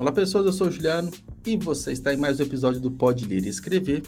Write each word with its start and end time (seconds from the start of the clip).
Olá 0.00 0.10
pessoas, 0.10 0.46
eu 0.46 0.52
sou 0.54 0.68
o 0.68 0.70
Juliano 0.70 1.10
e 1.44 1.58
você 1.58 1.92
está 1.92 2.14
em 2.14 2.16
mais 2.16 2.40
um 2.40 2.42
episódio 2.42 2.80
do 2.80 2.90
Pode 2.90 3.26
Ler 3.26 3.44
e 3.44 3.50
Escrever. 3.50 4.02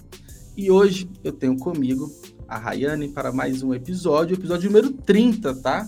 E 0.56 0.70
hoje 0.70 1.06
eu 1.22 1.32
tenho 1.32 1.54
comigo 1.54 2.10
a 2.48 2.56
Rayane 2.56 3.08
para 3.08 3.30
mais 3.30 3.62
um 3.62 3.74
episódio, 3.74 4.34
episódio 4.34 4.70
número 4.70 4.90
30, 4.90 5.54
tá? 5.56 5.86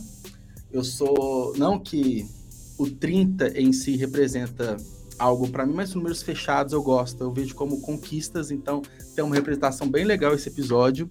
Eu 0.70 0.84
sou. 0.84 1.56
Não 1.56 1.78
que 1.78 2.28
o 2.76 2.90
30 2.90 3.58
em 3.58 3.72
si 3.72 3.96
representa 3.96 4.76
algo 5.18 5.48
para 5.48 5.64
mim, 5.64 5.72
mas 5.72 5.94
números 5.94 6.22
fechados 6.22 6.74
eu 6.74 6.82
gosto, 6.82 7.22
eu 7.24 7.32
vejo 7.32 7.54
como 7.54 7.80
conquistas, 7.80 8.50
então 8.50 8.82
tem 9.16 9.24
uma 9.24 9.34
representação 9.34 9.88
bem 9.88 10.04
legal 10.04 10.34
esse 10.34 10.50
episódio. 10.50 11.10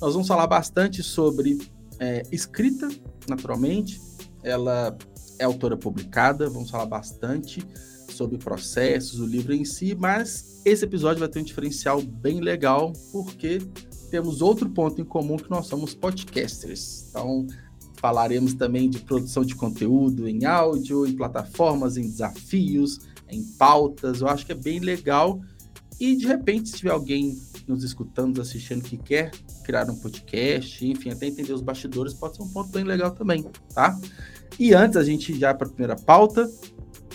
Nós 0.00 0.14
vamos 0.14 0.26
falar 0.26 0.48
bastante 0.48 1.00
sobre 1.00 1.58
é, 2.00 2.24
escrita, 2.32 2.88
naturalmente. 3.28 4.00
Ela 4.42 4.98
é 5.38 5.44
autora 5.44 5.76
publicada, 5.76 6.50
vamos 6.50 6.70
falar 6.72 6.86
bastante 6.86 7.64
sobre 8.12 8.38
processos, 8.38 9.20
o 9.20 9.26
livro 9.26 9.54
em 9.54 9.64
si, 9.64 9.94
mas 9.94 10.60
esse 10.64 10.84
episódio 10.84 11.20
vai 11.20 11.28
ter 11.28 11.40
um 11.40 11.44
diferencial 11.44 12.00
bem 12.00 12.40
legal, 12.40 12.92
porque 13.10 13.58
temos 14.10 14.42
outro 14.42 14.68
ponto 14.68 15.00
em 15.00 15.04
comum 15.04 15.36
que 15.36 15.50
nós 15.50 15.66
somos 15.66 15.94
podcasters. 15.94 17.06
Então, 17.08 17.46
falaremos 17.96 18.54
também 18.54 18.90
de 18.90 18.98
produção 19.00 19.44
de 19.44 19.54
conteúdo 19.54 20.28
em 20.28 20.44
áudio, 20.44 21.06
em 21.06 21.16
plataformas, 21.16 21.96
em 21.96 22.02
desafios, 22.02 23.00
em 23.28 23.42
pautas. 23.42 24.20
Eu 24.20 24.28
acho 24.28 24.44
que 24.44 24.52
é 24.52 24.56
bem 24.56 24.80
legal. 24.80 25.40
E 25.98 26.16
de 26.16 26.26
repente, 26.26 26.68
se 26.68 26.76
tiver 26.76 26.90
alguém 26.90 27.40
nos 27.66 27.84
escutando, 27.84 28.36
nos 28.36 28.48
assistindo 28.48 28.82
que 28.82 28.96
quer 28.96 29.30
criar 29.64 29.88
um 29.88 29.96
podcast, 29.96 30.84
enfim, 30.84 31.10
até 31.10 31.26
entender 31.26 31.52
os 31.52 31.62
bastidores, 31.62 32.12
pode 32.12 32.36
ser 32.36 32.42
um 32.42 32.48
ponto 32.48 32.70
bem 32.70 32.84
legal 32.84 33.12
também, 33.12 33.44
tá? 33.72 33.98
E 34.58 34.74
antes 34.74 34.96
a 34.96 35.04
gente 35.04 35.38
já 35.38 35.54
para 35.54 35.66
a 35.66 35.70
primeira 35.70 35.96
pauta, 35.96 36.50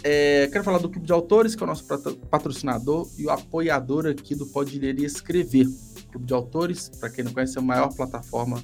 é, 0.09 0.47
quero 0.47 0.63
falar 0.63 0.77
do 0.77 0.89
Clube 0.89 1.05
de 1.05 1.11
Autores, 1.11 1.53
que 1.53 1.61
é 1.61 1.65
o 1.65 1.67
nosso 1.67 1.83
patrocinador 2.31 3.09
e 3.17 3.25
o 3.25 3.29
apoiador 3.29 4.07
aqui 4.07 4.35
do 4.35 4.45
Pode 4.45 4.79
Ler 4.79 4.97
e 4.97 5.03
Escrever. 5.03 5.67
O 5.67 6.11
Clube 6.11 6.25
de 6.25 6.33
Autores, 6.33 6.89
para 6.97 7.09
quem 7.09 7.25
não 7.25 7.33
conhece, 7.33 7.57
é 7.57 7.59
a 7.59 7.63
maior 7.63 7.93
plataforma, 7.93 8.63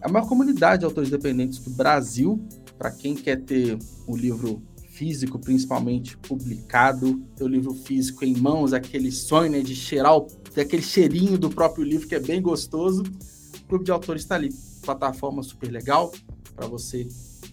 a 0.00 0.08
maior 0.08 0.28
comunidade 0.28 0.80
de 0.80 0.84
autores 0.84 1.08
independentes 1.08 1.58
do 1.58 1.70
Brasil. 1.70 2.40
Para 2.78 2.92
quem 2.92 3.16
quer 3.16 3.40
ter 3.40 3.76
o 4.06 4.16
livro 4.16 4.62
físico, 4.90 5.40
principalmente 5.40 6.16
publicado, 6.16 7.16
ter 7.34 7.42
o 7.42 7.48
livro 7.48 7.74
físico 7.74 8.24
em 8.24 8.36
mãos, 8.36 8.72
aquele 8.72 9.10
sonho 9.10 9.50
né, 9.50 9.60
de 9.62 9.74
cheirar 9.74 10.16
o, 10.16 10.28
aquele 10.56 10.82
cheirinho 10.82 11.36
do 11.36 11.50
próprio 11.50 11.82
livro 11.82 12.06
que 12.06 12.14
é 12.14 12.20
bem 12.20 12.40
gostoso. 12.40 13.02
O 13.02 13.66
Clube 13.66 13.84
de 13.84 13.90
Autores 13.90 14.22
está 14.22 14.36
ali, 14.36 14.50
plataforma 14.84 15.42
super 15.42 15.72
legal 15.72 16.12
para 16.54 16.68
você 16.68 17.08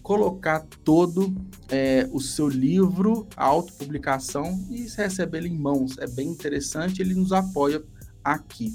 colocar 0.06 0.64
todo 0.84 1.34
é, 1.68 2.08
o 2.12 2.20
seu 2.20 2.46
livro, 2.46 3.26
a 3.36 3.44
autopublicação 3.44 4.64
e 4.70 4.82
receber 4.82 5.38
ele 5.38 5.48
em 5.48 5.58
mãos. 5.58 5.98
É 5.98 6.06
bem 6.06 6.28
interessante, 6.28 7.02
ele 7.02 7.12
nos 7.12 7.32
apoia 7.32 7.82
aqui. 8.22 8.72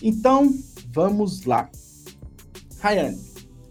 Então, 0.00 0.54
vamos 0.92 1.44
lá. 1.44 1.68
Rayane, 2.78 3.20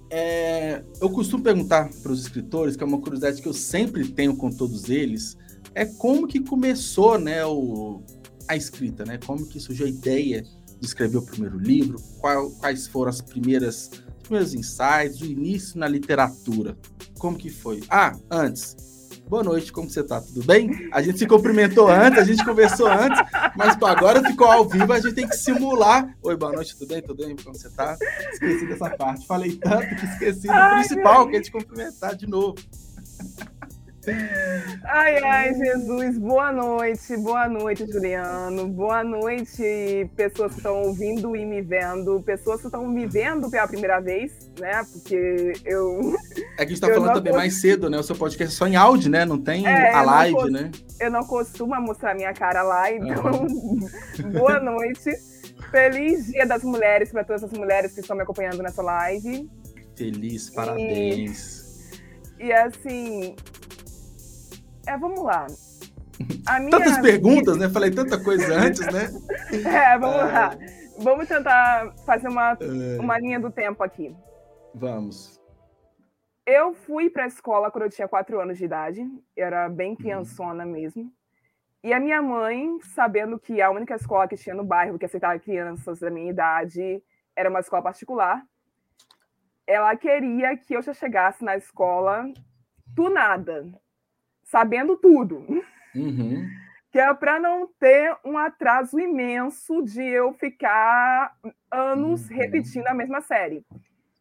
é, 0.09 0.83
eu 0.99 1.09
costumo 1.09 1.41
perguntar 1.41 1.89
para 2.01 2.11
os 2.11 2.19
escritores, 2.19 2.75
que 2.75 2.83
é 2.83 2.85
uma 2.85 2.99
curiosidade 2.99 3.41
que 3.41 3.47
eu 3.47 3.53
sempre 3.53 4.09
tenho 4.09 4.35
com 4.35 4.49
todos 4.49 4.89
eles, 4.89 5.37
é 5.73 5.85
como 5.85 6.27
que 6.27 6.41
começou 6.41 7.17
né, 7.17 7.45
o, 7.45 8.01
a 8.45 8.57
escrita, 8.57 9.05
né? 9.05 9.17
Como 9.25 9.45
que 9.45 9.57
surgiu 9.57 9.85
a 9.85 9.89
ideia 9.89 10.41
de 10.41 10.85
escrever 10.85 11.15
o 11.15 11.21
primeiro 11.21 11.57
livro, 11.57 11.97
qual, 12.19 12.51
quais 12.51 12.87
foram 12.87 13.09
as 13.09 13.21
primeiras 13.21 13.89
primeiros 14.23 14.53
insights, 14.53 15.21
o 15.21 15.25
início 15.25 15.77
na 15.77 15.87
literatura. 15.87 16.77
Como 17.19 17.37
que 17.37 17.49
foi? 17.49 17.83
Ah, 17.89 18.13
antes. 18.31 18.75
Boa 19.27 19.43
noite, 19.43 19.71
como 19.71 19.89
você 19.89 20.03
tá? 20.03 20.21
Tudo 20.21 20.43
bem? 20.43 20.89
A 20.91 21.01
gente 21.01 21.17
se 21.17 21.25
cumprimentou 21.25 21.87
antes, 21.87 22.19
a 22.19 22.23
gente 22.23 22.43
conversou 22.43 22.87
antes, 22.87 23.19
mas 23.55 23.81
agora 23.81 24.21
ficou 24.21 24.47
ao 24.47 24.67
vivo, 24.67 24.91
a 24.91 24.99
gente 24.99 25.13
tem 25.13 25.27
que 25.27 25.35
simular. 25.35 26.15
Oi, 26.21 26.35
boa 26.35 26.51
noite, 26.51 26.77
tudo 26.77 26.89
bem? 26.89 27.01
Tudo 27.01 27.25
bem? 27.25 27.35
Como 27.35 27.55
você 27.55 27.69
tá? 27.69 27.97
Esqueci 28.31 28.67
dessa 28.67 28.89
parte. 28.91 29.25
Falei 29.25 29.55
tanto 29.55 29.95
que 29.95 30.05
esqueci 30.05 30.47
do 30.47 30.51
Ai, 30.51 30.79
principal, 30.79 31.27
que 31.27 31.37
é 31.37 31.41
te 31.41 31.51
cumprimentar 31.51 32.15
de 32.15 32.27
novo. 32.27 32.55
Ai, 34.83 35.23
ai, 35.23 35.53
Jesus, 35.53 36.17
boa 36.17 36.51
noite, 36.51 37.15
boa 37.15 37.47
noite, 37.47 37.89
Juliano, 37.89 38.67
boa 38.67 39.01
noite, 39.01 40.09
pessoas 40.17 40.51
que 40.51 40.57
estão 40.57 40.81
ouvindo 40.81 41.33
e 41.37 41.45
me 41.45 41.61
vendo, 41.61 42.21
pessoas 42.21 42.59
que 42.59 42.67
estão 42.67 42.85
me 42.85 43.07
vendo 43.07 43.49
pela 43.49 43.65
primeira 43.65 44.01
vez, 44.01 44.51
né? 44.59 44.83
Porque 44.91 45.53
eu. 45.63 46.15
É 46.57 46.57
que 46.57 46.63
a 46.63 46.65
gente 46.65 46.81
tá 46.81 46.87
falando 46.93 47.13
também 47.13 47.31
mais 47.31 47.61
cedo, 47.61 47.89
né? 47.89 47.97
O 47.97 48.03
seu 48.03 48.15
podcast 48.15 48.53
é 48.53 48.57
só 48.57 48.67
em 48.67 48.75
áudio, 48.75 49.09
né? 49.09 49.23
Não 49.23 49.39
tem 49.39 49.65
é, 49.65 49.93
a 49.93 50.01
live, 50.01 50.51
né? 50.51 50.69
Eu 50.99 51.09
não 51.09 51.23
costumo 51.23 51.73
mostrar 51.79 52.13
minha 52.13 52.33
cara 52.33 52.61
lá, 52.61 52.91
então, 52.91 53.31
uhum. 53.31 53.79
boa 54.33 54.59
noite. 54.59 55.11
Feliz 55.71 56.27
Dia 56.27 56.45
das 56.45 56.61
Mulheres 56.61 57.09
para 57.09 57.23
todas 57.23 57.43
as 57.43 57.51
mulheres 57.53 57.93
que 57.93 58.01
estão 58.01 58.17
me 58.17 58.23
acompanhando 58.23 58.61
nessa 58.61 58.81
live. 58.81 59.49
Feliz, 59.95 60.49
parabéns. 60.49 61.89
E, 62.37 62.47
e 62.47 62.53
assim, 62.53 63.35
é, 64.87 64.97
vamos 64.97 65.23
lá. 65.23 65.47
Tantas 66.69 66.97
perguntas, 66.99 67.57
né? 67.57 67.69
Falei 67.69 67.91
tanta 67.91 68.21
coisa 68.21 68.53
antes, 68.55 68.85
né? 68.87 69.09
é, 69.51 69.97
vamos 69.97 70.19
ah. 70.19 70.25
lá. 70.25 70.57
Vamos 70.99 71.27
tentar 71.27 71.93
fazer 72.05 72.27
uma, 72.27 72.57
é. 72.59 72.99
uma 72.99 73.17
linha 73.17 73.39
do 73.39 73.49
tempo 73.49 73.83
aqui. 73.83 74.15
Vamos. 74.75 75.39
Eu 76.45 76.73
fui 76.73 77.09
para 77.09 77.23
a 77.23 77.27
escola 77.27 77.71
quando 77.71 77.85
eu 77.85 77.89
tinha 77.89 78.07
quatro 78.07 78.39
anos 78.39 78.57
de 78.57 78.65
idade, 78.65 79.01
era 79.35 79.69
bem 79.69 79.91
uhum. 79.91 79.95
criançona 79.95 80.65
mesmo. 80.65 81.11
E 81.83 81.93
a 81.93 81.99
minha 81.99 82.21
mãe, 82.21 82.79
sabendo 82.81 83.39
que 83.39 83.61
a 83.61 83.69
única 83.69 83.95
escola 83.95 84.27
que 84.27 84.37
tinha 84.37 84.55
no 84.55 84.63
bairro 84.63 84.99
que 84.99 85.05
aceitava 85.05 85.39
crianças 85.39 85.99
da 85.99 86.09
minha 86.09 86.29
idade 86.29 87.01
era 87.35 87.49
uma 87.49 87.59
escola 87.59 87.81
particular, 87.81 88.41
ela 89.65 89.95
queria 89.95 90.55
que 90.57 90.75
eu 90.75 90.81
já 90.81 90.93
chegasse 90.93 91.43
na 91.43 91.57
escola 91.57 92.25
do 92.87 93.09
nada, 93.09 93.65
sabendo 94.53 94.95
tudo. 94.95 95.43
Uhum. 95.95 96.47
Que 96.91 96.99
é 96.99 97.11
para 97.15 97.39
não 97.39 97.67
ter 97.79 98.15
um 98.23 98.37
atraso 98.37 98.99
imenso 98.99 99.81
de 99.81 100.03
eu 100.03 100.31
ficar 100.33 101.35
anos 101.71 102.29
uhum. 102.29 102.37
repetindo 102.37 102.85
a 102.85 102.93
mesma 102.93 103.19
série. 103.19 103.65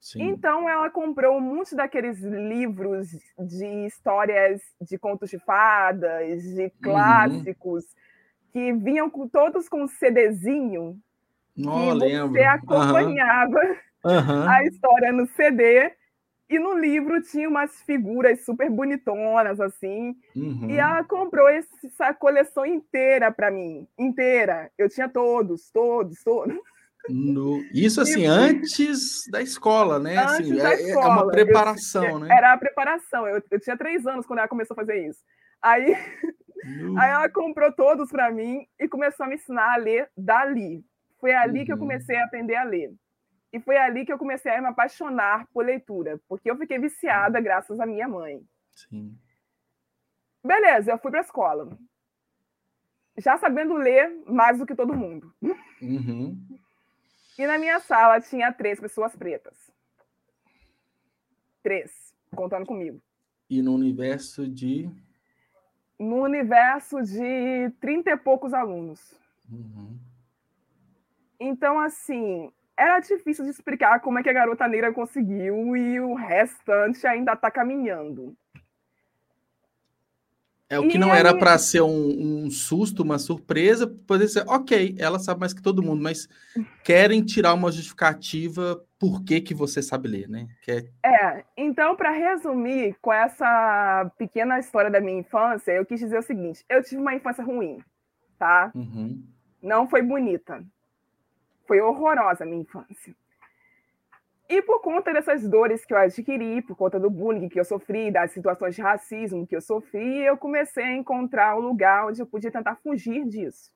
Sim. 0.00 0.22
Então 0.22 0.66
ela 0.66 0.88
comprou 0.88 1.36
um 1.36 1.40
monte 1.40 1.76
daqueles 1.76 2.18
livros 2.20 3.08
de 3.38 3.86
histórias 3.86 4.62
de 4.80 4.98
contos 4.98 5.28
de 5.28 5.38
fadas, 5.38 6.42
de 6.42 6.62
uhum. 6.62 6.70
clássicos, 6.82 7.84
uhum. 7.84 7.90
que 8.52 8.72
vinham 8.72 9.10
com, 9.10 9.28
todos 9.28 9.68
com 9.68 9.82
um 9.82 9.86
CDzinho. 9.86 10.96
Oh, 11.58 11.92
que 11.92 11.92
lembro. 11.92 12.32
você 12.32 12.42
acompanhava 12.42 13.60
uhum. 14.02 14.48
a 14.48 14.64
história 14.64 15.12
no 15.12 15.26
CD 15.26 15.92
e 16.52 16.58
no 16.58 16.78
livro 16.78 17.22
tinha 17.22 17.48
umas 17.48 17.80
figuras 17.82 18.44
super 18.44 18.68
bonitonas, 18.68 19.58
assim. 19.60 20.14
Uhum. 20.36 20.68
E 20.70 20.76
ela 20.76 21.02
comprou 21.04 21.48
essa 21.48 22.12
coleção 22.12 22.66
inteira 22.66 23.32
para 23.32 23.50
mim. 23.50 23.88
Inteira. 23.98 24.70
Eu 24.76 24.88
tinha 24.88 25.08
todos, 25.08 25.70
todos, 25.70 26.22
todos. 26.22 26.54
No... 27.08 27.62
Isso 27.72 28.00
assim, 28.02 28.26
antes 28.26 29.22
da 29.30 29.40
escola, 29.40 29.98
né? 29.98 30.18
Assim, 30.18 30.60
é, 30.60 30.74
escola. 30.74 31.06
é, 31.06 31.08
uma 31.08 31.26
preparação, 31.26 32.04
eu, 32.04 32.18
né? 32.18 32.28
Era 32.30 32.52
a 32.52 32.58
preparação. 32.58 33.26
Eu, 33.26 33.42
eu, 33.50 33.60
tinha 33.60 33.76
três 33.76 34.06
anos 34.06 34.26
quando 34.26 34.40
ela 34.40 34.48
começou 34.48 34.74
a 34.74 34.80
fazer 34.80 35.08
isso. 35.08 35.20
Aí, 35.62 35.94
aí 36.98 37.10
ela 37.10 37.28
comprou 37.30 37.72
todos 37.72 38.10
para 38.10 38.30
mim 38.30 38.66
e 38.78 38.86
começou 38.88 39.24
a 39.24 39.28
me 39.28 39.36
ensinar 39.36 39.72
a 39.72 39.76
ler 39.76 40.08
dali. 40.16 40.84
Foi 41.18 41.32
ali 41.32 41.60
uhum. 41.60 41.64
que 41.64 41.72
eu 41.72 41.76
uhum. 41.76 41.82
comecei 41.82 42.16
a 42.16 42.24
aprender 42.24 42.56
a 42.56 42.64
ler. 42.64 42.92
E 43.52 43.60
foi 43.60 43.76
ali 43.76 44.06
que 44.06 44.12
eu 44.12 44.18
comecei 44.18 44.50
a 44.50 44.60
me 44.60 44.68
apaixonar 44.68 45.46
por 45.48 45.64
leitura, 45.64 46.18
porque 46.26 46.50
eu 46.50 46.56
fiquei 46.56 46.78
viciada 46.78 47.40
graças 47.40 47.78
à 47.78 47.84
minha 47.84 48.08
mãe. 48.08 48.42
Sim. 48.70 49.18
Beleza, 50.42 50.92
eu 50.92 50.98
fui 50.98 51.10
para 51.10 51.20
a 51.20 51.24
escola. 51.24 51.78
Já 53.18 53.36
sabendo 53.36 53.74
ler 53.74 54.22
mais 54.26 54.58
do 54.58 54.64
que 54.64 54.74
todo 54.74 54.96
mundo. 54.96 55.34
Uhum. 55.82 56.38
E 57.38 57.46
na 57.46 57.58
minha 57.58 57.78
sala 57.80 58.20
tinha 58.20 58.52
três 58.52 58.80
pessoas 58.80 59.14
pretas. 59.14 59.70
Três, 61.62 62.14
contando 62.34 62.66
comigo. 62.66 63.00
E 63.48 63.60
no 63.60 63.74
universo 63.74 64.48
de. 64.48 64.90
No 65.98 66.22
universo 66.22 67.02
de 67.02 67.70
trinta 67.80 68.10
e 68.10 68.16
poucos 68.16 68.54
alunos. 68.54 69.14
Uhum. 69.50 69.98
Então, 71.38 71.78
assim, 71.78 72.50
era 72.76 73.00
difícil 73.00 73.44
de 73.44 73.50
explicar 73.50 74.00
como 74.00 74.18
é 74.18 74.22
que 74.22 74.28
a 74.28 74.32
garota 74.32 74.66
negra 74.66 74.92
conseguiu 74.92 75.76
e 75.76 76.00
o 76.00 76.14
restante 76.14 77.06
ainda 77.06 77.32
está 77.32 77.50
caminhando. 77.50 78.36
É 80.72 80.78
o 80.78 80.88
que 80.88 80.96
e 80.96 80.98
não 80.98 81.12
aí... 81.12 81.18
era 81.18 81.36
para 81.36 81.58
ser 81.58 81.82
um, 81.82 82.46
um, 82.46 82.50
susto, 82.50 83.02
uma 83.02 83.18
surpresa, 83.18 83.86
poder 83.86 84.26
ser, 84.26 84.42
ok, 84.48 84.96
ela 84.98 85.18
sabe 85.18 85.40
mais 85.40 85.52
que 85.52 85.60
todo 85.60 85.82
mundo, 85.82 86.02
mas 86.02 86.26
querem 86.82 87.22
tirar 87.22 87.52
uma 87.52 87.70
justificativa 87.70 88.82
por 88.98 89.22
que, 89.22 89.42
que 89.42 89.52
você 89.52 89.82
sabe 89.82 90.08
ler, 90.08 90.30
né? 90.30 90.48
É... 90.66 90.86
é, 91.04 91.44
então, 91.58 91.94
para 91.94 92.10
resumir, 92.10 92.96
com 93.02 93.12
essa 93.12 94.10
pequena 94.16 94.58
história 94.58 94.90
da 94.90 94.98
minha 94.98 95.18
infância, 95.18 95.72
eu 95.72 95.84
quis 95.84 96.00
dizer 96.00 96.18
o 96.18 96.22
seguinte: 96.22 96.64
eu 96.70 96.82
tive 96.82 97.02
uma 97.02 97.14
infância 97.14 97.44
ruim, 97.44 97.78
tá? 98.38 98.72
Uhum. 98.74 99.22
Não 99.62 99.86
foi 99.86 100.00
bonita. 100.00 100.64
Foi 101.66 101.80
horrorosa 101.80 102.44
a 102.44 102.46
minha 102.46 102.62
infância. 102.62 103.14
E 104.48 104.60
por 104.60 104.80
conta 104.80 105.12
dessas 105.12 105.48
dores 105.48 105.84
que 105.84 105.94
eu 105.94 105.98
adquiri, 105.98 106.60
por 106.60 106.76
conta 106.76 107.00
do 107.00 107.08
bullying 107.08 107.48
que 107.48 107.58
eu 107.58 107.64
sofri, 107.64 108.10
das 108.10 108.32
situações 108.32 108.74
de 108.74 108.82
racismo 108.82 109.46
que 109.46 109.56
eu 109.56 109.62
sofri, 109.62 110.18
eu 110.18 110.36
comecei 110.36 110.84
a 110.84 110.94
encontrar 110.94 111.56
um 111.56 111.60
lugar 111.60 112.06
onde 112.06 112.20
eu 112.20 112.26
podia 112.26 112.50
tentar 112.50 112.76
fugir 112.76 113.26
disso. 113.26 113.72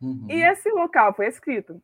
Uhum. 0.00 0.26
E 0.28 0.42
esse 0.42 0.68
local 0.70 1.14
foi 1.14 1.28
escrito. 1.28 1.80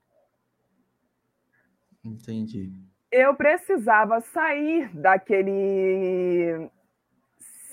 Entendi. 2.02 2.72
Eu 3.10 3.36
precisava 3.36 4.20
sair 4.20 4.90
daquele 4.94 6.68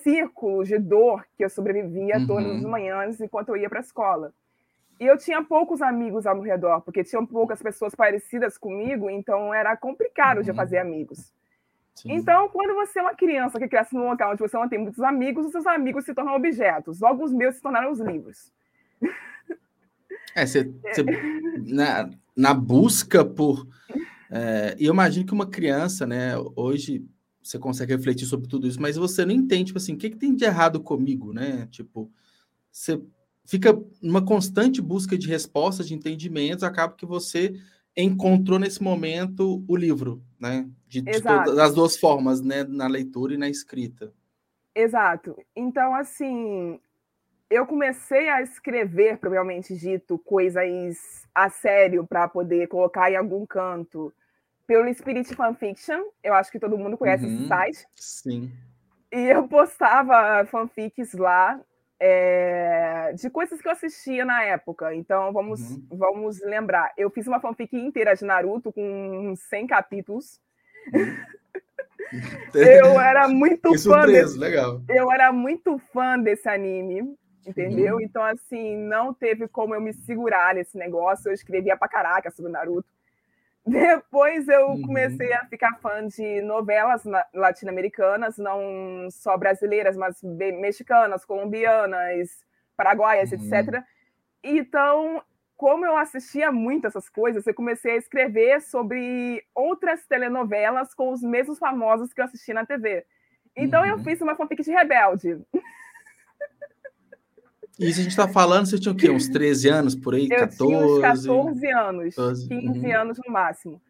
círculo 0.04 0.64
de 0.64 0.78
dor 0.78 1.26
que 1.36 1.44
eu 1.44 1.50
sobrevivia 1.50 2.20
uhum. 2.20 2.28
todas 2.28 2.58
as 2.58 2.62
manhãs 2.62 3.20
enquanto 3.20 3.50
eu 3.50 3.58
ia 3.58 3.68
para 3.68 3.80
a 3.80 3.82
escola. 3.82 4.32
E 5.00 5.06
eu 5.06 5.18
tinha 5.18 5.44
poucos 5.44 5.82
amigos 5.82 6.26
ao 6.26 6.36
meu 6.36 6.44
redor, 6.44 6.82
porque 6.82 7.04
tinham 7.04 7.26
poucas 7.26 7.62
pessoas 7.62 7.94
parecidas 7.94 8.58
comigo, 8.58 9.10
então 9.10 9.54
era 9.54 9.76
complicado 9.76 10.38
uhum. 10.38 10.44
de 10.44 10.54
fazer 10.54 10.78
amigos. 10.78 11.34
Sim. 11.96 12.12
Então, 12.12 12.50
quando 12.50 12.74
você 12.76 13.00
é 13.00 13.02
uma 13.02 13.16
criança 13.16 13.58
que 13.58 13.68
cresce 13.68 13.96
num 13.96 14.10
local 14.10 14.32
onde 14.32 14.42
você 14.42 14.58
não 14.58 14.68
tem 14.68 14.80
muitos 14.80 15.02
amigos, 15.02 15.46
os 15.46 15.52
seus 15.52 15.66
amigos 15.66 16.04
se 16.06 16.14
tornam 16.14 16.36
objetos. 16.36 17.00
Logo, 17.00 17.24
os 17.24 17.34
meus 17.34 17.56
se 17.56 17.62
tornaram 17.62 17.92
os 17.92 18.00
livros. 18.00 18.52
É, 20.36 20.46
você, 20.46 20.64
você 20.84 21.04
na, 21.66 22.10
na, 22.36 22.54
busca 22.54 23.24
por. 23.24 23.66
É, 24.30 24.76
e 24.78 24.86
eu 24.86 24.94
imagino 24.94 25.26
que 25.26 25.34
uma 25.34 25.50
criança, 25.50 26.06
né, 26.06 26.34
hoje 26.56 27.06
você 27.42 27.58
consegue 27.58 27.96
refletir 27.96 28.26
sobre 28.26 28.48
tudo 28.48 28.68
isso, 28.68 28.82
mas 28.82 28.98
você 28.98 29.26
não 29.26 29.34
entende, 29.34 29.66
tipo 29.66 29.78
assim, 29.78 29.94
o 29.94 29.98
que, 29.98 30.10
que 30.10 30.18
tem 30.18 30.36
de 30.36 30.44
errado 30.44 30.82
comigo, 30.82 31.32
né? 31.32 31.68
Tipo, 31.72 32.12
você 32.72 33.02
fica 33.46 33.78
numa 34.02 34.24
constante 34.24 34.82
busca 34.82 35.18
de 35.18 35.28
respostas, 35.28 35.88
de 35.88 35.94
entendimentos, 35.94 36.64
acaba 36.64 36.96
que 36.96 37.06
você 37.06 37.54
encontrou 37.96 38.60
nesse 38.60 38.84
momento 38.84 39.64
o 39.68 39.76
livro, 39.76 40.22
né? 40.40 40.68
De, 40.88 41.02
de 41.02 41.22
todas 41.22 41.58
as 41.58 41.74
duas 41.74 41.98
formas, 41.98 42.42
né? 42.42 42.64
Na 42.64 42.88
leitura 42.88 43.34
e 43.34 43.38
na 43.38 43.50
escrita. 43.50 44.14
Exato. 44.74 45.38
Então, 45.56 45.96
assim, 45.96 46.80
eu 47.50 47.66
comecei 47.66 48.28
a 48.28 48.42
escrever, 48.42 49.18
provavelmente 49.18 49.76
dito, 49.78 50.18
coisas 50.20 50.66
a 51.34 51.50
sério 51.50 52.06
para 52.06 52.28
poder 52.28 52.68
colocar 52.68 53.10
em 53.10 53.16
algum 53.16 53.46
canto 53.46 54.14
pelo 54.68 54.94
Spirit 54.94 55.34
Fanfiction. 55.34 56.02
Eu 56.22 56.34
acho 56.34 56.52
que 56.52 56.60
todo 56.60 56.78
mundo 56.78 56.98
conhece 56.98 57.26
uhum, 57.26 57.36
esse 57.36 57.48
site. 57.48 57.88
Sim. 57.96 58.52
E 59.12 59.20
eu 59.20 59.48
postava 59.48 60.46
fanfics 60.46 61.14
lá 61.14 61.62
é, 62.00 63.14
de 63.14 63.30
coisas 63.30 63.62
que 63.62 63.68
eu 63.68 63.72
assistia 63.72 64.26
na 64.26 64.44
época. 64.44 64.94
Então, 64.94 65.32
vamos, 65.32 65.62
uhum. 65.72 65.88
vamos 65.92 66.42
lembrar. 66.42 66.92
Eu 66.98 67.10
fiz 67.10 67.28
uma 67.28 67.40
fanfic 67.40 67.76
inteira 67.76 68.16
de 68.16 68.26
Naruto 68.26 68.72
com 68.72 69.34
100 69.36 69.68
capítulos. 69.68 70.40
Uhum. 70.94 71.16
eu 72.54 73.00
era 73.00 73.28
muito 73.28 73.72
que 73.72 73.80
fã 73.80 74.06
desse, 74.06 74.38
legal. 74.38 74.82
Eu 74.88 75.12
era 75.12 75.32
muito 75.32 75.78
fã 75.94 76.20
desse 76.20 76.48
anime, 76.48 77.16
entendeu? 77.46 77.96
Uhum. 77.96 78.02
Então, 78.02 78.24
assim, 78.24 78.76
não 78.76 79.14
teve 79.14 79.48
como 79.48 79.74
eu 79.74 79.82
me 79.82 79.94
segurar 79.94 80.56
nesse 80.56 80.78
negócio. 80.78 81.30
Eu 81.30 81.34
escrevia 81.34 81.78
pra 81.78 81.88
caraca 81.88 82.30
sobre 82.30 82.52
Naruto. 82.52 82.95
Depois 83.68 84.48
eu 84.48 84.68
uhum. 84.68 84.82
comecei 84.84 85.34
a 85.34 85.46
ficar 85.46 85.80
fã 85.82 86.08
de 86.08 86.42
novelas 86.44 87.04
latino-americanas, 87.34 88.38
não 88.38 89.10
só 89.10 89.36
brasileiras, 89.36 89.98
mas 89.98 90.22
mexicanas, 90.22 91.26
colombianas, 91.26 92.30
paraguaias, 92.78 93.32
uhum. 93.32 93.40
etc. 93.40 93.84
Então, 94.44 95.24
como 95.58 95.84
eu 95.84 95.98
assistia 95.98 96.52
muito 96.52 96.86
essas 96.86 97.10
coisas, 97.10 97.48
eu 97.48 97.56
comecei 97.56 97.94
a 97.94 97.98
escrever 97.98 98.62
sobre 98.62 99.44
outras 99.56 100.06
telenovelas 100.06 100.94
com 100.94 101.12
os 101.12 101.24
mesmos 101.24 101.58
famosos 101.58 102.14
que 102.14 102.22
eu 102.22 102.26
assistia 102.26 102.54
na 102.54 102.68
TV. 102.68 103.04
Então, 103.58 103.82
uhum. 103.82 103.90
eu 103.90 104.00
fiz 104.00 104.22
uma 104.22 104.36
fanfic 104.36 104.62
de 104.62 104.72
Rebelde. 104.72 105.42
E 107.80 107.90
isso 107.90 108.00
a 108.00 108.04
gente 108.04 108.12
está 108.12 108.28
falando, 108.28 108.66
você 108.66 108.80
tinha 108.80 108.92
o 108.92 108.96
quê? 108.96 109.10
Uns 109.10 109.28
13 109.28 109.70
anos 109.70 109.96
por 109.96 110.16
aí? 110.16 110.28
Eu 110.30 110.40
14? 110.40 110.58
Tinha 110.58 110.80
uns 110.80 111.02
14 111.02 111.72
anos, 111.72 112.16
14. 112.16 112.48
15 112.48 112.80
uhum. 112.80 113.02
anos 113.02 113.18
no 113.26 113.34
máximo. 113.34 113.82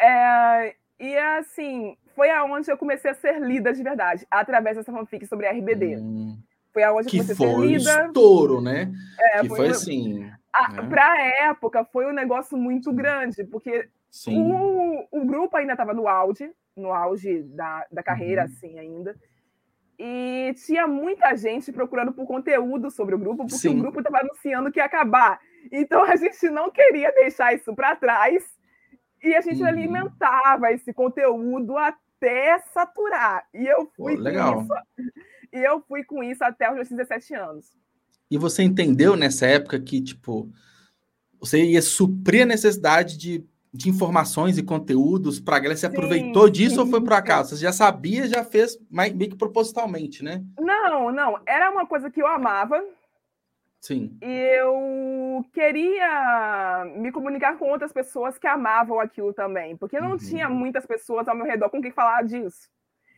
É, 0.00 0.74
e 0.98 1.16
assim, 1.16 1.96
foi 2.14 2.30
aonde 2.30 2.70
eu 2.70 2.78
comecei 2.78 3.10
a 3.10 3.14
ser 3.14 3.40
lida 3.40 3.72
de 3.72 3.82
verdade, 3.82 4.26
através 4.30 4.76
dessa 4.76 4.92
fanfic 4.92 5.26
sobre 5.26 5.48
RBD. 5.48 5.96
Hum. 5.96 6.38
Foi 6.72 6.82
aonde 6.82 7.08
que 7.08 7.18
eu 7.18 7.24
comecei 7.24 7.36
foi 7.36 7.46
a 7.46 7.58
ser 7.58 7.66
lida. 7.66 8.06
estouro, 8.06 8.60
né? 8.60 8.90
É, 9.20 9.40
que 9.40 9.48
foi, 9.48 9.56
foi 9.58 9.68
assim. 9.68 10.20
Né? 10.20 10.38
Para 10.88 11.12
a 11.12 11.48
época, 11.50 11.84
foi 11.84 12.06
um 12.06 12.12
negócio 12.12 12.56
muito 12.56 12.92
grande, 12.92 13.44
porque 13.44 13.88
o, 14.28 15.20
o 15.20 15.24
grupo 15.24 15.56
ainda 15.56 15.72
estava 15.72 15.94
no 15.94 16.08
auge, 16.08 16.50
no 16.76 16.92
auge 16.92 17.42
da, 17.42 17.86
da 17.90 18.02
carreira, 18.02 18.42
uhum. 18.42 18.48
assim, 18.48 18.78
ainda. 18.78 19.16
E 20.04 20.52
tinha 20.54 20.84
muita 20.84 21.36
gente 21.36 21.70
procurando 21.70 22.12
por 22.12 22.26
conteúdo 22.26 22.90
sobre 22.90 23.14
o 23.14 23.18
grupo, 23.18 23.46
porque 23.46 23.54
Sim. 23.54 23.78
o 23.78 23.82
grupo 23.82 24.00
estava 24.00 24.18
anunciando 24.18 24.72
que 24.72 24.80
ia 24.80 24.84
acabar. 24.84 25.38
Então 25.70 26.02
a 26.02 26.16
gente 26.16 26.50
não 26.50 26.72
queria 26.72 27.12
deixar 27.12 27.54
isso 27.54 27.72
para 27.72 27.94
trás 27.94 28.42
e 29.22 29.32
a 29.32 29.40
gente 29.40 29.62
uhum. 29.62 29.68
alimentava 29.68 30.72
esse 30.72 30.92
conteúdo 30.92 31.78
até 31.78 32.58
saturar. 32.74 33.46
E 33.54 33.64
eu 33.64 33.88
fui 33.96 34.16
legal. 34.16 34.56
com 34.56 34.62
isso. 34.62 35.12
E 35.52 35.58
eu 35.58 35.80
fui 35.86 36.02
com 36.02 36.20
isso 36.24 36.42
até 36.42 36.68
os 36.68 36.74
meus 36.74 36.88
17 36.88 37.34
anos. 37.34 37.66
E 38.28 38.36
você 38.36 38.64
entendeu 38.64 39.14
nessa 39.14 39.46
época 39.46 39.78
que, 39.78 40.02
tipo, 40.02 40.50
você 41.38 41.62
ia 41.62 41.82
suprir 41.82 42.42
a 42.42 42.46
necessidade 42.46 43.16
de 43.16 43.46
de 43.72 43.88
informações 43.88 44.58
e 44.58 44.62
conteúdos 44.62 45.40
para 45.40 45.56
a 45.56 45.58
galera. 45.58 45.76
Você 45.76 45.88
sim, 45.88 45.94
aproveitou 45.94 46.48
disso 46.50 46.80
ou 46.80 46.86
foi 46.86 47.00
por 47.00 47.14
acaso? 47.14 47.56
Você 47.56 47.62
já 47.62 47.72
sabia, 47.72 48.28
já 48.28 48.44
fez 48.44 48.76
meio 48.90 49.30
que 49.30 49.36
propositalmente, 49.36 50.22
né? 50.22 50.44
Não, 50.60 51.10
não. 51.10 51.40
Era 51.46 51.70
uma 51.70 51.86
coisa 51.86 52.10
que 52.10 52.20
eu 52.20 52.26
amava. 52.26 52.82
Sim. 53.80 54.16
E 54.22 54.58
eu 54.60 55.44
queria 55.52 56.84
me 56.96 57.10
comunicar 57.10 57.56
com 57.58 57.68
outras 57.68 57.92
pessoas 57.92 58.38
que 58.38 58.46
amavam 58.46 59.00
aquilo 59.00 59.32
também, 59.32 59.76
porque 59.76 59.98
não 59.98 60.12
uhum. 60.12 60.16
tinha 60.18 60.48
muitas 60.48 60.86
pessoas 60.86 61.26
ao 61.26 61.34
meu 61.34 61.46
redor 61.46 61.68
com 61.70 61.82
quem 61.82 61.90
falar 61.90 62.22
disso. 62.22 62.70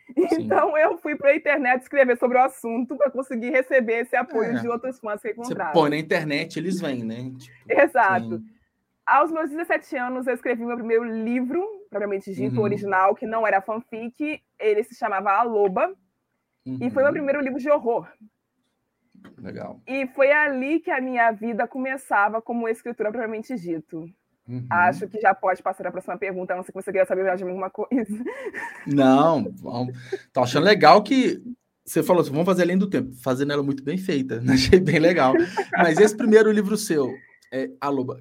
Então 0.39 0.75
Sim. 0.75 0.79
eu 0.79 0.99
fui 0.99 1.17
para 1.17 1.31
a 1.31 1.37
internet 1.37 1.81
escrever 1.81 2.19
sobre 2.19 2.37
o 2.37 2.43
assunto 2.43 2.95
para 2.95 3.11
conseguir 3.11 3.49
receber 3.51 4.03
esse 4.03 4.15
apoio 4.15 4.51
é. 4.57 4.61
de 4.61 4.69
outros 4.69 4.99
fãs 5.01 5.23
que 5.23 5.31
encontraram. 5.31 5.73
Você 5.73 5.81
põe 5.81 5.91
na 5.91 5.97
internet, 5.97 6.59
eles 6.59 6.79
vêm, 6.79 7.03
né? 7.03 7.33
Tipo, 7.39 7.73
Exato. 7.73 8.37
Sim. 8.37 8.54
Aos 9.07 9.31
meus 9.31 9.51
17 9.51 9.97
anos, 9.97 10.27
eu 10.27 10.35
escrevi 10.35 10.65
meu 10.65 10.77
primeiro 10.77 11.05
livro, 11.05 11.63
propriamente 11.91 12.33
dito, 12.33 12.57
uhum. 12.57 12.63
original, 12.63 13.15
que 13.15 13.27
não 13.27 13.47
era 13.47 13.61
fanfic. 13.61 14.43
Ele 14.59 14.83
se 14.83 14.95
chamava 14.95 15.33
A 15.33 15.43
Loba. 15.43 15.93
Uhum. 16.65 16.79
E 16.81 16.91
foi 16.91 17.03
meu 17.03 17.07
uhum. 17.07 17.13
primeiro 17.13 17.41
livro 17.41 17.59
de 17.59 17.71
horror. 17.71 18.09
Legal. 19.39 19.81
E 19.87 20.07
foi 20.09 20.33
ali 20.33 20.81
que 20.81 20.91
a 20.91 21.01
minha 21.01 21.31
vida 21.33 21.67
começava 21.67 22.41
como 22.41 22.69
escritura 22.69 23.11
propriamente 23.11 23.55
dito. 23.57 24.09
Uhum. 24.49 24.67
Acho 24.71 25.09
que 25.09 25.21
já 25.21 25.35
pode 25.35 25.63
passar 25.63 25.87
a 25.87 25.91
próxima 25.91 26.19
pergunta, 26.19 26.53
a 26.53 26.57
não 26.57 26.63
ser 26.63 26.73
que 26.73 26.83
você 26.83 26.93
queira 26.93 27.07
saber 27.07 27.25
mais 27.25 27.39
de 27.39 27.45
alguma 27.45 27.71
coisa. 27.71 28.25
Não, 28.87 29.45
tô 30.33 30.43
achando 30.43 30.65
legal 30.65 31.03
que 31.03 31.43
você 31.85 32.03
falou 32.03 32.21
assim, 32.21 32.31
vamos 32.31 32.45
fazer 32.45 32.63
além 32.63 32.77
do 32.77 32.89
tempo, 32.89 33.15
fazendo 33.23 33.53
ela 33.53 33.63
muito 33.63 33.83
bem 33.83 33.97
feita, 33.97 34.43
achei 34.53 34.81
bem 34.81 34.99
legal. 34.99 35.33
Mas 35.73 35.99
esse 35.99 36.15
primeiro 36.15 36.51
livro 36.53 36.77
seu, 36.77 37.15
é, 37.51 37.71
A 37.81 37.89
Loba, 37.89 38.21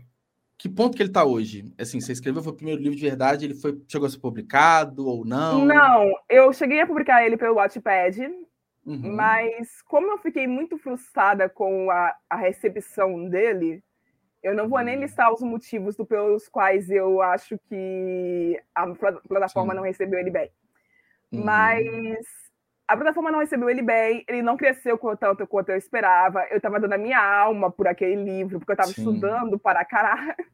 que 0.64 0.70
ponto 0.70 0.96
que 0.96 1.04
ele 1.04 1.10
está 1.10 1.26
hoje? 1.26 1.74
Assim, 1.78 2.00
você 2.00 2.14
escreveu, 2.14 2.42
foi 2.42 2.54
o 2.54 2.56
primeiro 2.56 2.82
livro 2.82 2.96
de 2.98 3.04
verdade, 3.04 3.44
ele 3.44 3.54
foi, 3.54 3.78
chegou 3.86 4.08
a 4.08 4.10
ser 4.10 4.18
publicado 4.18 5.06
ou 5.06 5.26
não? 5.26 5.66
Não, 5.66 6.14
eu 6.30 6.54
cheguei 6.54 6.80
a 6.80 6.88
publicar 6.88 7.22
ele 7.26 7.36
pelo 7.36 7.56
Wattpad, 7.56 8.22
uhum. 8.86 9.14
mas 9.14 9.82
como 9.82 10.10
eu 10.10 10.18
fiquei 10.20 10.48
muito 10.48 10.78
frustrada 10.78 11.50
com 11.50 11.92
a, 11.92 12.16
a 12.30 12.38
recepção 12.38 13.28
dele, 13.28 13.84
eu 14.42 14.56
não 14.56 14.70
vou 14.70 14.80
nem 14.80 14.96
uhum. 14.96 15.02
listar 15.02 15.34
os 15.34 15.42
motivos 15.42 15.98
do, 15.98 16.06
pelos 16.06 16.48
quais 16.48 16.90
eu 16.90 17.22
acho 17.22 17.60
que 17.68 18.58
a 18.74 18.88
plataforma 19.28 19.74
Sim. 19.74 19.76
não 19.76 19.84
recebeu 19.84 20.18
ele 20.18 20.32
bem. 20.32 20.50
Uhum. 21.30 21.44
Mas 21.44 22.26
a 22.88 22.98
plataforma 22.98 23.32
não 23.32 23.40
recebeu 23.40 23.70
ele 23.70 23.82
bem, 23.82 24.24
ele 24.28 24.42
não 24.42 24.58
cresceu 24.58 24.98
tanto 25.20 25.48
quanto 25.48 25.70
eu 25.70 25.78
esperava. 25.78 26.46
Eu 26.50 26.58
estava 26.58 26.80
dando 26.80 26.94
a 26.94 26.98
minha 26.98 27.20
alma 27.20 27.72
por 27.72 27.88
aquele 27.88 28.16
livro, 28.24 28.60
porque 28.60 28.72
eu 28.72 28.76
estava 28.76 28.92
estudando 28.92 29.58
para 29.58 29.84
caralho. 29.86 30.36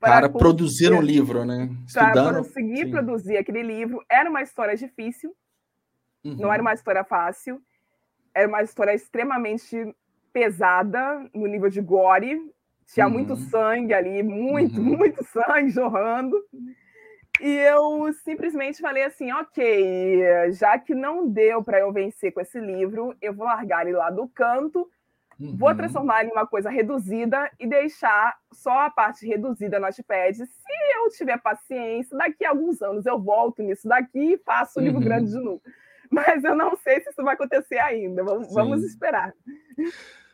Para, 0.00 0.30
para 0.30 0.38
produzir 0.38 0.92
um 0.94 1.00
livro, 1.00 1.44
né? 1.44 1.68
Estudando. 1.86 2.28
Para 2.28 2.38
conseguir 2.38 2.84
sim. 2.84 2.90
produzir 2.90 3.36
aquele 3.36 3.62
livro. 3.62 4.02
Era 4.10 4.30
uma 4.30 4.40
história 4.40 4.74
difícil, 4.74 5.34
uhum. 6.24 6.36
não 6.36 6.52
era 6.52 6.62
uma 6.62 6.72
história 6.72 7.04
fácil. 7.04 7.60
era 8.34 8.48
uma 8.48 8.62
história 8.62 8.94
extremamente 8.94 9.94
pesada 10.32 11.28
no 11.34 11.46
nível 11.46 11.68
de 11.68 11.82
gore. 11.82 12.50
Tinha 12.86 13.06
uhum. 13.06 13.12
muito 13.12 13.36
sangue 13.36 13.92
ali, 13.92 14.22
muito, 14.22 14.78
uhum. 14.80 14.96
muito 14.96 15.22
sangue 15.22 15.68
jorrando. 15.68 16.36
E 17.40 17.48
eu 17.48 18.12
simplesmente 18.24 18.80
falei 18.80 19.04
assim: 19.04 19.32
ok, 19.32 20.52
já 20.52 20.78
que 20.78 20.94
não 20.94 21.28
deu 21.28 21.62
para 21.62 21.80
eu 21.80 21.92
vencer 21.92 22.32
com 22.32 22.40
esse 22.40 22.60
livro, 22.60 23.14
eu 23.20 23.34
vou 23.34 23.46
largar 23.46 23.86
ele 23.86 23.96
lá 23.96 24.10
do 24.10 24.28
canto, 24.28 24.88
uhum. 25.38 25.56
vou 25.56 25.74
transformar 25.74 26.20
ele 26.20 26.30
em 26.30 26.32
uma 26.32 26.46
coisa 26.46 26.70
reduzida 26.70 27.50
e 27.58 27.66
deixar 27.66 28.36
só 28.52 28.86
a 28.86 28.90
parte 28.90 29.26
reduzida 29.26 29.78
no 29.78 29.86
Notepad. 29.86 30.36
Se 30.36 30.46
eu 30.96 31.10
tiver 31.10 31.40
paciência, 31.40 32.16
daqui 32.16 32.44
a 32.44 32.50
alguns 32.50 32.80
anos 32.80 33.04
eu 33.04 33.20
volto 33.20 33.62
nisso 33.62 33.88
daqui 33.88 34.34
e 34.34 34.38
faço 34.38 34.78
o 34.78 34.82
livro 34.82 34.98
uhum. 34.98 35.04
grande 35.04 35.30
de 35.30 35.38
novo. 35.38 35.60
Mas 36.10 36.44
eu 36.44 36.54
não 36.54 36.76
sei 36.76 37.00
se 37.00 37.10
isso 37.10 37.24
vai 37.24 37.34
acontecer 37.34 37.78
ainda. 37.78 38.22
Vamos, 38.22 38.52
vamos 38.52 38.84
esperar. 38.84 39.34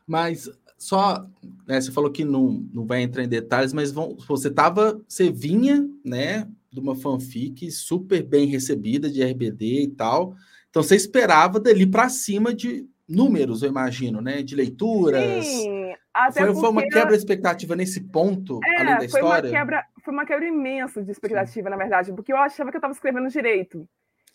Mas 0.07 0.51
só, 0.77 1.27
né, 1.67 1.81
você 1.81 1.93
falou 1.93 2.11
que 2.11 2.25
não, 2.25 2.67
não 2.73 2.85
vai 2.85 3.01
entrar 3.01 3.23
em 3.23 3.29
detalhes, 3.29 3.73
mas 3.73 3.93
vão, 3.93 4.17
você 4.27 4.51
tava, 4.51 5.01
você 5.07 5.31
vinha, 5.31 5.89
né, 6.05 6.49
de 6.73 6.79
uma 6.79 6.95
fanfic 6.95 7.71
super 7.71 8.23
bem 8.23 8.47
recebida 8.47 9.11
de 9.11 9.23
RBD 9.23 9.83
e 9.83 9.89
tal. 9.89 10.35
Então 10.69 10.83
você 10.83 10.95
esperava 10.95 11.59
dali 11.59 11.87
para 11.87 12.09
cima 12.09 12.55
de 12.55 12.89
números, 13.09 13.63
eu 13.63 13.71
imagino, 13.71 14.21
né, 14.21 14.41
de 14.41 14.55
leituras. 14.55 15.45
Sim, 15.45 15.93
até 16.15 16.47
foi, 16.47 16.55
foi 16.55 16.69
uma 16.69 16.83
quebra 16.83 17.11
de 17.11 17.17
expectativa 17.17 17.75
nesse 17.75 18.01
ponto, 18.01 18.61
é, 18.65 18.77
além 18.77 18.93
da 18.93 18.97
foi 18.99 19.07
história. 19.07 19.51
Uma 19.51 19.59
quebra, 19.59 19.87
foi 20.05 20.15
uma 20.15 20.25
quebra 20.25 20.47
imensa 20.47 21.03
de 21.03 21.11
expectativa, 21.11 21.69
Sim. 21.69 21.71
na 21.71 21.77
verdade, 21.77 22.13
porque 22.13 22.33
eu 22.33 22.37
achava 22.37 22.71
que 22.71 22.77
eu 22.77 22.79
estava 22.79 22.95
escrevendo 22.95 23.29
direito. 23.29 23.89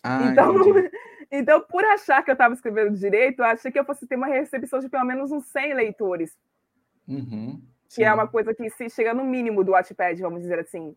Ah, 0.03 0.29
então, 0.29 0.53
então, 1.31 1.61
por 1.61 1.85
achar 1.85 2.21
que 2.21 2.29
eu 2.29 2.33
estava 2.33 2.53
escrevendo 2.53 2.97
direito, 2.97 3.39
eu 3.39 3.45
achei 3.45 3.71
que 3.71 3.79
eu 3.79 3.85
fosse 3.85 4.05
ter 4.05 4.17
uma 4.17 4.27
recepção 4.27 4.79
de 4.79 4.89
pelo 4.89 5.05
menos 5.05 5.31
uns 5.31 5.45
100 5.47 5.73
leitores. 5.73 6.37
Uhum, 7.07 7.61
que 7.89 8.03
é 8.03 8.13
uma 8.13 8.27
coisa 8.27 8.53
que 8.53 8.69
se 8.71 8.89
chega 8.89 9.13
no 9.13 9.23
mínimo 9.23 9.63
do 9.63 9.71
Wattpad, 9.71 10.21
vamos 10.21 10.41
dizer 10.41 10.59
assim. 10.59 10.93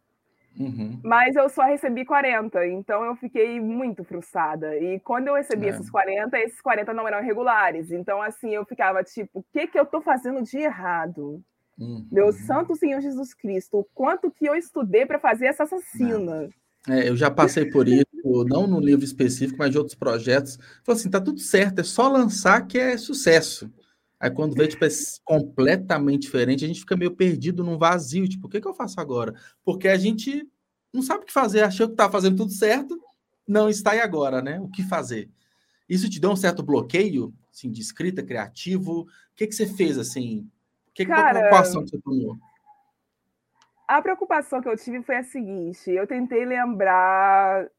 Uhum. 0.56 1.00
Mas 1.04 1.36
eu 1.36 1.48
só 1.48 1.62
recebi 1.62 2.04
40, 2.04 2.66
então 2.66 3.04
eu 3.04 3.14
fiquei 3.16 3.60
muito 3.60 4.02
frustrada. 4.04 4.76
E 4.76 4.98
quando 5.00 5.28
eu 5.28 5.34
recebi 5.34 5.66
é. 5.66 5.70
esses 5.70 5.88
40, 5.88 6.36
esses 6.38 6.60
40 6.60 6.92
não 6.92 7.06
eram 7.06 7.22
regulares. 7.22 7.90
Então, 7.90 8.20
assim, 8.20 8.54
eu 8.54 8.64
ficava 8.64 9.02
tipo, 9.04 9.40
o 9.40 9.44
que, 9.52 9.66
que 9.68 9.78
eu 9.78 9.84
estou 9.84 10.00
fazendo 10.00 10.42
de 10.42 10.58
errado? 10.58 11.40
Uhum. 11.78 12.06
Meu 12.10 12.32
Santo 12.32 12.74
Senhor 12.74 13.00
Jesus 13.00 13.32
Cristo, 13.32 13.78
o 13.78 13.86
quanto 13.94 14.30
que 14.30 14.46
eu 14.46 14.54
estudei 14.54 15.06
para 15.06 15.18
fazer 15.18 15.46
essa 15.46 15.62
assassina? 15.62 16.48
É, 16.88 17.08
eu 17.08 17.16
já 17.16 17.30
passei 17.30 17.66
por 17.70 17.86
isso, 17.86 18.04
não 18.48 18.66
no 18.66 18.80
livro 18.80 19.04
específico, 19.04 19.58
mas 19.58 19.70
de 19.70 19.78
outros 19.78 19.94
projetos. 19.94 20.58
Falei 20.84 21.00
assim, 21.00 21.10
tá 21.10 21.20
tudo 21.20 21.38
certo, 21.38 21.80
é 21.80 21.84
só 21.84 22.08
lançar 22.08 22.66
que 22.66 22.78
é 22.78 22.96
sucesso. 22.96 23.70
Aí 24.20 24.30
quando 24.30 24.54
vê, 24.54 24.66
tipo, 24.66 24.84
é 24.84 24.88
completamente 25.24 26.22
diferente, 26.22 26.64
a 26.64 26.68
gente 26.68 26.80
fica 26.80 26.96
meio 26.96 27.14
perdido 27.14 27.62
num 27.62 27.78
vazio, 27.78 28.28
tipo, 28.28 28.46
o 28.46 28.50
que, 28.50 28.60
que 28.60 28.66
eu 28.66 28.74
faço 28.74 29.00
agora? 29.00 29.32
Porque 29.64 29.88
a 29.88 29.96
gente 29.96 30.46
não 30.92 31.02
sabe 31.02 31.22
o 31.22 31.26
que 31.26 31.32
fazer, 31.32 31.62
achou 31.62 31.88
que 31.88 31.94
tá 31.94 32.10
fazendo 32.10 32.36
tudo 32.36 32.50
certo, 32.50 33.00
não 33.46 33.68
está 33.68 33.94
e 33.94 34.00
agora, 34.00 34.42
né? 34.42 34.60
O 34.60 34.68
que 34.68 34.82
fazer? 34.82 35.30
Isso 35.88 36.10
te 36.10 36.20
deu 36.20 36.30
um 36.30 36.36
certo 36.36 36.62
bloqueio, 36.62 37.32
assim, 37.50 37.70
de 37.70 37.80
escrita, 37.80 38.22
criativo? 38.22 39.02
O 39.02 39.06
que, 39.36 39.46
que 39.46 39.54
você 39.54 39.66
fez, 39.66 39.96
assim? 39.96 40.50
Que, 40.92 41.06
Cara, 41.06 41.40
qual, 41.40 41.50
qual 41.50 41.62
ação 41.62 41.84
que 41.84 41.90
você 41.90 42.00
tomou? 42.00 42.36
A 43.86 44.02
preocupação 44.02 44.60
que 44.60 44.68
eu 44.68 44.76
tive 44.76 45.02
foi 45.02 45.16
a 45.16 45.22
seguinte: 45.22 45.90
eu 45.90 46.06
tentei 46.06 46.44
lembrar 46.44 47.70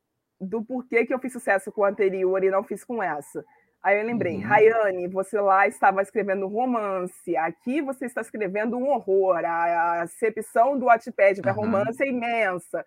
do 0.42 0.64
porquê 0.64 1.06
que 1.06 1.14
eu 1.14 1.20
fiz 1.20 1.34
sucesso 1.34 1.72
com 1.72 1.82
o 1.82 1.86
anterior 1.86 2.44
e 2.44 2.50
não 2.50 2.64
fiz 2.64 2.84
com 2.84 3.04
essa. 3.04 3.46
Aí 3.82 3.98
eu 3.98 4.06
lembrei, 4.06 4.36
uhum. 4.36 4.42
Rayane, 4.42 5.08
você 5.08 5.40
lá 5.40 5.68
estava 5.68 6.02
escrevendo 6.02 6.48
romance, 6.48 7.36
aqui 7.38 7.82
você 7.82 8.06
está 8.06 8.20
escrevendo 8.22 8.78
um 8.78 8.90
horror. 8.90 9.44
A, 9.46 10.02
acepção 10.02 10.78
do 10.78 10.86
Wattpad 10.86 11.42
para 11.42 11.54
uhum. 11.54 11.62
romance 11.62 12.04
é 12.04 12.10
imensa. 12.10 12.86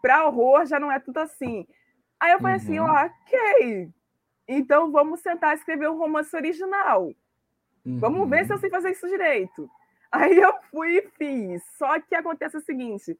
Para 0.00 0.26
horror 0.26 0.64
já 0.64 0.80
não 0.80 0.90
é 0.90 0.98
tudo 0.98 1.18
assim. 1.18 1.66
Aí 2.18 2.32
eu 2.32 2.40
falei 2.40 2.56
assim, 2.56 2.78
uhum. 2.78 2.90
assim, 2.90 3.12
ok, 3.28 3.90
então 4.48 4.90
vamos 4.90 5.20
tentar 5.20 5.54
escrever 5.54 5.90
um 5.90 5.98
romance 5.98 6.34
original. 6.34 7.12
Vamos 7.84 8.28
ver 8.28 8.46
se 8.46 8.52
eu 8.52 8.56
uhum. 8.56 8.60
sei 8.60 8.70
fazer 8.70 8.90
isso 8.92 9.08
direito. 9.08 9.68
Aí 10.10 10.36
eu 10.36 10.54
fui 10.70 10.98
e 10.98 11.08
fiz. 11.18 11.62
Só 11.76 11.98
que 12.00 12.14
acontece 12.14 12.56
o 12.56 12.60
seguinte: 12.60 13.18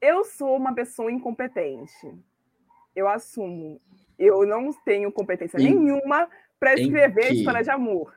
eu 0.00 0.24
sou 0.24 0.56
uma 0.56 0.74
pessoa 0.74 1.10
incompetente. 1.10 2.14
Eu 2.94 3.08
assumo. 3.08 3.80
Eu 4.18 4.46
não 4.46 4.72
tenho 4.84 5.10
competência 5.12 5.58
em, 5.58 5.74
nenhuma 5.74 6.28
para 6.58 6.74
escrever 6.74 7.32
história 7.32 7.62
de 7.62 7.70
amor. 7.70 8.12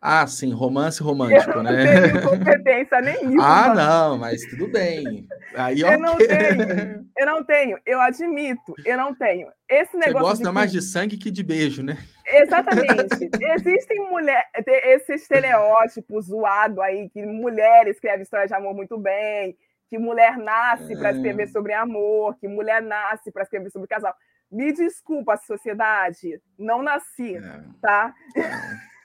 Ah, 0.00 0.26
sim, 0.26 0.52
romance 0.52 1.02
romântico, 1.02 1.50
eu 1.50 1.62
não 1.62 1.72
né? 1.72 2.00
Tenho 2.00 2.22
competência 2.28 3.00
nenhuma. 3.00 3.44
ah, 3.44 3.74
não, 3.74 4.18
mas 4.18 4.42
tudo 4.42 4.68
bem. 4.68 5.26
Aí, 5.54 5.80
eu 5.80 5.88
okay. 5.88 5.98
não 5.98 6.16
tenho, 6.16 7.06
eu 7.16 7.26
não 7.26 7.44
tenho, 7.44 7.78
eu 7.86 8.00
admito, 8.00 8.74
eu 8.84 8.96
não 8.96 9.14
tenho. 9.14 9.48
Esse 9.68 9.96
negócio. 9.96 10.28
Você 10.28 10.42
gosta 10.42 10.52
mais 10.52 10.70
de 10.70 10.82
sangue 10.82 11.16
que 11.16 11.30
de 11.30 11.42
beijo, 11.42 11.82
né? 11.82 11.96
Exatamente. 12.26 13.30
Existem 13.56 14.08
mulheres, 14.10 14.44
esse 14.66 15.14
estereótipo 15.14 16.20
zoado 16.20 16.82
aí, 16.82 17.08
que 17.10 17.24
mulher 17.24 17.86
escreve 17.88 18.22
história 18.22 18.46
de 18.46 18.54
amor 18.54 18.74
muito 18.74 18.98
bem, 18.98 19.56
que 19.88 19.98
mulher 19.98 20.36
nasce 20.36 20.92
é... 20.92 20.96
para 20.96 21.12
escrever 21.12 21.48
sobre 21.48 21.72
amor, 21.72 22.36
que 22.38 22.48
mulher 22.48 22.82
nasce 22.82 23.30
para 23.30 23.42
escrever 23.42 23.70
sobre 23.70 23.88
casal. 23.88 24.14
Me 24.50 24.72
desculpa, 24.72 25.36
sociedade, 25.36 26.40
não 26.58 26.82
nasci, 26.82 27.36
é... 27.36 27.64
tá? 27.80 28.14
É. 28.36 28.96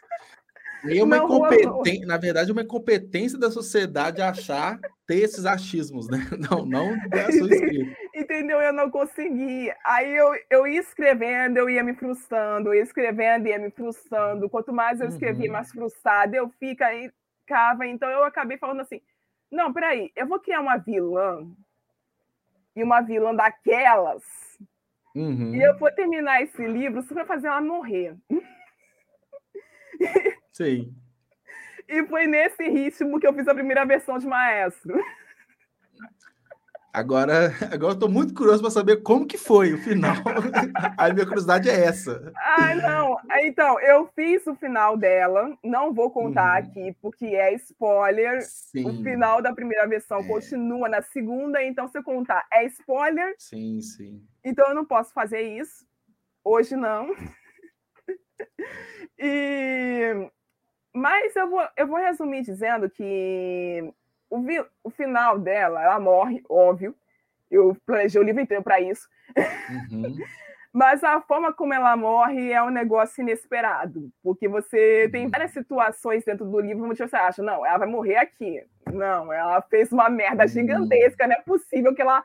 É 0.83 1.03
uma 1.03 1.17
incompetência, 1.17 2.07
na 2.07 2.17
verdade, 2.17 2.51
uma 2.51 2.63
incompetência 2.63 3.37
da 3.37 3.51
sociedade 3.51 4.21
achar 4.21 4.79
ter 5.05 5.17
esses 5.17 5.45
achismos, 5.45 6.09
né? 6.09 6.17
Não, 6.49 6.65
não 6.65 6.97
da 7.07 7.31
sua 7.31 7.47
escrita. 7.49 7.97
Entendeu? 8.15 8.59
Eu 8.59 8.73
não 8.73 8.89
consegui. 8.89 9.71
Aí 9.85 10.15
eu, 10.15 10.33
eu 10.49 10.67
ia 10.67 10.79
escrevendo, 10.79 11.57
eu 11.57 11.69
ia 11.69 11.83
me 11.83 11.93
frustrando, 11.93 12.69
eu 12.69 12.75
ia 12.75 12.81
escrevendo, 12.81 13.47
ia 13.47 13.59
me 13.59 13.69
frustrando. 13.69 14.49
Quanto 14.49 14.73
mais 14.73 14.99
eu 14.99 15.07
escrevia, 15.07 15.47
uhum. 15.47 15.53
mais 15.53 15.71
frustrada 15.71 16.35
eu 16.35 16.49
ficava. 16.49 17.85
Então 17.85 18.09
eu 18.09 18.23
acabei 18.23 18.57
falando 18.57 18.81
assim: 18.81 19.01
não, 19.51 19.71
peraí, 19.73 20.11
eu 20.15 20.25
vou 20.25 20.39
criar 20.39 20.61
uma 20.61 20.77
vilã 20.77 21.45
e 22.75 22.81
uma 22.81 23.01
vilã 23.01 23.35
daquelas. 23.35 24.23
Uhum. 25.15 25.55
E 25.55 25.61
eu 25.61 25.77
vou 25.77 25.91
terminar 25.91 26.41
esse 26.41 26.65
livro 26.65 27.01
só 27.03 27.13
para 27.13 27.25
fazer 27.25 27.47
ela 27.47 27.61
morrer. 27.61 28.15
Sim. 30.51 30.93
E 31.87 32.05
foi 32.07 32.25
nesse 32.25 32.63
ritmo 32.69 33.19
que 33.19 33.27
eu 33.27 33.33
fiz 33.33 33.47
a 33.47 33.53
primeira 33.53 33.85
versão 33.85 34.17
de 34.17 34.25
Maestro. 34.25 34.97
Agora, 36.93 37.51
agora 37.71 37.93
eu 37.93 37.99
tô 37.99 38.07
muito 38.09 38.33
curioso 38.33 38.61
para 38.61 38.69
saber 38.69 38.97
como 38.97 39.25
que 39.25 39.37
foi 39.37 39.73
o 39.73 39.77
final. 39.77 40.15
a 40.97 41.13
minha 41.13 41.25
curiosidade 41.25 41.69
é 41.69 41.85
essa. 41.85 42.31
Ah, 42.35 42.75
não. 42.75 43.17
Então, 43.43 43.79
eu 43.79 44.07
fiz 44.15 44.45
o 44.45 44.55
final 44.55 44.97
dela, 44.97 45.57
não 45.63 45.93
vou 45.93 46.11
contar 46.11 46.61
uhum. 46.61 46.69
aqui, 46.69 46.97
porque 47.01 47.25
é 47.25 47.53
spoiler. 47.53 48.41
Sim. 48.41 48.89
O 48.89 49.03
final 49.03 49.41
da 49.41 49.53
primeira 49.53 49.87
versão 49.87 50.19
é. 50.19 50.27
continua 50.27 50.89
na 50.89 51.01
segunda, 51.01 51.63
então 51.63 51.87
se 51.87 51.97
eu 51.97 52.03
contar, 52.03 52.45
é 52.51 52.65
spoiler. 52.65 53.35
Sim, 53.37 53.81
sim. 53.81 54.21
Então 54.43 54.67
eu 54.67 54.75
não 54.75 54.85
posso 54.85 55.13
fazer 55.13 55.41
isso. 55.41 55.85
Hoje 56.43 56.75
não. 56.75 57.15
e 59.17 60.29
mas 60.93 61.33
eu 61.37 61.49
vou, 61.49 61.65
eu 61.77 61.87
vou 61.87 61.97
resumir 61.97 62.41
dizendo 62.41 62.89
que 62.89 63.93
o, 64.31 64.41
vi, 64.41 64.65
o 64.83 64.89
final 64.89 65.37
dela, 65.37 65.83
ela 65.83 65.99
morre, 65.99 66.41
óbvio. 66.49 66.95
Eu 67.51 67.77
planejei 67.85 68.19
o 68.19 68.23
livro 68.23 68.41
inteiro 68.41 68.63
para 68.63 68.79
isso. 68.79 69.07
Uhum. 69.91 70.17
Mas 70.73 71.03
a 71.03 71.19
forma 71.19 71.51
como 71.51 71.73
ela 71.73 71.97
morre 71.97 72.49
é 72.53 72.63
um 72.63 72.69
negócio 72.69 73.21
inesperado, 73.21 74.09
porque 74.23 74.47
você 74.47 75.09
tem 75.11 75.25
uhum. 75.25 75.29
várias 75.29 75.51
situações 75.51 76.23
dentro 76.23 76.45
do 76.45 76.61
livro 76.61 76.85
onde 76.85 76.97
você 76.97 77.13
acha, 77.13 77.43
não, 77.43 77.65
ela 77.65 77.79
vai 77.79 77.89
morrer 77.89 78.15
aqui. 78.15 78.65
Não, 78.89 79.33
ela 79.33 79.61
fez 79.63 79.91
uma 79.91 80.09
merda 80.09 80.43
uhum. 80.43 80.47
gigantesca, 80.47 81.27
não 81.27 81.35
é 81.35 81.41
possível 81.41 81.93
que 81.93 82.01
ela 82.01 82.23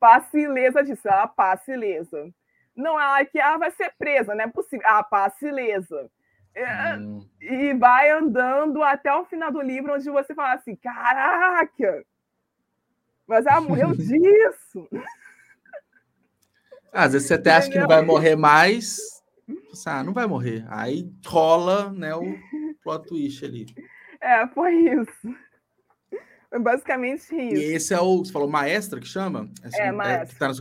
passe 0.00 0.40
ilesa 0.40 0.82
disso. 0.82 1.08
Ela 1.08 1.28
passe 1.28 1.72
ilesa. 1.72 2.28
Não, 2.74 3.00
ela 3.00 3.24
que 3.24 3.38
ela 3.38 3.58
vai 3.58 3.70
ser 3.70 3.92
presa, 3.96 4.34
não 4.34 4.44
é 4.44 4.48
possível. 4.48 4.84
Ela 4.88 5.04
passe 5.04 5.46
ilesa. 5.46 6.10
É, 6.54 6.96
hum. 6.96 7.26
E 7.40 7.74
vai 7.74 8.10
andando 8.10 8.82
até 8.82 9.12
o 9.12 9.24
final 9.24 9.50
do 9.50 9.60
livro, 9.60 9.94
onde 9.94 10.08
você 10.08 10.34
fala 10.34 10.54
assim: 10.54 10.76
caraca! 10.76 12.04
Mas 13.26 13.46
ela 13.46 13.60
morreu 13.60 13.94
disso! 13.96 14.88
Às 16.92 17.12
vezes 17.12 17.26
você 17.26 17.34
até 17.34 17.50
acha 17.52 17.68
que 17.68 17.78
não 17.78 17.88
vai 17.88 18.02
morrer 18.02 18.36
mais. 18.36 19.00
Ah, 19.84 20.04
não 20.04 20.12
vai 20.12 20.26
morrer. 20.26 20.64
Aí 20.68 21.10
rola 21.26 21.90
né, 21.92 22.14
o 22.14 22.22
plot 22.82 23.08
twist 23.08 23.44
ali. 23.44 23.66
É, 24.20 24.46
foi 24.48 24.74
isso. 24.74 25.34
Foi 26.48 26.60
basicamente 26.60 27.34
isso. 27.34 27.62
E 27.62 27.74
esse 27.74 27.92
é 27.92 28.00
o. 28.00 28.24
Você 28.24 28.32
falou 28.32 28.48
maestra 28.48 29.00
que 29.00 29.08
chama? 29.08 29.50
Essa, 29.60 29.82
é, 29.82 29.92
maestra. 29.92 30.36
É, 30.36 30.38
tá 30.38 30.54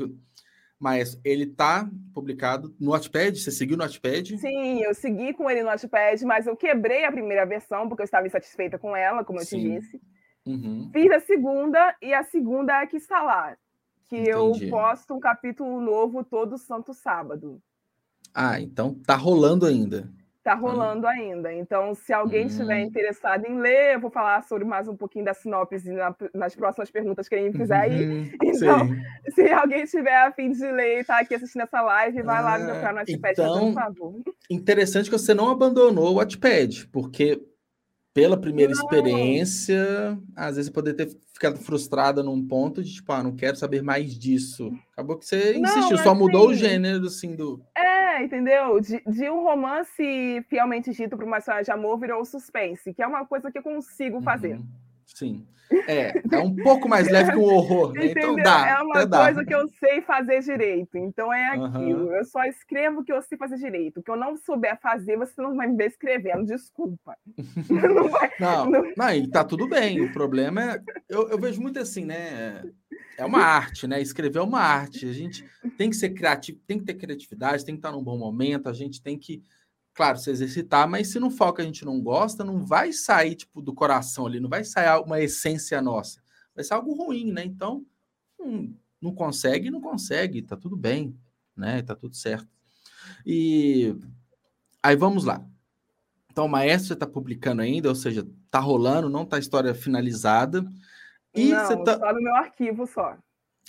Mas 0.84 1.18
ele 1.24 1.46
tá 1.46 1.90
publicado 2.14 2.76
no 2.78 2.92
Notepad? 2.92 3.40
Você 3.40 3.52
seguiu 3.52 3.78
no 3.78 3.86
Notepad? 3.86 4.38
Sim, 4.38 4.82
eu 4.84 4.94
segui 4.94 5.34
com 5.34 5.50
ele 5.50 5.64
no 5.64 5.72
Notepad, 5.72 6.22
mas 6.26 6.46
eu 6.46 6.58
quebrei 6.58 7.06
a 7.06 7.12
primeira 7.12 7.46
versão 7.46 7.88
porque 7.88 8.02
eu 8.02 8.04
estava 8.04 8.28
insatisfeita 8.28 8.78
com 8.78 8.94
ela, 8.94 9.24
como 9.24 9.40
eu 9.40 9.46
Sim. 9.46 9.60
te 9.60 9.80
disse. 9.80 10.02
Uhum. 10.46 10.90
Fiz 10.92 11.10
a 11.10 11.22
segunda 11.22 11.96
e 12.02 12.14
a 12.14 12.22
segunda 12.24 12.82
é 12.82 12.86
que 12.86 12.98
está 12.98 13.22
lá. 13.22 13.56
Que 14.10 14.18
Entendi. 14.18 14.66
eu 14.66 14.70
posto 14.70 15.14
um 15.14 15.22
capítulo 15.22 15.80
novo 15.80 16.22
todo 16.22 16.58
santo 16.58 16.94
sábado. 16.94 17.62
Ah, 18.34 18.60
então 18.60 18.94
tá 18.94 19.16
rolando 19.16 19.66
ainda. 19.66 20.12
Tá 20.44 20.56
rolando 20.56 21.08
ainda. 21.08 21.54
Então, 21.54 21.96
se 21.96 22.12
alguém 22.12 22.48
estiver 22.48 22.84
hum. 22.84 22.88
interessado 22.88 23.46
em 23.46 23.58
ler, 23.58 23.94
eu 23.94 24.02
vou 24.02 24.12
falar 24.12 24.44
sobre 24.44 24.66
mais 24.66 24.90
um 24.90 24.96
pouquinho 24.96 25.24
da 25.24 25.34
sinopse 25.34 25.90
na, 25.90 26.14
nas 26.34 26.54
próximas 26.54 26.92
perguntas 26.92 27.30
que 27.30 27.36
ele 27.36 27.58
fizer 27.58 27.78
aí. 27.78 28.06
Uhum, 28.06 28.32
então, 28.44 28.88
sim. 28.88 29.32
se 29.34 29.52
alguém 29.54 29.84
estiver 29.84 30.18
a 30.18 30.34
fim 30.34 30.52
de 30.52 30.70
ler 30.70 31.00
e 31.00 31.04
tá 31.06 31.20
aqui 31.20 31.36
assistindo 31.36 31.62
essa 31.62 31.82
live, 31.82 32.22
vai 32.24 32.40
ah, 32.40 32.42
lá 32.42 32.60
no 32.60 32.66
meu 32.66 32.76
canal 32.76 32.96
Watchpad, 32.96 33.32
então, 33.32 33.74
por 33.74 33.74
favor. 33.74 34.22
Interessante 34.50 35.10
que 35.10 35.18
você 35.18 35.34
não 35.34 35.50
abandonou 35.50 36.12
o 36.12 36.16
Watchpad, 36.16 36.88
porque 36.88 37.42
pela 38.14 38.38
primeira 38.38 38.74
não. 38.74 38.82
experiência, 38.82 40.20
às 40.36 40.58
vezes 40.58 40.70
poder 40.70 40.94
ter 40.94 41.10
ficado 41.34 41.58
frustrada 41.58 42.22
num 42.22 42.46
ponto 42.46 42.84
de 42.84 42.94
tipo, 42.94 43.12
ah, 43.12 43.24
não 43.24 43.36
quero 43.36 43.56
saber 43.56 43.82
mais 43.82 44.18
disso. 44.18 44.72
Acabou 44.92 45.18
que 45.18 45.26
você 45.26 45.58
insistiu, 45.58 45.98
não, 45.98 46.04
só 46.04 46.14
mudou 46.14 46.50
assim, 46.50 46.54
o 46.54 46.58
gênero 46.58 47.08
assim 47.08 47.36
do. 47.36 47.60
É, 47.76 47.93
entendeu? 48.22 48.80
De, 48.80 49.02
de 49.06 49.30
um 49.30 49.44
romance 49.44 50.46
fielmente 50.50 50.92
dito 50.92 51.16
para 51.16 51.26
uma 51.26 51.38
história 51.38 51.64
de 51.64 51.72
amor 51.72 51.98
virou 51.98 52.24
suspense, 52.26 52.94
que 52.94 53.02
é 53.02 53.08
uma 53.08 53.26
coisa 53.26 53.52
que 53.52 53.58
eu 53.58 53.64
consigo 53.64 54.22
fazer. 54.22 54.56
Uhum. 54.56 54.83
Sim. 55.14 55.46
É, 55.88 56.22
é 56.32 56.40
um 56.40 56.56
pouco 56.56 56.88
mais 56.88 57.10
leve 57.10 57.32
que 57.32 57.38
um 57.38 57.44
horror, 57.44 57.94
né? 57.94 58.08
Então 58.08 58.36
dá. 58.36 58.68
É 58.68 58.82
uma 58.82 58.94
coisa 58.94 59.34
dá. 59.34 59.46
que 59.46 59.56
eu 59.56 59.68
sei 59.80 60.02
fazer 60.02 60.42
direito. 60.42 60.98
Então 60.98 61.34
é 61.34 61.48
aquilo. 61.50 62.06
Uhum. 62.06 62.16
Eu 62.16 62.26
só 62.26 62.44
escrevo 62.44 63.02
o 63.02 63.04
que 63.04 63.12
eu 63.12 63.22
sei 63.22 63.38
fazer 63.38 63.58
direito. 63.58 64.00
O 64.00 64.04
que 64.04 64.12
eu 64.12 64.16
não 64.16 64.38
souber 64.38 64.80
fazer, 64.80 65.18
você 65.18 65.42
não 65.42 65.56
vai 65.56 65.68
me 65.68 65.76
ver 65.76 65.88
escrevendo. 65.88 66.46
Desculpa. 66.46 67.18
não, 67.70 68.10
vai, 68.10 68.32
não, 68.40 68.70
não... 68.70 68.84
não, 68.96 69.14
e 69.14 69.28
tá 69.28 69.44
tudo 69.44 69.68
bem. 69.68 70.02
O 70.02 70.12
problema 70.12 70.74
é. 70.74 70.82
Eu, 71.10 71.30
eu 71.30 71.40
vejo 71.40 71.62
muito 71.62 71.80
assim, 71.80 72.06
né? 72.06 72.64
É 73.18 73.26
uma 73.26 73.40
arte, 73.40 73.88
né? 73.88 74.02
Escrever 74.02 74.40
é 74.40 74.44
uma 74.44 74.60
arte. 74.60 75.08
A 75.08 75.14
gente 75.14 75.46
tem 75.78 75.90
que 75.90 75.96
ser 75.96 76.10
criativo, 76.10 76.60
tem 76.68 76.78
que 76.78 76.86
ter 76.86 76.96
criatividade, 76.96 77.66
tem 77.66 77.76
que 77.76 77.80
estar 77.80 77.92
num 77.92 78.04
bom 78.04 78.18
momento, 78.18 78.70
a 78.70 78.74
gente 78.74 79.02
tem 79.02 79.18
que 79.18 79.42
claro, 79.94 80.18
se 80.18 80.30
exercitar, 80.32 80.88
mas 80.90 81.10
se 81.10 81.20
não 81.20 81.30
for 81.30 81.54
que 81.54 81.62
a 81.62 81.66
gente 81.66 81.86
não 81.86 82.02
gosta, 82.02 82.44
não 82.44 82.66
vai 82.66 82.92
sair 82.92 83.36
tipo 83.36 83.62
do 83.62 83.74
coração 83.74 84.26
ali, 84.26 84.40
não 84.40 84.50
vai 84.50 84.64
sair 84.64 85.00
uma 85.02 85.22
essência 85.22 85.82
nossa. 85.82 86.22
Vai 86.56 86.64
ser 86.64 86.74
algo 86.74 86.94
ruim, 86.94 87.32
né? 87.32 87.44
Então, 87.44 87.86
hum, 88.40 88.76
não 89.02 89.14
consegue, 89.14 89.70
não 89.70 89.82
consegue, 89.82 90.42
tá 90.42 90.58
tudo 90.58 90.76
bem, 90.76 91.16
né? 91.56 91.82
Tá 91.82 91.96
tudo 91.96 92.16
certo. 92.16 92.48
E 93.26 93.96
aí 94.82 94.96
vamos 94.96 95.24
lá. 95.24 95.46
Então, 96.32 96.46
o 96.46 96.50
maestro 96.50 96.94
está 96.94 97.06
publicando 97.06 97.62
ainda, 97.62 97.90
ou 97.90 97.96
seja, 97.96 98.28
tá 98.50 98.60
rolando, 98.60 99.10
não 99.10 99.26
tá 99.26 99.36
a 99.36 99.40
história 99.40 99.76
finalizada. 99.76 100.66
E 101.36 101.50
não, 101.50 101.66
você 101.66 101.84
tá... 101.84 102.00
só 102.00 102.14
no 102.14 102.22
meu 102.22 102.36
arquivo 102.36 102.88
só. 102.88 103.18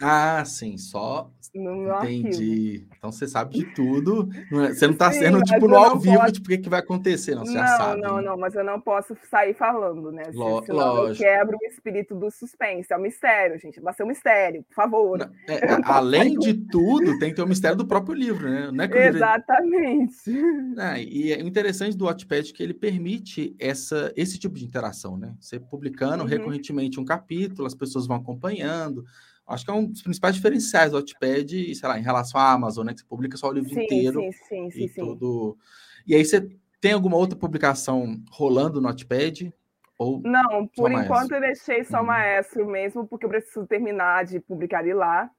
Ah, 0.00 0.44
sim, 0.44 0.76
só. 0.76 1.30
Entendi. 1.54 1.88
Arquivo. 1.90 2.94
Então 2.98 3.12
você 3.12 3.28
sabe 3.28 3.54
de 3.54 3.74
tudo. 3.74 4.28
É... 4.32 4.74
Você 4.74 4.86
não 4.86 4.94
está 4.94 5.12
sendo 5.12 5.40
tipo 5.42 5.68
no 5.68 5.76
ao 5.76 5.98
vivo, 5.98 6.18
posso... 6.18 6.32
tipo, 6.32 6.46
o 6.46 6.48
que, 6.50 6.58
que 6.58 6.68
vai 6.68 6.80
acontecer, 6.80 7.36
não, 7.36 7.46
você 7.46 7.52
não, 7.52 7.60
já 7.60 7.76
sabe. 7.76 8.00
Não, 8.00 8.16
né? 8.16 8.22
não, 8.22 8.36
mas 8.36 8.54
eu 8.56 8.64
não 8.64 8.80
posso 8.80 9.16
sair 9.30 9.54
falando, 9.54 10.10
né? 10.10 10.24
Lo... 10.32 10.64
Senão 10.64 10.94
Lógico. 10.94 11.24
eu 11.24 11.28
quebro 11.28 11.58
o 11.60 11.66
espírito 11.66 12.14
do 12.16 12.28
suspense. 12.28 12.92
É 12.92 12.96
um 12.96 13.02
mistério, 13.02 13.58
gente. 13.60 13.80
Vai 13.80 13.94
ser 13.94 14.02
um 14.02 14.08
mistério, 14.08 14.64
por 14.64 14.74
favor. 14.74 15.18
Não, 15.18 15.30
é, 15.48 15.60
além 15.84 16.36
de 16.38 16.54
tudo, 16.54 17.16
tem 17.20 17.30
que 17.30 17.36
ter 17.36 17.42
o 17.42 17.48
mistério 17.48 17.76
do 17.76 17.86
próprio 17.86 18.14
livro, 18.14 18.50
né? 18.50 18.70
Não 18.72 18.84
é 18.84 19.08
Exatamente. 19.08 20.30
É, 20.76 21.02
e 21.04 21.32
é 21.32 21.40
interessante 21.40 21.96
do 21.96 22.06
Wattpad 22.06 22.52
que 22.52 22.62
ele 22.62 22.74
permite 22.74 23.54
essa, 23.60 24.12
esse 24.16 24.40
tipo 24.40 24.56
de 24.56 24.64
interação, 24.64 25.16
né? 25.16 25.34
Você 25.38 25.60
publicando 25.60 26.24
uhum. 26.24 26.28
recorrentemente 26.28 26.98
um 26.98 27.04
capítulo, 27.04 27.66
as 27.66 27.74
pessoas 27.74 28.08
vão 28.08 28.16
acompanhando. 28.16 29.04
Acho 29.46 29.64
que 29.64 29.70
é 29.70 29.74
um 29.74 29.86
dos 29.86 30.02
principais 30.02 30.34
diferenciais 30.34 30.90
do 30.90 30.96
Wattpad, 30.96 31.74
sei 31.74 31.88
lá, 31.88 31.98
em 31.98 32.02
relação 32.02 32.40
à 32.40 32.52
Amazon, 32.52 32.86
né? 32.86 32.94
Que 32.94 33.00
você 33.00 33.06
publica 33.06 33.36
só 33.36 33.48
o 33.48 33.52
livro 33.52 33.70
sim, 33.70 33.84
inteiro. 33.84 34.20
Sim, 34.20 34.32
sim, 34.32 34.70
sim, 34.70 34.84
e 34.84 34.88
sim. 34.88 35.00
Tudo... 35.04 35.58
E 36.06 36.14
aí 36.14 36.24
você 36.24 36.48
tem 36.80 36.92
alguma 36.92 37.16
outra 37.16 37.38
publicação 37.38 38.22
rolando 38.30 38.80
no 38.80 38.88
Wattpad? 38.88 39.52
Ou 39.98 40.20
Não, 40.22 40.66
por 40.66 40.90
enquanto 40.90 41.32
eu 41.32 41.40
deixei 41.40 41.84
só 41.84 42.00
hum. 42.00 42.04
Maestro 42.04 42.66
mesmo, 42.66 43.06
porque 43.06 43.26
eu 43.26 43.30
preciso 43.30 43.66
terminar 43.66 44.24
de 44.24 44.40
publicar 44.40 44.82
ele 44.82 44.94
lá. 44.94 45.30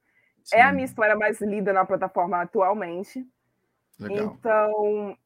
Sim. 0.42 0.56
É 0.56 0.62
a 0.62 0.72
minha 0.72 0.84
história 0.84 1.16
mais 1.16 1.40
lida 1.40 1.72
na 1.72 1.84
plataforma 1.84 2.40
atualmente. 2.40 3.26
Legal. 3.98 4.36
Então, 4.38 5.16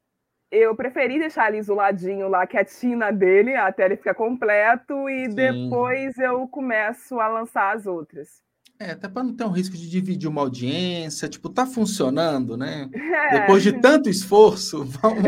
eu 0.51 0.75
preferi 0.75 1.19
deixar 1.19 1.49
ele 1.49 1.59
isoladinho 1.59 2.29
lá, 2.29 2.47
quietinho 2.47 2.97
na 2.97 3.11
dele, 3.11 3.55
até 3.55 3.85
ele 3.85 3.97
ficar 3.97 4.15
completo, 4.15 5.09
e 5.09 5.27
Sim. 5.27 5.35
depois 5.35 6.19
eu 6.19 6.49
começo 6.49 7.21
a 7.21 7.29
lançar 7.29 7.77
as 7.77 7.87
outras. 7.87 8.43
É, 8.83 8.93
até 8.93 9.09
para 9.09 9.23
não 9.23 9.37
ter 9.37 9.45
um 9.45 9.51
risco 9.51 9.77
de 9.77 9.91
dividir 9.91 10.27
uma 10.27 10.41
audiência, 10.41 11.29
tipo, 11.29 11.51
tá 11.51 11.67
funcionando, 11.67 12.57
né? 12.57 12.89
É. 13.31 13.41
Depois 13.43 13.63
de 13.63 13.81
tanto 13.81 14.09
esforço, 14.09 14.83
vamos, 15.01 15.23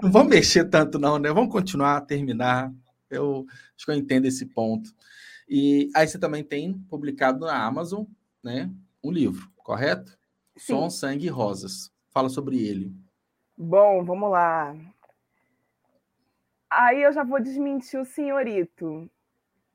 não 0.00 0.12
vamos 0.12 0.28
mexer 0.28 0.68
tanto 0.68 0.96
não, 0.96 1.18
né? 1.18 1.32
Vamos 1.32 1.50
continuar, 1.50 2.02
terminar. 2.02 2.72
Eu 3.10 3.46
acho 3.74 3.84
que 3.84 3.90
eu 3.90 3.96
entendo 3.96 4.26
esse 4.26 4.46
ponto. 4.46 4.94
E 5.48 5.90
aí 5.96 6.06
você 6.06 6.18
também 6.18 6.44
tem 6.44 6.74
publicado 6.88 7.40
na 7.40 7.64
Amazon, 7.64 8.04
né, 8.44 8.70
um 9.02 9.10
livro, 9.10 9.50
correto? 9.56 10.16
Sim. 10.56 10.74
Som, 10.74 10.90
Sangue 10.90 11.26
e 11.26 11.30
Rosas. 11.30 11.90
Fala 12.10 12.28
sobre 12.28 12.64
ele. 12.64 12.94
Bom, 13.58 14.04
vamos 14.04 14.30
lá. 14.30 14.76
Aí 16.70 17.02
eu 17.02 17.12
já 17.12 17.24
vou 17.24 17.40
desmentir 17.40 17.98
o 17.98 18.04
senhorito. 18.04 19.10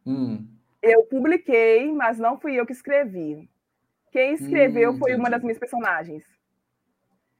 Hum. 0.05 0.47
Eu 0.81 1.03
publiquei, 1.03 1.91
mas 1.91 2.17
não 2.17 2.39
fui 2.39 2.59
eu 2.59 2.65
que 2.65 2.73
escrevi. 2.73 3.49
Quem 4.11 4.33
escreveu 4.33 4.91
hum, 4.91 4.97
foi 4.97 5.15
uma 5.15 5.29
das 5.29 5.41
minhas 5.41 5.59
personagens. 5.59 6.23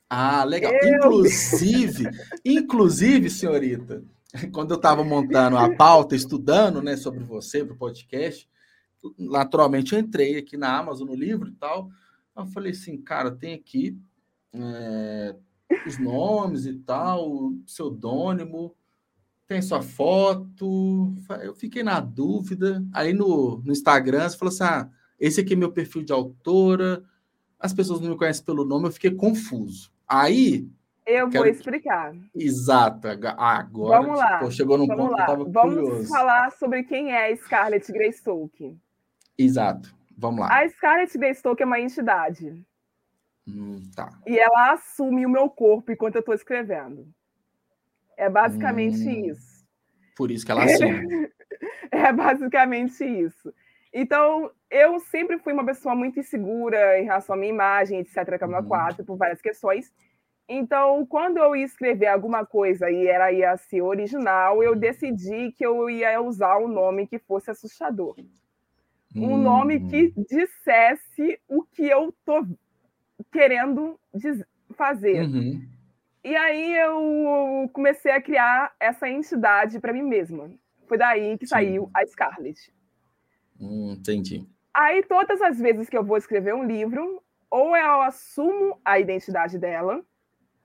Ah, 0.10 0.44
legal. 0.44 0.74
Eu... 0.74 0.96
Inclusive, 0.96 2.06
inclusive, 2.46 3.30
senhorita, 3.30 4.04
quando 4.52 4.72
eu 4.72 4.78
estava 4.78 5.04
montando 5.04 5.58
a 5.58 5.76
pauta, 5.76 6.16
estudando 6.16 6.82
né, 6.82 6.96
sobre 6.96 7.24
você 7.24 7.64
para 7.64 7.74
o 7.74 7.78
podcast, 7.78 8.50
naturalmente 9.18 9.94
eu 9.94 10.00
entrei 10.00 10.38
aqui 10.38 10.58
na 10.58 10.78
Amazon, 10.78 11.08
no 11.08 11.16
livro 11.16 11.50
e 11.50 11.54
tal. 11.54 11.90
Eu 12.36 12.46
falei 12.48 12.72
assim, 12.72 13.02
cara, 13.02 13.32
tem 13.32 13.54
aqui 13.54 13.98
é, 14.54 15.36
os 15.86 15.98
nomes 15.98 16.66
e 16.66 16.76
tal, 16.76 17.52
pseudônimo 17.66 18.77
tem 19.48 19.62
sua 19.62 19.82
foto. 19.82 21.16
Eu 21.42 21.56
fiquei 21.56 21.82
na 21.82 22.00
dúvida. 22.00 22.84
Aí 22.94 23.14
no, 23.14 23.62
no 23.64 23.72
Instagram 23.72 24.28
você 24.28 24.38
falou 24.38 24.54
assim: 24.54 24.64
ah, 24.64 24.90
esse 25.20 25.42
aqui 25.42 25.54
é 25.54 25.56
meu 25.56 25.72
perfil 25.72 26.04
de 26.04 26.12
autora. 26.12 27.04
As 27.60 27.74
pessoas 27.74 28.02
não 28.02 28.10
me 28.10 28.18
conhecem 28.18 28.46
pelo 28.46 28.66
nome, 28.66 28.88
eu 28.88 28.92
fiquei 28.92 29.12
confuso. 29.12 29.92
Aí. 30.08 30.70
Eu 31.06 31.30
quero... 31.30 31.46
vou 31.46 31.54
explicar. 31.54 32.14
Exato. 32.36 33.08
Agora 33.38 34.02
Vamos 34.02 34.20
lá. 34.20 34.40
Pô, 34.40 34.52
chegou 34.52 34.78
num 34.78 34.86
Vamos 34.86 35.06
ponto 35.06 35.12
lá. 35.12 35.18
que 35.18 35.32
eu 35.32 35.38
tava 35.38 35.50
Vamos 35.50 35.76
curioso. 35.76 36.10
falar 36.10 36.52
sobre 36.52 36.84
quem 36.84 37.14
é 37.14 37.32
a 37.32 37.38
Scarlett 37.38 37.90
Greystoke. 37.92 38.78
Exato. 39.38 39.96
Vamos 40.18 40.42
lá. 40.42 40.60
A 40.60 40.68
Scarlett 40.68 41.18
Greystoke 41.18 41.64
é 41.64 41.66
uma 41.66 41.80
entidade. 41.80 42.62
Hum, 43.48 43.82
tá. 43.96 44.10
E 44.28 44.38
ela 44.38 44.74
assume 44.74 45.26
o 45.26 45.30
meu 45.30 45.50
corpo 45.50 45.94
enquanto 45.94 46.16
eu 46.16 46.20
estou 46.20 46.36
escrevendo. 46.36 47.08
É 48.18 48.30
basicamente 48.30 49.08
hum, 49.08 49.26
isso. 49.32 49.66
Por 50.16 50.32
isso 50.32 50.46
que 50.46 50.52
ela 50.52 50.64
assume. 50.64 51.30
é 51.92 52.12
basicamente 52.12 53.06
isso. 53.06 53.54
Então, 53.94 54.52
eu 54.70 55.00
sempre 55.00 55.38
fui 55.40 55.54
uma 55.54 55.66
pessoa 55.66 55.96
muito 55.96 56.20
insegura 56.20 57.00
em 57.00 57.06
relação 57.06 57.36
à 57.36 57.38
minha 57.38 57.54
imagem, 57.54 58.00
etc., 58.00 58.38
Câmara 58.38 58.64
uhum. 58.64 58.68
4, 58.68 59.06
por 59.06 59.16
várias 59.16 59.42
questões. 59.42 59.94
Então, 60.50 61.06
quando 61.06 61.38
eu 61.38 61.56
ia 61.56 61.66
escrever 61.66 62.08
alguma 62.08 62.46
coisa 62.46 62.90
e 62.90 63.06
ela 63.06 63.32
ia 63.32 63.56
ser 63.58 63.82
original, 63.82 64.64
eu 64.64 64.76
decidi 64.76 65.52
que 65.52 65.66
eu 65.66 65.90
ia 65.90 66.22
usar 66.22 66.58
um 66.58 66.68
nome 66.68 67.06
que 67.06 67.20
fosse 67.20 67.52
assustador. 67.52 68.16
Um 69.16 69.32
uhum. 69.32 69.38
nome 69.38 69.90
que 69.90 70.14
hum. 70.16 70.26
dissesse 70.30 71.40
o 71.48 71.64
que 71.64 71.86
eu 71.86 72.14
tô 72.26 72.46
querendo 73.32 74.00
fazer. 74.76 75.22
Uhum. 75.22 75.77
E 76.28 76.36
aí 76.36 76.76
eu 76.76 77.70
comecei 77.72 78.12
a 78.12 78.22
criar 78.22 78.74
essa 78.82 79.08
entidade 79.08 79.80
para 79.80 79.94
mim 79.94 80.02
mesma. 80.02 80.52
Foi 80.86 80.98
daí 80.98 81.38
que 81.38 81.46
Sim. 81.46 81.52
saiu 81.52 81.90
a 81.94 82.06
Scarlett. 82.06 82.60
Hum, 83.58 83.96
entendi. 83.98 84.46
Aí 84.74 85.04
todas 85.04 85.42
as 85.42 85.58
vezes 85.58 85.88
que 85.88 85.98
eu 85.98 86.04
vou 86.04 86.18
escrever 86.18 86.54
um 86.54 86.66
livro, 86.66 87.24
ou 87.50 87.74
eu 87.78 88.02
assumo 88.02 88.78
a 88.84 89.00
identidade 89.00 89.58
dela, 89.58 90.04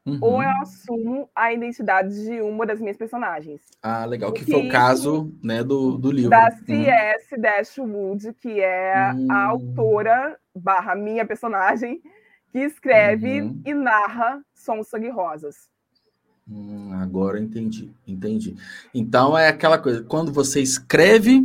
uhum. 0.05 0.19
ou 0.21 0.43
eu 0.43 0.51
assumo 0.61 1.31
a 1.33 1.53
identidade 1.53 2.25
de 2.25 2.41
uma 2.41 2.67
das 2.67 2.81
minhas 2.81 2.97
personagens. 2.97 3.61
Ah, 3.81 4.05
legal. 4.05 4.33
Que 4.33 4.45
foi 4.45 4.67
o 4.67 4.69
caso 4.69 5.33
né, 5.45 5.63
do, 5.63 5.97
do 5.97 6.11
livro. 6.11 6.31
Da 6.31 6.51
C.S. 6.51 7.37
Uhum. 7.37 7.41
Dashwood, 7.41 8.35
que 8.35 8.61
é 8.61 9.13
hum. 9.15 9.29
a 9.31 9.45
autora 9.45 10.37
barra 10.57 10.97
minha 10.97 11.25
personagem 11.25 12.03
que 12.53 12.59
escreve 12.59 13.41
uhum. 13.41 13.63
e 13.65 13.73
narra 13.73 14.45
Sons 14.55 14.89
Sangue 14.89 15.09
Rosas. 15.09 15.71
Hum, 16.47 16.93
agora 16.93 17.41
entendi, 17.41 17.91
entendi. 18.07 18.55
Então 18.93 19.37
é 19.37 19.49
aquela 19.49 19.79
coisa, 19.79 20.03
quando 20.05 20.31
você 20.31 20.61
escreve, 20.61 21.41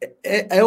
é, 0.00 0.14
é, 0.22 0.58
é, 0.58 0.60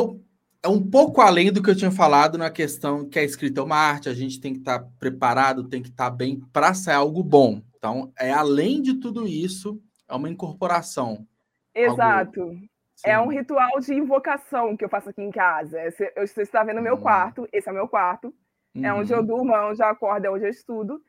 é, 0.63 0.67
um 0.67 0.83
pouco 0.85 1.21
além 1.21 1.51
do 1.51 1.63
que 1.63 1.69
eu 1.69 1.75
tinha 1.75 1.91
falado 1.91 2.37
na 2.37 2.49
questão 2.49 3.07
que 3.07 3.17
a 3.17 3.23
escrita 3.23 3.61
é 3.61 3.63
uma 3.63 3.77
arte, 3.77 4.09
a 4.09 4.13
gente 4.13 4.41
tem 4.41 4.53
que 4.53 4.59
estar 4.59 4.79
tá 4.79 4.89
preparado, 4.99 5.69
tem 5.69 5.81
que 5.81 5.89
estar 5.89 6.09
tá 6.09 6.15
bem 6.15 6.41
para 6.51 6.73
sair 6.73 6.95
algo 6.95 7.23
bom. 7.23 7.61
Então, 7.77 8.11
é 8.19 8.33
além 8.33 8.81
de 8.81 8.95
tudo 8.95 9.25
isso, 9.25 9.81
é 10.09 10.15
uma 10.15 10.29
incorporação. 10.29 11.25
Exato. 11.73 12.41
Algo... 12.41 12.67
É 13.05 13.19
um 13.19 13.27
ritual 13.27 13.79
de 13.79 13.93
invocação 13.93 14.75
que 14.75 14.83
eu 14.83 14.89
faço 14.89 15.09
aqui 15.09 15.21
em 15.21 15.29
casa. 15.29 15.77
Você 16.17 16.41
está 16.41 16.63
vendo 16.63 16.81
meu 16.81 16.95
hum. 16.95 17.01
quarto, 17.01 17.47
esse 17.53 17.69
é 17.69 17.71
o 17.71 17.75
meu 17.75 17.87
quarto. 17.87 18.33
Uhum. 18.77 18.85
É 18.85 18.93
onde 18.93 19.11
eu 19.11 19.19
uhum. 19.19 19.25
durmo, 19.25 19.55
é 19.55 19.65
onde 19.65 19.81
eu 19.81 19.87
acordo, 19.87 20.25
é 20.25 20.29
onde 20.29 20.45
eu 20.45 20.49
estudo. 20.49 21.01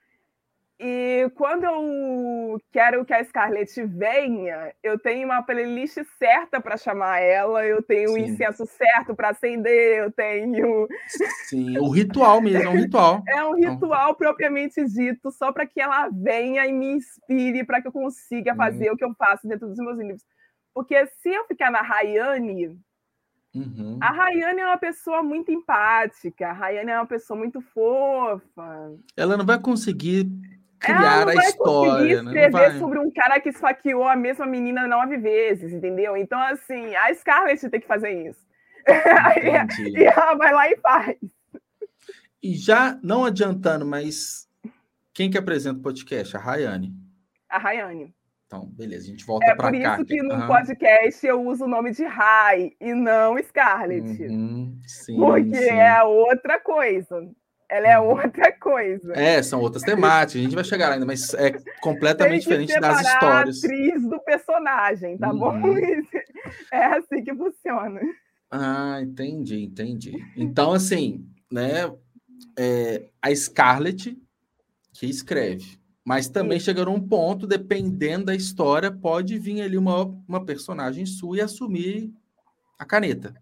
E 0.81 1.28
quando 1.35 1.64
eu 1.64 2.62
quero 2.70 3.04
que 3.04 3.12
a 3.12 3.24
Scarlett 3.24 3.83
venha, 3.85 4.72
eu 4.81 4.96
tenho 4.96 5.26
uma 5.26 5.42
playlist 5.42 5.98
certa 6.16 6.61
para 6.61 6.76
chamar 6.76 7.18
ela, 7.18 7.66
eu 7.66 7.83
tenho 7.83 8.11
o 8.11 8.14
um 8.14 8.16
incenso 8.16 8.64
certo 8.64 9.12
para 9.12 9.31
acender, 9.31 9.98
eu 9.98 10.12
tenho. 10.12 10.87
Sim, 11.48 11.78
o 11.78 11.90
ritual 11.90 12.40
mesmo, 12.40 12.62
é 12.62 12.68
um 12.68 12.76
ritual. 12.76 13.24
É 13.28 13.44
um 13.44 13.54
ritual 13.54 14.14
propriamente 14.14 14.85
dito, 14.85 15.33
só 15.33 15.50
para 15.50 15.66
que 15.66 15.81
ela 15.81 16.09
venha 16.12 16.64
e 16.64 16.72
me 16.72 16.92
inspire, 16.92 17.64
para 17.64 17.83
que 17.83 17.88
eu 17.88 17.92
consiga 17.92 18.54
fazer 18.54 18.90
hum. 18.90 18.94
o 18.94 18.96
que 18.96 19.04
eu 19.04 19.12
faço 19.14 19.48
dentro 19.48 19.66
dos 19.66 19.78
meus 19.78 19.98
livros. 19.98 20.22
Porque 20.72 21.07
se 21.07 21.28
eu 21.28 21.44
ficar 21.46 21.72
na 21.72 21.83
Rayane, 21.83 22.78
Uhum. 23.58 23.98
A 24.00 24.12
Rayane 24.12 24.60
é 24.60 24.66
uma 24.66 24.78
pessoa 24.78 25.22
muito 25.22 25.50
empática, 25.50 26.48
a 26.48 26.52
Rayane 26.52 26.90
é 26.90 26.96
uma 26.96 27.06
pessoa 27.06 27.38
muito 27.38 27.60
fofa. 27.60 28.92
Ela 29.16 29.36
não 29.36 29.44
vai 29.44 29.58
conseguir 29.58 30.30
criar 30.78 31.28
a 31.28 31.34
história. 31.34 32.22
Né? 32.22 32.30
escrever 32.30 32.78
sobre 32.78 32.98
um 32.98 33.10
cara 33.10 33.40
que 33.40 33.48
esfaqueou 33.48 34.04
a 34.04 34.14
mesma 34.14 34.46
menina 34.46 34.86
nove 34.86 35.16
vezes, 35.18 35.72
entendeu? 35.72 36.16
Então, 36.16 36.40
assim, 36.40 36.94
a 36.94 37.12
Scarlett 37.14 37.68
tem 37.68 37.80
que 37.80 37.86
fazer 37.86 38.28
isso. 38.28 38.46
e 39.96 40.04
ela 40.04 40.34
vai 40.34 40.52
lá 40.52 40.70
e 40.70 40.76
faz. 40.76 41.16
E 42.42 42.54
já, 42.54 42.98
não 43.02 43.24
adiantando, 43.24 43.84
mas 43.84 44.48
quem 45.12 45.28
que 45.28 45.36
apresenta 45.36 45.80
o 45.80 45.82
podcast? 45.82 46.36
A 46.36 46.40
Rayane. 46.40 46.94
A 47.48 47.58
Rayane. 47.58 48.14
Então, 48.48 48.64
beleza, 48.64 49.04
a 49.04 49.11
gente 49.11 49.26
volta 49.26 49.54
para 49.54 49.70
cá. 49.70 49.76
É 49.76 49.96
por 49.96 50.00
isso 50.00 50.04
que 50.06 50.22
no 50.22 50.34
uhum. 50.34 50.46
podcast 50.46 51.26
eu 51.26 51.46
uso 51.46 51.66
o 51.66 51.68
nome 51.68 51.92
de 51.92 52.02
Ray 52.02 52.74
e 52.80 52.94
não 52.94 53.37
Scarlett. 53.42 54.22
Uhum. 54.22 54.80
Sim, 54.87 55.16
porque 55.16 55.54
sim. 55.54 55.68
é 55.68 56.02
outra 56.02 56.58
coisa. 56.58 57.30
Ela 57.68 57.88
é 57.88 58.00
uhum. 58.00 58.06
outra 58.06 58.50
coisa. 58.58 59.12
É, 59.12 59.42
são 59.42 59.61
outras 59.61 59.82
temáticas, 59.82 60.40
a 60.40 60.44
gente 60.44 60.54
vai 60.54 60.64
chegar 60.64 60.90
ainda, 60.92 61.04
mas 61.04 61.34
é 61.34 61.52
completamente 61.82 62.44
diferente 62.44 62.80
das 62.80 63.02
histórias. 63.02 63.62
A 63.62 63.66
atriz 63.66 64.02
do 64.08 64.18
personagem, 64.20 65.18
tá 65.18 65.30
uhum. 65.30 65.38
bom? 65.38 65.61
É 66.72 66.84
assim 66.87 67.22
que 67.22 67.34
funciona. 67.34 68.00
Ah, 68.50 68.98
entendi, 69.02 69.64
entendi. 69.64 70.12
Então, 70.34 70.72
assim, 70.72 71.28
né? 71.52 71.92
É, 72.58 73.11
a 73.20 73.34
Scarlett 73.34 74.16
que 74.94 75.06
escreve, 75.06 75.77
mas 76.08 76.26
também 76.26 76.58
Sim. 76.58 76.64
chega 76.64 76.86
num 76.86 76.98
ponto, 76.98 77.46
dependendo 77.46 78.24
da 78.24 78.34
história, 78.34 78.90
pode 78.90 79.38
vir 79.38 79.60
ali 79.60 79.76
uma, 79.76 80.04
uma 80.26 80.42
personagem 80.42 81.04
sua 81.04 81.36
e 81.36 81.40
assumir 81.42 82.10
a 82.78 82.86
caneta. 82.86 83.34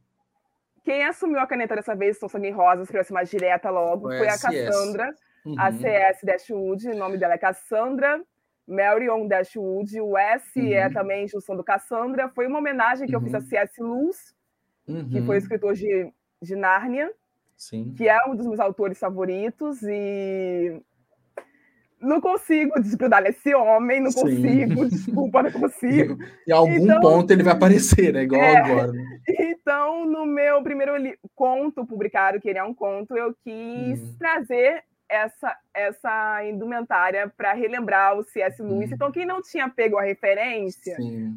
Quem 0.82 1.04
assumiu 1.04 1.38
a 1.38 1.46
caneta 1.46 1.76
dessa 1.76 1.94
vez 1.94 2.18
são 2.18 2.28
Sangue 2.28 2.50
Rosa, 2.50 2.82
escreveu 2.82 3.02
assim 3.02 3.14
mais 3.14 3.30
direta 3.30 3.70
logo, 3.70 4.08
foi, 4.08 4.18
foi 4.18 4.28
a 4.28 4.36
Cassandra, 4.36 5.14
uhum. 5.44 5.54
a 5.56 5.72
CS 5.74 6.18
Dashwood, 6.24 6.88
o 6.88 6.96
nome 6.96 7.16
dela 7.18 7.34
é 7.34 7.38
Cassandra, 7.38 8.20
Marion 8.66 9.28
Dashwood, 9.28 10.00
o 10.00 10.18
S 10.18 10.58
é 10.58 10.62
uhum. 10.62 10.72
é 10.72 10.90
também 10.90 11.28
junção 11.28 11.56
do 11.56 11.62
Cassandra. 11.62 12.28
Foi 12.30 12.48
uma 12.48 12.58
homenagem 12.58 13.06
que 13.06 13.14
uhum. 13.14 13.22
eu 13.22 13.24
fiz 13.26 13.34
a 13.36 13.38
uhum. 13.38 13.44
C.S. 13.44 13.80
Lewis, 13.80 14.34
que 14.84 15.22
foi 15.22 15.36
uhum. 15.36 15.40
escritor 15.40 15.74
de, 15.74 16.12
de 16.42 16.56
Nárnia, 16.56 17.12
Sim. 17.56 17.94
que 17.96 18.08
é 18.08 18.18
um 18.26 18.34
dos 18.34 18.44
meus 18.44 18.58
autores 18.58 18.98
favoritos, 18.98 19.84
e 19.84 20.82
não 22.06 22.20
consigo 22.20 22.80
desgrudar 22.80 23.22
desse 23.22 23.54
homem, 23.54 24.00
não 24.00 24.12
consigo, 24.12 24.88
desculpa, 24.88 25.42
não 25.42 25.50
consigo. 25.50 26.16
Em 26.46 26.52
algum 26.52 26.72
então, 26.72 27.00
ponto 27.00 27.30
ele 27.30 27.42
vai 27.42 27.52
aparecer, 27.52 28.12
né? 28.12 28.22
Igual 28.22 28.40
é, 28.40 28.56
agora. 28.56 28.92
Né? 28.92 29.20
Então, 29.66 30.04
no 30.04 30.24
meu 30.24 30.62
primeiro 30.62 30.92
conto 31.34 31.84
publicado, 31.84 32.40
que 32.40 32.48
ele 32.48 32.58
é 32.58 32.62
um 32.62 32.72
conto, 32.72 33.16
eu 33.16 33.34
quis 33.42 34.00
hum. 34.00 34.14
trazer 34.16 34.84
essa, 35.08 35.56
essa 35.74 36.44
indumentária 36.44 37.32
para 37.36 37.52
relembrar 37.52 38.16
o 38.16 38.22
C.S. 38.22 38.62
Lewis. 38.62 38.90
Hum. 38.90 38.94
Então, 38.94 39.10
quem 39.10 39.26
não 39.26 39.42
tinha 39.42 39.68
pego 39.68 39.98
a 39.98 40.04
referência. 40.04 40.94
Sim. 40.94 41.36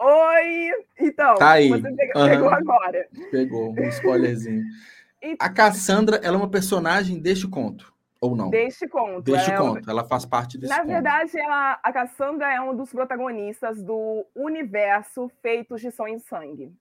Oi! 0.00 0.70
Então, 0.98 1.36
tá 1.36 1.52
aí. 1.52 1.68
você 1.68 1.92
pegou, 1.92 2.22
uhum. 2.22 2.28
pegou 2.28 2.50
agora. 2.50 3.08
Pegou, 3.30 3.70
um 3.70 3.88
spoilerzinho. 3.88 4.64
a 5.38 5.48
Cassandra, 5.48 6.16
ela 6.16 6.34
é 6.34 6.38
uma 6.38 6.50
personagem 6.50 7.20
deste 7.20 7.46
conto. 7.46 7.93
Ou 8.24 8.34
não? 8.34 8.48
Deste 8.48 8.88
conto. 8.88 9.20
Deste 9.20 9.50
é 9.50 9.56
conto, 9.56 9.90
ela 9.90 10.02
faz 10.04 10.24
parte 10.24 10.56
desse 10.56 10.72
Na 10.72 10.80
conto. 10.80 10.88
verdade, 10.88 11.38
ela, 11.38 11.78
a 11.82 11.92
Cassandra 11.92 12.50
é 12.50 12.58
um 12.58 12.74
dos 12.74 12.90
protagonistas 12.90 13.82
do 13.82 14.26
universo 14.34 15.30
Feitos 15.42 15.82
de 15.82 15.90
Som 15.90 16.08
e 16.08 16.18
Sangue. 16.18 16.72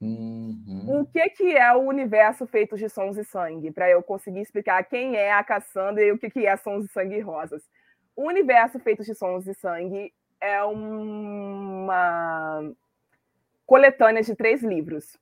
Uhum. 0.00 1.00
O 1.00 1.06
que, 1.06 1.28
que 1.30 1.56
é 1.56 1.74
o 1.74 1.80
universo 1.80 2.46
Feitos 2.46 2.78
de 2.78 2.88
Sons 2.88 3.16
e 3.16 3.24
Sangue? 3.24 3.72
Para 3.72 3.90
eu 3.90 4.00
conseguir 4.02 4.40
explicar 4.40 4.84
quem 4.84 5.16
é 5.16 5.32
a 5.32 5.42
Cassandra 5.42 6.04
e 6.04 6.12
o 6.12 6.18
que, 6.18 6.30
que 6.30 6.46
é 6.46 6.56
Sons 6.56 6.84
e 6.84 6.88
Sangue 6.88 7.16
e 7.16 7.20
Rosas. 7.20 7.62
O 8.14 8.28
universo 8.28 8.78
Feitos 8.78 9.06
de 9.06 9.14
Sons 9.14 9.46
e 9.48 9.54
Sangue 9.54 10.12
é 10.40 10.62
uma 10.62 11.92
coletânea 13.66 14.22
de 14.22 14.36
três 14.36 14.62
livros 14.62 15.18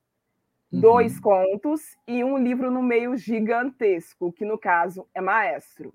uhum. 0.73 0.81
dois 0.81 1.19
contos 1.19 1.97
e 2.07 2.23
um 2.23 2.39
livro 2.39 2.71
no 2.71 2.83
meio 2.83 3.17
gigantesco, 3.17 4.33
que 4.33 4.45
no 4.45 4.59
caso 4.59 5.07
é 5.15 5.21
Maestro. 5.21 5.93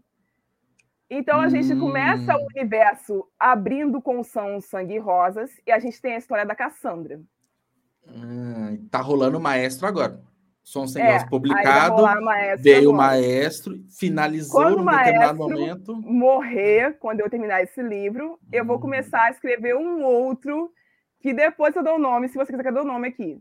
Então 1.09 1.39
a 1.39 1.49
gente 1.49 1.75
começa 1.75 2.35
o 2.35 2.41
hum. 2.41 2.47
universo 2.55 3.27
abrindo 3.39 4.01
com 4.01 4.23
São 4.23 4.59
Sangue 4.59 4.95
e 4.95 4.99
Rosas 4.99 5.51
e 5.65 5.71
a 5.71 5.79
gente 5.79 6.01
tem 6.01 6.15
a 6.15 6.17
história 6.17 6.45
da 6.45 6.55
Cassandra. 6.55 7.21
Hum, 8.07 8.87
tá 8.89 9.01
rolando 9.01 9.37
o 9.37 9.41
Maestro 9.41 9.87
agora. 9.87 10.19
Som 10.65 10.87
Sem 10.87 11.03
é, 11.03 11.23
publicado, 11.27 12.01
maestro 12.23 12.63
veio 12.63 12.89
o 12.89 12.93
Maestro, 12.93 13.79
finalizou 13.99 14.63
quando 14.63 14.81
em 14.81 14.97
determinado 14.97 15.37
momento. 15.37 15.95
morrer, 15.95 16.97
quando 16.97 17.19
eu 17.19 17.29
terminar 17.29 17.61
esse 17.61 17.83
livro, 17.83 18.39
eu 18.51 18.65
vou 18.65 18.77
hum. 18.77 18.79
começar 18.79 19.25
a 19.25 19.29
escrever 19.29 19.75
um 19.75 20.03
outro 20.03 20.71
que 21.19 21.35
depois 21.35 21.75
eu 21.75 21.83
dou 21.83 21.97
o 21.97 21.99
nome, 21.99 22.29
se 22.29 22.35
você 22.35 22.51
quiser 22.51 22.63
que 22.63 22.69
eu 22.69 22.73
dou 22.73 22.83
o 22.83 22.87
nome 22.87 23.09
aqui. 23.09 23.39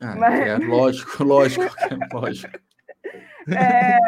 Ah, 0.00 0.16
Mas... 0.16 0.40
é, 0.40 0.56
lógico, 0.58 1.22
lógico, 1.24 1.64
lógico. 2.12 2.58
É, 3.56 3.98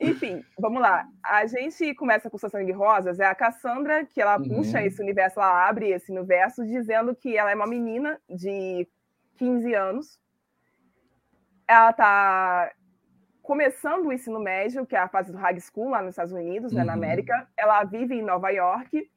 enfim, 0.00 0.44
vamos 0.58 0.80
lá. 0.80 1.06
A 1.24 1.46
gente 1.46 1.94
começa 1.94 2.30
com 2.30 2.38
Sangue 2.38 2.72
Rosas, 2.72 3.18
é 3.18 3.26
a 3.26 3.34
Cassandra, 3.34 4.04
que 4.04 4.20
ela 4.20 4.38
uhum. 4.38 4.48
puxa 4.48 4.82
esse 4.84 5.00
universo, 5.02 5.40
ela 5.40 5.68
abre 5.68 5.90
esse 5.90 6.12
universo, 6.12 6.64
dizendo 6.64 7.14
que 7.14 7.36
ela 7.36 7.50
é 7.50 7.54
uma 7.54 7.66
menina 7.66 8.20
de 8.28 8.86
15 9.36 9.74
anos. 9.74 10.20
Ela 11.66 11.90
está 11.90 12.72
começando 13.42 14.06
o 14.06 14.12
ensino 14.12 14.38
médio, 14.38 14.86
que 14.86 14.94
é 14.94 14.98
a 14.98 15.08
fase 15.08 15.32
do 15.32 15.38
high 15.38 15.58
school 15.60 15.90
lá 15.90 16.02
nos 16.02 16.10
Estados 16.10 16.32
Unidos, 16.32 16.72
né, 16.72 16.84
na 16.84 16.92
uhum. 16.92 16.98
América. 16.98 17.48
Ela 17.56 17.82
vive 17.84 18.14
em 18.14 18.22
Nova 18.22 18.50
York 18.50 19.10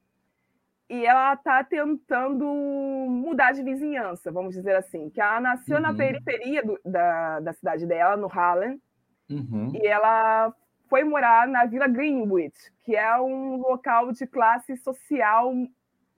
e 0.90 1.06
ela 1.06 1.34
está 1.34 1.62
tentando 1.62 2.44
mudar 2.44 3.52
de 3.52 3.62
vizinhança, 3.62 4.32
vamos 4.32 4.56
dizer 4.56 4.74
assim. 4.74 5.08
Que 5.08 5.20
ela 5.20 5.40
nasceu 5.40 5.76
uhum. 5.76 5.82
na 5.82 5.94
periferia 5.94 6.64
do, 6.64 6.80
da, 6.84 7.38
da 7.38 7.52
cidade 7.52 7.86
dela, 7.86 8.16
no 8.16 8.26
Harlem, 8.26 8.82
uhum. 9.30 9.70
e 9.72 9.86
ela 9.86 10.52
foi 10.88 11.04
morar 11.04 11.46
na 11.46 11.64
Vila 11.64 11.86
Greenwich, 11.86 12.72
que 12.82 12.96
é 12.96 13.20
um 13.20 13.58
local 13.58 14.10
de 14.10 14.26
classe 14.26 14.76
social 14.78 15.52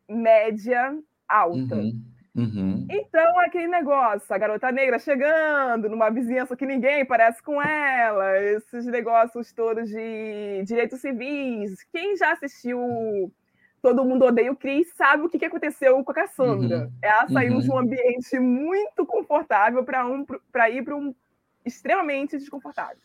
média 0.08 0.98
alta. 1.28 1.76
Uhum. 1.76 2.02
Uhum. 2.34 2.86
Então, 2.90 3.38
aquele 3.40 3.68
negócio, 3.68 4.34
a 4.34 4.38
garota 4.38 4.72
negra 4.72 4.98
chegando 4.98 5.86
numa 5.90 6.08
vizinhança 6.08 6.56
que 6.56 6.64
ninguém 6.64 7.04
parece 7.04 7.42
com 7.42 7.60
ela, 7.60 8.38
esses 8.40 8.86
negócios 8.86 9.52
todos 9.52 9.90
de 9.90 10.62
direitos 10.64 11.02
civis. 11.02 11.84
Quem 11.92 12.16
já 12.16 12.32
assistiu 12.32 13.30
Todo 13.82 14.04
Mundo 14.04 14.26
Odeia 14.26 14.52
o 14.52 14.56
Chris 14.56 14.88
sabe 14.94 15.24
o 15.24 15.28
que, 15.28 15.44
aconteceu 15.44 16.02
com 16.04 16.12
a 16.12 16.14
Cassandra. 16.14 16.84
Uhum. 16.84 16.92
Ela 17.02 17.28
saiu 17.28 17.54
uhum. 17.54 17.60
de 17.60 17.70
um 17.70 17.78
ambiente 17.78 18.38
muito 18.38 19.04
confortável 19.04 19.84
para 19.84 20.06
um, 20.06 20.24
ir 20.70 20.84
para 20.84 20.96
um 20.96 21.12
extremamente 21.66 22.38
desconfortável. 22.38 22.96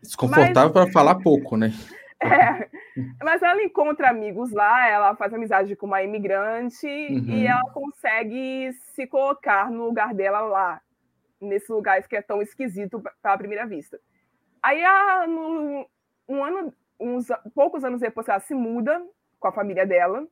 Desconfortável 0.00 0.72
para 0.72 0.92
falar 0.92 1.16
pouco, 1.16 1.56
né? 1.56 1.72
É, 2.20 2.68
mas 3.22 3.40
ela 3.44 3.62
encontra 3.62 4.10
amigos 4.10 4.50
lá, 4.50 4.88
ela 4.88 5.14
faz 5.14 5.32
amizade 5.32 5.76
com 5.76 5.86
uma 5.86 6.02
imigrante 6.02 6.84
uhum. 6.84 7.28
e 7.28 7.46
ela 7.46 7.62
consegue 7.70 8.72
se 8.92 9.06
colocar 9.06 9.70
no 9.70 9.84
lugar 9.84 10.12
dela 10.12 10.40
lá, 10.40 10.80
nesse 11.40 11.70
lugar 11.70 12.02
que 12.02 12.16
é 12.16 12.20
tão 12.20 12.42
esquisito 12.42 13.00
à 13.22 13.38
primeira 13.38 13.64
vista. 13.68 14.00
Aí, 14.60 14.84
a, 14.84 15.28
no, 15.28 15.88
um 16.28 16.42
ano, 16.42 16.74
uns 16.98 17.28
poucos 17.54 17.84
anos 17.84 18.00
depois, 18.00 18.26
ela 18.26 18.40
se 18.40 18.52
muda 18.52 19.00
com 19.38 19.48
a 19.48 19.52
família 19.52 19.86
dela. 19.86 20.26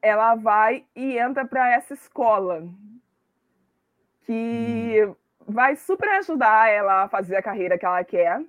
Ela 0.00 0.34
vai 0.34 0.84
e 0.94 1.18
entra 1.18 1.44
para 1.44 1.70
essa 1.70 1.94
escola 1.94 2.68
que 4.24 5.06
hum. 5.06 5.14
vai 5.46 5.74
super 5.76 6.08
ajudar 6.10 6.68
ela 6.68 7.04
a 7.04 7.08
fazer 7.08 7.36
a 7.36 7.42
carreira 7.42 7.78
que 7.78 7.86
ela 7.86 8.04
quer. 8.04 8.40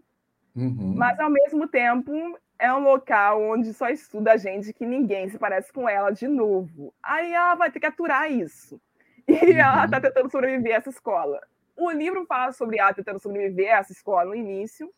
Uhum. 0.56 0.94
Mas, 0.96 1.20
ao 1.20 1.30
mesmo 1.30 1.68
tempo, 1.68 2.12
é 2.60 2.74
um 2.74 2.80
local 2.80 3.42
onde 3.42 3.74
só 3.74 3.90
estuda 3.90 4.38
gente 4.38 4.74
que 4.74 4.86
ninguém 4.86 5.30
se 5.30 5.40
parece 5.40 5.72
com 5.72 5.88
ela 5.88 6.12
de 6.12 6.28
novo. 6.28 6.94
Aí 7.02 7.34
ela 7.34 7.56
vai 7.56 7.72
ter 7.72 7.80
que 7.80 7.86
aturar 7.86 8.30
isso. 8.30 8.80
E 9.28 9.32
uhum. 9.56 9.58
ela 9.58 9.86
está 9.86 10.02
tentando 10.02 10.30
sobreviver 10.30 10.74
a 10.74 10.78
essa 10.78 10.90
escola. 10.90 11.40
O 11.78 11.90
livro 11.90 12.26
fala 12.26 12.52
sobre 12.52 12.78
ela 12.78 12.94
tentando 12.94 13.20
sobreviver 13.20 13.74
a 13.74 13.78
essa 13.78 13.94
escola 13.94 14.26
no 14.26 14.36
início, 14.36 14.92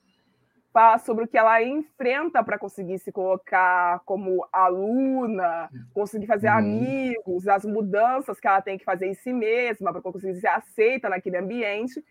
fala 0.74 0.98
sobre 0.98 1.26
o 1.26 1.28
que 1.28 1.38
ela 1.38 1.62
enfrenta 1.62 2.44
para 2.44 2.58
conseguir 2.58 2.98
se 3.00 3.12
colocar 3.12 4.00
como 4.06 4.48
aluna, 4.52 5.70
conseguir 5.94 6.28
fazer 6.28 6.50
uhum. 6.50 6.58
amigos, 6.58 7.48
as 7.48 7.66
mudanças 7.66 8.40
que 8.40 8.48
ela 8.48 8.62
tem 8.62 8.78
que 8.78 8.86
fazer 8.86 9.08
em 9.08 9.14
si 9.14 9.34
mesma 9.34 9.92
para 9.92 10.02
conseguir 10.02 10.40
ser 10.40 10.48
aceita 10.48 11.10
naquele 11.10 11.38
ambiente, 11.38 12.04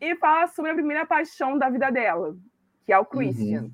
e 0.00 0.14
fala 0.16 0.46
sobre 0.46 0.70
a 0.70 0.74
primeira 0.74 1.04
paixão 1.04 1.58
da 1.58 1.68
vida 1.68 1.90
dela, 1.90 2.36
que 2.86 2.92
é 2.92 2.98
o 2.98 3.04
Christian. 3.04 3.70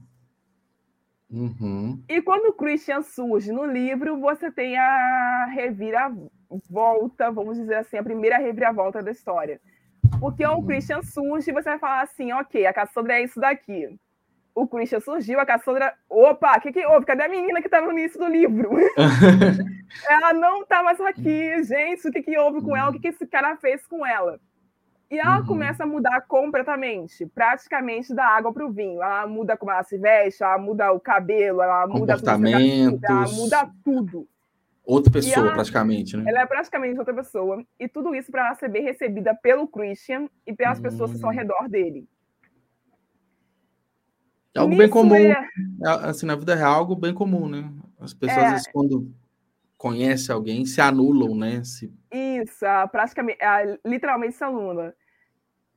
Uhum. 1.30 1.56
Uhum. 1.60 2.04
E 2.08 2.22
quando 2.22 2.46
o 2.46 2.52
Christian 2.52 3.02
surge 3.02 3.50
no 3.52 3.64
livro, 3.64 4.20
você 4.20 4.50
tem 4.50 4.76
a 4.76 5.46
reviravolta, 5.46 7.30
vamos 7.30 7.56
dizer 7.58 7.76
assim, 7.76 7.96
a 7.96 8.02
primeira 8.02 8.38
reviravolta 8.38 9.02
da 9.02 9.10
história. 9.10 9.60
Porque 10.20 10.46
uhum. 10.46 10.58
o 10.58 10.66
Christian 10.66 11.02
surge 11.02 11.50
e 11.50 11.52
você 11.52 11.70
vai 11.70 11.78
falar 11.78 12.02
assim, 12.02 12.32
ok, 12.32 12.66
a 12.66 12.72
Cassandra 12.72 13.14
é 13.14 13.24
isso 13.24 13.40
daqui. 13.40 13.98
O 14.54 14.68
Christian 14.68 15.00
surgiu, 15.00 15.40
a 15.40 15.46
Cassandra, 15.46 15.92
opa, 16.08 16.56
o 16.56 16.60
que, 16.60 16.72
que 16.72 16.86
houve? 16.86 17.04
Cadê 17.04 17.24
a 17.24 17.28
menina 17.28 17.60
que 17.60 17.66
estava 17.66 17.86
no 17.86 17.92
início 17.92 18.20
do 18.20 18.28
livro? 18.28 18.70
ela 20.08 20.32
não 20.32 20.62
está 20.62 20.80
mais 20.82 21.00
aqui, 21.00 21.62
gente, 21.64 22.06
o 22.06 22.12
que, 22.12 22.22
que 22.22 22.38
houve 22.38 22.62
com 22.62 22.76
ela? 22.76 22.90
O 22.90 22.92
que, 22.92 23.00
que 23.00 23.08
esse 23.08 23.26
cara 23.26 23.56
fez 23.56 23.84
com 23.86 24.06
ela? 24.06 24.38
E 25.10 25.18
ela 25.18 25.40
uhum. 25.40 25.46
começa 25.46 25.84
a 25.84 25.86
mudar 25.86 26.22
completamente, 26.22 27.26
praticamente 27.26 28.14
da 28.14 28.26
água 28.26 28.52
para 28.52 28.66
o 28.66 28.72
vinho. 28.72 29.02
Ela 29.02 29.26
muda 29.26 29.56
como 29.56 29.70
ela 29.70 29.82
se 29.82 29.98
veste, 29.98 30.42
ela 30.42 30.58
muda 30.58 30.92
o 30.92 31.00
cabelo, 31.00 31.60
ela 31.60 31.86
muda 31.86 32.14
comportamentos, 32.14 33.02
ela 33.02 33.28
muda 33.28 33.70
tudo. 33.84 34.26
Outra 34.84 35.12
pessoa, 35.12 35.46
ela, 35.46 35.54
praticamente, 35.54 36.16
né? 36.16 36.24
Ela 36.26 36.42
é 36.42 36.46
praticamente 36.46 36.98
outra 36.98 37.14
pessoa. 37.14 37.64
E 37.78 37.88
tudo 37.88 38.14
isso 38.14 38.30
para 38.30 38.46
ela 38.46 38.54
ser 38.54 38.68
bem 38.68 38.82
recebida 38.82 39.34
pelo 39.34 39.66
Christian 39.66 40.28
e 40.46 40.52
pelas 40.52 40.78
pessoas 40.78 41.10
que 41.10 41.16
estão 41.16 41.30
ao 41.30 41.34
hum. 41.34 41.38
redor 41.38 41.68
dele. 41.68 42.06
É 44.54 44.60
algo 44.60 44.76
bem 44.76 44.88
comum. 44.88 45.14
É... 45.16 45.30
é... 45.30 45.88
Assim, 46.02 46.26
na 46.26 46.36
vida 46.36 46.54
real, 46.54 46.72
é 46.72 46.76
algo 46.76 46.94
bem 46.94 47.12
comum, 47.12 47.48
né? 47.48 47.70
As 47.98 48.14
pessoas, 48.14 48.44
é... 48.44 48.50
vezes, 48.52 48.66
quando 48.72 49.12
conhecem 49.76 50.34
alguém, 50.34 50.64
se 50.64 50.80
anulam, 50.80 51.34
né? 51.34 51.62
Se... 51.64 51.92
Isso, 52.12 52.64
praticamente, 52.90 53.38
literalmente 53.84 54.34
se 54.34 54.44
anula. 54.44 54.94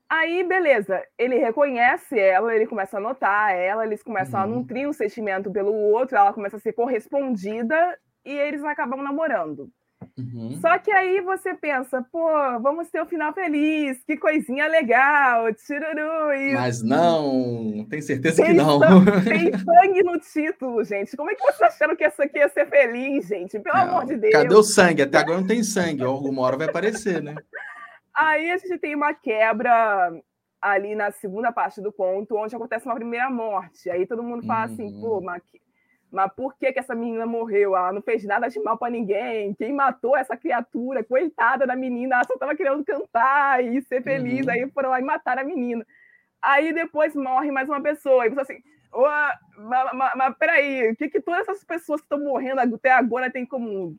Aí, 0.09 0.41
beleza, 0.43 1.03
ele 1.17 1.37
reconhece 1.37 2.17
ela, 2.17 2.55
ele 2.55 2.65
começa 2.65 2.97
a 2.97 3.01
notar 3.01 3.53
ela, 3.53 3.85
eles 3.85 4.01
começam 4.01 4.39
uhum. 4.39 4.45
a 4.45 4.47
nutrir 4.47 4.87
um 4.87 4.93
sentimento 4.93 5.51
pelo 5.51 5.73
outro, 5.73 6.15
ela 6.15 6.31
começa 6.31 6.55
a 6.55 6.59
ser 6.59 6.71
correspondida 6.71 7.99
e 8.23 8.31
eles 8.31 8.63
acabam 8.63 9.01
namorando. 9.01 9.69
Uhum. 10.17 10.59
Só 10.61 10.77
que 10.77 10.91
aí 10.91 11.21
você 11.21 11.53
pensa, 11.53 12.05
pô, 12.11 12.27
vamos 12.61 12.89
ter 12.89 13.01
um 13.01 13.05
final 13.05 13.33
feliz, 13.33 14.03
que 14.03 14.17
coisinha 14.17 14.67
legal, 14.67 15.53
tiruru. 15.53 16.33
E... 16.33 16.53
Mas 16.53 16.83
não, 16.83 17.85
tem 17.89 18.01
certeza 18.01 18.43
tem 18.43 18.51
que 18.51 18.53
não. 18.53 18.79
tem 19.23 19.51
sangue 19.57 20.03
no 20.03 20.19
título, 20.19 20.83
gente. 20.83 21.15
Como 21.15 21.31
é 21.31 21.35
que 21.35 21.41
vocês 21.41 21.61
acharam 21.61 21.95
que 21.95 22.03
essa 22.03 22.23
aqui 22.23 22.37
ia 22.37 22.49
ser 22.49 22.67
feliz, 22.69 23.27
gente? 23.27 23.59
Pelo 23.59 23.75
não, 23.75 23.83
amor 23.83 24.05
de 24.05 24.17
Deus. 24.17 24.33
Cadê 24.33 24.55
o 24.55 24.63
sangue? 24.63 25.01
Até 25.03 25.17
agora 25.17 25.39
não 25.39 25.47
tem 25.47 25.63
sangue. 25.63 26.03
Alguma 26.03 26.41
hora 26.43 26.57
vai 26.57 26.67
aparecer, 26.67 27.21
né? 27.21 27.35
Aí 28.13 28.49
a 28.49 28.57
gente 28.57 28.77
tem 28.79 28.95
uma 28.95 29.13
quebra 29.13 30.11
ali 30.61 30.95
na 30.95 31.11
segunda 31.11 31.51
parte 31.51 31.79
do 31.81 31.91
conto, 31.91 32.35
onde 32.35 32.55
acontece 32.55 32.85
uma 32.85 32.95
primeira 32.95 33.29
morte. 33.29 33.89
Aí 33.89 34.05
todo 34.05 34.23
mundo 34.23 34.45
fala 34.45 34.67
uhum. 34.67 34.73
assim, 34.73 35.01
pô, 35.01 35.17
uhum. 35.17 35.23
mas, 35.23 35.43
mas 36.11 36.31
por 36.33 36.55
que, 36.57 36.71
que 36.71 36.79
essa 36.79 36.95
menina 36.95 37.25
morreu? 37.25 37.75
Ela 37.75 37.91
não 37.91 38.01
fez 38.01 38.23
nada 38.23 38.47
de 38.47 38.59
mal 38.61 38.77
para 38.77 38.91
ninguém. 38.91 39.53
Quem 39.55 39.73
matou 39.73 40.15
essa 40.15 40.37
criatura? 40.37 41.03
Coitada 41.03 41.67
da 41.67 41.75
menina, 41.75 42.15
ela 42.15 42.23
só 42.23 42.33
estava 42.33 42.55
querendo 42.55 42.83
cantar 42.85 43.63
e 43.63 43.81
ser 43.81 44.01
feliz. 44.01 44.45
Uhum. 44.45 44.51
Aí 44.51 44.71
foram 44.71 44.89
lá 44.89 44.99
e 44.99 45.03
mataram 45.03 45.41
a 45.41 45.45
menina. 45.45 45.85
Aí 46.41 46.73
depois 46.73 47.13
morre 47.13 47.51
mais 47.51 47.67
uma 47.67 47.81
pessoa. 47.81 48.25
E 48.25 48.29
você 48.29 48.53
assim, 48.53 48.63
oh, 48.93 49.03
mas, 49.57 49.91
mas, 49.93 50.13
mas 50.15 50.37
peraí, 50.37 50.91
o 50.91 50.95
que, 50.95 51.09
que 51.09 51.19
todas 51.19 51.41
essas 51.41 51.63
pessoas 51.63 51.99
que 51.99 52.05
estão 52.05 52.19
morrendo 52.19 52.61
até 52.61 52.91
agora 52.91 53.29
têm 53.29 53.43
em 53.43 53.47
comum? 53.47 53.97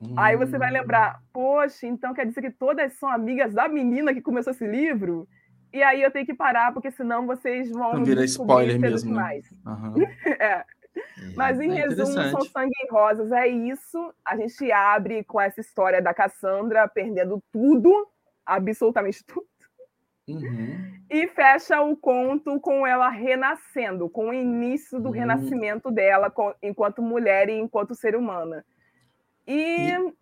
Hum. 0.00 0.14
Aí 0.16 0.36
você 0.36 0.56
vai 0.58 0.70
lembrar, 0.70 1.22
poxa, 1.32 1.86
então 1.86 2.14
quer 2.14 2.26
dizer 2.26 2.40
que 2.40 2.50
todas 2.50 2.94
são 2.94 3.08
amigas 3.08 3.52
da 3.52 3.68
menina 3.68 4.14
que 4.14 4.22
começou 4.22 4.50
esse 4.52 4.66
livro? 4.66 5.28
E 5.72 5.82
aí 5.82 6.02
eu 6.02 6.10
tenho 6.10 6.26
que 6.26 6.34
parar, 6.34 6.72
porque 6.72 6.90
senão 6.90 7.26
vocês 7.26 7.70
vão. 7.70 7.94
Não 7.94 8.04
vira 8.04 8.24
spoiler 8.24 8.78
mesmo. 8.78 9.14
Né? 9.14 9.40
Uhum. 9.64 10.02
é. 10.40 10.64
Mas 11.34 11.60
em 11.60 11.78
é 11.78 11.86
resumo, 11.86 12.06
são 12.06 12.40
sangue 12.42 12.74
e 12.84 12.92
rosas, 12.92 13.32
é 13.32 13.46
isso. 13.46 14.12
A 14.24 14.36
gente 14.36 14.70
abre 14.70 15.24
com 15.24 15.40
essa 15.40 15.60
história 15.60 16.02
da 16.02 16.12
Cassandra 16.12 16.88
perdendo 16.88 17.42
tudo, 17.50 18.08
absolutamente 18.44 19.24
tudo. 19.24 19.46
Uhum. 20.28 21.02
E 21.10 21.26
fecha 21.28 21.80
o 21.80 21.96
conto 21.96 22.60
com 22.60 22.86
ela 22.86 23.08
renascendo, 23.08 24.08
com 24.08 24.28
o 24.28 24.34
início 24.34 25.00
do 25.00 25.08
uhum. 25.08 25.14
renascimento 25.14 25.90
dela 25.90 26.32
enquanto 26.62 27.02
mulher 27.02 27.48
e 27.48 27.58
enquanto 27.58 27.94
ser 27.94 28.14
humana. 28.14 28.64
E, 29.46 29.90
e... 29.90 30.14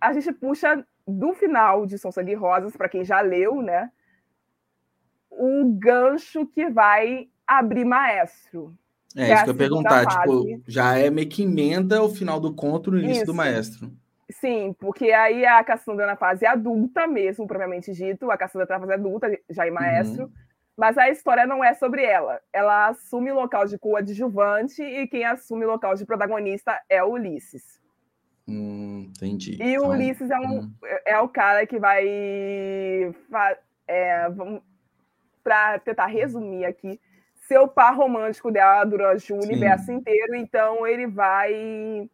a 0.00 0.12
gente 0.12 0.32
puxa 0.32 0.84
do 1.06 1.32
final 1.34 1.86
de 1.86 1.98
São 1.98 2.12
Sangue 2.12 2.34
Rosas, 2.34 2.76
para 2.76 2.88
quem 2.88 3.04
já 3.04 3.20
leu, 3.20 3.62
né? 3.62 3.90
O 5.30 5.64
gancho 5.78 6.46
que 6.46 6.68
vai 6.68 7.28
abrir 7.46 7.84
Maestro. 7.84 8.76
É, 9.18 9.24
isso 9.24 9.32
é 9.32 9.44
que 9.44 9.50
eu 9.50 9.54
ia 9.54 9.58
perguntar, 9.58 10.06
tipo, 10.06 10.62
já 10.68 10.96
é 10.96 11.10
meio 11.10 11.28
que 11.28 11.42
emenda 11.42 12.00
o 12.00 12.08
final 12.08 12.38
do 12.38 12.54
conto 12.54 12.92
no 12.92 12.98
início 12.98 13.16
isso. 13.16 13.26
do 13.26 13.34
Maestro. 13.34 13.90
Sim, 14.30 14.76
porque 14.78 15.10
aí 15.10 15.44
a 15.44 15.64
Cassandra 15.64 16.06
na 16.06 16.14
fase 16.14 16.46
adulta 16.46 17.04
mesmo, 17.08 17.44
propriamente 17.44 17.92
dito, 17.92 18.30
a 18.30 18.36
Cassandra 18.36 18.68
na 18.70 18.78
fase 18.78 18.92
adulta, 18.92 19.38
já 19.50 19.66
em 19.66 19.72
Maestro, 19.72 20.24
uhum. 20.24 20.32
mas 20.76 20.96
a 20.96 21.10
história 21.10 21.46
não 21.46 21.64
é 21.64 21.74
sobre 21.74 22.04
ela. 22.04 22.40
Ela 22.52 22.88
assume 22.88 23.32
o 23.32 23.34
local 23.34 23.66
de 23.66 23.76
coadjuvante 23.76 24.82
e 24.82 25.08
quem 25.08 25.24
assume 25.24 25.64
o 25.64 25.68
local 25.68 25.96
de 25.96 26.06
protagonista 26.06 26.80
é 26.88 27.02
o 27.02 27.10
Ulisses. 27.12 27.80
Hum, 28.46 29.10
entendi. 29.10 29.60
E 29.60 29.78
o 29.78 29.88
Ulisses 29.88 30.30
é, 30.30 30.38
um, 30.38 30.60
hum. 30.60 30.72
é 31.04 31.18
o 31.18 31.28
cara 31.28 31.66
que 31.66 31.78
vai. 31.78 32.06
É, 33.88 34.28
para 35.42 35.78
tentar 35.78 36.06
resumir 36.06 36.66
aqui, 36.66 37.00
ser 37.48 37.58
o 37.58 37.66
par 37.66 37.96
romântico 37.96 38.52
dela 38.52 38.84
durante 38.84 39.32
o 39.32 39.40
Sim. 39.40 39.48
universo 39.48 39.90
inteiro. 39.90 40.34
Então, 40.36 40.86
ele 40.86 41.06
vai 41.06 42.08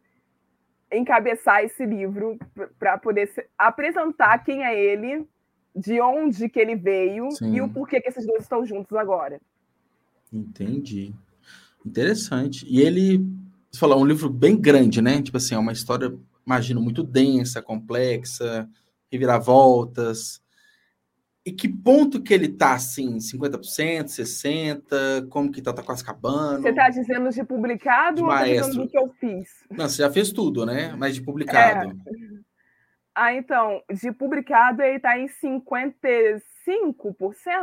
encabeçar 0.91 1.63
esse 1.63 1.85
livro 1.85 2.39
para 2.79 2.97
poder 2.97 3.29
apresentar 3.57 4.39
quem 4.45 4.63
é 4.63 4.73
ele, 4.73 5.27
de 5.75 5.99
onde 5.99 6.47
que 6.47 6.57
ele 6.57 6.75
veio 6.75 7.29
Sim. 7.31 7.53
e 7.53 7.61
o 7.61 7.69
porquê 7.69 7.99
que 7.99 8.07
esses 8.07 8.25
dois 8.25 8.43
estão 8.43 8.65
juntos 8.65 8.95
agora. 8.97 9.41
Entendi. 10.31 11.13
Interessante. 11.85 12.65
E 12.67 12.81
ele 12.81 13.21
você 13.69 13.79
falou, 13.79 13.99
é 13.99 14.01
um 14.01 14.05
livro 14.05 14.29
bem 14.29 14.55
grande, 14.55 15.01
né? 15.01 15.21
Tipo 15.21 15.35
assim, 15.35 15.53
é 15.53 15.57
uma 15.57 15.73
história, 15.73 16.17
imagino, 16.45 16.81
muito 16.81 17.03
densa, 17.03 17.61
complexa, 17.61 18.69
reviravoltas. 19.11 20.41
E 21.45 21.51
que 21.51 21.69
ponto 21.69 22.23
que 22.23 22.33
ele 22.33 22.47
tá, 22.47 22.73
assim, 22.73 23.17
50%, 23.17 24.05
60%? 24.05 25.29
Como 25.29 25.51
que 25.51 25.61
tá? 25.61 25.71
Tá 25.71 25.83
quase 25.83 26.01
acabando? 26.01 26.63
Você 26.63 26.73
tá 26.73 26.89
dizendo 26.89 27.29
de 27.29 27.43
publicado 27.43 28.15
de 28.15 28.23
ou 28.23 28.29
tá 28.29 28.43
dizendo 28.45 28.81
do 28.81 28.87
que 28.87 28.97
eu 28.97 29.09
fiz? 29.19 29.63
Não, 29.69 29.87
você 29.87 30.01
já 30.01 30.11
fez 30.11 30.31
tudo, 30.31 30.65
né? 30.65 30.95
Mas 30.97 31.13
de 31.13 31.21
publicado. 31.21 31.91
É. 31.91 31.95
Ah, 33.17 33.33
então, 33.33 33.81
de 33.89 34.11
publicado 34.11 34.81
ele 34.81 34.99
tá 34.99 35.17
em 35.17 35.27
55%, 35.27 36.41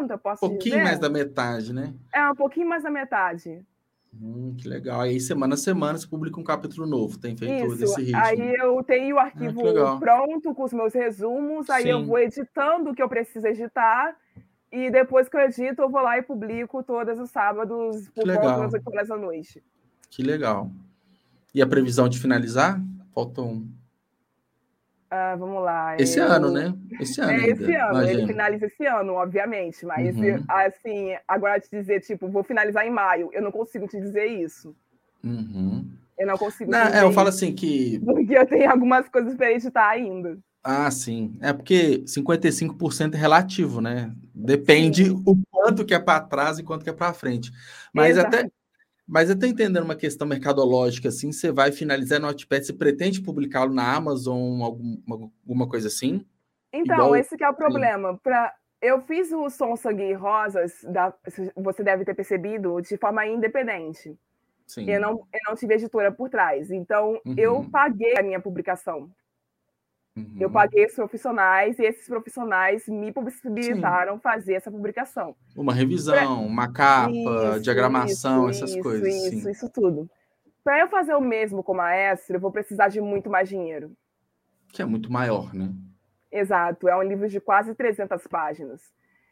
eu 0.09 0.19
posso 0.19 0.47
um 0.47 0.49
pouquinho 0.49 0.77
dizer? 0.77 0.83
mais 0.83 0.99
da 0.99 1.11
metade, 1.11 1.75
né? 1.75 1.93
É, 2.11 2.27
um 2.27 2.35
pouquinho 2.35 2.67
mais 2.67 2.83
da 2.83 2.91
metade. 2.91 3.63
Hum, 4.21 4.55
que 4.59 4.69
legal. 4.69 5.01
Aí, 5.01 5.19
semana 5.19 5.55
a 5.55 5.57
semana, 5.57 5.99
você 5.99 6.07
publica 6.07 6.39
um 6.39 6.45
capítulo 6.45 6.87
novo. 6.87 7.19
Tem 7.19 7.37
feito 7.37 7.67
Isso. 7.67 7.77
desse 7.77 8.03
ritmo. 8.03 8.21
Aí 8.23 8.55
eu 8.57 8.83
tenho 8.85 9.17
o 9.17 9.19
ah, 9.19 9.23
arquivo 9.23 9.79
ah, 9.79 9.99
pronto 9.99 10.55
com 10.55 10.65
os 10.65 10.73
meus 10.73 10.93
resumos, 10.93 11.71
aí 11.71 11.85
Sim. 11.85 11.91
eu 11.91 12.05
vou 12.05 12.19
editando 12.19 12.91
o 12.91 12.95
que 12.95 13.03
eu 13.03 13.09
preciso 13.09 13.47
editar, 13.47 14.15
e 14.71 14.91
depois 14.91 15.29
que 15.29 15.37
eu 15.37 15.41
edito, 15.41 15.83
eu 15.83 15.91
vou 15.91 16.01
lá 16.01 16.19
e 16.19 16.23
publico 16.23 16.83
todos 16.83 17.19
os 17.19 17.31
sábados 17.31 18.09
por 18.11 18.27
volta 18.27 18.59
das 18.59 18.75
8 18.75 18.89
horas 18.89 19.09
da 19.09 19.17
noite. 19.17 19.63
Que 20.11 20.23
legal. 20.23 20.71
E 21.55 21.61
a 21.61 21.67
previsão 21.67 22.09
de 22.09 22.19
finalizar? 22.19 22.81
Faltam. 23.15 23.67
Uh, 25.13 25.37
vamos 25.39 25.63
lá. 25.63 25.95
Esse 25.99 26.19
eu... 26.19 26.25
ano, 26.25 26.51
né? 26.51 26.75
Esse 26.99 27.21
ano. 27.21 27.33
É, 27.33 27.49
esse 27.49 27.75
ano. 27.75 27.91
Imagina. 27.91 28.11
Ele 28.11 28.27
finaliza 28.27 28.67
esse 28.67 28.87
ano, 28.87 29.13
obviamente. 29.13 29.85
Mas, 29.85 30.17
uhum. 30.17 30.43
assim, 30.49 31.15
agora 31.29 31.61
te 31.61 31.69
dizer, 31.71 32.01
tipo, 32.01 32.29
vou 32.29 32.43
finalizar 32.43 32.87
em 32.87 32.91
maio. 32.91 33.29
Eu 33.31 33.43
não 33.43 33.53
consigo 33.53 33.87
te 33.87 34.01
dizer 34.01 34.25
isso. 34.25 34.75
Uhum. 35.23 35.87
Eu 36.19 36.27
não 36.27 36.39
consigo. 36.39 36.71
Não, 36.71 36.79
é, 36.79 37.03
eu 37.03 37.13
falo 37.13 37.29
assim 37.29 37.55
que. 37.55 38.01
Porque 38.03 38.33
eu 38.33 38.47
tenho 38.47 38.71
algumas 38.71 39.07
coisas 39.11 39.35
para 39.35 39.53
editar 39.53 39.87
ainda. 39.87 40.39
Ah, 40.65 40.91
sim. 40.91 41.37
É 41.43 41.53
porque 41.53 42.05
55% 42.07 43.15
é 43.15 43.19
relativo, 43.19 43.83
né? 43.83 44.15
Depende 44.35 45.07
sim. 45.07 45.23
o 45.27 45.37
quanto 45.51 45.85
que 45.85 45.93
é 45.93 45.99
para 45.99 46.21
trás 46.21 46.59
e 46.59 46.63
quanto 46.63 46.85
que 46.85 46.91
é 46.91 46.93
para 46.93 47.13
frente. 47.13 47.53
Mas 47.93 48.17
Exato. 48.17 48.37
até 48.37 48.51
mas 49.07 49.29
eu 49.29 49.35
estou 49.35 49.49
entendendo 49.49 49.85
uma 49.85 49.97
questão 49.97 50.27
mercadológica, 50.27 51.09
assim, 51.09 51.33
você 51.33 51.51
vai 51.51 51.73
finalizar 51.73 52.21
no 52.21 52.27
Notepad, 52.27 52.65
você 52.65 52.73
pretende 52.73 53.21
publicá-lo 53.21 53.73
na 53.73 53.95
Amazon, 53.95 54.63
alguma, 54.63 55.31
alguma 55.45 55.69
coisa 55.69 55.89
assim? 55.89 56.25
Então, 56.73 56.97
Igual... 56.97 57.17
esse 57.17 57.37
que 57.37 57.45
é 57.45 57.49
o 57.49 57.55
problema. 57.55 58.19
Pra... 58.23 58.55
Eu 58.81 59.01
fiz 59.03 59.31
o 59.31 59.49
Som, 59.51 59.77
Sangue 59.77 60.03
e 60.03 60.13
Rosas, 60.13 60.83
da... 60.85 61.13
você 61.57 61.83
deve 61.83 62.05
ter 62.05 62.15
percebido, 62.15 62.81
de 62.81 62.97
forma 62.97 63.27
independente. 63.27 64.17
Sim. 64.67 64.91
Eu 64.91 65.01
não, 65.01 65.11
eu 65.11 65.41
não 65.49 65.55
tive 65.55 65.75
editora 65.75 66.11
por 66.11 66.31
trás. 66.31 66.71
Então, 66.71 67.21
uhum. 67.27 67.35
eu 67.37 67.67
paguei 67.71 68.17
a 68.17 68.23
minha 68.23 68.41
publicação. 68.41 69.11
Uhum. 70.15 70.37
Eu 70.39 70.51
paguei 70.51 70.85
os 70.85 70.95
profissionais 70.95 71.79
e 71.79 71.85
esses 71.85 72.07
profissionais 72.07 72.87
me 72.87 73.11
possibilitaram 73.13 74.17
Sim. 74.17 74.21
fazer 74.21 74.55
essa 74.55 74.71
publicação. 74.71 75.35
Uma 75.57 75.73
revisão, 75.73 76.47
uma 76.47 76.71
capa, 76.71 77.11
isso, 77.11 77.61
diagramação, 77.61 78.51
isso, 78.51 78.65
essas 78.65 78.77
isso, 78.77 78.83
coisas. 78.83 79.09
Isso, 79.09 79.41
Sim. 79.41 79.51
isso 79.51 79.71
tudo. 79.71 80.11
Para 80.63 80.81
eu 80.81 80.89
fazer 80.89 81.15
o 81.15 81.21
mesmo 81.21 81.63
com 81.63 81.73
o 81.73 81.77
maestro, 81.77 82.37
eu 82.37 82.41
vou 82.41 82.53
precisar 82.53 82.89
de 82.89 83.01
muito 83.01 83.31
mais 83.31 83.49
dinheiro. 83.49 83.93
Que 84.69 84.83
é 84.83 84.85
muito 84.85 85.11
maior, 85.11 85.53
né? 85.55 85.73
Exato, 86.31 86.89
é 86.89 86.97
um 86.97 87.03
livro 87.03 87.29
de 87.29 87.41
quase 87.41 87.75
300 87.75 88.27
páginas. 88.27 88.83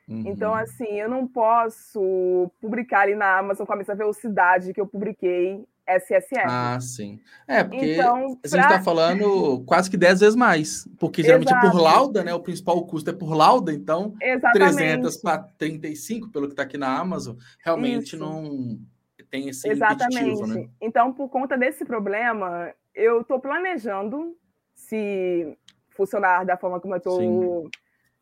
Uhum. 0.09 0.25
Então, 0.27 0.55
assim, 0.55 0.99
eu 0.99 1.09
não 1.09 1.27
posso 1.27 2.51
publicar 2.61 3.03
ali 3.03 3.15
na 3.15 3.39
Amazon 3.39 3.67
com 3.67 3.73
a 3.73 3.77
mesma 3.77 3.95
velocidade 3.95 4.73
que 4.73 4.81
eu 4.81 4.87
publiquei 4.87 5.65
SSF. 5.97 6.45
Ah, 6.45 6.79
sim. 6.81 7.21
É, 7.47 7.65
porque 7.65 7.95
então, 7.95 8.39
a 8.43 8.49
gente 8.49 8.61
está 8.61 8.83
falando 8.83 9.63
quase 9.67 9.91
que 9.91 9.97
10 9.97 10.21
vezes 10.21 10.37
mais. 10.37 10.89
Porque 10.99 11.23
geralmente 11.23 11.49
Exato. 11.49 11.67
é 11.67 11.71
por 11.71 11.81
lauda, 11.81 12.25
né? 12.25 12.35
O 12.35 12.41
principal 12.41 12.85
custo 12.87 13.11
é 13.11 13.13
por 13.13 13.35
lauda, 13.35 13.73
então 13.73 14.15
Exatamente. 14.21 14.77
300 14.77 15.17
para 15.19 15.39
35, 15.59 16.29
pelo 16.31 16.47
que 16.47 16.53
está 16.53 16.63
aqui 16.63 16.79
na 16.79 16.99
Amazon, 16.99 17.37
realmente 17.65 18.15
Isso. 18.15 18.19
não 18.19 18.79
tem 19.31 19.49
esse 19.49 19.69
Exatamente. 19.69 20.43
Né? 20.43 20.69
Então, 20.81 21.13
por 21.13 21.29
conta 21.29 21.57
desse 21.57 21.85
problema, 21.85 22.73
eu 22.95 23.21
estou 23.21 23.39
planejando 23.39 24.37
se 24.75 25.57
funcionar 25.91 26.45
da 26.45 26.57
forma 26.57 26.81
como 26.81 26.95
eu 26.95 26.99
estou 26.99 27.71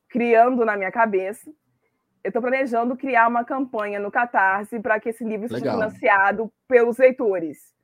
criando 0.09 0.65
na 0.65 0.77
minha 0.77 0.93
cabeça 0.93 1.51
eu 2.29 2.31
estou 2.31 2.43
planejando 2.43 2.95
criar 2.95 3.27
uma 3.27 3.43
campanha 3.43 3.99
no 3.99 4.11
Catarse 4.11 4.79
para 4.79 5.01
que 5.01 5.09
esse 5.09 5.25
livro 5.25 5.49
seja 5.49 5.73
financiado 5.73 6.53
pelos 6.69 6.99
leitores. 6.99 7.75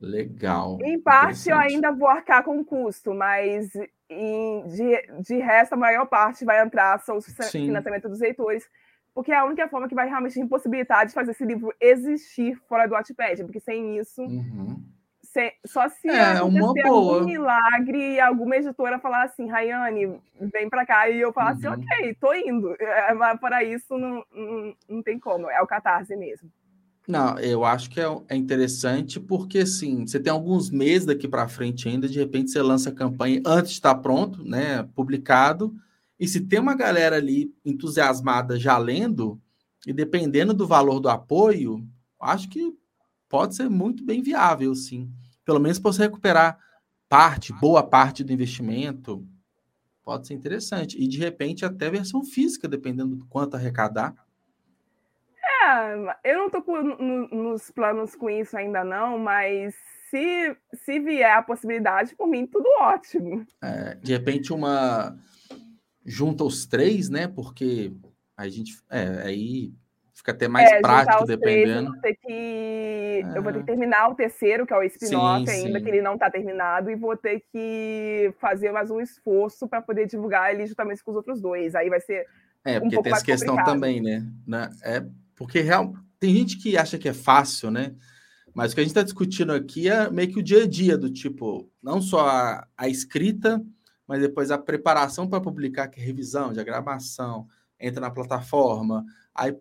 Legal. 0.00 0.78
Em 0.82 1.00
parte, 1.00 1.50
eu 1.50 1.58
ainda 1.58 1.90
vou 1.90 2.06
arcar 2.06 2.44
com 2.44 2.60
o 2.60 2.64
custo, 2.64 3.12
mas 3.12 3.72
em, 4.08 4.68
de, 4.68 5.22
de 5.22 5.36
resto, 5.38 5.72
a 5.72 5.76
maior 5.76 6.06
parte 6.06 6.44
vai 6.44 6.62
entrar 6.62 7.00
só 7.00 7.16
o 7.16 7.20
financiamento 7.20 8.08
dos 8.08 8.20
leitores, 8.20 8.64
porque 9.12 9.32
é 9.32 9.36
a 9.36 9.44
única 9.44 9.66
forma 9.68 9.88
que 9.88 9.94
vai 9.94 10.08
realmente 10.08 10.38
impossibilitar 10.38 11.04
de 11.04 11.12
fazer 11.12 11.32
esse 11.32 11.44
livro 11.44 11.74
existir 11.80 12.56
fora 12.68 12.86
do 12.86 12.92
Wattpad, 12.92 13.42
porque 13.42 13.58
sem 13.58 13.98
isso. 13.98 14.22
Uhum 14.22 14.95
se, 15.36 15.52
só 15.66 15.86
se 15.90 16.08
é, 16.08 16.38
acontecer 16.38 16.86
algum 16.86 17.24
milagre 17.24 18.14
e 18.14 18.20
alguma 18.20 18.56
editora 18.56 18.98
falar 18.98 19.24
assim, 19.24 19.46
Rayane, 19.46 20.18
vem 20.40 20.70
para 20.70 20.86
cá, 20.86 21.10
e 21.10 21.20
eu 21.20 21.32
falar 21.32 21.50
assim, 21.50 21.66
uhum. 21.66 21.74
assim, 21.74 21.84
ok, 21.84 22.14
tô 22.14 22.32
indo. 22.32 22.74
É, 22.80 23.12
mas 23.12 23.38
para 23.38 23.62
isso 23.62 23.98
não, 23.98 24.24
não, 24.34 24.74
não 24.88 25.02
tem 25.02 25.18
como, 25.18 25.50
é 25.50 25.60
o 25.60 25.66
catarse 25.66 26.16
mesmo. 26.16 26.50
Não, 27.06 27.38
eu 27.38 27.64
acho 27.64 27.90
que 27.90 28.00
é, 28.00 28.06
é 28.30 28.34
interessante 28.34 29.20
porque, 29.20 29.58
assim, 29.58 30.06
você 30.06 30.18
tem 30.18 30.32
alguns 30.32 30.70
meses 30.70 31.06
daqui 31.06 31.28
para 31.28 31.46
frente 31.46 31.86
ainda, 31.86 32.08
de 32.08 32.18
repente 32.18 32.50
você 32.50 32.62
lança 32.62 32.88
a 32.88 32.94
campanha 32.94 33.42
antes 33.46 33.72
de 33.72 33.76
estar 33.76 33.94
pronto, 33.96 34.42
né, 34.42 34.88
publicado, 34.94 35.74
e 36.18 36.26
se 36.26 36.40
tem 36.40 36.58
uma 36.58 36.74
galera 36.74 37.16
ali 37.16 37.54
entusiasmada 37.64 38.58
já 38.58 38.78
lendo, 38.78 39.38
e 39.86 39.92
dependendo 39.92 40.54
do 40.54 40.66
valor 40.66 40.98
do 40.98 41.10
apoio, 41.10 41.86
acho 42.18 42.48
que 42.48 42.74
pode 43.28 43.54
ser 43.54 43.68
muito 43.68 44.02
bem 44.02 44.22
viável, 44.22 44.74
sim 44.74 45.08
pelo 45.46 45.60
menos 45.60 45.78
para 45.78 45.92
você 45.92 46.02
recuperar 46.02 46.58
parte, 47.08 47.52
boa 47.52 47.82
parte 47.82 48.24
do 48.24 48.32
investimento, 48.32 49.24
pode 50.04 50.26
ser 50.26 50.34
interessante. 50.34 51.00
E 51.00 51.06
de 51.06 51.18
repente 51.18 51.64
até 51.64 51.88
versão 51.88 52.24
física, 52.24 52.68
dependendo 52.68 53.14
do 53.14 53.24
quanto 53.26 53.56
arrecadar. 53.56 54.12
É, 55.64 56.32
eu 56.32 56.38
não 56.38 56.46
estou 56.48 56.82
no, 56.82 57.28
nos 57.28 57.70
planos 57.70 58.14
com 58.16 58.28
isso 58.28 58.56
ainda 58.56 58.84
não, 58.84 59.18
mas 59.18 59.74
se, 60.10 60.56
se 60.74 60.98
vier 60.98 61.32
a 61.32 61.42
possibilidade, 61.42 62.14
por 62.16 62.26
mim, 62.26 62.46
tudo 62.46 62.68
ótimo. 62.80 63.46
É, 63.62 63.94
de 63.94 64.12
repente 64.12 64.52
uma 64.52 65.16
junta 66.04 66.44
os 66.44 66.66
três, 66.66 67.08
né? 67.08 67.28
Porque 67.28 67.92
a 68.36 68.48
gente 68.48 68.76
é, 68.90 69.22
aí 69.22 69.72
Fica 70.16 70.32
até 70.32 70.48
mais 70.48 70.70
é, 70.72 70.80
prático, 70.80 71.26
dependendo. 71.26 71.92
Três, 72.00 72.16
eu, 72.16 72.26
que... 72.26 72.32
É. 72.32 73.38
eu 73.38 73.42
vou 73.42 73.52
ter 73.52 73.58
que 73.58 73.66
terminar 73.66 74.08
o 74.08 74.14
terceiro, 74.14 74.66
que 74.66 74.72
é 74.72 74.78
o 74.78 74.82
spin-off 74.84 75.50
ainda, 75.50 75.78
sim. 75.78 75.84
que 75.84 75.90
ele 75.90 76.00
não 76.00 76.14
está 76.14 76.30
terminado, 76.30 76.90
e 76.90 76.96
vou 76.96 77.14
ter 77.14 77.44
que 77.52 78.32
fazer 78.40 78.72
mais 78.72 78.90
um 78.90 78.98
esforço 78.98 79.68
para 79.68 79.82
poder 79.82 80.06
divulgar 80.06 80.54
ele 80.54 80.66
justamente 80.66 81.04
com 81.04 81.10
os 81.10 81.18
outros 81.18 81.38
dois. 81.38 81.74
Aí 81.74 81.90
vai 81.90 82.00
ser. 82.00 82.26
É, 82.64 82.78
um 82.78 82.82
porque 82.88 83.02
tem 83.02 83.12
essa 83.12 83.22
questão 83.22 83.56
complicado. 83.56 83.74
também, 83.74 84.00
né? 84.00 84.26
né? 84.46 84.70
É 84.82 85.04
porque 85.36 85.60
real... 85.60 85.92
tem 86.18 86.34
gente 86.34 86.56
que 86.56 86.78
acha 86.78 86.96
que 86.96 87.10
é 87.10 87.12
fácil, 87.12 87.70
né? 87.70 87.94
Mas 88.54 88.72
o 88.72 88.74
que 88.74 88.80
a 88.80 88.84
gente 88.84 88.92
está 88.92 89.02
discutindo 89.02 89.52
aqui 89.52 89.86
é 89.86 90.08
meio 90.10 90.32
que 90.32 90.38
o 90.38 90.42
dia 90.42 90.64
a 90.64 90.66
dia 90.66 90.96
do 90.96 91.10
tipo, 91.10 91.70
não 91.82 92.00
só 92.00 92.26
a, 92.26 92.66
a 92.74 92.88
escrita, 92.88 93.62
mas 94.08 94.22
depois 94.22 94.50
a 94.50 94.56
preparação 94.56 95.28
para 95.28 95.42
publicar, 95.42 95.88
que 95.88 96.00
é 96.00 96.02
revisão, 96.02 96.54
diagramação, 96.54 97.46
entra 97.78 98.00
na 98.00 98.10
plataforma, 98.10 99.04
aí 99.34 99.54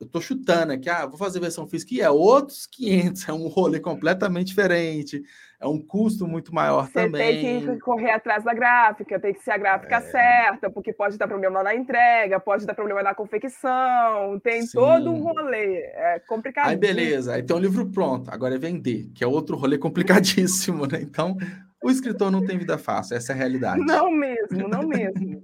eu 0.00 0.06
tô 0.06 0.20
chutando 0.20 0.72
aqui, 0.72 0.88
ah, 0.88 1.06
vou 1.06 1.18
fazer 1.18 1.40
versão 1.40 1.66
física, 1.66 1.92
e 1.92 2.00
é 2.00 2.08
outros 2.08 2.66
500, 2.66 3.28
é 3.28 3.32
um 3.32 3.48
rolê 3.48 3.80
completamente 3.80 4.48
diferente, 4.48 5.20
é 5.60 5.66
um 5.66 5.80
custo 5.80 6.24
muito 6.24 6.54
maior 6.54 6.86
Você 6.86 6.92
também. 6.92 7.40
tem 7.40 7.66
que 7.66 7.80
correr 7.80 8.12
atrás 8.12 8.44
da 8.44 8.54
gráfica, 8.54 9.18
tem 9.18 9.34
que 9.34 9.42
ser 9.42 9.50
a 9.50 9.58
gráfica 9.58 9.96
é... 9.96 10.00
certa, 10.00 10.70
porque 10.70 10.92
pode 10.92 11.18
dar 11.18 11.26
problema 11.26 11.64
na 11.64 11.74
entrega, 11.74 12.38
pode 12.38 12.64
dar 12.64 12.74
problema 12.74 13.02
na 13.02 13.12
confecção, 13.12 14.38
tem 14.38 14.62
Sim. 14.62 14.78
todo 14.78 15.10
um 15.10 15.20
rolê, 15.20 15.78
é 15.78 16.22
complicado. 16.28 16.68
Aí 16.68 16.76
beleza, 16.76 17.34
aí 17.34 17.42
tem 17.42 17.56
um 17.56 17.60
livro 17.60 17.90
pronto, 17.90 18.30
agora 18.30 18.54
é 18.54 18.58
vender, 18.58 19.10
que 19.12 19.24
é 19.24 19.26
outro 19.26 19.56
rolê 19.56 19.78
complicadíssimo, 19.78 20.86
né? 20.86 21.00
Então, 21.02 21.36
o 21.82 21.90
escritor 21.90 22.30
não 22.30 22.46
tem 22.46 22.56
vida 22.56 22.78
fácil, 22.78 23.16
essa 23.16 23.32
é 23.32 23.34
a 23.34 23.38
realidade. 23.38 23.84
Não 23.84 24.12
mesmo, 24.12 24.68
não 24.68 24.86
mesmo. 24.86 25.42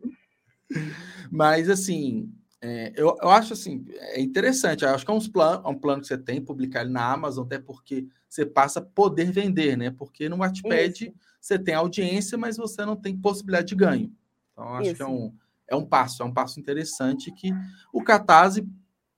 Mas 1.31 1.69
assim, 1.69 2.33
é, 2.67 2.95
eu, 2.97 3.15
eu 3.21 3.29
acho 3.29 3.53
assim, 3.53 3.85
é 3.91 4.19
interessante. 4.23 4.85
Eu 4.85 4.95
acho 4.95 5.05
que 5.05 5.11
é 5.11 5.15
um 5.15 5.21
plano, 5.21 5.63
é 5.67 5.69
um 5.69 5.79
plano 5.79 6.01
que 6.01 6.07
você 6.07 6.17
tem, 6.17 6.41
publicar 6.41 6.81
ele 6.81 6.91
na 6.91 7.13
Amazon, 7.13 7.45
até 7.45 7.59
porque 7.59 8.07
você 8.27 8.47
passa 8.47 8.79
a 8.79 8.83
poder 8.83 9.31
vender, 9.31 9.77
né? 9.77 9.91
Porque 9.91 10.31
no 10.31 10.39
Wattpad 10.39 11.05
Isso. 11.05 11.15
você 11.39 11.59
tem 11.59 11.75
audiência, 11.75 12.39
mas 12.39 12.57
você 12.57 12.83
não 12.87 12.97
tem 12.97 13.15
possibilidade 13.15 13.67
de 13.67 13.75
ganho. 13.75 14.11
Então, 14.51 14.67
acho 14.77 14.89
Isso. 14.89 14.97
que 14.97 15.03
é 15.03 15.07
um, 15.07 15.35
é 15.69 15.77
um 15.77 15.85
passo, 15.85 16.23
é 16.23 16.25
um 16.25 16.33
passo 16.33 16.59
interessante 16.59 17.31
que 17.33 17.51
o 17.93 18.03
Catarse, 18.03 18.67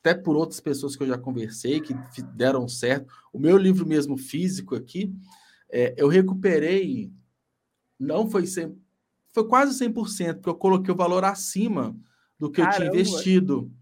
até 0.00 0.12
por 0.12 0.34
outras 0.34 0.58
pessoas 0.58 0.96
que 0.96 1.04
eu 1.04 1.08
já 1.08 1.16
conversei, 1.16 1.80
que 1.80 1.94
deram 2.34 2.66
certo, 2.66 3.14
o 3.32 3.38
meu 3.38 3.56
livro 3.56 3.86
mesmo 3.86 4.16
físico 4.16 4.74
aqui, 4.74 5.14
é, 5.70 5.94
eu 5.96 6.08
recuperei, 6.08 7.12
não 7.96 8.28
foi 8.28 8.44
100, 8.44 8.76
foi 9.32 9.46
quase 9.46 9.78
100%, 9.78 10.34
porque 10.34 10.48
eu 10.48 10.56
coloquei 10.56 10.92
o 10.92 10.96
valor 10.96 11.24
acima 11.24 11.96
do 12.38 12.50
que 12.50 12.62
Caramba. 12.62 12.84
eu 12.84 12.90
tinha 12.90 13.00
investido. 13.02 13.72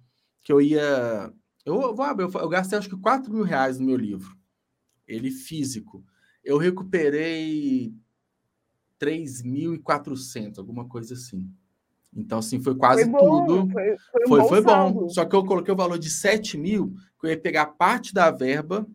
Que 0.43 0.53
eu 0.53 0.61
ia. 0.61 1.33
Eu 1.65 1.95
vou 1.95 2.05
abrir, 2.05 2.25
eu 2.25 2.49
gastei 2.49 2.79
acho 2.79 2.89
que 2.89 2.97
4 2.97 3.33
mil 3.33 3.43
reais 3.43 3.79
no 3.79 3.87
meu 3.87 3.97
livro. 3.97 4.37
Ele 5.07 5.31
físico. 5.31 6.05
Eu 6.43 6.59
recuperei 6.59 7.95
3.400, 9.01 10.59
alguma 10.59 10.87
coisa 10.87 11.15
assim. 11.15 11.51
Então, 12.15 12.39
assim, 12.39 12.61
foi 12.61 12.75
quase 12.75 13.11
foi 13.11 13.21
tudo. 13.21 13.71
Foi, 13.71 13.97
foi, 14.07 14.23
um 14.25 14.29
foi, 14.29 14.41
bom, 14.41 14.49
foi 14.49 14.63
bom. 14.63 15.09
Só 15.09 15.25
que 15.25 15.35
eu 15.35 15.45
coloquei 15.45 15.73
o 15.73 15.77
valor 15.77 15.99
de 15.99 16.11
7 16.11 16.57
mil, 16.57 16.95
que 17.19 17.27
eu 17.27 17.31
ia 17.31 17.41
pegar 17.41 17.67
parte 17.67 18.15
da 18.15 18.31
verba 18.31 18.87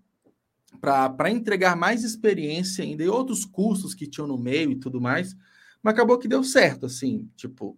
para 0.79 1.29
entregar 1.29 1.75
mais 1.75 2.03
experiência 2.03 2.83
ainda 2.83 3.03
e 3.03 3.09
outros 3.09 3.43
custos 3.43 3.93
que 3.93 4.07
tinham 4.07 4.27
no 4.27 4.37
meio 4.37 4.71
e 4.71 4.75
tudo 4.75 5.01
mais. 5.01 5.35
Mas 5.81 5.93
acabou 5.93 6.17
que 6.17 6.27
deu 6.27 6.43
certo, 6.43 6.85
assim, 6.85 7.29
tipo, 7.35 7.77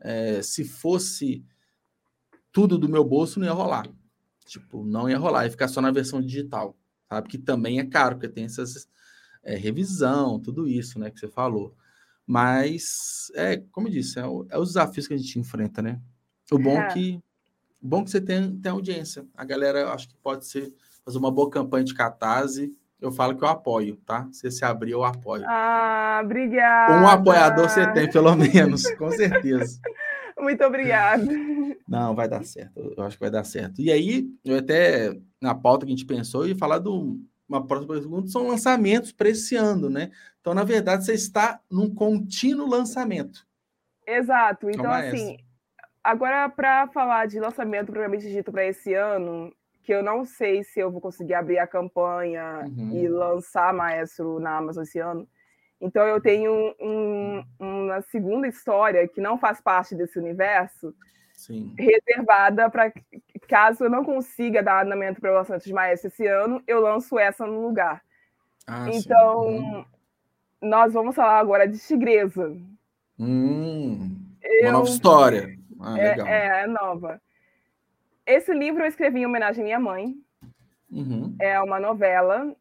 é, 0.00 0.42
se 0.42 0.64
fosse 0.64 1.44
tudo 2.52 2.78
do 2.78 2.88
meu 2.88 3.04
bolso, 3.04 3.38
não 3.38 3.46
ia 3.46 3.52
rolar. 3.52 3.88
Tipo, 4.46 4.84
não 4.84 5.08
ia 5.08 5.18
rolar, 5.18 5.44
ia 5.44 5.50
ficar 5.50 5.68
só 5.68 5.80
na 5.80 5.90
versão 5.90 6.20
digital, 6.20 6.76
sabe? 7.08 7.28
Que 7.28 7.38
também 7.38 7.78
é 7.78 7.84
caro, 7.84 8.16
porque 8.16 8.28
tem 8.28 8.44
essas 8.44 8.88
é, 9.42 9.56
revisão, 9.56 10.40
tudo 10.40 10.66
isso, 10.66 10.98
né, 10.98 11.10
que 11.10 11.20
você 11.20 11.28
falou. 11.28 11.74
Mas, 12.26 13.30
é, 13.34 13.58
como 13.72 13.88
eu 13.88 13.92
disse, 13.92 14.18
é, 14.18 14.26
o, 14.26 14.46
é 14.50 14.58
os 14.58 14.70
desafios 14.70 15.06
que 15.06 15.14
a 15.14 15.16
gente 15.16 15.38
enfrenta, 15.38 15.82
né? 15.82 16.00
O 16.50 16.58
bom 16.58 16.78
é. 16.78 16.88
que 16.92 17.22
bom 17.80 18.04
que 18.04 18.10
você 18.10 18.20
tem, 18.20 18.56
tem 18.58 18.72
audiência. 18.72 19.26
A 19.34 19.44
galera, 19.44 19.92
acho 19.92 20.08
que 20.08 20.16
pode 20.16 20.46
ser 20.46 20.72
fazer 21.04 21.18
uma 21.18 21.30
boa 21.30 21.48
campanha 21.48 21.84
de 21.84 21.94
catarse. 21.94 22.76
Eu 23.00 23.10
falo 23.10 23.36
que 23.36 23.42
eu 23.42 23.48
apoio, 23.48 23.96
tá? 24.04 24.28
Se 24.30 24.50
você 24.50 24.64
abrir, 24.64 24.92
eu 24.92 25.04
apoio. 25.04 25.44
Ah, 25.46 26.20
obrigada. 26.22 27.00
Um 27.00 27.08
apoiador 27.08 27.68
você 27.68 27.90
tem, 27.92 28.10
pelo 28.10 28.34
menos, 28.36 28.90
com 28.94 29.10
certeza. 29.10 29.80
Muito 30.38 30.64
obrigada. 30.64 31.24
Não, 31.88 32.14
vai 32.14 32.28
dar 32.28 32.44
certo. 32.44 32.94
Eu 32.96 33.02
acho 33.04 33.16
que 33.16 33.22
vai 33.22 33.30
dar 33.30 33.44
certo. 33.44 33.80
E 33.80 33.90
aí, 33.90 34.28
eu 34.44 34.58
até, 34.58 35.14
na 35.40 35.54
pauta 35.54 35.84
que 35.84 35.92
a 35.92 35.96
gente 35.96 36.06
pensou, 36.06 36.46
ia 36.46 36.56
falar 36.56 36.78
de 36.78 36.88
uma 37.48 37.66
próxima 37.66 37.94
pergunta, 37.94 38.28
são 38.28 38.46
lançamentos 38.46 39.12
para 39.12 39.28
esse 39.28 39.56
ano, 39.56 39.90
né? 39.90 40.10
Então, 40.40 40.54
na 40.54 40.64
verdade, 40.64 41.04
você 41.04 41.14
está 41.14 41.60
num 41.70 41.92
contínuo 41.92 42.68
lançamento. 42.68 43.46
Exato. 44.06 44.70
Então, 44.70 44.90
assim, 44.90 45.34
essa. 45.34 45.42
agora 46.02 46.48
para 46.48 46.86
falar 46.88 47.26
de 47.26 47.38
lançamento 47.38 47.92
provavelmente 47.92 48.30
dito 48.30 48.50
para 48.50 48.66
esse 48.66 48.94
ano, 48.94 49.52
que 49.82 49.92
eu 49.92 50.02
não 50.02 50.24
sei 50.24 50.62
se 50.62 50.80
eu 50.80 50.90
vou 50.90 51.00
conseguir 51.00 51.34
abrir 51.34 51.58
a 51.58 51.66
campanha 51.66 52.64
uhum. 52.66 52.90
e 52.92 53.08
lançar 53.08 53.72
Maestro 53.72 54.38
na 54.38 54.56
Amazon 54.56 54.82
esse 54.82 54.98
ano. 54.98 55.26
Então 55.80 56.06
eu 56.06 56.20
tenho 56.20 56.74
um, 56.78 57.42
uma 57.58 58.02
segunda 58.02 58.46
história 58.46 59.08
que 59.08 59.20
não 59.20 59.38
faz 59.38 59.60
parte 59.60 59.94
desse 59.94 60.18
universo, 60.18 60.94
Sim. 61.32 61.74
reservada 61.78 62.68
para 62.68 62.92
caso 63.48 63.84
eu 63.84 63.90
não 63.90 64.04
consiga 64.04 64.62
dar 64.62 64.84
andamento 64.84 65.20
para 65.20 65.32
o 65.32 65.34
lançamento 65.34 65.64
de 65.64 65.72
Maestro 65.72 66.08
esse 66.08 66.26
ano, 66.26 66.62
eu 66.66 66.80
lanço 66.80 67.18
essa 67.18 67.46
no 67.46 67.66
lugar. 67.66 68.02
Ah, 68.66 68.86
então, 68.92 69.46
uhum. 69.46 69.84
nós 70.62 70.92
vamos 70.92 71.16
falar 71.16 71.40
agora 71.40 71.66
de 71.66 71.78
Tigresa. 71.78 72.56
Hum, 73.18 74.16
eu, 74.42 74.62
uma 74.62 74.72
nova 74.72 74.88
história. 74.88 75.58
Ah, 75.80 75.98
é, 75.98 76.20
é, 76.20 76.62
é, 76.62 76.66
nova. 76.66 77.20
Esse 78.26 78.52
livro 78.52 78.82
eu 78.82 78.86
escrevi 78.86 79.20
em 79.20 79.26
homenagem 79.26 79.62
à 79.62 79.64
minha 79.64 79.80
mãe. 79.80 80.14
Uhum. 80.90 81.36
É 81.40 81.60
uma 81.60 81.78
novela 81.78 82.54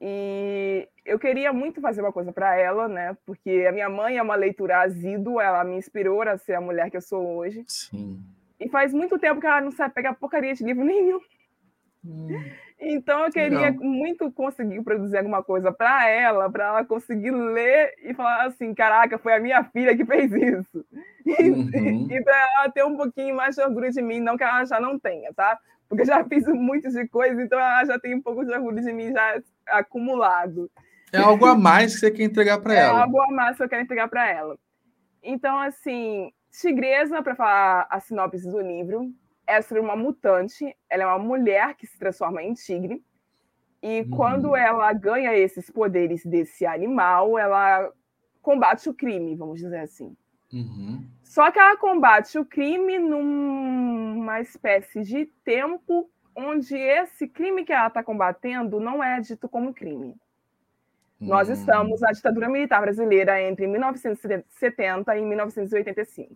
e 0.00 0.88
eu 1.04 1.18
queria 1.18 1.52
muito 1.52 1.80
fazer 1.80 2.00
uma 2.00 2.12
coisa 2.12 2.32
para 2.32 2.54
ela, 2.56 2.88
né? 2.88 3.16
Porque 3.24 3.64
a 3.68 3.72
minha 3.72 3.88
mãe 3.88 4.16
é 4.16 4.22
uma 4.22 4.34
leitura 4.34 4.82
assídua, 4.82 5.42
ela 5.42 5.64
me 5.64 5.76
inspirou 5.76 6.22
a 6.22 6.36
ser 6.36 6.54
a 6.54 6.60
mulher 6.60 6.90
que 6.90 6.96
eu 6.96 7.02
sou 7.02 7.36
hoje. 7.36 7.64
Sim. 7.66 8.22
E 8.58 8.68
faz 8.68 8.92
muito 8.92 9.18
tempo 9.18 9.40
que 9.40 9.46
ela 9.46 9.60
não 9.60 9.72
sabe 9.72 9.94
pegar 9.94 10.14
porcaria 10.14 10.54
de 10.54 10.64
livro 10.64 10.84
nenhum. 10.84 11.20
Hum. 12.04 12.28
Então 12.80 13.24
eu 13.24 13.32
queria 13.32 13.70
não. 13.70 13.84
muito 13.84 14.30
conseguir 14.32 14.82
produzir 14.82 15.18
alguma 15.18 15.42
coisa 15.42 15.72
para 15.72 16.08
ela, 16.08 16.50
para 16.50 16.66
ela 16.66 16.84
conseguir 16.84 17.30
ler 17.30 17.94
e 18.02 18.12
falar 18.12 18.46
assim, 18.46 18.74
caraca, 18.74 19.16
foi 19.16 19.34
a 19.34 19.40
minha 19.40 19.64
filha 19.64 19.96
que 19.96 20.04
fez 20.04 20.32
isso. 20.32 20.84
Uhum. 21.26 22.06
E, 22.10 22.16
e 22.16 22.22
para 22.22 22.36
ela 22.36 22.70
ter 22.70 22.84
um 22.84 22.98
pouquinho 22.98 23.34
mais 23.34 23.56
de 23.56 23.62
orgulho 23.62 23.90
de 23.90 24.02
mim, 24.02 24.20
não 24.20 24.36
que 24.36 24.44
ela 24.44 24.62
já 24.66 24.78
não 24.78 24.98
tenha, 24.98 25.32
tá? 25.32 25.58
Porque 25.88 26.02
eu 26.02 26.06
já 26.06 26.22
fiz 26.28 26.46
muitas 26.46 26.92
de 26.92 27.08
coisas, 27.08 27.42
então 27.42 27.58
ela 27.58 27.82
já 27.86 27.98
tem 27.98 28.14
um 28.14 28.20
pouco 28.20 28.44
de 28.44 28.52
orgulho 28.52 28.82
de 28.82 28.92
mim 28.92 29.10
já 29.10 29.40
acumulado. 29.68 30.70
É 31.10 31.18
algo 31.18 31.46
a 31.46 31.54
mais 31.54 31.94
que 31.94 32.00
você 32.00 32.10
quer 32.10 32.24
entregar 32.24 32.58
para 32.60 32.74
é 32.76 32.78
ela. 32.78 32.98
É 32.98 33.02
algo 33.04 33.22
a 33.22 33.30
mais 33.30 33.56
que 33.56 33.62
eu 33.62 33.68
quero 33.70 33.82
entregar 33.82 34.08
para 34.08 34.28
ela. 34.30 34.58
Então, 35.22 35.58
assim, 35.58 36.30
Tigresa, 36.50 37.22
para 37.22 37.34
falar 37.34 37.86
a 37.88 38.00
sinopse 38.00 38.46
do 38.46 38.60
livro, 38.60 39.10
é 39.46 39.60
sobre 39.62 39.82
uma 39.82 39.96
mutante. 39.96 40.76
Ela 40.88 41.04
é 41.04 41.06
uma 41.06 41.18
mulher 41.18 41.74
que 41.76 41.86
se 41.86 41.98
transforma 41.98 42.42
em 42.42 42.54
tigre. 42.54 43.02
E 43.82 44.00
uhum. 44.00 44.10
quando 44.10 44.56
ela 44.56 44.92
ganha 44.92 45.36
esses 45.36 45.70
poderes 45.70 46.24
desse 46.24 46.64
animal, 46.64 47.38
ela 47.38 47.90
combate 48.40 48.88
o 48.88 48.94
crime, 48.94 49.34
vamos 49.34 49.60
dizer 49.60 49.80
assim. 49.80 50.16
Uhum. 50.52 51.04
Só 51.22 51.50
que 51.50 51.58
ela 51.58 51.76
combate 51.76 52.38
o 52.38 52.44
crime 52.44 52.98
numa 52.98 54.40
espécie 54.40 55.02
de 55.02 55.26
tempo 55.44 56.08
onde 56.34 56.76
esse 56.76 57.28
crime 57.28 57.64
que 57.64 57.72
ela 57.72 57.88
está 57.88 58.02
combatendo 58.02 58.80
não 58.80 59.02
é 59.02 59.20
dito 59.20 59.48
como 59.48 59.74
crime. 59.74 60.16
Nós 61.20 61.48
hum. 61.48 61.52
estamos 61.52 62.00
na 62.00 62.12
ditadura 62.12 62.48
militar 62.48 62.80
brasileira 62.80 63.40
entre 63.42 63.66
1970 63.66 65.16
e 65.16 65.22
1985. 65.22 66.34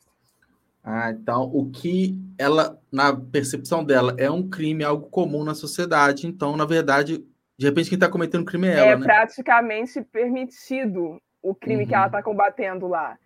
Ah, 0.83 1.11
então 1.11 1.51
o 1.53 1.71
que 1.71 2.19
ela, 2.39 2.81
na 2.91 3.15
percepção 3.15 3.85
dela, 3.85 4.15
é 4.19 4.31
um 4.31 4.49
crime, 4.49 4.85
algo 4.85 5.09
comum 5.09 5.45
na 5.45 5.55
sociedade. 5.55 6.27
Então, 6.27 6.57
na 6.57 6.65
verdade, 6.65 7.25
de 7.59 7.67
repente, 7.67 7.89
quem 7.89 7.97
está 7.97 8.09
cometendo 8.09 8.45
crime 8.45 8.69
é 8.69 8.79
ela. 8.79 8.91
É 8.93 8.97
né? 8.97 9.05
praticamente 9.05 10.01
permitido 10.03 11.21
o 11.43 11.55
crime 11.55 11.83
uhum. 11.83 11.89
que 11.89 11.95
ela 11.95 12.07
está 12.07 12.23
combatendo 12.23 12.87
lá. 12.87 13.19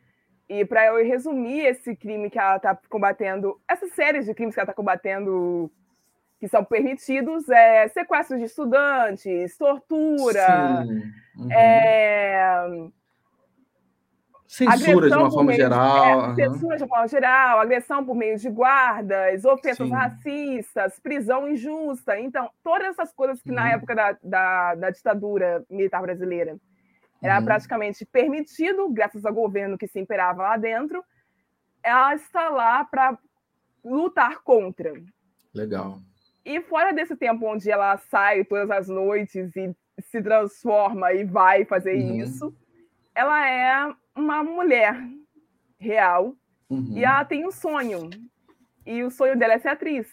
E 0.48 0.64
para 0.64 0.86
eu 0.86 0.96
resumir 1.06 1.60
esse 1.60 1.94
crime 1.94 2.28
que 2.28 2.38
ela 2.38 2.56
está 2.56 2.78
combatendo, 2.88 3.60
essa 3.68 3.86
série 3.88 4.22
de 4.22 4.34
crimes 4.34 4.54
que 4.54 4.60
ela 4.60 4.64
está 4.64 4.74
combatendo 4.74 5.70
que 6.40 6.48
são 6.48 6.64
permitidos 6.64 7.48
é 7.48 7.86
sequestros 7.88 8.40
de 8.40 8.46
estudantes, 8.46 9.56
tortura, 9.56 10.84
uhum. 11.36 11.52
é, 11.52 12.68
censura 14.52 15.08
de 15.08 15.16
uma 15.16 15.30
forma 15.30 15.52
geral. 15.54 16.34
De, 16.34 16.42
é, 16.42 16.50
censura 16.50 16.76
de 16.76 16.82
uma 16.82 16.88
forma 16.88 17.08
geral, 17.08 17.58
agressão 17.58 18.04
por 18.04 18.14
meio 18.14 18.36
de 18.36 18.50
guardas, 18.50 19.46
ofensas 19.46 19.88
Sim. 19.88 19.92
racistas, 19.94 21.00
prisão 21.00 21.48
injusta. 21.48 22.20
Então, 22.20 22.50
todas 22.62 22.88
essas 22.88 23.14
coisas 23.14 23.40
que 23.40 23.48
uhum. 23.48 23.56
na 23.56 23.70
época 23.70 23.94
da, 23.94 24.18
da, 24.22 24.74
da, 24.74 24.90
ditadura 24.90 25.64
militar 25.70 26.02
brasileira 26.02 26.58
era 27.22 27.38
uhum. 27.38 27.46
praticamente 27.46 28.04
permitido, 28.04 28.90
graças 28.90 29.24
ao 29.24 29.32
governo 29.32 29.78
que 29.78 29.86
se 29.86 29.98
imperava 29.98 30.42
lá 30.42 30.56
dentro, 30.58 31.02
ela 31.82 32.14
está 32.14 32.50
lá 32.50 32.84
para 32.84 33.18
lutar 33.82 34.42
contra. 34.42 34.92
Legal. 35.54 35.98
E 36.44 36.60
fora 36.60 36.92
desse 36.92 37.16
tempo 37.16 37.46
onde 37.46 37.70
ela 37.70 37.96
sai 37.96 38.44
todas 38.44 38.70
as 38.70 38.86
noites 38.86 39.56
e 39.56 39.74
se 40.10 40.20
transforma 40.20 41.10
e 41.14 41.24
vai 41.24 41.64
fazer 41.64 41.94
uhum. 41.94 42.16
isso, 42.16 42.54
ela 43.14 43.48
é 43.48 43.94
uma 44.14 44.42
mulher 44.42 44.96
real 45.78 46.34
uhum. 46.68 46.92
e 46.96 47.04
ela 47.04 47.24
tem 47.24 47.46
um 47.46 47.50
sonho. 47.50 48.10
E 48.84 49.02
o 49.02 49.10
sonho 49.10 49.38
dela 49.38 49.54
é 49.54 49.58
ser 49.58 49.68
atriz. 49.68 50.08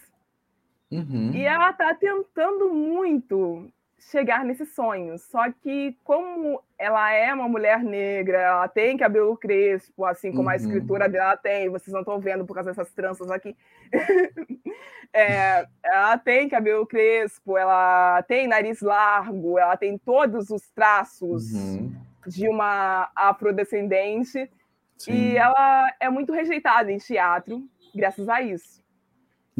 Uhum. 0.90 1.32
E 1.34 1.42
ela 1.42 1.70
está 1.70 1.94
tentando 1.94 2.72
muito 2.72 3.70
chegar 3.98 4.44
nesse 4.44 4.64
sonho. 4.66 5.18
Só 5.18 5.50
que, 5.52 5.96
como 6.02 6.60
ela 6.78 7.12
é 7.12 7.32
uma 7.32 7.48
mulher 7.48 7.82
negra, 7.82 8.38
ela 8.38 8.68
tem 8.68 8.96
cabelo 8.96 9.36
crespo, 9.36 10.04
assim 10.04 10.30
como 10.30 10.44
uhum. 10.44 10.48
a 10.48 10.56
escritura 10.56 11.08
dela 11.08 11.36
tem, 11.36 11.68
vocês 11.68 11.92
não 11.92 12.00
estão 12.00 12.18
vendo 12.18 12.44
por 12.44 12.54
causa 12.54 12.70
dessas 12.70 12.92
tranças 12.92 13.30
aqui. 13.30 13.56
é, 15.12 15.66
ela 15.84 16.18
tem 16.18 16.48
cabelo 16.48 16.86
crespo, 16.86 17.56
ela 17.56 18.22
tem 18.22 18.48
nariz 18.48 18.80
largo, 18.80 19.58
ela 19.58 19.76
tem 19.76 19.98
todos 19.98 20.50
os 20.50 20.68
traços 20.70 21.52
uhum. 21.52 21.92
De 22.26 22.48
uma 22.48 23.10
afrodescendente. 23.14 24.50
Sim. 24.96 25.12
E 25.12 25.36
ela 25.36 25.92
é 25.98 26.10
muito 26.10 26.32
rejeitada 26.32 26.92
em 26.92 26.98
teatro, 26.98 27.66
graças 27.94 28.28
a 28.28 28.42
isso 28.42 28.80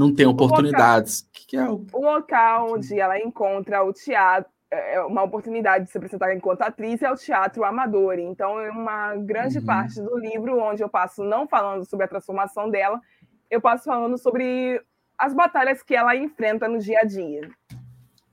não 0.00 0.14
tem 0.14 0.26
oportunidades. 0.26 1.20
O 1.20 1.24
local, 1.24 1.30
que 1.32 1.46
que 1.46 1.56
é 1.56 1.68
o... 1.68 1.86
o 1.92 2.00
local 2.00 2.72
onde 2.72 2.98
ela 2.98 3.18
encontra 3.18 3.82
o 3.84 3.92
teatro, 3.92 4.50
é, 4.70 4.94
é 4.94 5.02
uma 5.02 5.22
oportunidade 5.22 5.84
de 5.84 5.90
se 5.90 5.98
apresentar 5.98 6.34
enquanto 6.34 6.62
atriz 6.62 7.02
é 7.02 7.10
o 7.10 7.16
teatro 7.16 7.64
amador. 7.64 8.18
Então, 8.18 8.58
é 8.58 8.70
uma 8.70 9.14
grande 9.16 9.58
uhum. 9.58 9.64
parte 9.64 10.00
do 10.00 10.18
livro 10.18 10.58
onde 10.58 10.82
eu 10.82 10.88
passo 10.88 11.22
não 11.22 11.46
falando 11.46 11.84
sobre 11.84 12.06
a 12.06 12.08
transformação 12.08 12.70
dela, 12.70 12.98
eu 13.50 13.60
passo 13.60 13.84
falando 13.84 14.16
sobre 14.16 14.82
as 15.18 15.34
batalhas 15.34 15.82
que 15.82 15.94
ela 15.94 16.16
enfrenta 16.16 16.66
no 16.66 16.78
dia 16.78 17.00
a 17.02 17.04
dia, 17.04 17.50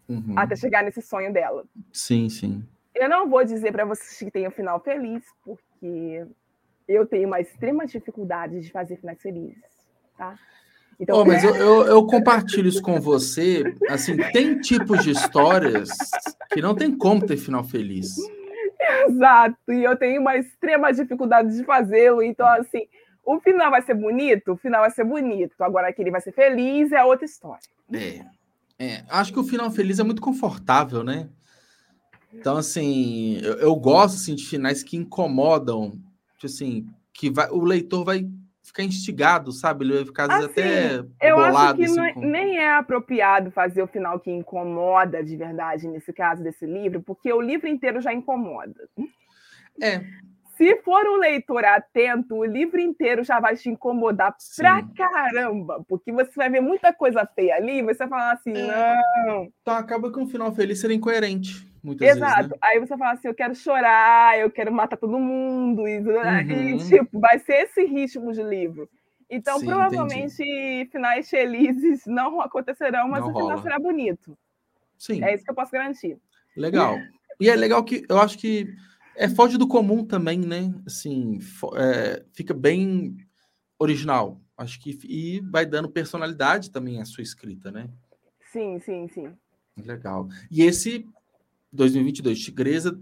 uhum. 0.07 0.36
até 0.38 0.55
chegar 0.55 0.84
nesse 0.84 1.01
sonho 1.01 1.34
dela. 1.34 1.65
Sim, 1.91 2.30
sim. 2.30 2.65
Eu 3.00 3.10
não 3.10 3.30
vou 3.30 3.43
dizer 3.45 3.72
para 3.72 3.86
vocês 3.86 4.18
que 4.18 4.32
tem 4.32 4.48
um 4.48 4.52
final 4.52 4.80
feliz, 4.80 5.24
porque 5.43 6.26
eu 6.88 7.06
tenho 7.06 7.28
uma 7.28 7.39
extrema 7.39 7.86
dificuldade 7.86 8.60
de 8.60 8.72
fazer 8.72 8.98
finais 8.98 9.22
felizes, 9.22 9.64
tá? 10.18 10.36
Então... 11.00 11.18
Oh, 11.18 11.26
mas 11.26 11.43
eu, 11.45 11.56
eu, 11.56 11.86
eu, 11.86 12.06
compartilho 12.08 12.68
isso 12.68 12.82
com 12.82 13.00
você. 13.00 13.64
Assim, 13.89 14.18
tem 14.32 14.60
tipos 14.60 15.04
de 15.04 15.12
histórias 15.12 15.89
que 16.52 16.62
não 16.62 16.74
tem 16.74 16.95
como 16.95 17.26
ter 17.26 17.38
final 17.38 17.64
feliz. 17.64 18.16
Exato, 19.08 19.72
e 19.72 19.84
eu 19.84 19.95
tenho 19.95 20.22
uma 20.22 20.38
extrema 20.38 20.91
dificuldade 20.91 21.56
de 21.56 21.64
fazê-lo. 21.64 22.24
Então, 22.24 22.48
assim, 22.48 22.88
o 23.24 23.39
final 23.39 23.70
vai 23.70 23.82
ser 23.82 23.93
bonito? 23.93 24.54
O 24.54 24.58
final 24.58 24.82
vai 24.82 24.91
ser 24.91 25.04
bonito. 25.04 25.54
Agora, 25.60 25.91
que 25.91 26.02
ele 26.02 26.12
vai 26.12 26.22
ser 26.22 26.32
feliz 26.32 26.91
é 26.91 27.04
outra 27.04 27.26
história. 27.26 27.60
É, 27.93 28.26
é. 28.80 29.04
Acho 29.10 29.34
que 29.34 29.39
o 29.39 29.43
final 29.43 29.70
feliz 29.70 30.00
é 30.00 30.04
muito 30.04 30.22
confortável, 30.22 31.04
né? 31.04 31.28
Então, 32.39 32.57
assim, 32.57 33.39
eu, 33.43 33.53
eu 33.59 33.75
gosto 33.75 34.15
assim, 34.15 34.35
de 34.35 34.45
finais 34.45 34.83
que 34.83 34.95
incomodam, 34.95 35.91
tipo 36.35 36.45
assim, 36.45 36.85
que 37.13 37.31
vai, 37.31 37.49
o 37.49 37.63
leitor 37.63 38.03
vai 38.05 38.27
ficar 38.61 38.83
instigado, 38.83 39.51
sabe? 39.51 39.85
Ele 39.85 39.95
vai 39.95 40.05
ficar 40.05 40.31
assim, 40.31 40.45
até 40.45 40.99
eu 41.21 41.35
bolado. 41.35 41.57
acho 41.57 41.75
que 41.75 41.83
assim, 41.85 41.95
não, 41.95 42.05
é, 42.05 42.13
nem 42.15 42.57
é 42.57 42.75
apropriado 42.75 43.49
fazer 43.49 43.81
o 43.81 43.88
final 43.88 44.19
que 44.19 44.29
incomoda 44.29 45.23
de 45.23 45.35
verdade, 45.35 45.88
nesse 45.88 46.13
caso 46.13 46.43
desse 46.43 46.65
livro, 46.65 47.01
porque 47.01 47.31
o 47.31 47.41
livro 47.41 47.67
inteiro 47.67 48.01
já 48.01 48.13
incomoda. 48.13 48.88
É. 49.81 50.03
Se 50.57 50.75
for 50.77 51.05
um 51.07 51.17
leitor 51.17 51.63
atento, 51.63 52.35
o 52.35 52.43
livro 52.43 52.79
inteiro 52.79 53.23
já 53.23 53.39
vai 53.39 53.55
te 53.55 53.69
incomodar 53.69 54.35
Sim. 54.39 54.63
pra 54.63 54.83
caramba, 54.95 55.85
porque 55.88 56.11
você 56.11 56.31
vai 56.35 56.49
ver 56.49 56.61
muita 56.61 56.91
coisa 56.91 57.27
feia 57.35 57.55
ali, 57.55 57.83
você 57.83 57.99
vai 57.99 58.09
falar 58.09 58.31
assim, 58.31 58.53
é. 58.57 58.97
não. 59.27 59.51
Então 59.61 59.75
acaba 59.75 60.11
com 60.11 60.23
um 60.23 60.27
final 60.27 60.51
feliz 60.53 60.81
ser 60.81 60.91
incoerente. 60.91 61.67
Exato. 61.93 62.35
Vezes, 62.35 62.49
né? 62.49 62.57
Aí 62.61 62.79
você 62.79 62.97
fala 62.97 63.13
assim, 63.13 63.27
eu 63.27 63.35
quero 63.35 63.55
chorar, 63.55 64.39
eu 64.39 64.51
quero 64.51 64.71
matar 64.71 64.97
todo 64.97 65.19
mundo, 65.19 65.88
e, 65.88 65.99
uhum. 65.99 66.77
tipo, 66.77 67.19
vai 67.19 67.39
ser 67.39 67.63
esse 67.63 67.83
ritmo 67.85 68.31
de 68.33 68.43
livro. 68.43 68.89
Então, 69.29 69.59
Sim, 69.59 69.65
provavelmente, 69.65 70.41
entendi. 70.41 70.89
finais 70.89 71.29
felizes 71.29 72.05
não 72.05 72.39
acontecerão, 72.41 73.09
mas 73.09 73.21
não 73.21 73.29
o 73.29 73.33
final 73.33 73.49
rola. 73.49 73.61
será 73.61 73.79
bonito. 73.79 74.38
Sim. 74.97 75.23
É 75.23 75.33
isso 75.33 75.43
que 75.43 75.51
eu 75.51 75.55
posso 75.55 75.71
garantir. 75.71 76.17
Legal. 76.55 76.97
E 77.39 77.49
é 77.49 77.55
legal 77.55 77.83
que 77.83 78.05
eu 78.09 78.19
acho 78.19 78.38
que 78.38 78.73
é 79.15 79.27
foge 79.27 79.57
do 79.57 79.67
comum 79.67 80.05
também, 80.05 80.39
né? 80.39 80.73
Assim, 80.85 81.39
é, 81.75 82.23
fica 82.33 82.53
bem 82.53 83.17
original. 83.77 84.39
Acho 84.57 84.79
que 84.79 84.97
e 85.03 85.41
vai 85.51 85.65
dando 85.65 85.89
personalidade 85.89 86.71
também 86.71 87.01
à 87.01 87.05
sua 87.05 87.21
escrita, 87.21 87.71
né? 87.71 87.89
Sim, 88.51 88.79
sim, 88.79 89.07
sim. 89.09 89.33
Legal. 89.77 90.27
E 90.49 90.63
esse 90.63 91.05
2022, 91.78 92.39
Tigresa 92.39 92.99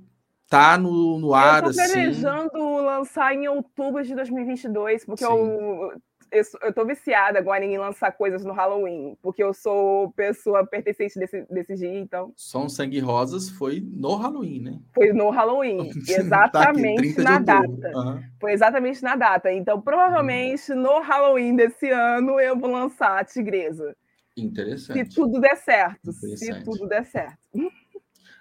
tá 0.49 0.77
no, 0.77 1.19
no 1.19 1.33
ar, 1.33 1.57
eu 1.57 1.63
tô 1.63 1.69
assim. 1.69 1.93
planejando 1.93 2.77
lançar 2.77 3.33
em 3.33 3.47
outubro 3.47 4.03
de 4.03 4.13
2022, 4.15 5.05
porque 5.05 5.25
eu, 5.25 5.91
eu, 6.31 6.43
eu 6.61 6.73
tô 6.73 6.85
viciada 6.85 7.39
agora 7.39 7.65
em 7.65 7.77
lançar 7.77 8.11
coisas 8.11 8.43
no 8.43 8.53
Halloween, 8.53 9.17
porque 9.21 9.43
eu 9.43 9.53
sou 9.53 10.11
pessoa 10.11 10.65
pertencente 10.65 11.17
desse, 11.17 11.45
desse 11.49 11.75
dia, 11.75 11.99
então. 11.99 12.31
Som 12.35 12.69
Sangue 12.69 12.99
Rosas 12.99 13.49
foi 13.49 13.83
no 13.85 14.15
Halloween, 14.15 14.61
né? 14.61 14.79
Foi 14.93 15.11
no 15.13 15.29
Halloween, 15.29 15.89
exatamente 16.07 17.15
tá 17.15 17.23
na 17.23 17.39
data. 17.39 17.91
Uhum. 17.95 18.23
Foi 18.39 18.51
exatamente 18.53 19.03
na 19.03 19.15
data. 19.15 19.51
Então, 19.51 19.81
provavelmente 19.81 20.71
uhum. 20.71 20.81
no 20.81 20.99
Halloween 21.01 21.55
desse 21.55 21.89
ano 21.89 22.39
eu 22.39 22.57
vou 22.57 22.71
lançar 22.71 23.19
a 23.19 23.23
Tigresa. 23.23 23.95
Interessante. 24.37 25.05
Se 25.05 25.15
tudo 25.15 25.39
der 25.39 25.55
certo. 25.55 26.11
Se 26.11 26.63
tudo 26.63 26.87
der 26.87 27.05
certo. 27.05 27.37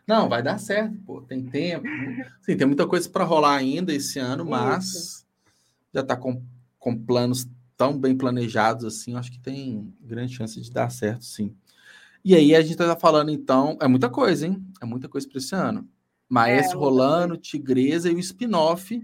Não, 0.06 0.28
vai 0.28 0.42
dar 0.42 0.58
certo, 0.58 0.96
pô. 1.06 1.22
Tem 1.22 1.42
tempo. 1.42 1.86
Sim, 2.42 2.56
tem 2.56 2.66
muita 2.66 2.86
coisa 2.86 3.08
para 3.08 3.24
rolar 3.24 3.56
ainda 3.56 3.92
esse 3.92 4.18
ano, 4.18 4.44
mas 4.44 4.84
Isso. 4.86 5.26
já 5.92 6.00
está 6.00 6.16
com, 6.16 6.42
com 6.78 6.96
planos 6.96 7.46
tão 7.76 7.98
bem 7.98 8.16
planejados 8.16 8.84
assim, 8.84 9.16
acho 9.16 9.32
que 9.32 9.40
tem 9.40 9.92
grande 10.00 10.34
chance 10.34 10.60
de 10.60 10.70
dar 10.70 10.90
certo, 10.90 11.24
sim. 11.24 11.54
E 12.24 12.34
aí 12.34 12.54
a 12.54 12.62
gente 12.62 12.72
está 12.72 12.96
falando, 12.96 13.30
então, 13.30 13.76
é 13.80 13.88
muita 13.88 14.08
coisa, 14.08 14.46
hein? 14.46 14.64
É 14.80 14.84
muita 14.86 15.08
coisa 15.08 15.28
para 15.28 15.38
esse 15.38 15.54
ano. 15.54 15.86
Maestro 16.28 16.78
é, 16.78 16.80
Rolando, 16.80 17.36
Tigresa 17.36 18.10
e 18.10 18.14
o 18.14 18.18
spin-off 18.18 18.96
é, 18.96 19.00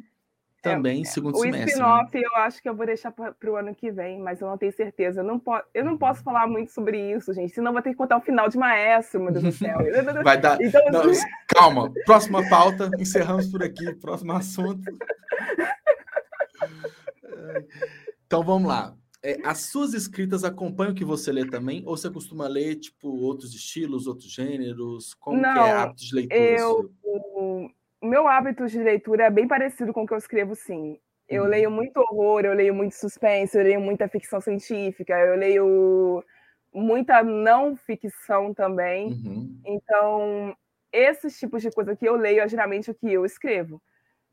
também, 0.61 1.03
é, 1.03 1.05
segundo 1.05 1.35
o 1.35 1.41
semestre. 1.41 1.61
O 1.61 1.65
né? 1.65 1.73
spin-off 1.73 2.15
né? 2.15 2.23
eu 2.25 2.37
acho 2.37 2.63
que 2.63 2.69
eu 2.69 2.75
vou 2.75 2.87
deixar 2.87 3.11
para 3.13 3.51
o 3.51 3.57
ano 3.57 3.75
que 3.75 3.91
vem, 3.91 4.19
mas 4.19 4.41
eu 4.41 4.49
não 4.49 4.59
tenho 4.59 4.73
certeza. 4.73 5.21
Eu 5.21 5.25
não, 5.25 5.39
po 5.39 5.61
eu 5.73 5.85
não 5.85 5.97
posso 5.97 6.23
falar 6.23 6.47
muito 6.47 6.71
sobre 6.71 6.99
isso, 7.13 7.33
gente, 7.33 7.55
senão 7.55 7.73
vou 7.73 7.83
ter 7.83 7.91
que 7.91 7.97
contar 7.97 8.19
o 8.19 8.21
final 8.21 8.49
de 8.49 8.59
Maestro, 8.59 9.21
meu 9.21 9.33
Deus 9.33 9.45
do 9.45 9.53
céu. 9.53 9.79
Vai 10.23 10.39
dar. 10.39 10.61
Então... 10.61 10.81
Não, 10.91 11.03
calma, 11.47 11.93
próxima 12.05 12.49
pauta, 12.49 12.91
encerramos 12.99 13.47
por 13.49 13.63
aqui, 13.63 13.95
próximo 13.95 14.33
assunto. 14.33 14.91
Então 18.27 18.43
vamos 18.43 18.69
lá. 18.69 18.95
É, 19.23 19.39
as 19.45 19.59
suas 19.71 19.93
escritas 19.93 20.45
acompanham 20.45 20.93
o 20.93 20.95
que 20.95 21.05
você 21.05 21.31
lê 21.31 21.45
também? 21.45 21.83
Ou 21.85 21.97
você 21.97 22.09
costuma 22.09 22.49
ler, 22.49 22.77
tipo, 22.77 23.09
outros 23.09 23.55
estilos, 23.55 24.07
outros 24.07 24.33
gêneros? 24.33 25.13
Como 25.15 25.39
não, 25.39 25.53
que 25.53 25.59
é 25.59 25.73
hábito 25.73 26.03
de 26.03 26.15
leitura? 26.15 26.41
Eu, 26.41 26.91
meu 28.03 28.27
hábito 28.27 28.67
de 28.67 28.79
leitura 28.79 29.25
é 29.25 29.31
bem 29.31 29.47
parecido 29.47 29.93
com 29.93 30.03
o 30.03 30.07
que 30.07 30.15
eu 30.15 30.19
escrevo, 30.19 30.55
sim. 30.55 30.99
Eu 31.29 31.45
uhum. 31.45 31.49
leio 31.49 31.71
muito 31.71 31.99
horror, 31.99 32.45
eu 32.45 32.55
leio 32.55 32.75
muito 32.75 32.95
suspense, 32.95 33.57
eu 33.57 33.63
leio 33.63 33.81
muita 33.81 34.09
ficção 34.09 34.41
científica, 34.41 35.19
eu 35.19 35.37
leio 35.37 36.25
muita 36.73 37.23
não 37.23 37.77
ficção 37.77 38.53
também. 38.55 39.09
Uhum. 39.09 39.61
Então, 39.65 40.57
esses 40.93 41.39
tipos 41.39 41.63
de 41.63 41.71
coisa 41.71 41.95
que 41.95 42.07
eu 42.07 42.17
leio 42.17 42.41
é 42.41 42.49
geralmente 42.49 42.91
o 42.91 42.95
que 42.95 43.13
eu 43.13 43.25
escrevo. 43.25 43.81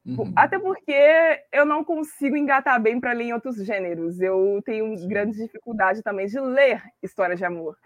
Uhum. 0.05 0.32
Até 0.36 0.57
porque 0.57 1.43
eu 1.51 1.65
não 1.65 1.84
consigo 1.84 2.38
engatar 2.38 2.82
bem 2.82 2.99
para 2.99 3.11
ler 3.11 3.26
em 3.26 3.34
outros 3.34 3.57
gêneros. 3.57 4.22
Eu 4.22 4.61
tenho 4.65 4.97
Sim. 4.97 5.07
grande 5.07 5.38
dificuldade 5.38 6.01
também 6.01 6.28
de 6.28 6.39
ler 6.39 6.82
histórias 7.03 7.38
de 7.38 7.45
amor. 7.45 7.78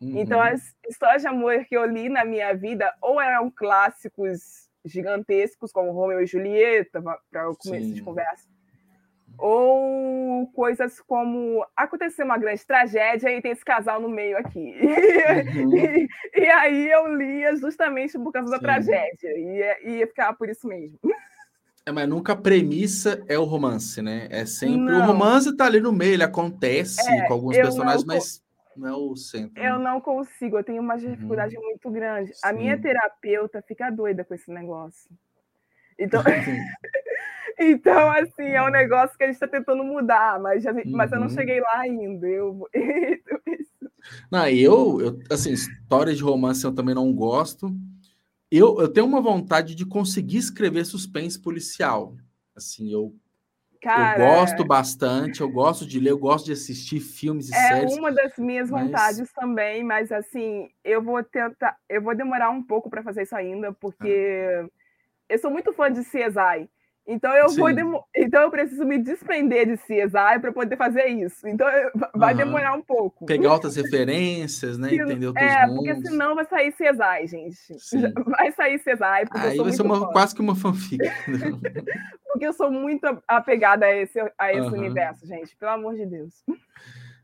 Então, 0.00 0.38
uhum. 0.38 0.44
as 0.44 0.76
histórias 0.88 1.22
de 1.22 1.28
amor 1.28 1.64
que 1.64 1.76
eu 1.76 1.84
li 1.84 2.08
na 2.08 2.24
minha 2.24 2.54
vida 2.54 2.94
ou 3.00 3.20
eram 3.20 3.50
clássicos 3.50 4.65
gigantescos, 4.86 5.72
como 5.72 5.92
Romeo 5.92 6.20
e 6.20 6.26
Julieta, 6.26 7.02
para 7.30 7.50
o 7.50 7.56
começo 7.56 7.88
Sim. 7.88 7.94
de 7.94 8.02
conversa. 8.02 8.48
Ou 9.38 10.46
coisas 10.54 10.98
como 11.00 11.66
aconteceu 11.76 12.24
uma 12.24 12.38
grande 12.38 12.64
tragédia 12.64 13.30
e 13.30 13.42
tem 13.42 13.52
esse 13.52 13.64
casal 13.64 14.00
no 14.00 14.08
meio 14.08 14.38
aqui. 14.38 14.74
Uhum. 14.80 15.76
e, 15.76 16.08
e, 16.34 16.46
aí 16.48 16.90
eu 16.90 17.14
lia 17.14 17.54
justamente 17.56 18.18
por 18.18 18.32
causa 18.32 18.48
Sim. 18.48 18.52
da 18.52 18.58
tragédia. 18.58 19.38
E 19.38 19.98
ia 19.98 20.06
ficar 20.06 20.32
por 20.34 20.48
isso 20.48 20.66
mesmo. 20.66 20.98
É, 21.84 21.92
mas 21.92 22.08
nunca 22.08 22.32
a 22.32 22.36
premissa 22.36 23.22
é 23.28 23.38
o 23.38 23.44
romance, 23.44 24.02
né? 24.02 24.26
É 24.30 24.44
sempre. 24.46 24.78
Não. 24.78 25.02
O 25.02 25.06
romance 25.06 25.54
tá 25.56 25.66
ali 25.66 25.80
no 25.80 25.92
meio, 25.92 26.14
ele 26.14 26.24
acontece 26.24 27.08
é, 27.08 27.28
com 27.28 27.34
alguns 27.34 27.54
personagens, 27.54 28.04
não... 28.04 28.14
mas 28.14 28.42
não 28.76 28.88
é 28.88 28.94
o 28.94 29.16
centro. 29.16 29.62
Eu 29.62 29.78
né? 29.78 29.84
não 29.84 30.00
consigo, 30.00 30.58
eu 30.58 30.64
tenho 30.64 30.82
uma 30.82 30.96
dificuldade 30.96 31.56
uhum. 31.56 31.62
muito 31.62 31.90
grande. 31.90 32.34
Sim. 32.34 32.40
A 32.42 32.52
minha 32.52 32.80
terapeuta 32.80 33.62
fica 33.62 33.90
doida 33.90 34.24
com 34.24 34.34
esse 34.34 34.50
negócio. 34.50 35.10
Então, 35.98 36.22
então 37.58 38.10
assim, 38.10 38.44
é 38.44 38.62
um 38.62 38.70
negócio 38.70 39.16
que 39.16 39.24
a 39.24 39.26
gente 39.26 39.36
está 39.36 39.48
tentando 39.48 39.82
mudar, 39.84 40.40
mas, 40.40 40.62
já, 40.62 40.72
uhum. 40.72 40.82
mas 40.86 41.12
eu 41.12 41.18
não 41.18 41.26
uhum. 41.26 41.34
cheguei 41.34 41.60
lá 41.60 41.78
ainda. 41.80 42.26
Eu, 42.26 42.68
não, 44.30 44.48
eu, 44.48 45.00
eu, 45.00 45.18
assim, 45.30 45.52
história 45.52 46.14
de 46.14 46.22
romance 46.22 46.64
eu 46.64 46.74
também 46.74 46.94
não 46.94 47.12
gosto. 47.12 47.74
Eu, 48.50 48.80
eu 48.80 48.88
tenho 48.88 49.06
uma 49.06 49.20
vontade 49.20 49.74
de 49.74 49.84
conseguir 49.84 50.38
escrever 50.38 50.84
suspense 50.84 51.40
policial. 51.40 52.16
Assim, 52.54 52.92
eu 52.92 53.14
Cara, 53.80 54.18
eu 54.18 54.26
gosto 54.26 54.64
bastante, 54.64 55.40
eu 55.40 55.48
gosto 55.48 55.86
de 55.86 56.00
ler, 56.00 56.10
eu 56.10 56.18
gosto 56.18 56.46
de 56.46 56.52
assistir 56.52 57.00
filmes 57.00 57.48
e 57.50 57.54
é 57.54 57.68
séries. 57.68 57.96
É 57.96 58.00
uma 58.00 58.12
das 58.12 58.36
minhas 58.36 58.70
mas... 58.70 58.84
vontades 58.84 59.32
também, 59.32 59.84
mas 59.84 60.10
assim, 60.10 60.68
eu 60.84 61.02
vou 61.02 61.22
tentar, 61.22 61.76
eu 61.88 62.02
vou 62.02 62.14
demorar 62.14 62.50
um 62.50 62.62
pouco 62.62 62.90
para 62.90 63.02
fazer 63.02 63.22
isso 63.22 63.36
ainda, 63.36 63.72
porque 63.72 64.64
ah. 64.64 64.68
eu 65.28 65.38
sou 65.38 65.50
muito 65.50 65.72
fã 65.72 65.90
de 65.90 66.00
CSI. 66.00 66.68
Então 67.06 67.32
eu 67.34 67.48
Sim. 67.48 67.60
vou 67.60 67.72
demo... 67.72 68.04
então 68.14 68.42
eu 68.42 68.50
preciso 68.50 68.84
me 68.84 68.98
desprender 68.98 69.66
de 69.66 69.76
CSI 69.76 70.40
para 70.40 70.52
poder 70.52 70.76
fazer 70.76 71.06
isso. 71.06 71.46
Então 71.46 71.66
vai 72.14 72.32
uhum. 72.32 72.38
demorar 72.38 72.74
um 72.74 72.82
pouco. 72.82 73.26
Pegar 73.26 73.52
outras 73.52 73.76
referências, 73.76 74.76
né? 74.76 74.92
Entender 74.92 75.26
outros 75.26 75.46
é, 75.46 75.66
mundos. 75.66 75.86
porque 75.86 76.08
senão 76.08 76.34
vai 76.34 76.44
sair 76.46 76.72
CSI, 76.72 77.26
gente. 77.26 77.78
Sim. 77.78 78.12
Vai 78.26 78.50
sair 78.52 78.78
CSI. 78.80 79.28
Aí 79.30 79.56
vai 79.56 79.72
ser 79.72 79.82
uma, 79.82 80.10
quase 80.10 80.34
que 80.34 80.40
uma 80.40 80.56
fanfic. 80.56 80.98
porque 82.26 82.46
eu 82.46 82.52
sou 82.52 82.70
muito 82.70 83.06
apegada 83.28 83.86
a 83.86 83.94
esse, 83.94 84.18
a 84.36 84.52
esse 84.52 84.68
uhum. 84.68 84.78
universo, 84.78 85.26
gente. 85.26 85.56
Pelo 85.56 85.72
amor 85.72 85.94
de 85.94 86.06
Deus. 86.06 86.44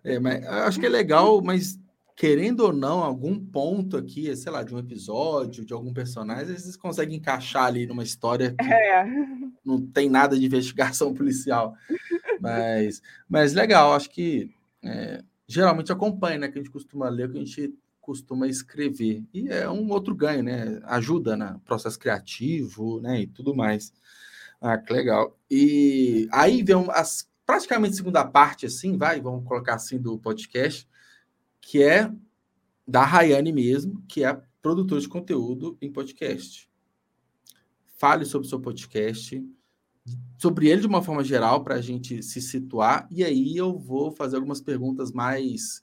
É, 0.04 0.18
mas 0.18 0.44
acho 0.46 0.80
que 0.80 0.86
é 0.86 0.88
legal, 0.88 1.42
mas 1.42 1.78
querendo 2.16 2.60
ou 2.60 2.72
não, 2.72 3.02
algum 3.02 3.38
ponto 3.38 3.96
aqui, 3.96 4.34
sei 4.36 4.52
lá, 4.52 4.62
de 4.62 4.74
um 4.74 4.78
episódio, 4.78 5.64
de 5.64 5.72
algum 5.72 5.92
personagem, 5.92 6.46
vezes 6.46 6.76
conseguem 6.76 7.16
encaixar 7.16 7.64
ali 7.64 7.86
numa 7.86 8.02
história 8.02 8.54
que 8.58 8.72
é. 8.72 9.04
não 9.64 9.80
tem 9.80 10.08
nada 10.08 10.38
de 10.38 10.44
investigação 10.44 11.12
policial. 11.14 11.74
Mas, 12.40 13.00
mas 13.28 13.54
legal, 13.54 13.92
acho 13.92 14.10
que 14.10 14.50
é, 14.84 15.22
geralmente 15.46 15.92
acompanha, 15.92 16.38
né? 16.38 16.48
Que 16.48 16.58
a 16.58 16.62
gente 16.62 16.72
costuma 16.72 17.08
ler, 17.08 17.30
que 17.30 17.38
a 17.38 17.40
gente 17.40 17.74
costuma 18.00 18.48
escrever. 18.48 19.22
E 19.32 19.48
é 19.48 19.68
um 19.70 19.88
outro 19.90 20.14
ganho, 20.14 20.42
né? 20.42 20.80
Ajuda 20.84 21.36
no 21.36 21.60
processo 21.60 21.98
criativo, 21.98 23.00
né? 23.00 23.20
E 23.20 23.26
tudo 23.26 23.54
mais. 23.54 23.92
Ah, 24.60 24.78
que 24.78 24.92
legal. 24.92 25.38
E 25.50 26.28
aí 26.32 26.62
vem 26.62 26.86
as 26.90 27.30
praticamente 27.44 27.96
segunda 27.96 28.24
parte, 28.24 28.66
assim, 28.66 28.96
vai, 28.96 29.20
vamos 29.20 29.44
colocar 29.44 29.74
assim, 29.74 29.98
do 29.98 30.18
podcast, 30.18 30.88
que 31.62 31.82
é 31.82 32.12
da 32.86 33.04
Rayane 33.04 33.52
mesmo, 33.52 34.02
que 34.08 34.24
é 34.24 34.42
produtora 34.60 35.00
de 35.00 35.08
conteúdo 35.08 35.78
em 35.80 35.90
podcast. 35.90 36.68
Fale 37.96 38.24
sobre 38.24 38.46
o 38.46 38.50
seu 38.50 38.60
podcast, 38.60 39.42
sobre 40.36 40.68
ele 40.68 40.80
de 40.80 40.86
uma 40.86 41.02
forma 41.02 41.22
geral, 41.22 41.62
para 41.62 41.76
a 41.76 41.80
gente 41.80 42.22
se 42.22 42.42
situar, 42.42 43.06
e 43.10 43.24
aí 43.24 43.56
eu 43.56 43.78
vou 43.78 44.10
fazer 44.10 44.36
algumas 44.36 44.60
perguntas 44.60 45.12
mais 45.12 45.80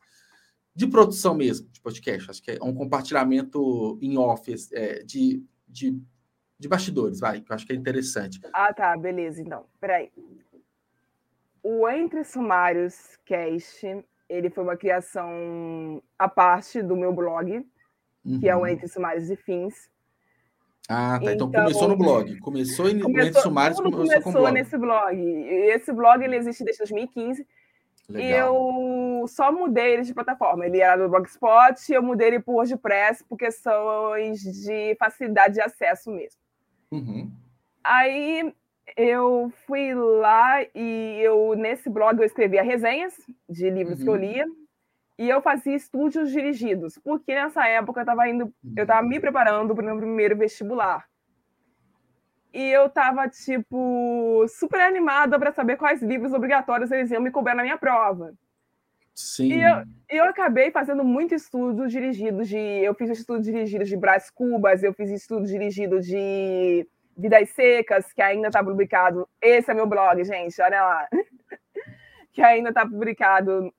de 0.76 0.86
produção 0.86 1.34
mesmo, 1.34 1.68
de 1.70 1.82
podcast. 1.82 2.30
Acho 2.30 2.44
que 2.44 2.52
é 2.52 2.60
um 2.62 2.74
compartilhamento 2.74 3.98
em 4.02 4.18
off, 4.18 4.54
é, 4.74 5.04
de, 5.04 5.44
de, 5.68 5.98
de 6.60 6.68
bastidores, 6.68 7.20
vai, 7.20 7.42
que 7.42 7.52
eu 7.52 7.56
acho 7.56 7.66
que 7.66 7.74
é 7.74 7.76
interessante. 7.76 8.40
Ah, 8.54 8.74
tá, 8.74 8.96
beleza, 8.98 9.42
então. 9.42 9.66
Peraí. 9.80 10.12
O 11.64 11.88
Entre 11.90 12.24
Sumários 12.24 13.18
Cast 13.26 14.06
ele 14.30 14.50
foi 14.50 14.64
uma 14.64 14.78
criação 14.78 16.02
à 16.18 16.30
parte 16.30 16.82
do 16.82 16.96
meu 16.96 17.12
blog, 17.12 17.66
uhum. 18.24 18.40
que 18.40 18.48
é 18.48 18.56
o 18.56 18.60
uhum. 18.60 18.68
Entre 18.68 18.88
Sumários 18.88 19.30
e 19.30 19.36
Fins. 19.36 19.90
Ah, 20.88 21.20
tá. 21.20 21.34
Então, 21.34 21.48
então 21.48 21.52
começou 21.52 21.88
no 21.88 21.98
blog. 21.98 22.40
Começou 22.40 22.90
em 22.90 23.00
começou, 23.00 23.42
Sumários, 23.42 23.78
começou, 23.78 24.00
começou 24.00 24.22
com 24.24 24.32
blog. 24.32 24.54
nesse 24.54 24.78
blog. 24.78 25.18
Esse 25.18 25.94
blog 25.94 26.24
ele 26.24 26.36
existe 26.36 26.64
desde 26.64 26.80
2015. 26.80 27.46
Legal. 28.10 28.28
E 28.28 28.32
eu 28.32 29.28
só 29.28 29.52
mudei 29.52 29.94
ele 29.94 30.02
de 30.02 30.16
plataforma. 30.16 30.66
Ele 30.66 30.80
era 30.80 30.98
do 30.98 31.10
Blogspot 31.10 31.80
e 31.90 31.94
eu 31.94 32.02
mudei 32.02 32.30
ele 32.30 32.40
para 32.40 32.52
o 32.52 32.56
WordPress 32.56 33.24
por 33.24 33.38
questões 33.38 34.42
de 34.42 34.96
facilidade 34.96 35.54
de 35.56 35.62
acesso 35.62 36.10
mesmo. 36.10 36.40
Uhum. 36.92 37.32
Aí 37.84 38.52
eu 38.96 39.52
fui 39.66 39.94
lá 39.94 40.62
e 40.76 41.20
eu 41.22 41.56
nesse 41.56 41.90
blog 41.90 42.20
eu 42.20 42.26
escrevia 42.26 42.64
resenhas 42.64 43.14
de 43.48 43.70
livros 43.70 44.00
uhum. 44.00 44.04
que 44.04 44.10
eu 44.10 44.14
uhum. 44.14 44.20
lia 44.20 44.46
e 45.18 45.28
eu 45.30 45.42
fazia 45.42 45.76
estúdios 45.76 46.32
dirigidos, 46.32 46.98
porque 47.04 47.36
nessa 47.36 47.68
época 47.68 48.00
eu 48.00 48.04
estava 48.04 48.30
indo, 48.30 48.54
eu 48.76 48.84
estava 48.84 49.06
me 49.06 49.20
preparando 49.20 49.76
para 49.76 49.82
o 49.82 49.86
meu 49.86 49.98
primeiro 49.98 50.38
vestibular. 50.38 51.06
E 52.54 52.70
eu 52.70 52.86
estava 52.86 53.28
tipo 53.28 54.46
super 54.48 54.80
animada 54.80 55.38
para 55.38 55.52
saber 55.52 55.76
quais 55.76 56.02
livros 56.02 56.34
obrigatórios 56.34 56.90
eles 56.90 57.12
iam 57.12 57.22
me 57.22 57.32
cobrar 57.32 57.54
na 57.54 57.64
minha 57.64 57.78
prova. 57.78 58.34
Sim. 59.14 59.52
E 59.52 59.62
eu, 59.62 59.84
eu 60.08 60.24
acabei 60.24 60.72
fazendo 60.72 61.04
muito 61.04 61.36
estudo 61.36 61.88
dirigido 61.90 62.46
de. 62.46 62.58
Eu 62.58 62.94
fiz 62.96 63.10
estudo 63.10 63.42
dirigido 63.42 63.84
de 63.84 63.98
Brás 63.98 64.32
Cubas, 64.32 64.82
eu 64.82 64.94
fiz 64.94 65.12
estudo 65.12 65.46
dirigido 65.46 66.00
de 66.00 66.88
Vidas 67.20 67.50
Secas, 67.50 68.14
que 68.14 68.22
ainda 68.22 68.48
está 68.48 68.64
publicado. 68.64 69.28
Esse 69.42 69.70
é 69.70 69.74
meu 69.74 69.86
blog, 69.86 70.24
gente, 70.24 70.60
olha 70.62 70.82
lá. 70.82 71.08
que 72.32 72.42
ainda 72.42 72.70
está 72.70 72.88
publicado 72.88 73.74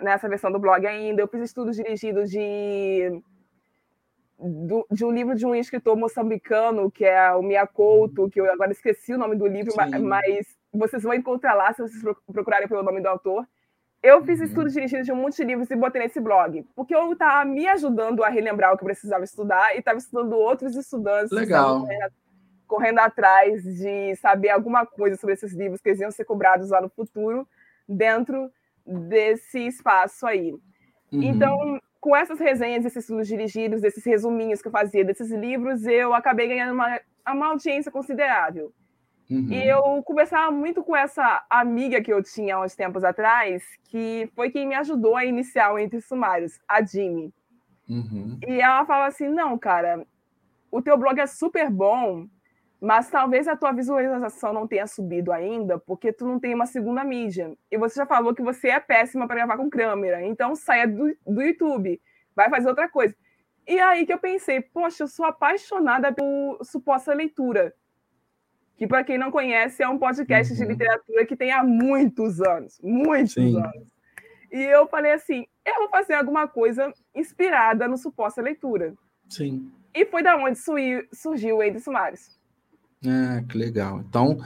nessa 0.00 0.28
versão 0.28 0.52
do 0.52 0.60
blog 0.60 0.86
ainda. 0.86 1.20
Eu 1.20 1.26
fiz 1.26 1.40
estudos 1.42 1.76
dirigidos 1.76 2.30
de, 2.30 3.20
de 4.90 5.04
um 5.04 5.10
livro 5.10 5.34
de 5.34 5.44
um 5.44 5.54
escritor 5.54 5.96
moçambicano, 5.96 6.90
que 6.90 7.04
é 7.04 7.32
o 7.32 7.42
Mia 7.42 7.66
Couto, 7.66 8.30
que 8.30 8.40
eu 8.40 8.52
agora 8.52 8.70
esqueci 8.70 9.12
o 9.12 9.18
nome 9.18 9.34
do 9.34 9.46
livro, 9.46 9.72
Sim. 9.72 9.98
mas 9.98 10.56
vocês 10.72 11.02
vão 11.02 11.14
encontrar 11.14 11.54
lá 11.54 11.72
se 11.72 11.82
vocês 11.82 12.02
procurarem 12.32 12.68
pelo 12.68 12.84
nome 12.84 13.00
do 13.00 13.08
autor. 13.08 13.44
Eu 14.06 14.22
fiz 14.22 14.38
uhum. 14.38 14.46
estudos 14.46 14.72
dirigidos 14.72 15.04
de 15.04 15.10
um 15.10 15.16
monte 15.16 15.38
de 15.38 15.42
livros 15.42 15.68
e 15.68 15.74
botei 15.74 16.00
nesse 16.00 16.20
blog, 16.20 16.64
porque 16.76 16.94
eu 16.94 17.12
estava 17.12 17.44
me 17.44 17.66
ajudando 17.66 18.22
a 18.22 18.28
relembrar 18.28 18.72
o 18.72 18.76
que 18.76 18.84
eu 18.84 18.86
precisava 18.86 19.24
estudar 19.24 19.74
e 19.74 19.80
estava 19.80 19.98
estudando 19.98 20.34
outros 20.34 20.76
estudantes. 20.76 21.32
Legal. 21.32 21.84
correndo 22.68 23.00
atrás 23.00 23.64
de 23.64 24.14
saber 24.16 24.50
alguma 24.50 24.86
coisa 24.86 25.16
sobre 25.16 25.34
esses 25.34 25.52
livros 25.52 25.80
que 25.80 25.88
eles 25.88 26.00
iam 26.00 26.10
ser 26.12 26.24
cobrados 26.24 26.70
lá 26.70 26.80
no 26.80 26.88
futuro, 26.88 27.48
dentro 27.88 28.48
desse 28.86 29.66
espaço 29.66 30.24
aí. 30.24 30.52
Uhum. 31.12 31.22
Então, 31.22 31.80
com 32.00 32.14
essas 32.14 32.38
resenhas, 32.38 32.84
esses 32.84 33.02
estudos 33.02 33.26
dirigidos, 33.26 33.82
esses 33.82 34.04
resuminhos 34.04 34.62
que 34.62 34.68
eu 34.68 34.72
fazia 34.72 35.04
desses 35.04 35.32
livros, 35.32 35.84
eu 35.84 36.14
acabei 36.14 36.46
ganhando 36.46 36.74
uma, 36.74 37.00
uma 37.28 37.46
audiência 37.48 37.90
considerável. 37.90 38.72
Uhum. 39.28 39.48
E 39.50 39.68
eu 39.68 40.02
conversava 40.04 40.50
muito 40.52 40.84
com 40.84 40.94
essa 40.94 41.44
amiga 41.50 42.00
que 42.00 42.12
eu 42.12 42.22
tinha 42.22 42.56
há 42.56 42.62
uns 42.62 42.76
tempos 42.76 43.02
atrás, 43.02 43.64
que 43.84 44.30
foi 44.34 44.50
quem 44.50 44.66
me 44.66 44.74
ajudou 44.74 45.16
a 45.16 45.24
iniciar 45.24 45.72
o 45.72 45.78
Entre 45.78 46.00
Sumários, 46.00 46.60
a 46.68 46.82
Jimmy. 46.82 47.32
Uhum. 47.88 48.38
E 48.46 48.60
ela 48.60 48.84
falava 48.84 49.08
assim: 49.08 49.28
não, 49.28 49.58
cara, 49.58 50.06
o 50.70 50.80
teu 50.80 50.96
blog 50.96 51.18
é 51.18 51.26
super 51.26 51.70
bom, 51.70 52.28
mas 52.80 53.10
talvez 53.10 53.48
a 53.48 53.56
tua 53.56 53.72
visualização 53.72 54.52
não 54.52 54.66
tenha 54.66 54.86
subido 54.86 55.32
ainda, 55.32 55.78
porque 55.78 56.12
tu 56.12 56.26
não 56.26 56.38
tem 56.38 56.54
uma 56.54 56.66
segunda 56.66 57.02
mídia. 57.02 57.52
E 57.70 57.76
você 57.76 57.96
já 57.96 58.06
falou 58.06 58.34
que 58.34 58.42
você 58.42 58.68
é 58.68 58.80
péssima 58.80 59.26
para 59.26 59.36
gravar 59.36 59.56
com 59.56 59.70
câmera, 59.70 60.24
então 60.24 60.54
saia 60.54 60.86
do, 60.86 61.16
do 61.26 61.42
YouTube, 61.42 62.00
vai 62.34 62.48
fazer 62.48 62.68
outra 62.68 62.88
coisa. 62.88 63.14
E 63.66 63.80
aí 63.80 64.06
que 64.06 64.12
eu 64.12 64.18
pensei, 64.18 64.60
poxa, 64.60 65.02
eu 65.02 65.08
sou 65.08 65.26
apaixonada 65.26 66.12
por 66.12 66.58
suposta 66.62 67.12
leitura. 67.12 67.74
Que, 68.76 68.86
para 68.86 69.04
quem 69.04 69.16
não 69.16 69.30
conhece, 69.30 69.82
é 69.82 69.88
um 69.88 69.98
podcast 69.98 70.52
uhum. 70.52 70.58
de 70.58 70.64
literatura 70.66 71.24
que 71.24 71.36
tem 71.36 71.50
há 71.50 71.64
muitos 71.64 72.40
anos 72.40 72.78
muitos 72.82 73.32
Sim. 73.32 73.56
anos. 73.56 73.86
E 74.52 74.62
eu 74.62 74.86
falei 74.86 75.12
assim: 75.12 75.46
eu 75.64 75.74
vou 75.80 75.88
fazer 75.88 76.14
alguma 76.14 76.46
coisa 76.46 76.92
inspirada 77.14 77.88
no 77.88 77.96
suposta 77.96 78.42
leitura. 78.42 78.94
Sim. 79.28 79.70
E 79.94 80.04
foi 80.06 80.22
da 80.22 80.36
onde 80.36 80.58
surgiu 81.12 81.56
o 81.56 81.62
Entre 81.62 81.80
Sumários. 81.80 82.38
Ah, 83.04 83.42
que 83.48 83.56
legal. 83.56 84.00
Então, 84.00 84.38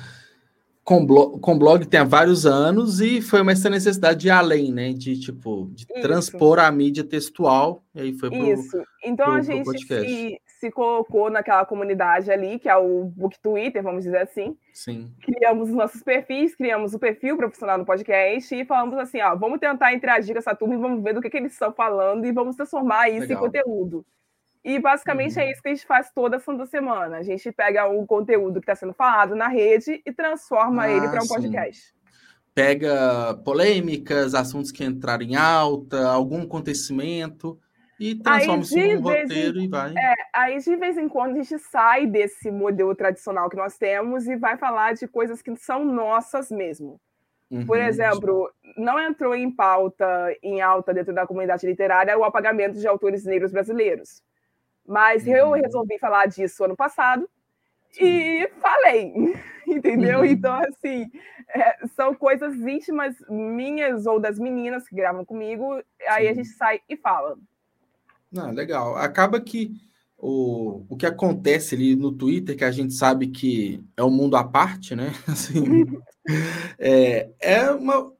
com 0.84 1.04
blog, 1.04 1.40
com 1.40 1.58
blog 1.58 1.86
tem 1.86 2.00
há 2.00 2.04
vários 2.04 2.46
anos 2.46 3.00
e 3.00 3.20
foi 3.20 3.42
uma 3.42 3.52
essa 3.52 3.68
necessidade 3.68 4.20
de 4.20 4.28
ir 4.28 4.30
além, 4.30 4.72
né? 4.72 4.92
De 4.92 5.18
tipo, 5.18 5.70
de 5.72 5.84
Isso. 5.84 6.02
transpor 6.02 6.58
a 6.58 6.70
mídia 6.70 7.04
textual. 7.04 7.82
E 7.94 8.00
aí 8.00 8.12
foi 8.12 8.30
pro, 8.30 8.52
Isso. 8.52 8.82
Então 9.04 9.26
pro, 9.26 9.34
a 9.34 9.42
gente 9.42 9.78
se, 9.78 10.40
se 10.60 10.70
colocou 10.70 11.30
naquela 11.30 11.64
comunidade 11.64 12.30
ali, 12.30 12.58
que 12.58 12.68
é 12.68 12.76
o 12.76 13.04
Book 13.04 13.40
Twitter, 13.40 13.82
vamos 13.82 14.04
dizer 14.04 14.18
assim. 14.18 14.58
Sim. 14.74 15.10
Criamos 15.22 15.70
os 15.70 15.74
nossos 15.74 16.02
perfis, 16.02 16.54
criamos 16.54 16.92
o 16.92 16.98
perfil 16.98 17.38
profissional 17.38 17.78
do 17.78 17.86
podcast 17.86 18.54
e 18.54 18.66
falamos 18.66 18.98
assim: 18.98 19.22
ó, 19.22 19.34
vamos 19.34 19.58
tentar 19.58 19.94
interagir 19.94 20.34
com 20.34 20.38
essa 20.38 20.54
turma 20.54 20.74
e 20.74 20.78
vamos 20.78 21.02
ver 21.02 21.14
do 21.14 21.22
que, 21.22 21.30
que 21.30 21.38
eles 21.38 21.52
estão 21.52 21.72
falando 21.72 22.26
e 22.26 22.32
vamos 22.32 22.56
transformar 22.56 23.08
isso 23.08 23.20
Legal. 23.20 23.38
em 23.38 23.40
conteúdo. 23.40 24.04
E 24.62 24.78
basicamente 24.78 25.36
uhum. 25.36 25.42
é 25.42 25.50
isso 25.50 25.62
que 25.62 25.68
a 25.70 25.74
gente 25.74 25.86
faz 25.86 26.10
toda 26.14 26.38
santa 26.38 26.66
semana. 26.66 27.16
A 27.16 27.22
gente 27.22 27.50
pega 27.50 27.86
o 27.86 28.06
conteúdo 28.06 28.60
que 28.60 28.64
está 28.64 28.74
sendo 28.74 28.92
falado 28.92 29.34
na 29.34 29.48
rede 29.48 30.02
e 30.04 30.12
transforma 30.12 30.82
ah, 30.82 30.90
ele 30.90 31.08
para 31.08 31.20
um 31.20 31.26
sim. 31.26 31.34
podcast. 31.34 31.94
Pega 32.54 33.32
polêmicas, 33.46 34.34
assuntos 34.34 34.70
que 34.70 34.84
entraram 34.84 35.24
em 35.24 35.36
alta, 35.36 36.06
algum 36.06 36.42
acontecimento 36.42 37.58
e 38.00 38.14
transforma 38.14 38.62
isso 38.62 38.78
em 38.78 38.96
um 38.96 39.00
roteiro 39.02 39.60
em, 39.60 39.64
e 39.64 39.68
vai. 39.68 39.92
É, 39.92 40.14
aí 40.32 40.58
de 40.58 40.74
vez 40.76 40.96
em 40.96 41.06
quando 41.06 41.32
a 41.32 41.42
gente 41.42 41.58
sai 41.58 42.06
desse 42.06 42.50
modelo 42.50 42.94
tradicional 42.94 43.50
que 43.50 43.56
nós 43.56 43.76
temos 43.76 44.26
e 44.26 44.36
vai 44.36 44.56
falar 44.56 44.94
de 44.94 45.06
coisas 45.06 45.42
que 45.42 45.54
são 45.56 45.84
nossas 45.84 46.50
mesmo. 46.50 46.98
Uhum. 47.50 47.66
Por 47.66 47.78
exemplo, 47.78 48.50
não 48.76 48.98
entrou 48.98 49.34
em 49.34 49.50
pauta, 49.50 50.06
em 50.42 50.62
alta 50.62 50.94
dentro 50.94 51.12
da 51.12 51.26
comunidade 51.26 51.66
literária, 51.66 52.16
o 52.16 52.24
apagamento 52.24 52.78
de 52.78 52.88
autores 52.88 53.24
negros 53.24 53.52
brasileiros. 53.52 54.22
Mas 54.86 55.26
uhum. 55.26 55.36
eu 55.36 55.50
resolvi 55.50 55.98
falar 55.98 56.26
disso 56.26 56.64
ano 56.64 56.76
passado 56.76 57.28
Sim. 57.90 58.04
e 58.04 58.48
falei, 58.60 59.12
entendeu? 59.68 60.20
Uhum. 60.20 60.24
Então, 60.24 60.54
assim, 60.54 61.10
é, 61.48 61.86
são 61.88 62.14
coisas 62.14 62.54
íntimas 62.60 63.14
minhas 63.28 64.06
ou 64.06 64.18
das 64.18 64.38
meninas 64.38 64.88
que 64.88 64.96
gravam 64.96 65.22
comigo, 65.22 65.82
aí 66.08 66.28
a 66.28 66.32
gente 66.32 66.48
sai 66.48 66.80
e 66.88 66.96
fala. 66.96 67.36
Não, 68.30 68.50
legal. 68.52 68.96
Acaba 68.96 69.40
que 69.40 69.72
o, 70.16 70.84
o 70.88 70.96
que 70.96 71.06
acontece 71.06 71.74
ali 71.74 71.96
no 71.96 72.12
Twitter, 72.12 72.56
que 72.56 72.64
a 72.64 72.70
gente 72.70 72.94
sabe 72.94 73.28
que 73.28 73.82
é 73.96 74.04
um 74.04 74.10
mundo 74.10 74.36
à 74.36 74.44
parte, 74.44 74.94
né? 74.94 75.12
Assim, 75.26 75.86
é, 76.78 77.30
é 77.40 77.70
uma 77.70 78.12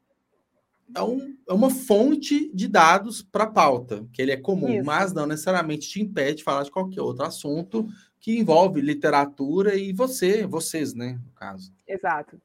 é, 0.94 1.02
um, 1.02 1.36
é 1.48 1.52
uma 1.52 1.70
fonte 1.70 2.50
de 2.52 2.66
dados 2.66 3.22
para 3.22 3.46
pauta, 3.46 4.04
que 4.12 4.20
ele 4.20 4.32
é 4.32 4.36
comum, 4.36 4.76
Isso. 4.76 4.84
mas 4.84 5.12
não 5.12 5.26
necessariamente 5.26 5.88
te 5.88 6.00
impede 6.00 6.38
de 6.38 6.44
falar 6.44 6.64
de 6.64 6.70
qualquer 6.70 7.00
outro 7.00 7.24
assunto 7.24 7.86
que 8.18 8.38
envolve 8.38 8.80
literatura 8.80 9.76
e 9.76 9.92
você, 9.92 10.46
vocês, 10.46 10.94
né, 10.94 11.18
no 11.24 11.32
caso. 11.32 11.72
Exato. 11.86 12.40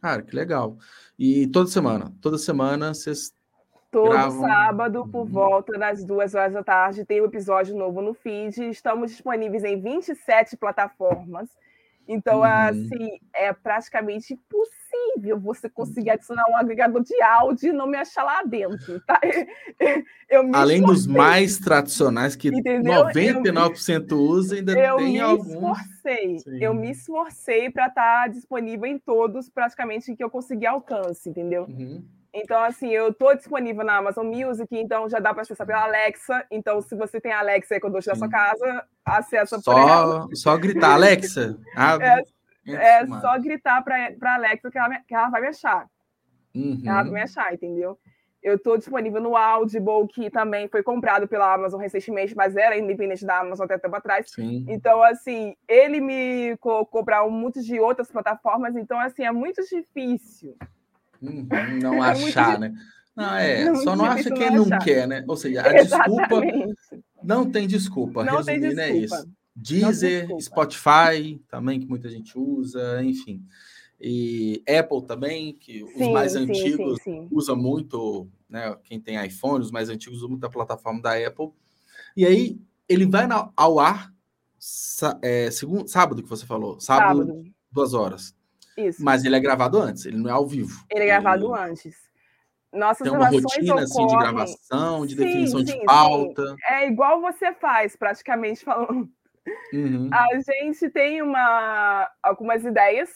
Cara, 0.00 0.22
que 0.22 0.34
legal. 0.34 0.78
E 1.18 1.46
toda 1.48 1.70
semana, 1.70 2.12
toda 2.20 2.38
semana 2.38 2.92
vocês 2.94 3.32
Todo 3.90 4.10
gravam... 4.10 4.40
sábado, 4.40 5.08
por 5.10 5.22
uhum. 5.22 5.26
volta 5.26 5.76
das 5.76 6.04
duas 6.04 6.34
horas 6.34 6.52
da 6.52 6.62
tarde, 6.62 7.04
tem 7.04 7.20
um 7.20 7.24
episódio 7.24 7.76
novo 7.76 8.00
no 8.00 8.14
feed. 8.14 8.70
Estamos 8.70 9.10
disponíveis 9.10 9.64
em 9.64 9.80
27 9.80 10.56
plataformas. 10.56 11.48
Então, 12.06 12.38
uhum. 12.38 12.44
assim, 12.44 13.20
é 13.32 13.52
praticamente 13.52 14.34
impossível 14.34 15.38
você 15.38 15.68
conseguir 15.68 16.10
adicionar 16.10 16.44
um 16.50 16.56
agregador 16.56 17.02
de 17.04 17.20
áudio 17.22 17.68
e 17.68 17.72
não 17.72 17.86
me 17.86 17.96
achar 17.96 18.24
lá 18.24 18.42
dentro, 18.42 19.00
tá? 19.06 19.20
Além 20.52 20.82
dos 20.82 21.06
mais 21.06 21.58
tradicionais, 21.58 22.34
que 22.34 22.48
Entendeu? 22.48 23.04
99% 23.06 24.10
eu, 24.10 24.18
usa, 24.18 24.56
ainda 24.56 24.72
eu 24.72 24.96
tem 24.96 25.20
alguns. 25.20 25.78
Esforcei, 25.78 26.36
eu 26.60 26.74
me 26.74 26.90
esforcei 26.90 27.70
para 27.70 27.86
estar 27.86 28.22
tá 28.22 28.28
disponível 28.28 28.86
em 28.86 28.98
todos, 28.98 29.48
praticamente, 29.48 30.14
que 30.16 30.24
eu 30.24 30.30
consegui 30.30 30.66
alcance, 30.66 31.28
entendeu? 31.28 31.66
Uhum. 31.68 32.02
Então, 32.32 32.62
assim, 32.62 32.88
eu 32.90 33.08
estou 33.08 33.34
disponível 33.34 33.84
na 33.84 33.96
Amazon 33.96 34.26
Music, 34.26 34.68
então 34.76 35.08
já 35.08 35.18
dá 35.18 35.32
para 35.32 35.42
acessar 35.42 35.66
pela 35.66 35.82
Alexa. 35.82 36.44
Então, 36.50 36.80
se 36.80 36.94
você 36.94 37.20
tem 37.20 37.32
a 37.32 37.40
Alexa 37.40 37.74
aí 37.74 37.80
quando 37.80 37.94
da 37.94 38.14
sua 38.14 38.28
casa, 38.28 38.84
acessa 39.04 39.58
só, 39.58 39.72
por 39.72 39.80
ela. 39.80 40.28
Só 40.34 40.56
gritar, 40.56 40.92
Alexa. 40.92 41.58
Abre, 41.74 42.06
é, 42.06 42.22
é 42.68 43.06
só 43.06 43.38
gritar 43.38 43.82
para 43.82 44.34
Alexa 44.34 44.70
que 44.70 44.78
ela, 44.78 45.00
que 45.06 45.14
ela 45.14 45.28
vai 45.28 45.40
me 45.40 45.48
achar. 45.48 45.86
Uhum. 46.54 46.82
Ela 46.84 47.02
vai 47.02 47.12
me 47.12 47.22
achar, 47.22 47.52
entendeu? 47.52 47.98
Eu 48.42 48.54
estou 48.54 48.78
disponível 48.78 49.20
no 49.20 49.36
Audible, 49.36 50.08
que 50.08 50.30
também 50.30 50.66
foi 50.68 50.82
comprado 50.82 51.28
pela 51.28 51.52
Amazon 51.52 51.80
recentemente, 51.80 52.34
mas 52.34 52.56
era 52.56 52.78
independente 52.78 53.26
da 53.26 53.40
Amazon 53.40 53.64
até 53.64 53.76
tempo 53.76 53.96
atrás. 53.96 54.30
Sim. 54.30 54.64
Então, 54.68 55.02
assim, 55.02 55.54
ele 55.68 56.00
me 56.00 56.56
colocou 56.58 57.04
para 57.04 57.22
um 57.24 57.30
monte 57.30 57.60
de 57.60 57.78
outras 57.78 58.10
plataformas, 58.10 58.76
então, 58.76 58.98
assim, 58.98 59.24
é 59.24 59.32
muito 59.32 59.60
difícil 59.62 60.56
Uhum, 60.56 60.79
não 61.20 62.04
é 62.04 62.10
achar, 62.10 62.58
né? 62.58 62.74
Não, 63.16 63.34
é, 63.36 63.64
não, 63.70 63.76
só 63.76 63.96
não 63.96 64.04
acha 64.04 64.30
quem 64.30 64.50
não, 64.50 64.66
não 64.66 64.78
quer, 64.78 65.06
né? 65.06 65.24
Ou 65.28 65.36
seja, 65.36 65.62
a 65.62 65.72
desculpa. 65.72 66.40
Não 67.22 67.50
tem 67.50 67.66
desculpa. 67.66 68.24
Não 68.24 68.38
Resumindo, 68.38 68.60
tem 68.60 68.74
desculpa. 68.76 68.82
é 68.82 68.96
isso. 68.96 69.30
Deezer, 69.54 70.28
Spotify 70.40 71.42
também, 71.48 71.80
que 71.80 71.86
muita 71.86 72.08
gente 72.08 72.38
usa, 72.38 73.02
enfim. 73.02 73.44
E 74.00 74.62
Apple 74.66 75.06
também, 75.06 75.52
que 75.52 75.80
sim, 75.80 76.02
os 76.02 76.08
mais 76.08 76.32
sim, 76.32 76.38
antigos 76.38 77.02
sim, 77.02 77.28
usam 77.30 77.56
muito, 77.56 78.26
né? 78.48 78.74
Quem 78.84 78.98
tem 78.98 79.22
iPhone, 79.22 79.62
os 79.62 79.70
mais 79.70 79.90
antigos 79.90 80.18
usam 80.18 80.30
muito 80.30 80.44
a 80.46 80.50
plataforma 80.50 81.02
da 81.02 81.14
Apple. 81.14 81.50
E 82.16 82.24
aí 82.24 82.58
ele 82.88 83.04
vai 83.04 83.28
ao 83.54 83.78
ar 83.78 84.10
é, 85.22 85.50
segundo, 85.50 85.88
sábado 85.88 86.22
que 86.22 86.28
você 86.28 86.46
falou, 86.46 86.80
sábado, 86.80 87.18
sábado, 87.18 87.44
duas 87.70 87.92
horas. 87.92 88.34
Isso. 88.86 89.04
Mas 89.04 89.24
ele 89.24 89.36
é 89.36 89.40
gravado 89.40 89.78
antes, 89.78 90.04
ele 90.06 90.16
não 90.16 90.28
é 90.28 90.32
ao 90.32 90.46
vivo. 90.46 90.84
Ele 90.90 91.04
é 91.04 91.06
gravado 91.06 91.54
ele... 91.54 91.70
antes. 91.70 91.96
Nossas 92.72 93.08
tem 93.08 93.16
uma 93.16 93.28
rotina 93.28 93.82
assim, 93.82 94.06
de 94.06 94.16
gravação, 94.16 95.04
de 95.04 95.16
sim, 95.16 95.24
definição 95.24 95.62
de 95.62 95.84
pauta. 95.84 96.54
É 96.68 96.86
igual 96.86 97.20
você 97.20 97.52
faz, 97.54 97.96
praticamente 97.96 98.62
falando. 98.64 99.08
Uhum. 99.72 100.08
A 100.12 100.26
gente 100.38 100.88
tem 100.90 101.22
uma, 101.22 102.08
algumas 102.22 102.64
ideias 102.64 103.10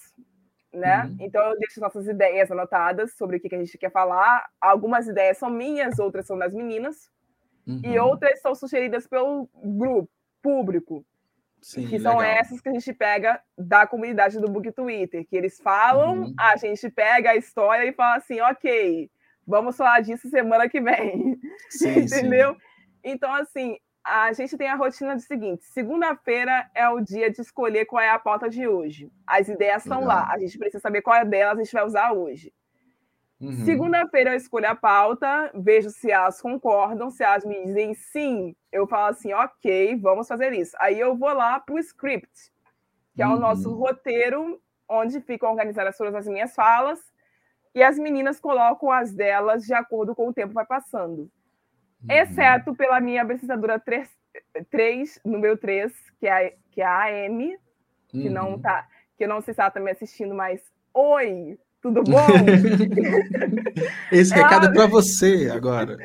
né? 0.75 1.05
Uhum. 1.05 1.17
Então 1.21 1.43
eu 1.43 1.59
deixo 1.59 1.81
nossas 1.81 2.07
ideias 2.09 2.51
anotadas 2.51 3.15
sobre 3.17 3.37
o 3.37 3.41
que, 3.41 3.49
que 3.49 3.55
a 3.55 3.59
gente 3.59 3.79
quer 3.79 3.91
falar. 3.91 4.45
Algumas 4.61 5.07
ideias 5.07 5.39
são 5.39 5.49
minhas, 5.49 5.99
outras 5.99 6.27
são 6.27 6.37
das 6.37 6.53
meninas, 6.53 7.09
uhum. 7.67 7.81
e 7.85 7.99
outras 7.99 8.41
são 8.41 8.55
sugeridas 8.55 9.07
pelo 9.07 9.49
grupo 9.55 10.11
público. 10.43 11.07
Sim, 11.65 11.87
que 11.87 11.99
são 11.99 12.19
legal. 12.19 12.37
essas 12.37 12.61
que 12.61 12.69
a 12.69 12.73
gente 12.73 12.93
pega 12.93 13.41
da 13.57 13.87
comunidade 13.87 14.39
do 14.39 14.51
Book 14.51 14.71
Twitter, 14.71 15.27
que 15.27 15.35
eles 15.35 15.59
falam, 15.59 16.25
uhum. 16.25 16.35
a 16.39 16.59
gente 16.59 16.91
pega 16.91 17.31
a 17.31 17.37
história 17.37 17.89
e 17.89 17.93
fala 17.95 18.17
assim, 18.17 18.39
ok, 18.39 19.11
vamos 19.47 19.75
falar 19.75 20.03
disso 20.03 20.29
semana 20.29 20.69
que 20.69 20.79
vem. 20.79 21.41
Sim, 21.71 22.01
Entendeu? 22.01 22.53
Sim. 22.53 22.61
Então, 23.03 23.33
assim, 23.33 23.79
a 24.05 24.31
gente 24.35 24.59
tem 24.59 24.69
a 24.69 24.75
rotina 24.75 25.15
do 25.17 25.23
seguinte: 25.23 25.65
segunda-feira 25.65 26.69
é 26.75 26.87
o 26.91 27.01
dia 27.01 27.31
de 27.31 27.41
escolher 27.41 27.87
qual 27.87 28.03
é 28.03 28.11
a 28.11 28.19
pauta 28.19 28.51
de 28.51 28.69
hoje. 28.69 29.11
As 29.27 29.49
ideias 29.49 29.85
estão 29.85 30.05
lá, 30.05 30.31
a 30.31 30.39
gente 30.39 30.59
precisa 30.59 30.83
saber 30.83 31.01
qual 31.01 31.17
é 31.17 31.25
delas 31.25 31.59
a 31.59 31.62
gente 31.62 31.73
vai 31.73 31.87
usar 31.87 32.12
hoje. 32.12 32.53
Uhum. 33.45 33.64
Segunda-feira 33.64 34.30
eu 34.30 34.36
escolho 34.36 34.70
a 34.70 34.74
pauta, 34.74 35.51
vejo 35.55 35.90
se 35.90 36.11
elas 36.11 36.40
concordam, 36.40 37.11
se 37.11 37.22
elas 37.22 37.45
me 37.45 37.62
dizem 37.66 37.92
sim, 37.92 38.57
eu 38.72 38.86
falo 38.86 39.11
assim, 39.11 39.34
ok, 39.34 39.97
vamos 39.97 40.26
fazer 40.26 40.55
isso. 40.55 40.74
Aí 40.80 40.99
eu 40.99 41.14
vou 41.14 41.30
lá 41.30 41.61
para 41.61 41.74
o 41.74 41.78
script, 41.78 42.51
que 43.14 43.22
é 43.22 43.26
o 43.26 43.36
nosso 43.36 43.70
uhum. 43.70 43.76
roteiro, 43.76 44.59
onde 44.88 45.20
ficam 45.20 45.51
organizadas 45.51 45.99
todas 45.99 46.14
as 46.14 46.26
minhas 46.26 46.55
falas, 46.55 46.99
e 47.74 47.82
as 47.82 47.99
meninas 47.99 48.40
colocam 48.40 48.90
as 48.90 49.12
delas 49.12 49.64
de 49.64 49.74
acordo 49.74 50.14
com 50.14 50.28
o 50.28 50.32
tempo 50.32 50.55
vai 50.55 50.64
passando. 50.64 51.30
Uhum. 52.03 52.09
Exceto 52.09 52.74
pela 52.74 52.99
minha 52.99 53.22
apresentadora 53.22 53.78
3, 53.78 54.09
3 54.70 55.20
número 55.22 55.59
3, 55.59 55.92
que 56.18 56.26
é, 56.26 56.47
a, 56.47 56.53
que 56.70 56.80
é 56.80 56.86
a 56.86 57.03
AM, 57.03 57.59
que 58.09 58.30
não 58.30 58.53
uhum. 58.53 58.61
tá, 58.61 58.88
que 59.18 59.24
eu 59.24 59.28
não 59.28 59.42
sei 59.42 59.53
se 59.53 59.61
ela 59.61 59.68
está 59.68 59.80
me 59.80 59.90
assistindo, 59.90 60.34
mas 60.34 60.62
oi, 60.95 61.59
tudo 61.85 62.03
bom? 62.03 62.26
Esse 64.11 64.32
ela, 64.32 64.43
recado 64.43 64.66
é 64.68 64.72
para 64.72 64.87
você 64.87 65.51
agora. 65.53 65.99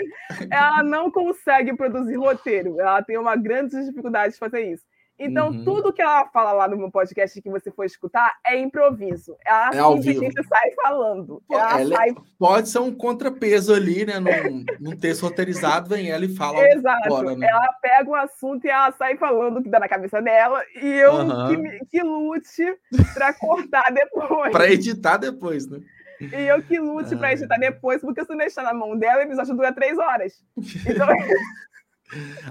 Ela 0.51 0.83
não 0.83 1.09
consegue 1.09 1.73
produzir 1.73 2.17
roteiro, 2.17 2.81
ela 2.81 3.01
tem 3.01 3.17
uma 3.17 3.37
grande 3.37 3.81
dificuldade 3.85 4.33
de 4.33 4.39
fazer 4.39 4.73
isso. 4.73 4.83
Então, 5.19 5.49
uhum. 5.49 5.63
tudo 5.65 5.91
que 5.91 6.01
ela 6.01 6.25
fala 6.29 6.53
lá 6.53 6.67
no 6.67 6.77
meu 6.77 6.89
podcast 6.89 7.41
que 7.41 7.49
você 7.49 7.69
for 7.69 7.83
escutar 7.83 8.37
é 8.45 8.57
improviso. 8.57 9.35
Ela 9.45 9.67
é 9.67 10.01
simplesmente 10.01 10.41
sai 10.47 10.71
falando. 10.81 11.43
Pô, 11.45 11.59
ela 11.59 11.85
sai... 11.85 12.15
Pode 12.37 12.69
ser 12.69 12.79
um 12.79 12.93
contrapeso 12.95 13.73
ali, 13.73 14.05
né? 14.05 14.17
Num, 14.19 14.63
num 14.79 14.95
texto 14.97 15.23
roteirizado, 15.23 15.89
vem 15.89 16.09
ela 16.09 16.23
e 16.23 16.33
fala. 16.33 16.65
Exato. 16.69 17.09
Fora, 17.09 17.35
né? 17.35 17.47
Ela 17.49 17.73
pega 17.81 18.09
o 18.09 18.15
assunto 18.15 18.65
e 18.65 18.69
ela 18.69 18.93
sai 18.93 19.17
falando 19.17 19.57
o 19.57 19.63
que 19.63 19.69
dá 19.69 19.79
na 19.79 19.89
cabeça 19.89 20.21
dela. 20.21 20.63
E 20.81 20.85
eu 20.85 21.13
uhum. 21.15 21.63
que, 21.63 21.85
que 21.91 22.01
lute 22.01 22.77
para 23.13 23.33
cortar 23.33 23.91
depois. 23.93 24.53
para 24.53 24.71
editar 24.71 25.17
depois, 25.17 25.67
né? 25.67 25.81
E 26.21 26.47
eu 26.47 26.61
que 26.61 26.79
lute 26.79 27.13
ah. 27.13 27.17
para 27.17 27.33
editar 27.33 27.57
depois, 27.57 28.01
porque 28.01 28.23
se 28.23 28.35
deixar 28.35 28.63
na 28.63 28.73
mão 28.73 28.97
dela, 28.97 29.19
o 29.19 29.23
episódio 29.23 29.55
dura 29.55 29.73
três 29.73 29.97
horas. 29.97 30.33
Então. 30.57 31.07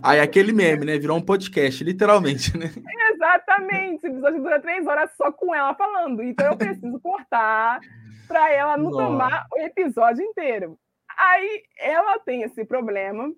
Aí 0.02 0.20
aquele 0.20 0.52
meme, 0.52 0.84
né? 0.84 0.98
Virou 0.98 1.16
um 1.16 1.22
podcast, 1.22 1.82
literalmente, 1.82 2.56
né? 2.56 2.70
Exatamente. 3.12 4.06
O 4.06 4.10
episódio 4.10 4.42
dura 4.42 4.60
três 4.60 4.86
horas 4.86 5.10
só 5.16 5.32
com 5.32 5.54
ela 5.54 5.74
falando. 5.74 6.22
Então 6.22 6.46
eu 6.46 6.56
preciso 6.56 7.00
cortar 7.00 7.80
para 8.26 8.52
ela 8.52 8.76
não 8.76 8.90
Nossa. 8.90 9.04
tomar 9.04 9.46
o 9.52 9.60
episódio 9.60 10.24
inteiro. 10.24 10.78
Aí 11.16 11.62
ela 11.78 12.18
tem 12.20 12.42
esse 12.42 12.64
problema. 12.64 13.32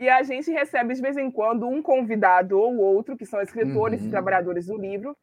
E 0.00 0.08
a 0.08 0.22
gente 0.22 0.50
recebe 0.50 0.94
de 0.94 1.02
vez 1.02 1.16
em 1.16 1.30
quando 1.30 1.66
um 1.66 1.82
convidado 1.82 2.58
ou 2.58 2.76
outro, 2.76 3.16
que 3.16 3.26
são 3.26 3.40
escritores 3.40 4.00
uhum. 4.00 4.06
e 4.06 4.10
trabalhadores 4.10 4.66
do 4.66 4.76
livro, 4.76 5.16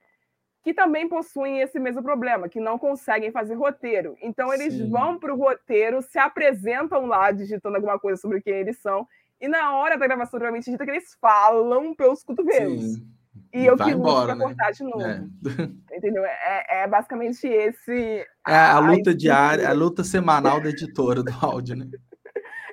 que 0.61 0.73
também 0.73 1.07
possuem 1.07 1.61
esse 1.61 1.79
mesmo 1.79 2.03
problema, 2.03 2.49
que 2.49 2.59
não 2.59 2.77
conseguem 2.77 3.31
fazer 3.31 3.53
roteiro. 3.55 4.17
Então 4.21 4.53
eles 4.53 4.73
Sim. 4.73 4.89
vão 4.89 5.17
para 5.17 5.33
o 5.33 5.37
roteiro, 5.37 6.01
se 6.01 6.19
apresentam 6.19 7.05
lá 7.05 7.31
digitando 7.31 7.77
alguma 7.77 7.97
coisa 7.97 8.19
sobre 8.19 8.41
quem 8.41 8.55
eles 8.55 8.77
são 8.79 9.07
e 9.39 9.47
na 9.47 9.75
hora 9.75 9.97
da 9.97 10.07
gravação, 10.07 10.39
realmente, 10.39 10.71
dita 10.71 10.85
que 10.85 10.91
eles 10.91 11.15
falam 11.19 11.93
pelos 11.95 12.23
cotovelos. 12.23 12.95
Sim. 12.95 13.15
E 13.53 13.65
eu 13.65 13.77
Vai 13.77 13.89
que 13.89 13.95
luto 13.95 14.25
pra 14.25 14.35
né? 14.35 14.45
cortar 14.45 14.71
de 14.71 14.83
novo. 14.83 15.01
É. 15.01 15.23
Entendeu? 15.95 16.25
É, 16.25 16.83
é, 16.83 16.87
basicamente 16.87 17.47
esse. 17.47 18.25
É 18.47 18.53
a, 18.53 18.73
a 18.73 18.79
luta 18.79 19.11
a 19.11 19.15
diária, 19.15 19.69
a 19.69 19.73
luta 19.73 20.03
semanal 20.03 20.61
da 20.61 20.69
editora 20.69 21.23
do 21.23 21.31
áudio, 21.41 21.75
né? 21.77 21.85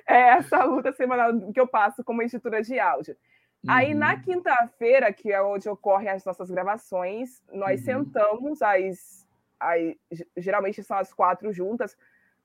É 0.05 0.37
essa 0.37 0.63
luta 0.65 0.91
semanal 0.91 1.31
que 1.53 1.59
eu 1.59 1.67
passo 1.67 2.03
como 2.03 2.21
editora 2.21 2.61
de 2.61 2.77
áudio. 2.79 3.15
Uhum. 3.63 3.71
Aí 3.71 3.93
na 3.93 4.19
quinta-feira, 4.19 5.13
que 5.13 5.31
é 5.31 5.41
onde 5.41 5.69
ocorrem 5.69 6.09
as 6.09 6.25
nossas 6.25 6.51
gravações, 6.51 7.41
nós 7.51 7.79
uhum. 7.79 7.85
sentamos, 7.85 8.61
as, 8.61 9.25
as, 9.57 9.95
geralmente 10.35 10.83
são 10.83 10.97
as 10.97 11.13
quatro 11.13 11.53
juntas, 11.53 11.95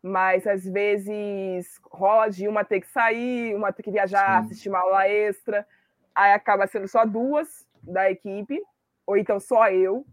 mas 0.03 0.47
às 0.47 0.65
vezes 0.65 1.81
rola 1.85 2.29
de 2.29 2.47
uma 2.47 2.65
ter 2.65 2.81
que 2.81 2.87
sair, 2.87 3.55
uma 3.55 3.73
ter 3.73 3.83
que 3.83 3.91
viajar, 3.91 4.41
Sim. 4.41 4.47
assistir 4.47 4.69
uma 4.69 4.81
aula 4.81 5.09
extra, 5.09 5.67
aí 6.15 6.33
acaba 6.33 6.67
sendo 6.67 6.87
só 6.89 7.05
duas 7.05 7.67
da 7.83 8.11
equipe, 8.11 8.61
ou 9.07 9.17
então 9.17 9.41
só 9.41 9.69
eu. 9.71 10.07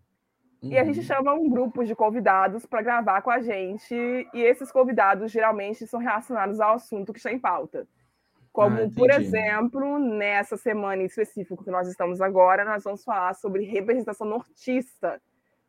Uhum. 0.62 0.72
E 0.72 0.78
a 0.78 0.84
gente 0.84 1.00
uhum. 1.00 1.06
chama 1.06 1.34
um 1.34 1.50
grupo 1.50 1.84
de 1.84 1.96
convidados 1.96 2.66
para 2.66 2.82
gravar 2.82 3.22
com 3.22 3.30
a 3.30 3.42
gente, 3.42 3.96
e 4.34 4.42
esses 4.42 4.72
convidados 4.72 5.32
geralmente 5.32 5.86
são 5.86 6.00
relacionados 6.00 6.60
ao 6.60 6.74
assunto 6.76 7.14
que 7.14 7.20
está 7.20 7.32
em 7.32 7.40
pauta. 7.40 7.88
Como, 8.52 8.84
ah, 8.84 8.90
por 8.96 9.12
exemplo, 9.12 10.00
nessa 10.00 10.56
semana 10.56 11.02
em 11.02 11.08
específico 11.08 11.64
que 11.64 11.70
nós 11.70 11.90
estamos 11.90 12.22
agora, 12.22 12.64
nós 12.64 12.86
vamos 12.86 13.04
falar 13.04 13.36
sobre 13.36 13.66
representação 13.66 14.26
nortista 14.26 15.22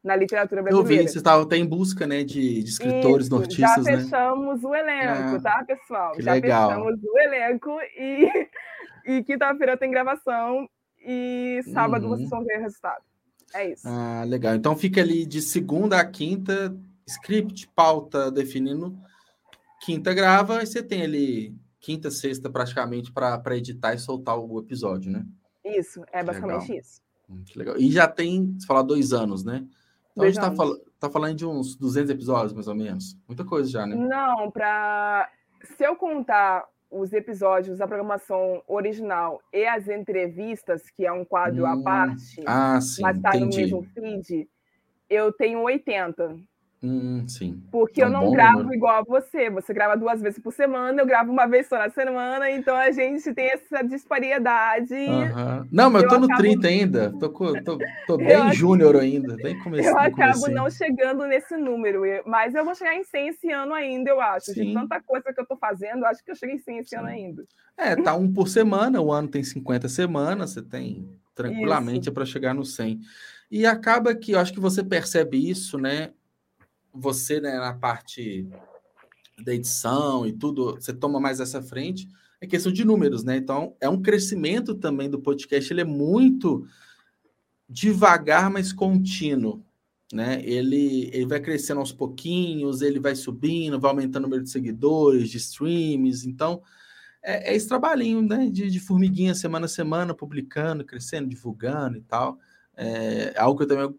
na 0.06 0.14
literatura 0.14 0.62
brasileira. 0.62 0.94
Eu 0.94 1.04
vi, 1.04 1.08
você 1.08 1.18
estava 1.18 1.42
até 1.42 1.56
em 1.56 1.66
busca 1.66 2.06
né, 2.06 2.22
de, 2.22 2.62
de 2.62 2.70
escritores 2.70 3.26
Isso, 3.26 3.34
nortistas, 3.34 3.84
já 3.84 3.90
né? 3.90 3.98
fechamos 3.98 4.62
né? 4.62 4.68
o 4.68 4.74
elenco, 4.74 5.36
ah, 5.36 5.40
tá, 5.42 5.64
pessoal? 5.66 6.14
Já 6.20 6.32
legal. 6.32 6.70
fechamos 6.70 7.00
o 7.02 7.18
elenco 7.18 7.78
e, 7.98 8.48
e 9.04 9.24
quinta-feira 9.24 9.76
tem 9.76 9.90
gravação 9.90 10.68
e 11.04 11.60
sábado 11.74 12.04
uhum. 12.04 12.10
vocês 12.10 12.30
vão 12.30 12.44
ver 12.44 12.58
o 12.58 12.62
resultado. 12.62 13.02
É 13.52 13.72
isso. 13.72 13.82
Ah, 13.86 14.24
legal. 14.24 14.54
Então 14.54 14.76
fica 14.76 15.00
ali 15.00 15.26
de 15.26 15.42
segunda 15.42 15.98
a 15.98 16.04
quinta, 16.04 16.76
script, 17.04 17.68
pauta 17.74 18.30
definindo. 18.30 18.96
Quinta 19.84 20.14
grava 20.14 20.62
e 20.62 20.66
você 20.66 20.82
tem 20.82 21.02
ali 21.02 21.54
quinta, 21.80 22.10
sexta 22.10 22.48
praticamente 22.48 23.12
para 23.12 23.56
editar 23.56 23.94
e 23.94 23.98
soltar 23.98 24.38
o 24.38 24.58
episódio, 24.60 25.10
né? 25.10 25.24
Isso, 25.64 26.04
é 26.12 26.22
basicamente 26.22 26.68
legal. 26.68 26.78
isso. 26.78 27.00
Muito 27.28 27.58
legal. 27.58 27.76
E 27.76 27.90
já 27.90 28.06
tem, 28.06 28.54
você 28.56 28.66
fala 28.66 28.82
dois 28.82 29.12
anos, 29.12 29.44
né? 29.44 29.66
Então 30.16 30.24
a 30.24 30.30
gente 30.30 30.40
tá, 30.40 30.50
fal 30.50 30.74
tá, 30.98 31.10
falando 31.10 31.34
de 31.34 31.44
uns 31.44 31.76
200 31.76 32.10
episódios, 32.10 32.54
mais 32.54 32.66
ou 32.66 32.74
menos. 32.74 33.18
Muita 33.28 33.44
coisa 33.44 33.68
já, 33.68 33.86
né? 33.86 33.94
Não, 33.94 34.50
para 34.50 35.30
se 35.76 35.84
eu 35.84 35.94
contar 35.94 36.64
os 36.90 37.12
episódios 37.12 37.78
da 37.78 37.86
programação 37.86 38.62
original 38.66 39.42
e 39.52 39.66
as 39.66 39.88
entrevistas, 39.88 40.88
que 40.88 41.04
é 41.04 41.12
um 41.12 41.24
quadro 41.24 41.64
hum, 41.64 41.66
à 41.66 41.82
parte, 41.82 42.42
ah, 42.46 42.80
sim, 42.80 43.02
mas 43.02 43.16
está 43.18 43.38
no 43.38 43.48
mesmo 43.48 43.82
feed, 43.92 44.48
eu 45.10 45.30
tenho 45.32 45.60
80. 45.60 46.38
Hum, 46.82 47.26
sim. 47.26 47.62
Porque 47.70 48.02
é 48.02 48.04
um 48.04 48.08
eu 48.08 48.12
não 48.12 48.30
gravo 48.30 48.58
número. 48.58 48.74
igual 48.74 49.00
a 49.00 49.02
você. 49.02 49.48
Você 49.50 49.72
grava 49.72 49.96
duas 49.96 50.20
vezes 50.20 50.38
por 50.38 50.52
semana, 50.52 51.00
eu 51.00 51.06
gravo 51.06 51.32
uma 51.32 51.46
vez 51.46 51.66
só 51.66 51.78
na 51.78 51.88
semana, 51.88 52.50
então 52.50 52.76
a 52.76 52.90
gente 52.90 53.32
tem 53.32 53.50
essa 53.50 53.82
disparidade. 53.82 54.94
Uhum. 54.94 55.68
Não, 55.72 55.90
mas 55.90 56.02
eu, 56.02 56.08
eu 56.08 56.14
tô 56.14 56.18
no 56.20 56.26
acabo... 56.26 56.42
30 56.42 56.68
ainda. 56.68 57.12
Tô, 57.18 57.28
tô, 57.30 57.78
tô 58.06 58.16
bem 58.18 58.52
júnior 58.52 58.96
ainda, 58.96 59.36
bem 59.36 59.58
começando. 59.58 59.86
Eu 59.96 59.98
acabo 59.98 60.48
não 60.48 60.70
chegando 60.70 61.26
nesse 61.26 61.56
número, 61.56 62.02
mas 62.26 62.54
eu 62.54 62.64
vou 62.64 62.74
chegar 62.74 62.94
em 62.94 63.04
100 63.04 63.28
esse 63.28 63.50
ano 63.50 63.72
ainda, 63.72 64.10
eu 64.10 64.20
acho. 64.20 64.52
Sim. 64.52 64.66
De 64.66 64.74
tanta 64.74 65.00
coisa 65.00 65.32
que 65.32 65.40
eu 65.40 65.46
tô 65.46 65.56
fazendo, 65.56 66.04
acho 66.04 66.24
que 66.24 66.30
eu 66.30 66.34
cheguei 66.34 66.56
em 66.56 66.58
100 66.58 66.78
esse 66.78 66.90
sim. 66.90 66.96
ano 66.96 67.08
ainda. 67.08 67.44
É, 67.76 67.94
tá 67.96 68.14
um 68.14 68.32
por 68.32 68.48
semana, 68.48 69.00
o 69.00 69.12
ano 69.12 69.28
tem 69.28 69.42
50 69.42 69.88
semanas, 69.88 70.50
você 70.50 70.62
tem 70.62 71.08
tranquilamente 71.34 72.10
para 72.10 72.24
chegar 72.24 72.54
no 72.54 72.64
100. 72.64 73.00
E 73.50 73.64
acaba 73.66 74.14
que 74.14 74.32
eu 74.32 74.38
acho 74.38 74.52
que 74.52 74.60
você 74.60 74.82
percebe 74.82 75.38
isso, 75.48 75.78
né? 75.78 76.10
Você, 76.98 77.40
né, 77.40 77.56
na 77.58 77.74
parte 77.74 78.48
da 79.42 79.54
edição 79.54 80.26
e 80.26 80.32
tudo, 80.32 80.74
você 80.74 80.92
toma 80.92 81.20
mais 81.20 81.40
essa 81.40 81.62
frente, 81.62 82.08
é 82.40 82.46
questão 82.46 82.72
de 82.72 82.84
números, 82.84 83.24
né? 83.24 83.36
Então, 83.36 83.74
é 83.80 83.88
um 83.88 84.00
crescimento 84.00 84.74
também 84.74 85.08
do 85.10 85.20
podcast, 85.20 85.72
ele 85.72 85.80
é 85.80 85.84
muito 85.84 86.66
devagar, 87.68 88.50
mas 88.50 88.72
contínuo. 88.72 89.64
Né? 90.12 90.40
Ele, 90.44 91.10
ele 91.12 91.26
vai 91.26 91.40
crescendo 91.40 91.80
aos 91.80 91.92
pouquinhos, 91.92 92.80
ele 92.80 93.00
vai 93.00 93.16
subindo, 93.16 93.80
vai 93.80 93.90
aumentando 93.90 94.24
o 94.24 94.28
número 94.28 94.44
de 94.44 94.50
seguidores, 94.50 95.30
de 95.30 95.38
streams. 95.38 96.28
Então, 96.28 96.62
é, 97.22 97.50
é 97.50 97.56
esse 97.56 97.66
trabalhinho 97.66 98.22
né? 98.22 98.48
de, 98.48 98.70
de 98.70 98.78
formiguinha 98.78 99.34
semana 99.34 99.66
a 99.66 99.68
semana, 99.68 100.14
publicando, 100.14 100.84
crescendo, 100.84 101.28
divulgando 101.28 101.98
e 101.98 102.02
tal. 102.02 102.38
É 102.76 103.34
algo 103.36 103.58
que 103.58 103.64
eu 103.64 103.68
também 103.68 103.98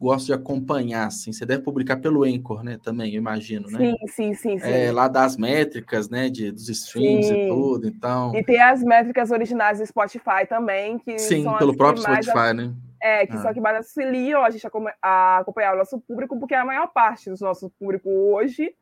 gosto 0.00 0.26
de 0.26 0.32
acompanhar, 0.32 1.06
assim. 1.06 1.32
Você 1.32 1.44
deve 1.44 1.62
publicar 1.62 1.96
pelo 1.96 2.22
Anchor, 2.22 2.62
né? 2.62 2.78
Também, 2.82 3.12
eu 3.12 3.18
imagino, 3.18 3.68
né? 3.68 3.78
Sim, 3.78 3.96
sim, 4.06 4.34
sim. 4.34 4.58
sim. 4.58 4.70
É, 4.70 4.92
lá 4.92 5.08
das 5.08 5.36
métricas, 5.36 6.08
né? 6.08 6.28
De, 6.28 6.52
dos 6.52 6.68
streams 6.68 7.26
sim. 7.26 7.46
e 7.46 7.48
tudo, 7.48 7.88
então... 7.88 8.34
E 8.34 8.44
tem 8.44 8.60
as 8.60 8.82
métricas 8.82 9.30
originais 9.30 9.78
do 9.78 9.86
Spotify 9.86 10.46
também, 10.48 10.98
que 10.98 11.18
Sim, 11.18 11.44
pelo 11.58 11.76
próprio 11.76 12.02
Spotify, 12.02 12.54
né? 12.54 12.72
É, 13.00 13.26
que 13.26 13.34
ah. 13.34 13.42
são 13.42 13.54
que 13.54 13.60
mais 13.60 13.76
auxiliam 13.76 14.42
a 14.42 14.50
gente 14.50 14.66
a 15.02 15.38
acompanhar 15.38 15.74
o 15.74 15.78
nosso 15.78 16.00
público, 16.00 16.38
porque 16.38 16.54
a 16.54 16.64
maior 16.64 16.88
parte 16.88 17.30
do 17.30 17.36
nosso 17.40 17.70
público 17.78 18.08
hoje 18.08 18.74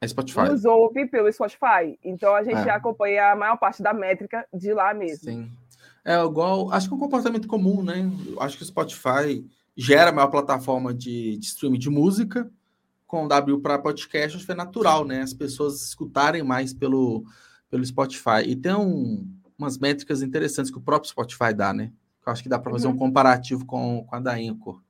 é 0.00 0.08
Spotify. 0.08 0.48
nos 0.48 0.64
ouve 0.64 1.06
pelo 1.06 1.30
Spotify. 1.32 1.98
Então 2.02 2.34
a 2.34 2.42
gente 2.42 2.68
é. 2.68 2.70
acompanha 2.70 3.32
a 3.32 3.36
maior 3.36 3.56
parte 3.56 3.82
da 3.82 3.92
métrica 3.92 4.46
de 4.52 4.72
lá 4.72 4.94
mesmo. 4.94 5.30
Sim. 5.30 5.50
É 6.04 6.18
igual, 6.24 6.72
acho 6.72 6.88
que 6.88 6.94
é 6.94 6.96
um 6.96 7.00
comportamento 7.00 7.46
comum, 7.46 7.82
né? 7.82 8.10
Acho 8.40 8.56
que 8.56 8.62
o 8.62 8.66
Spotify 8.66 9.44
gera 9.80 10.10
a 10.10 10.12
maior 10.12 10.28
plataforma 10.28 10.92
de, 10.92 11.38
de 11.38 11.46
streaming 11.46 11.78
de 11.78 11.88
música, 11.88 12.50
com 13.06 13.24
o 13.24 13.28
W 13.28 13.60
para 13.60 13.78
podcast, 13.78 14.36
acho 14.36 14.44
que 14.44 14.52
é 14.52 14.54
natural, 14.54 15.06
né? 15.06 15.22
As 15.22 15.32
pessoas 15.32 15.80
escutarem 15.80 16.42
mais 16.42 16.74
pelo, 16.74 17.24
pelo 17.70 17.84
Spotify. 17.84 18.42
E 18.46 18.54
tem 18.54 18.74
um, 18.74 19.26
umas 19.58 19.78
métricas 19.78 20.20
interessantes 20.20 20.70
que 20.70 20.76
o 20.76 20.82
próprio 20.82 21.08
Spotify 21.08 21.54
dá, 21.54 21.72
né? 21.72 21.92
Eu 22.26 22.30
acho 22.30 22.42
que 22.42 22.48
dá 22.48 22.58
para 22.58 22.70
fazer 22.70 22.88
uhum. 22.88 22.92
um 22.92 22.98
comparativo 22.98 23.64
com, 23.64 24.04
com 24.04 24.16
a 24.16 24.20
da 24.20 24.34
Anchor. 24.34 24.82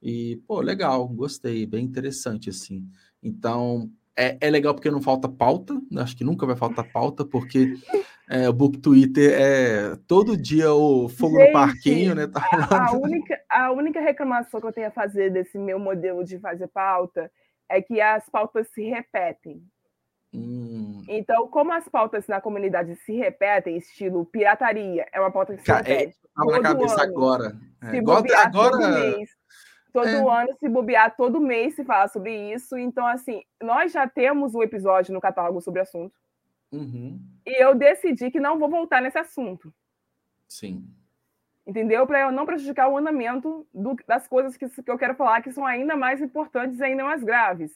E, 0.00 0.40
pô, 0.46 0.60
legal, 0.60 1.06
gostei, 1.08 1.66
bem 1.66 1.84
interessante, 1.84 2.48
assim. 2.48 2.88
Então, 3.20 3.90
é, 4.16 4.36
é 4.40 4.50
legal 4.50 4.74
porque 4.74 4.90
não 4.90 5.00
falta 5.00 5.28
pauta, 5.28 5.80
acho 5.96 6.16
que 6.16 6.24
nunca 6.24 6.44
vai 6.44 6.56
faltar 6.56 6.90
pauta, 6.92 7.24
porque 7.24 7.74
é, 8.28 8.48
o 8.48 8.52
Book 8.52 8.78
Twitter 8.78 9.32
é 9.34 9.96
todo 10.06 10.36
dia 10.36 10.72
o 10.72 11.08
fogo 11.08 11.36
Gente, 11.36 11.46
no 11.48 11.52
parquinho, 11.52 12.14
né? 12.14 12.26
Tá 12.26 12.42
a, 12.70 12.88
a, 12.88 12.92
única, 12.92 13.40
a 13.48 13.72
única 13.72 14.00
reclamação 14.00 14.60
que 14.60 14.66
eu 14.66 14.72
tenho 14.72 14.88
a 14.88 14.92
fazer 14.92 15.30
desse 15.30 15.58
meu 15.58 15.78
modelo 15.78 16.24
de 16.24 16.38
fazer 16.38 16.68
pauta 16.68 17.30
é 17.68 17.80
que 17.80 18.00
as 18.00 18.28
pautas 18.28 18.68
se 18.68 18.82
repetem. 18.82 19.62
Hum. 20.34 21.02
Então, 21.08 21.46
como 21.48 21.72
as 21.72 21.88
pautas 21.88 22.26
na 22.26 22.40
comunidade 22.40 22.96
se 23.04 23.12
repetem, 23.14 23.76
estilo 23.76 24.24
pirataria, 24.26 25.06
é 25.12 25.20
uma 25.20 25.30
pauta 25.30 25.54
que 25.56 25.62
se 25.62 25.70
é, 25.70 25.76
repete. 25.76 26.16
É, 26.38 26.50
na 26.50 26.60
cabeça 26.60 27.02
ano, 27.02 27.02
agora. 27.02 27.56
É, 27.82 27.98
agora... 27.98 28.50
todo 28.50 28.78
mês. 28.78 29.30
Todo 29.92 30.08
é. 30.08 30.42
ano, 30.42 30.56
se 30.58 30.68
bobear, 30.68 31.14
todo 31.16 31.40
mês 31.40 31.74
se 31.74 31.84
fala 31.84 32.08
sobre 32.08 32.52
isso. 32.52 32.78
Então, 32.78 33.06
assim, 33.06 33.42
nós 33.62 33.92
já 33.92 34.08
temos 34.08 34.54
um 34.54 34.62
episódio 34.62 35.12
no 35.12 35.20
catálogo 35.20 35.60
sobre 35.60 35.80
o 35.80 35.82
assunto. 35.82 36.14
Uhum. 36.72 37.20
E 37.46 37.62
eu 37.62 37.74
decidi 37.74 38.30
que 38.30 38.40
não 38.40 38.58
vou 38.58 38.70
voltar 38.70 39.02
nesse 39.02 39.18
assunto. 39.18 39.72
Sim. 40.48 40.84
Entendeu? 41.66 42.06
Para 42.06 42.20
eu 42.22 42.32
não 42.32 42.46
prejudicar 42.46 42.88
o 42.88 42.96
andamento 42.96 43.66
do, 43.72 43.94
das 44.06 44.26
coisas 44.26 44.56
que, 44.56 44.68
que, 44.68 44.90
eu 44.90 44.98
quero 44.98 45.14
falar, 45.14 45.42
que 45.42 45.52
são 45.52 45.66
ainda 45.66 45.94
mais 45.94 46.20
importantes 46.20 46.78
e 46.80 46.84
ainda 46.84 47.04
mais 47.04 47.22
graves. 47.22 47.72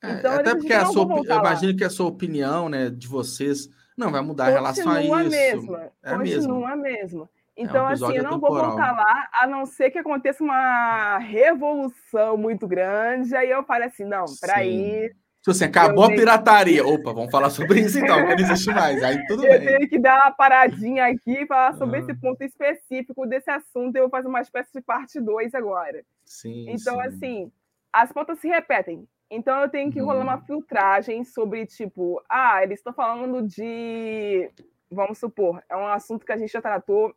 É, 0.00 0.12
então, 0.12 0.32
até 0.34 0.54
porque 0.54 0.72
a 0.72 0.86
sua, 0.86 1.04
eu 1.04 1.38
imagino 1.38 1.76
que 1.76 1.84
a 1.84 1.90
sua 1.90 2.06
opinião, 2.06 2.68
né, 2.68 2.88
de 2.88 3.06
vocês, 3.06 3.68
não 3.96 4.10
vai 4.10 4.20
mudar 4.20 4.50
em 4.50 4.54
relação 4.54 4.90
a 4.90 5.02
isso. 5.02 5.30
Mesma, 5.30 5.92
é 6.02 6.16
continua 6.16 6.70
a 6.70 6.76
mesma. 6.76 7.28
Então, 7.62 7.86
é 7.86 7.90
um 7.90 7.92
assim, 7.92 8.16
eu 8.16 8.22
não 8.22 8.38
vou 8.38 8.50
voltar 8.50 8.92
lá, 8.92 9.28
a 9.32 9.46
não 9.46 9.64
ser 9.64 9.90
que 9.90 9.98
aconteça 9.98 10.42
uma 10.42 11.18
revolução 11.18 12.36
muito 12.36 12.66
grande. 12.66 13.34
Aí 13.34 13.50
eu 13.50 13.64
falo 13.64 13.84
assim: 13.84 14.04
não, 14.04 14.24
ir 14.64 15.14
Tipo 15.42 15.50
assim, 15.50 15.64
acabou 15.64 16.04
a 16.04 16.08
pirataria. 16.08 16.86
Opa, 16.86 17.12
vamos 17.12 17.32
falar 17.32 17.50
sobre 17.50 17.80
isso 17.80 17.98
então, 17.98 18.16
que 18.16 18.36
não 18.36 18.44
existe 18.44 18.70
mais. 18.70 19.02
Aí 19.02 19.26
tudo 19.26 19.42
eu 19.44 19.58
bem. 19.58 19.68
Eu 19.68 19.76
tenho 19.78 19.90
que 19.90 19.98
dar 19.98 20.22
uma 20.22 20.30
paradinha 20.30 21.06
aqui 21.06 21.32
e 21.32 21.46
falar 21.48 21.76
sobre 21.76 21.98
esse 21.98 22.14
ponto 22.14 22.40
específico 22.42 23.26
desse 23.26 23.50
assunto. 23.50 23.96
Eu 23.96 24.02
vou 24.02 24.10
fazer 24.10 24.28
uma 24.28 24.40
espécie 24.40 24.70
de 24.72 24.80
parte 24.80 25.20
2 25.20 25.52
agora. 25.52 26.04
Sim. 26.24 26.66
Então, 26.68 26.94
sim. 26.94 27.00
assim, 27.00 27.52
as 27.92 28.12
pautas 28.12 28.38
se 28.38 28.46
repetem. 28.46 29.04
Então, 29.28 29.60
eu 29.62 29.68
tenho 29.68 29.90
que 29.90 30.00
uhum. 30.00 30.06
rolar 30.06 30.22
uma 30.22 30.38
filtragem 30.42 31.24
sobre, 31.24 31.66
tipo, 31.66 32.22
ah, 32.28 32.62
eles 32.62 32.78
estão 32.78 32.92
falando 32.92 33.42
de. 33.42 34.48
Vamos 34.88 35.18
supor, 35.18 35.60
é 35.68 35.76
um 35.76 35.86
assunto 35.86 36.24
que 36.24 36.32
a 36.32 36.36
gente 36.36 36.52
já 36.52 36.60
tratou 36.60 37.12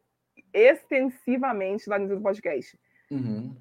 extensivamente 0.56 1.90
lá 1.90 2.00
no 2.00 2.22
podcast. 2.22 2.80
Uhum 3.12 3.56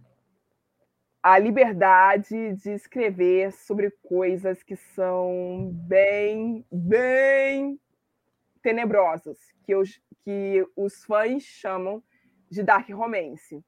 a 1.24 1.38
liberdade 1.38 2.52
de 2.52 2.72
escrever 2.72 3.50
sobre 3.50 3.90
coisas 4.02 4.62
que 4.62 4.76
são 4.76 5.70
bem, 5.72 6.62
bem 6.70 7.80
tenebrosas, 8.62 9.38
que, 9.64 9.74
os, 9.74 9.98
que 10.22 10.62
os 10.76 11.02
fãs 11.06 11.42
chamam 11.42 12.02
de 12.50 12.62
dark 12.62 12.90
romance. 12.90 13.64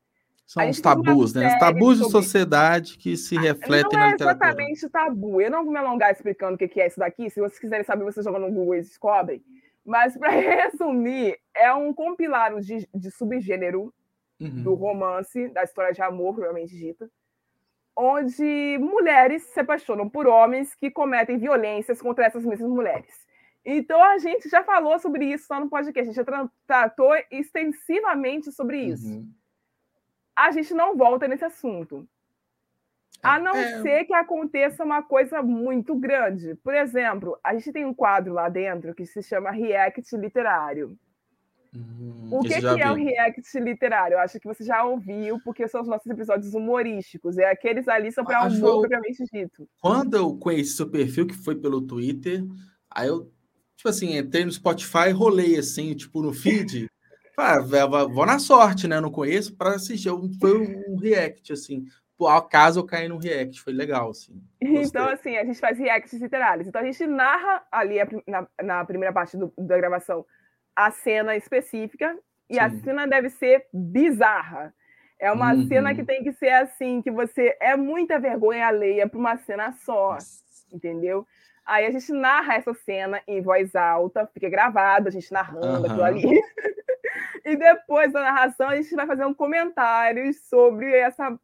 São 0.46 0.68
os 0.68 0.78
tabus, 0.82 1.32
né? 1.32 1.48
Os 1.48 1.58
tabus 1.58 1.96
sobre... 1.96 2.04
de 2.04 2.10
sociedade 2.12 2.98
que 2.98 3.16
se 3.16 3.38
refletem 3.38 3.98
na 3.98 4.10
literatura. 4.12 4.52
Não 4.52 4.60
é 4.60 4.70
exatamente 4.70 4.88
tabu. 4.90 5.40
Eu 5.40 5.50
não 5.50 5.64
vou 5.64 5.72
me 5.72 5.78
alongar 5.78 6.12
explicando 6.12 6.56
o 6.56 6.58
que 6.58 6.78
é 6.78 6.86
isso 6.86 6.98
daqui. 7.00 7.30
Se 7.30 7.40
vocês 7.40 7.58
quiserem 7.58 7.86
saber, 7.86 8.04
vocês 8.04 8.22
jogam 8.22 8.42
no 8.42 8.52
Google 8.52 8.76
e 8.76 8.82
descobrem. 8.82 9.42
Mas, 9.86 10.18
para 10.18 10.30
resumir, 10.34 11.38
é 11.54 11.72
um 11.72 11.94
compilado 11.94 12.60
de, 12.60 12.88
de 12.92 13.10
subgênero 13.10 13.94
uhum. 14.40 14.62
do 14.62 14.74
romance, 14.74 15.48
da 15.48 15.62
história 15.62 15.92
de 15.92 16.02
amor, 16.02 16.34
provavelmente 16.34 16.76
dita, 16.76 17.08
onde 17.96 18.76
mulheres 18.78 19.44
se 19.44 19.60
apaixonam 19.60 20.08
por 20.08 20.26
homens 20.26 20.74
que 20.74 20.90
cometem 20.90 21.38
violências 21.38 22.02
contra 22.02 22.26
essas 22.26 22.44
mesmas 22.44 22.68
mulheres. 22.68 23.24
Então 23.64 24.02
a 24.02 24.18
gente 24.18 24.48
já 24.48 24.62
falou 24.62 24.98
sobre 24.98 25.24
isso 25.24 25.46
lá 25.50 25.58
no 25.58 25.70
podcast, 25.70 26.10
a 26.10 26.12
gente 26.12 26.26
já 26.26 26.50
tratou 26.66 27.12
extensivamente 27.30 28.52
sobre 28.52 28.80
isso. 28.80 29.08
Uhum. 29.08 29.32
A 30.36 30.50
gente 30.50 30.74
não 30.74 30.96
volta 30.96 31.26
nesse 31.26 31.44
assunto. 31.44 32.06
A 33.26 33.38
não 33.38 33.54
é... 33.54 33.82
ser 33.82 34.04
que 34.04 34.14
aconteça 34.14 34.84
uma 34.84 35.02
coisa 35.02 35.42
muito 35.42 35.94
grande. 35.94 36.54
Por 36.56 36.74
exemplo, 36.74 37.38
a 37.42 37.54
gente 37.54 37.72
tem 37.72 37.84
um 37.84 37.94
quadro 37.94 38.32
lá 38.32 38.48
dentro 38.48 38.94
que 38.94 39.04
se 39.06 39.22
chama 39.22 39.50
React 39.50 40.16
Literário. 40.16 40.98
Hum, 41.76 42.28
o 42.30 42.40
que, 42.40 42.58
que 42.58 42.66
é 42.66 42.90
o 42.90 42.94
react 42.94 43.58
literário? 43.60 44.14
Eu 44.14 44.20
acho 44.20 44.40
que 44.40 44.46
você 44.46 44.64
já 44.64 44.84
ouviu, 44.84 45.38
porque 45.44 45.68
são 45.68 45.82
os 45.82 45.88
nossos 45.88 46.06
episódios 46.06 46.54
humorísticos. 46.54 47.36
É 47.36 47.50
aqueles 47.50 47.86
ali 47.86 48.10
são 48.10 48.24
para 48.24 48.46
humor 48.46 48.80
propriamente 48.80 49.24
dito. 49.32 49.68
Quando 49.80 50.16
eu 50.16 50.36
conheci 50.38 50.70
seu 50.70 50.88
perfil, 50.88 51.26
que 51.26 51.34
foi 51.34 51.54
pelo 51.54 51.82
Twitter, 51.82 52.44
aí 52.90 53.08
eu, 53.08 53.30
tipo 53.76 53.88
assim, 53.88 54.16
entrei 54.16 54.44
no 54.44 54.52
Spotify, 54.52 55.10
rolei 55.12 55.58
assim, 55.58 55.94
tipo, 55.94 56.22
no 56.22 56.32
feed. 56.32 56.88
ah, 57.36 57.58
vou 58.06 58.24
na 58.24 58.38
sorte, 58.38 58.88
né? 58.88 58.96
Eu 58.96 59.02
não 59.02 59.10
conheço, 59.10 59.54
para 59.54 59.74
assistir. 59.74 60.10
Foi 60.40 60.58
um 60.88 60.96
react, 60.96 61.52
assim. 61.52 61.84
Por 62.16 62.28
acaso 62.28 62.80
eu 62.80 62.86
caí 62.86 63.08
no 63.08 63.18
react, 63.18 63.60
foi 63.60 63.72
legal, 63.72 64.10
assim. 64.10 64.42
Então, 64.60 65.06
assim, 65.08 65.36
a 65.36 65.44
gente 65.44 65.60
faz 65.60 65.78
reacts 65.78 66.20
literários. 66.20 66.66
Então, 66.66 66.80
a 66.80 66.84
gente 66.84 67.06
narra 67.06 67.62
ali 67.70 67.96
na, 68.26 68.48
na 68.62 68.84
primeira 68.84 69.12
parte 69.12 69.36
do, 69.36 69.52
da 69.58 69.76
gravação 69.76 70.24
a 70.74 70.90
cena 70.90 71.34
específica 71.36 72.16
e 72.48 72.54
Sim. 72.54 72.60
a 72.60 72.70
cena 72.70 73.06
deve 73.06 73.30
ser 73.30 73.66
bizarra. 73.72 74.74
É 75.18 75.32
uma 75.32 75.54
uhum. 75.54 75.66
cena 75.66 75.94
que 75.94 76.04
tem 76.04 76.22
que 76.22 76.32
ser 76.32 76.50
assim, 76.50 77.00
que 77.00 77.10
você 77.10 77.56
é 77.58 77.74
muita 77.74 78.18
vergonha 78.18 78.66
alheia 78.66 79.08
para 79.08 79.18
uma 79.18 79.36
cena 79.38 79.72
só, 79.72 80.12
Nossa. 80.12 80.44
entendeu? 80.70 81.26
Aí 81.64 81.86
a 81.86 81.90
gente 81.90 82.12
narra 82.12 82.54
essa 82.54 82.74
cena 82.74 83.20
em 83.26 83.40
voz 83.40 83.74
alta, 83.74 84.26
fica 84.32 84.48
gravado, 84.48 85.08
a 85.08 85.10
gente 85.10 85.32
narrando 85.32 85.80
uhum. 85.80 85.86
aquilo 85.86 86.04
ali. 86.04 86.40
e 87.44 87.56
depois 87.56 88.12
da 88.12 88.20
narração 88.20 88.68
a 88.68 88.76
gente 88.76 88.94
vai 88.94 89.06
fazer 89.06 89.24
um 89.24 89.34
comentário 89.34 90.32
sobre 90.34 90.94
essa 90.94 91.36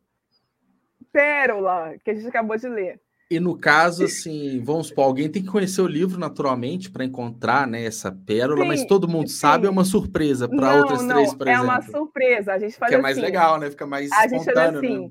pérola 1.13 1.95
que 2.05 2.11
a 2.11 2.15
gente 2.15 2.27
acabou 2.27 2.57
de 2.57 2.69
ler. 2.69 3.01
E 3.31 3.41
no 3.41 3.59
caso, 3.59 4.05
assim, 4.05 4.63
vamos 4.63 4.89
supor, 4.89 5.05
alguém 5.05 5.27
tem 5.27 5.43
que 5.43 5.49
conhecer 5.49 5.81
o 5.81 5.87
livro 5.87 6.19
naturalmente 6.19 6.91
para 6.91 7.03
encontrar 7.03 7.67
né, 7.67 7.83
essa 7.83 8.13
pérola, 8.13 8.61
sim, 8.61 8.69
mas 8.69 8.85
todo 8.85 9.09
mundo 9.09 9.29
sim. 9.29 9.37
sabe, 9.37 9.67
é 9.67 9.71
uma 9.71 9.85
surpresa 9.85 10.47
para 10.47 10.77
outras 10.77 11.03
não, 11.03 11.15
três, 11.15 11.35
por 11.35 11.49
é 11.49 11.53
exemplo. 11.53 11.71
É 11.71 11.73
uma 11.73 11.81
surpresa, 11.81 12.53
a 12.53 12.59
gente 12.59 12.77
faz 12.77 12.91
Que 12.91 12.97
assim, 12.97 13.01
é 13.01 13.03
mais 13.03 13.17
legal, 13.17 13.59
né? 13.59 13.71
Fica 13.71 13.87
mais 13.87 14.13
a 14.13 14.29
gente 14.29 14.45
faz 14.45 14.77
assim, 14.77 15.07
né? 15.07 15.11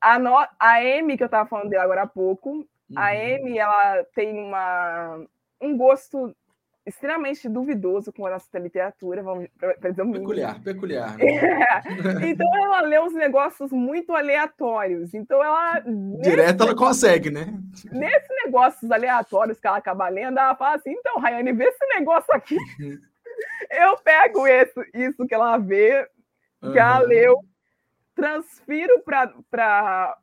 A, 0.00 0.18
no, 0.18 0.36
a 0.36 0.78
Amy, 0.78 1.16
que 1.16 1.22
eu 1.22 1.26
estava 1.26 1.48
falando 1.48 1.68
dela 1.68 1.84
agora 1.84 2.02
há 2.02 2.06
pouco, 2.08 2.50
uhum. 2.50 2.66
a 2.96 3.10
Amy, 3.10 3.58
ela 3.58 4.04
tem 4.16 4.36
uma, 4.36 5.24
um 5.62 5.76
gosto 5.76 6.34
extremamente 6.90 7.48
duvidoso 7.48 8.12
com 8.12 8.24
relação 8.24 8.48
à 8.52 8.58
literatura, 8.58 9.22
vamos 9.22 9.48
Peculiar, 10.20 10.62
peculiar. 10.62 11.16
Né? 11.16 11.24
É. 11.24 11.80
Então 12.30 12.46
ela 12.56 12.80
lê 12.82 13.00
uns 13.00 13.14
negócios 13.14 13.72
muito 13.72 14.12
aleatórios. 14.12 15.14
Então 15.14 15.42
ela. 15.42 15.80
Direto 16.20 16.62
ela 16.62 16.74
consegue, 16.74 17.30
né? 17.30 17.46
Nesses 17.90 18.28
negócios 18.44 18.90
aleatórios 18.90 19.58
que 19.58 19.66
ela 19.66 19.78
acaba 19.78 20.08
lendo, 20.08 20.38
ela 20.38 20.54
fala 20.54 20.76
assim: 20.76 20.90
então, 20.90 21.18
Rayane, 21.18 21.52
vê 21.52 21.64
esse 21.64 21.86
negócio 21.98 22.32
aqui. 22.34 22.56
Eu 23.70 23.96
pego 23.98 24.46
esse, 24.46 24.74
isso 24.92 25.26
que 25.26 25.34
ela 25.34 25.56
vê, 25.56 26.06
que 26.60 26.66
uhum. 26.66 26.76
ela 26.76 26.98
leu, 26.98 27.36
transfiro 28.20 29.02
para 29.50 30.16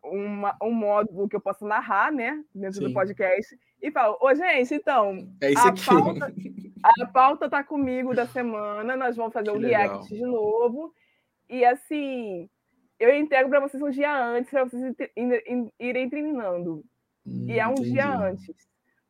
um 0.61 0.71
módulo 0.71 1.27
que 1.27 1.35
eu 1.35 1.41
posso 1.41 1.65
narrar, 1.65 2.11
né? 2.11 2.43
Dentro 2.53 2.79
Sim. 2.79 2.87
do 2.87 2.93
podcast. 2.93 3.57
E 3.81 3.91
falo, 3.91 4.17
ô, 4.21 4.33
gente, 4.33 4.73
então. 4.75 5.27
É 5.41 5.51
isso 5.51 5.59
a 5.59 5.69
aqui. 5.69 5.85
Pauta, 5.85 6.33
a 7.01 7.05
pauta 7.07 7.49
tá 7.49 7.63
comigo 7.63 8.13
da 8.13 8.27
semana, 8.27 8.95
nós 8.95 9.15
vamos 9.15 9.33
fazer 9.33 9.49
o 9.51 9.55
um 9.55 9.59
react 9.59 10.07
de 10.07 10.21
novo. 10.21 10.93
E 11.49 11.63
assim, 11.65 12.49
eu 12.99 13.15
entrego 13.15 13.49
para 13.49 13.59
vocês 13.59 13.81
um 13.81 13.89
dia 13.89 14.15
antes, 14.15 14.49
para 14.49 14.63
vocês 14.63 14.95
irem 15.79 16.09
treinando. 16.09 16.83
Hum, 17.25 17.45
e 17.47 17.59
é 17.59 17.67
um 17.67 17.71
entendi. 17.71 17.91
dia 17.91 18.09
antes. 18.09 18.55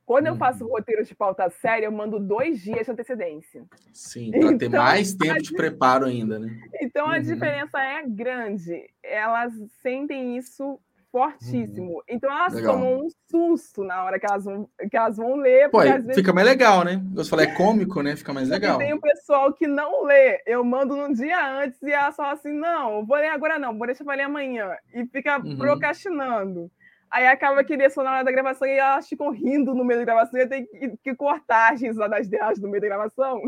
Quando 0.07 0.27
eu 0.27 0.37
faço 0.37 0.63
uhum. 0.63 0.71
roteiro 0.71 1.03
de 1.03 1.13
pauta 1.13 1.49
séria, 1.49 1.87
eu 1.87 1.91
mando 1.91 2.17
dois 2.17 2.61
dias 2.61 2.85
de 2.85 2.91
antecedência. 2.91 3.65
Sim, 3.91 4.31
para 4.31 4.39
então, 4.39 4.57
ter 4.57 4.69
mais 4.69 5.13
tempo 5.13 5.43
de 5.43 5.51
preparo 5.51 6.05
ainda, 6.05 6.39
né? 6.39 6.57
Então 6.81 7.07
a 7.07 7.17
uhum. 7.17 7.21
diferença 7.21 7.77
é 7.77 8.03
grande. 8.07 8.89
Elas 9.03 9.51
sentem 9.81 10.37
isso 10.37 10.79
fortíssimo. 11.11 11.95
Uhum. 11.95 12.01
Então 12.07 12.31
elas 12.31 12.53
legal. 12.53 12.75
tomam 12.75 13.01
um 13.01 13.09
susto 13.29 13.83
na 13.83 14.05
hora 14.05 14.17
que 14.17 14.25
elas 14.25 14.45
vão, 14.45 14.69
que 14.89 14.95
elas 14.95 15.17
vão 15.17 15.35
ler. 15.35 15.69
Pô, 15.69 15.81
vezes... 15.81 16.15
fica 16.15 16.31
mais 16.31 16.47
legal, 16.47 16.85
né? 16.85 17.01
Você 17.13 17.29
falou, 17.29 17.43
é 17.43 17.53
cômico, 17.53 18.01
né? 18.01 18.15
Fica 18.15 18.31
mais 18.31 18.47
legal. 18.47 18.77
Tem 18.77 18.93
o 18.93 19.01
pessoal 19.01 19.51
que 19.51 19.67
não 19.67 20.05
lê. 20.05 20.41
Eu 20.45 20.63
mando 20.63 20.95
no 20.95 21.13
dia 21.13 21.63
antes 21.63 21.81
e 21.81 21.91
elas 21.91 22.15
falam 22.15 22.31
assim: 22.31 22.53
não, 22.53 23.05
vou 23.05 23.17
ler 23.17 23.27
agora 23.27 23.59
não, 23.59 23.77
vou 23.77 23.87
deixar 23.87 24.05
para 24.05 24.15
ler 24.15 24.23
amanhã. 24.23 24.73
E 24.93 25.05
fica 25.07 25.37
uhum. 25.37 25.57
procrastinando. 25.57 26.71
Aí 27.09 27.25
acaba 27.27 27.63
que 27.63 27.77
desceu 27.77 28.03
na 28.03 28.11
hora 28.11 28.23
da 28.23 28.31
gravação 28.31 28.67
e 28.67 28.71
elas 28.71 29.07
ficam 29.07 29.31
rindo 29.31 29.73
no 29.73 29.85
meio 29.85 29.99
da 29.99 30.05
gravação 30.05 30.39
e 30.39 30.43
eu 30.43 30.49
tenho 30.49 30.67
que, 30.67 30.97
que 31.03 31.15
cortar 31.15 31.73
as 31.73 31.81
risadas 31.81 32.27
delas 32.27 32.59
no 32.59 32.69
meio 32.69 32.81
da 32.81 32.87
gravação. 32.87 33.41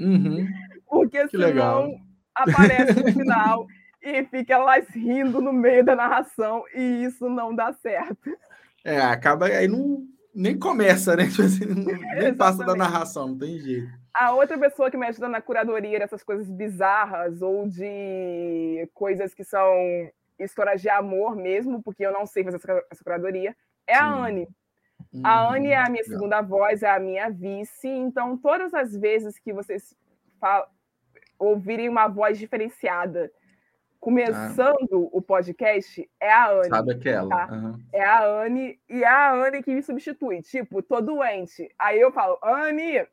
Uhum. 0.00 0.46
Porque 0.86 1.22
que 1.24 1.30
senão 1.30 1.46
legal. 1.46 1.90
aparece 2.34 3.00
no 3.00 3.12
final 3.12 3.66
e 4.02 4.24
fica 4.24 4.54
elas 4.54 4.88
rindo 4.88 5.40
no 5.40 5.52
meio 5.52 5.84
da 5.84 5.94
narração 5.94 6.64
e 6.74 7.04
isso 7.04 7.28
não 7.28 7.54
dá 7.54 7.72
certo. 7.72 8.36
É, 8.84 9.00
acaba 9.00 9.46
aí 9.46 9.68
não 9.68 10.04
nem 10.34 10.58
começa, 10.58 11.16
né? 11.16 11.26
Tipo 11.30 11.42
assim, 11.42 11.64
nem 12.18 12.34
passa 12.34 12.64
da 12.64 12.76
narração, 12.76 13.28
não 13.28 13.38
tem 13.38 13.58
jeito. 13.58 13.88
A 14.12 14.32
outra 14.32 14.58
pessoa 14.58 14.90
que 14.90 14.96
me 14.96 15.06
ajuda 15.06 15.28
na 15.28 15.40
curadoria 15.40 15.98
dessas 15.98 16.22
coisas 16.22 16.50
bizarras 16.50 17.40
ou 17.40 17.68
de 17.68 18.88
coisas 18.94 19.34
que 19.34 19.44
são 19.44 19.66
histórias 20.38 20.80
de 20.82 20.88
amor 20.88 21.36
mesmo, 21.36 21.82
porque 21.82 22.04
eu 22.06 22.12
não 22.12 22.26
sei 22.26 22.44
fazer 22.44 22.56
essa, 22.90 23.04
curadoria, 23.04 23.56
é 23.86 23.94
Sim. 23.94 24.00
a 24.00 24.06
Anne. 24.06 24.48
Hum, 25.12 25.22
a 25.24 25.48
Anne 25.52 25.68
é 25.68 25.76
a 25.76 25.88
minha 25.88 26.04
segunda 26.04 26.40
voz, 26.40 26.82
é 26.82 26.90
a 26.90 26.98
minha 26.98 27.30
vice, 27.30 27.88
então 27.88 28.36
todas 28.36 28.74
as 28.74 28.96
vezes 28.96 29.38
que 29.38 29.52
vocês 29.52 29.94
ouvirem 31.38 31.88
uma 31.88 32.08
voz 32.08 32.38
diferenciada 32.38 33.30
começando 34.06 34.92
ah. 34.92 35.08
o 35.12 35.20
podcast, 35.20 36.08
é 36.20 36.30
a 36.32 36.50
Anne. 36.50 36.68
Sabe 36.68 36.92
aquela. 36.92 37.28
Tá? 37.28 37.52
Uhum. 37.52 37.78
É 37.92 38.04
a 38.04 38.42
Anne, 38.44 38.78
e 38.88 39.02
é 39.02 39.08
a 39.08 39.32
Anne 39.32 39.62
que 39.64 39.74
me 39.74 39.82
substitui. 39.82 40.42
Tipo, 40.42 40.80
tô 40.80 41.00
doente. 41.00 41.68
Aí 41.76 42.00
eu 42.00 42.12
falo, 42.12 42.38
Anne. 42.40 43.04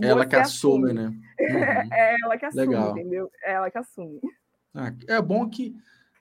Ela 0.00 0.26
que 0.26 0.36
assume, 0.36 0.92
assume, 0.92 0.92
né? 0.94 1.14
Uhum. 1.40 1.92
é 1.92 2.16
ela 2.22 2.38
que 2.38 2.46
assume, 2.46 2.66
Legal. 2.66 2.90
entendeu? 2.90 3.30
É 3.42 3.52
ela 3.52 3.70
que 3.70 3.78
assume. 3.78 4.20
Ah, 4.74 4.92
é 5.08 5.20
bom 5.20 5.48
que 5.48 5.74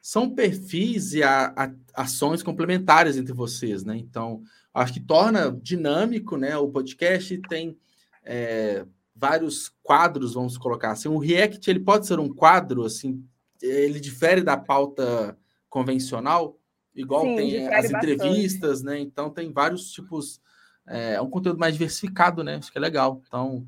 são 0.10 0.28
perfis 0.28 1.14
e 1.14 1.22
a, 1.22 1.54
a, 1.56 1.72
ações 1.94 2.42
complementares 2.42 3.16
entre 3.16 3.32
vocês, 3.32 3.84
né? 3.84 3.96
Então, 3.96 4.42
acho 4.74 4.94
que 4.94 5.00
torna 5.00 5.52
dinâmico, 5.52 6.36
né? 6.36 6.58
O 6.58 6.68
podcast 6.68 7.38
tem 7.48 7.78
é, 8.24 8.88
vários 9.16 9.72
quadros, 9.84 10.34
vamos 10.34 10.58
colocar 10.58 10.94
assim. 10.94 11.10
O 11.10 11.20
React 11.20 11.70
ele 11.70 11.82
pode 11.82 12.08
ser 12.08 12.20
um 12.20 12.28
quadro, 12.28 12.86
assim, 12.86 13.24
ele 13.62 14.00
difere 14.00 14.42
da 14.42 14.58
pauta 14.58 15.38
convencional, 15.70 16.58
igual 16.96 17.22
Sim, 17.26 17.36
tem 17.36 17.68
as 17.68 17.92
entrevistas, 17.92 18.82
bastante. 18.82 18.86
né? 18.86 19.00
Então 19.00 19.30
tem 19.30 19.52
vários 19.52 19.92
tipos, 19.92 20.42
é, 20.88 21.14
é 21.14 21.22
um 21.22 21.30
conteúdo 21.30 21.60
mais 21.60 21.74
diversificado, 21.74 22.44
né? 22.44 22.56
Acho 22.56 22.72
que 22.72 22.80
é 22.80 22.82
legal. 22.82 23.22
Então 23.28 23.64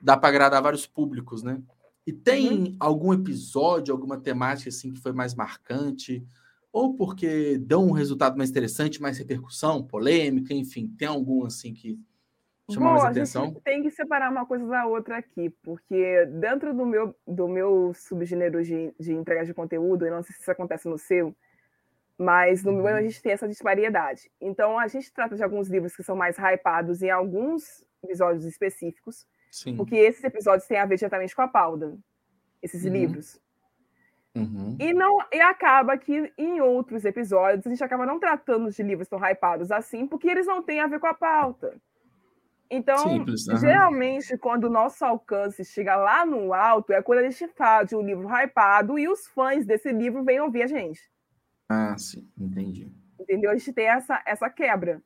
dá 0.00 0.16
para 0.16 0.28
agradar 0.28 0.62
vários 0.62 0.86
públicos, 0.86 1.42
né? 1.42 1.60
E 2.10 2.12
tem 2.12 2.50
uhum. 2.50 2.76
algum 2.80 3.14
episódio, 3.14 3.94
alguma 3.94 4.18
temática 4.18 4.68
assim 4.68 4.92
que 4.92 5.00
foi 5.00 5.12
mais 5.12 5.32
marcante, 5.32 6.26
ou 6.72 6.96
porque 6.96 7.56
deu 7.56 7.80
um 7.80 7.92
resultado 7.92 8.36
mais 8.36 8.50
interessante, 8.50 9.00
mais 9.00 9.16
repercussão, 9.16 9.80
polêmica, 9.80 10.52
enfim, 10.52 10.88
tem 10.98 11.06
algum 11.06 11.46
assim 11.46 11.72
que 11.72 11.96
chamou 12.68 12.90
mais 12.90 13.04
atenção? 13.04 13.54
tem 13.62 13.80
que 13.80 13.92
separar 13.92 14.28
uma 14.28 14.44
coisa 14.44 14.66
da 14.66 14.86
outra 14.86 15.18
aqui, 15.18 15.50
porque 15.62 16.26
dentro 16.26 16.74
do 16.74 16.84
meu 16.84 17.14
do 17.24 17.46
meu 17.46 17.92
subgênero 17.94 18.60
de, 18.64 18.92
de 18.98 19.12
entrega 19.12 19.44
de 19.44 19.54
conteúdo, 19.54 20.04
eu 20.04 20.10
não 20.10 20.24
sei 20.24 20.34
se 20.34 20.42
isso 20.42 20.50
acontece 20.50 20.88
no 20.88 20.98
seu, 20.98 21.32
mas 22.18 22.64
no 22.64 22.72
uhum. 22.72 22.82
meu 22.82 22.96
a 22.96 23.02
gente 23.02 23.22
tem 23.22 23.30
essa 23.30 23.46
disparidade. 23.46 24.28
Então 24.40 24.76
a 24.76 24.88
gente 24.88 25.12
trata 25.12 25.36
de 25.36 25.44
alguns 25.44 25.68
livros 25.68 25.94
que 25.94 26.02
são 26.02 26.16
mais 26.16 26.36
hypados 26.36 27.02
em 27.02 27.10
alguns 27.10 27.84
episódios 28.02 28.44
específicos 28.44 29.24
Sim. 29.50 29.76
Porque 29.76 29.96
esses 29.96 30.22
episódios 30.22 30.66
têm 30.66 30.78
a 30.78 30.86
ver 30.86 30.96
diretamente 30.96 31.34
com 31.34 31.42
a 31.42 31.48
Pauda, 31.48 31.98
esses 32.62 32.84
uhum. 32.84 32.92
livros. 32.92 33.40
Uhum. 34.34 34.76
E, 34.78 34.92
não, 34.92 35.18
e 35.32 35.40
acaba 35.40 35.98
que 35.98 36.32
em 36.38 36.60
outros 36.60 37.04
episódios 37.04 37.66
a 37.66 37.70
gente 37.70 37.82
acaba 37.82 38.06
não 38.06 38.20
tratando 38.20 38.70
de 38.70 38.82
livros 38.82 39.08
tão 39.08 39.18
hypados 39.18 39.72
assim, 39.72 40.06
porque 40.06 40.28
eles 40.28 40.46
não 40.46 40.62
têm 40.62 40.80
a 40.80 40.86
ver 40.86 41.00
com 41.00 41.08
a 41.08 41.14
pauta. 41.14 41.76
Então, 42.70 42.98
Simples, 42.98 43.48
uhum. 43.48 43.56
geralmente, 43.56 44.38
quando 44.38 44.64
o 44.64 44.70
nosso 44.70 45.04
alcance 45.04 45.64
chega 45.64 45.96
lá 45.96 46.24
no 46.24 46.54
alto, 46.54 46.92
é 46.92 47.02
quando 47.02 47.18
a 47.18 47.28
gente 47.28 47.48
fala 47.48 47.82
de 47.82 47.96
um 47.96 48.00
livro 48.00 48.28
hypado 48.28 48.96
e 48.96 49.08
os 49.08 49.26
fãs 49.26 49.66
desse 49.66 49.90
livro 49.90 50.22
vêm 50.22 50.40
ouvir 50.40 50.62
a 50.62 50.66
gente. 50.68 51.00
Ah, 51.68 51.98
sim, 51.98 52.30
entendi. 52.38 52.88
Entendeu? 53.18 53.50
A 53.50 53.56
gente 53.56 53.72
tem 53.72 53.88
essa, 53.88 54.22
essa 54.24 54.48
quebra. 54.48 55.02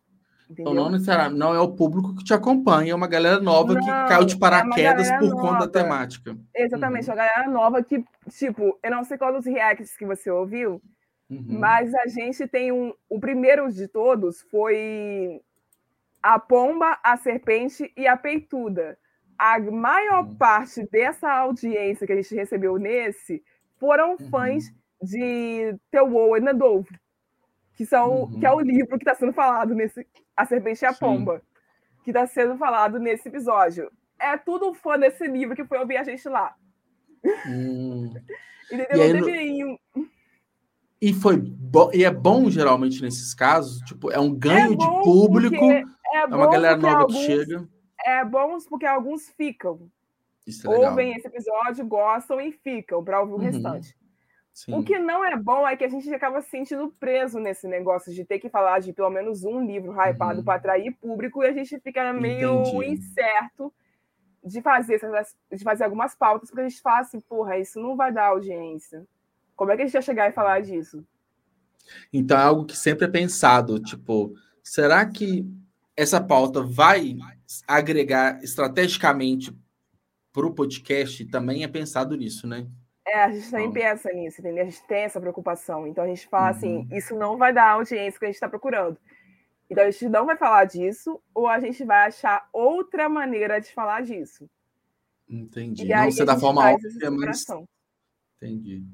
Então, 0.50 0.74
não 0.74 0.90
necessariamente 0.90 1.38
não 1.38 1.54
é 1.54 1.60
o 1.60 1.72
público 1.72 2.14
que 2.14 2.24
te 2.24 2.34
acompanha, 2.34 2.92
é 2.92 2.94
uma 2.94 3.06
galera 3.06 3.40
nova 3.40 3.74
não, 3.74 3.80
que 3.80 3.86
caiu 3.86 4.24
de 4.24 4.34
é 4.34 4.38
paraquedas 4.38 5.08
é 5.08 5.18
por 5.18 5.30
nova. 5.30 5.40
conta 5.40 5.66
da 5.66 5.72
temática. 5.72 6.36
Exatamente, 6.54 7.08
uhum. 7.08 7.14
uma 7.14 7.16
galera 7.16 7.48
nova 7.48 7.82
que, 7.82 8.04
tipo, 8.28 8.78
eu 8.82 8.90
não 8.90 9.04
sei 9.04 9.16
qual 9.16 9.32
dos 9.32 9.46
reacts 9.46 9.96
que 9.96 10.04
você 10.04 10.30
ouviu, 10.30 10.82
uhum. 11.30 11.44
mas 11.48 11.94
a 11.94 12.06
gente 12.06 12.46
tem 12.46 12.70
um. 12.72 12.92
O 13.08 13.18
primeiro 13.18 13.72
de 13.72 13.88
todos 13.88 14.42
foi 14.42 15.40
a 16.22 16.38
pomba, 16.38 16.98
a 17.02 17.16
serpente 17.16 17.90
e 17.96 18.06
a 18.06 18.16
peituda. 18.16 18.98
A 19.38 19.58
maior 19.58 20.24
uhum. 20.24 20.34
parte 20.36 20.86
dessa 20.90 21.30
audiência 21.30 22.06
que 22.06 22.12
a 22.12 22.16
gente 22.16 22.34
recebeu 22.34 22.76
nesse 22.76 23.42
foram 23.78 24.12
uhum. 24.12 24.28
fãs 24.30 24.72
de 25.02 25.74
The 25.90 26.02
Wall 26.02 26.36
and 26.36 26.44
the 26.44 26.54
Dove 26.54 26.88
que 27.76 27.84
são 27.84 28.22
uhum. 28.22 28.40
que 28.40 28.46
é 28.46 28.52
o 28.52 28.60
livro 28.60 28.98
que 28.98 29.04
está 29.04 29.14
sendo 29.14 29.32
falado 29.32 29.74
nesse 29.74 30.06
A 30.36 30.44
Serpente 30.44 30.82
e 30.82 30.86
a 30.86 30.92
Pomba, 30.92 31.38
Sim. 31.38 31.44
que 32.04 32.10
está 32.10 32.26
sendo 32.26 32.56
falado 32.56 32.98
nesse 32.98 33.28
episódio. 33.28 33.90
É 34.18 34.36
tudo 34.36 34.74
fã 34.74 34.98
desse 34.98 35.26
livro 35.26 35.54
que 35.54 35.64
foi 35.64 35.78
ouvir 35.78 35.96
a 35.96 36.04
gente 36.04 36.28
lá. 36.28 36.54
Hum. 37.46 38.12
Entendeu? 38.70 39.28
E, 39.28 39.78
e 41.00 41.12
foi 41.12 41.36
bo... 41.36 41.90
e 41.92 42.04
é 42.04 42.10
bom 42.10 42.48
geralmente 42.50 43.02
nesses 43.02 43.34
casos, 43.34 43.78
tipo, 43.80 44.10
é 44.10 44.18
um 44.18 44.34
ganho 44.34 44.72
é 44.72 44.76
de 44.76 44.86
público, 45.02 45.70
é, 45.70 45.84
é, 46.14 46.24
uma 46.24 46.50
galera 46.50 46.76
nova 46.76 47.00
alguns, 47.00 47.16
que 47.16 47.26
chega. 47.26 47.68
É 48.04 48.24
bom 48.24 48.56
porque 48.68 48.86
alguns 48.86 49.28
ficam. 49.30 49.90
É 50.46 50.68
ouvem 50.68 51.14
esse 51.14 51.26
episódio, 51.26 51.86
gostam 51.86 52.40
e 52.40 52.52
ficam 52.52 53.02
para 53.02 53.20
ouvir 53.20 53.32
o 53.32 53.36
uhum. 53.36 53.42
restante. 53.42 53.96
Sim. 54.54 54.72
O 54.72 54.84
que 54.84 55.00
não 55.00 55.24
é 55.24 55.36
bom 55.36 55.66
é 55.66 55.76
que 55.76 55.82
a 55.82 55.88
gente 55.88 56.14
acaba 56.14 56.40
se 56.40 56.48
sentindo 56.48 56.88
preso 57.00 57.40
nesse 57.40 57.66
negócio 57.66 58.14
de 58.14 58.24
ter 58.24 58.38
que 58.38 58.48
falar 58.48 58.78
de 58.78 58.92
pelo 58.92 59.10
menos 59.10 59.42
um 59.42 59.66
livro 59.66 59.92
hypado 59.92 60.38
uhum. 60.38 60.44
para 60.44 60.54
atrair 60.54 60.96
público 61.00 61.42
e 61.42 61.48
a 61.48 61.52
gente 61.52 61.80
fica 61.80 62.12
meio 62.12 62.60
Entendi. 62.60 62.92
incerto 62.92 63.74
de 64.44 64.62
fazer, 64.62 65.00
de 65.50 65.64
fazer 65.64 65.82
algumas 65.82 66.14
pautas, 66.14 66.50
porque 66.50 66.62
a 66.62 66.68
gente 66.68 66.80
fala 66.80 67.00
assim, 67.00 67.18
porra, 67.20 67.58
isso 67.58 67.80
não 67.80 67.96
vai 67.96 68.12
dar 68.12 68.26
audiência. 68.26 69.04
Como 69.56 69.72
é 69.72 69.76
que 69.76 69.82
a 69.82 69.84
gente 69.86 69.94
vai 69.94 70.02
chegar 70.02 70.30
e 70.30 70.32
falar 70.32 70.60
disso? 70.60 71.04
Então 72.12 72.38
é 72.38 72.42
algo 72.42 72.64
que 72.64 72.76
sempre 72.76 73.06
é 73.06 73.10
pensado, 73.10 73.80
tipo, 73.80 74.36
será 74.62 75.04
que 75.04 75.44
essa 75.96 76.20
pauta 76.20 76.62
vai 76.62 77.16
agregar 77.66 78.40
estrategicamente 78.40 79.52
para 80.32 80.46
o 80.46 80.54
podcast? 80.54 81.24
Também 81.24 81.64
é 81.64 81.68
pensado 81.68 82.16
nisso, 82.16 82.46
né? 82.46 82.68
É, 83.06 83.22
a 83.22 83.30
gente 83.30 83.50
também 83.50 83.70
pensa 83.70 84.10
nisso, 84.12 84.40
entendeu? 84.40 84.62
A 84.62 84.66
gente 84.66 84.82
tem 84.86 85.02
essa 85.02 85.20
preocupação. 85.20 85.86
Então 85.86 86.04
a 86.04 86.06
gente 86.06 86.26
fala 86.26 86.48
assim, 86.48 86.76
uhum. 86.76 86.82
assim, 86.82 86.96
isso 86.96 87.14
não 87.14 87.36
vai 87.36 87.52
dar 87.52 87.64
a 87.64 87.72
audiência 87.72 88.18
que 88.18 88.24
a 88.24 88.28
gente 88.28 88.36
está 88.36 88.48
procurando. 88.48 88.98
Então 89.68 89.84
a 89.84 89.90
gente 89.90 90.08
não 90.08 90.26
vai 90.26 90.36
falar 90.36 90.64
disso, 90.64 91.20
ou 91.34 91.46
a 91.46 91.60
gente 91.60 91.84
vai 91.84 92.06
achar 92.06 92.48
outra 92.52 93.08
maneira 93.08 93.60
de 93.60 93.72
falar 93.72 94.02
disso. 94.02 94.48
Entendi. 95.28 95.84
E 95.84 95.88
não 95.88 96.10
ser 96.10 96.24
da 96.24 96.38
forma 96.38 96.70
óbvia, 96.70 97.10
mas. 97.10 97.44
Entendi. 98.36 98.84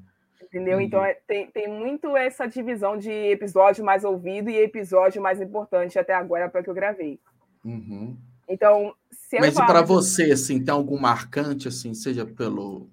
Entendeu? 0.41 0.79
Entendi. 0.79 0.87
Então 0.87 1.05
é, 1.05 1.13
tem, 1.27 1.51
tem 1.51 1.67
muito 1.67 2.15
essa 2.15 2.47
divisão 2.47 2.97
de 2.97 3.11
episódio 3.11 3.83
mais 3.83 4.03
ouvido 4.03 4.49
e 4.49 4.57
episódio 4.57 5.21
mais 5.21 5.41
importante 5.41 5.99
até 5.99 6.13
agora 6.13 6.49
para 6.49 6.63
que 6.63 6.69
eu 6.69 6.73
gravei. 6.73 7.19
Uhum. 7.63 8.17
Então, 8.49 8.93
se 9.09 9.39
Mas 9.39 9.55
para 9.55 9.81
você, 9.81 10.31
assim, 10.31 10.61
tem 10.61 10.73
algum 10.73 10.99
marcante, 10.99 11.69
assim, 11.69 11.93
seja 11.93 12.25
pelo 12.25 12.89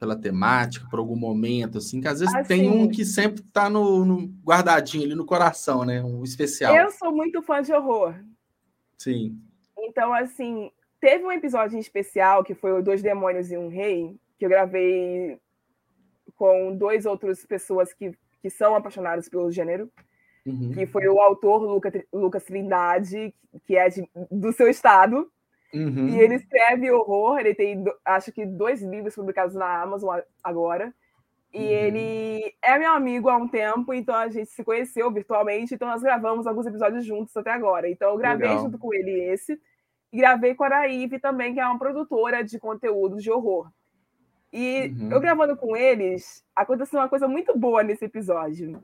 pela 0.00 0.18
temática, 0.18 0.88
por 0.88 0.98
algum 0.98 1.14
momento, 1.14 1.76
assim, 1.76 2.00
que 2.00 2.08
às 2.08 2.20
vezes 2.20 2.34
assim, 2.34 2.48
tem 2.48 2.70
um 2.70 2.88
que 2.88 3.04
sempre 3.04 3.42
tá 3.42 3.68
no, 3.68 4.02
no, 4.02 4.26
guardadinho 4.42 5.04
ali 5.04 5.14
no 5.14 5.26
coração, 5.26 5.84
né? 5.84 6.02
Um 6.02 6.24
especial. 6.24 6.74
Eu 6.74 6.90
sou 6.90 7.12
muito 7.12 7.42
fã 7.42 7.60
de 7.60 7.70
horror. 7.70 8.14
Sim. 8.96 9.38
Então, 9.78 10.14
assim, 10.14 10.70
teve 10.98 11.22
um 11.22 11.30
episódio 11.30 11.76
em 11.76 11.80
especial 11.80 12.42
que 12.42 12.54
foi 12.54 12.72
o 12.72 12.82
Dois 12.82 13.02
Demônios 13.02 13.52
e 13.52 13.58
um 13.58 13.68
Rei, 13.68 14.16
que 14.38 14.46
eu 14.46 14.48
gravei 14.48 15.38
com 16.34 16.74
dois 16.74 17.04
outras 17.04 17.44
pessoas 17.44 17.92
que, 17.92 18.16
que 18.40 18.48
são 18.48 18.74
apaixonadas 18.74 19.28
pelo 19.28 19.52
gênero, 19.52 19.92
uhum. 20.46 20.72
que 20.72 20.86
foi 20.86 21.06
o 21.08 21.20
autor 21.20 21.62
Luca, 21.62 21.92
Lucas 22.10 22.44
Trindade, 22.44 23.34
que 23.66 23.76
é 23.76 23.90
de, 23.90 24.08
do 24.30 24.50
seu 24.50 24.66
estado, 24.66 25.30
Uhum. 25.72 26.08
E 26.08 26.20
ele 26.20 26.34
escreve 26.34 26.90
horror, 26.90 27.38
ele 27.38 27.54
tem, 27.54 27.84
acho 28.04 28.32
que, 28.32 28.44
dois 28.44 28.82
livros 28.82 29.14
publicados 29.14 29.54
na 29.54 29.82
Amazon 29.82 30.18
agora. 30.42 30.92
E 31.52 31.58
uhum. 31.58 31.64
ele 31.64 32.54
é 32.62 32.78
meu 32.78 32.92
amigo 32.92 33.28
há 33.28 33.36
um 33.36 33.48
tempo, 33.48 33.92
então 33.92 34.14
a 34.14 34.28
gente 34.28 34.50
se 34.50 34.62
conheceu 34.62 35.10
virtualmente, 35.10 35.74
então 35.74 35.88
nós 35.88 36.02
gravamos 36.02 36.46
alguns 36.46 36.66
episódios 36.66 37.04
juntos 37.04 37.36
até 37.36 37.50
agora. 37.50 37.88
Então 37.88 38.10
eu 38.10 38.16
gravei 38.16 38.48
Legal. 38.48 38.64
junto 38.64 38.78
com 38.78 38.94
ele 38.94 39.10
esse, 39.32 39.60
e 40.12 40.18
gravei 40.18 40.54
com 40.54 40.64
a 40.64 40.66
Araíve 40.66 41.18
também, 41.18 41.54
que 41.54 41.60
é 41.60 41.66
uma 41.66 41.78
produtora 41.78 42.44
de 42.44 42.58
conteúdo 42.58 43.16
de 43.18 43.30
horror. 43.30 43.70
E 44.52 44.92
uhum. 44.96 45.12
eu 45.12 45.20
gravando 45.20 45.56
com 45.56 45.76
eles, 45.76 46.44
aconteceu 46.54 46.98
uma 46.98 47.08
coisa 47.08 47.28
muito 47.28 47.56
boa 47.56 47.82
nesse 47.82 48.04
episódio. 48.04 48.82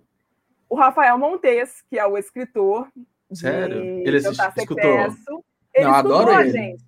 O 0.69 0.77
Rafael 0.77 1.19
Montes, 1.19 1.83
que 1.89 1.99
é 1.99 2.07
o 2.07 2.17
escritor 2.17 2.89
de 3.31 3.39
Sério? 3.39 3.81
Ele 3.81 4.17
escutou. 4.17 5.45
Ele 5.77 5.85
Não, 5.85 5.95
adoro 5.95 6.33
ele. 6.41 6.51
Gente. 6.51 6.85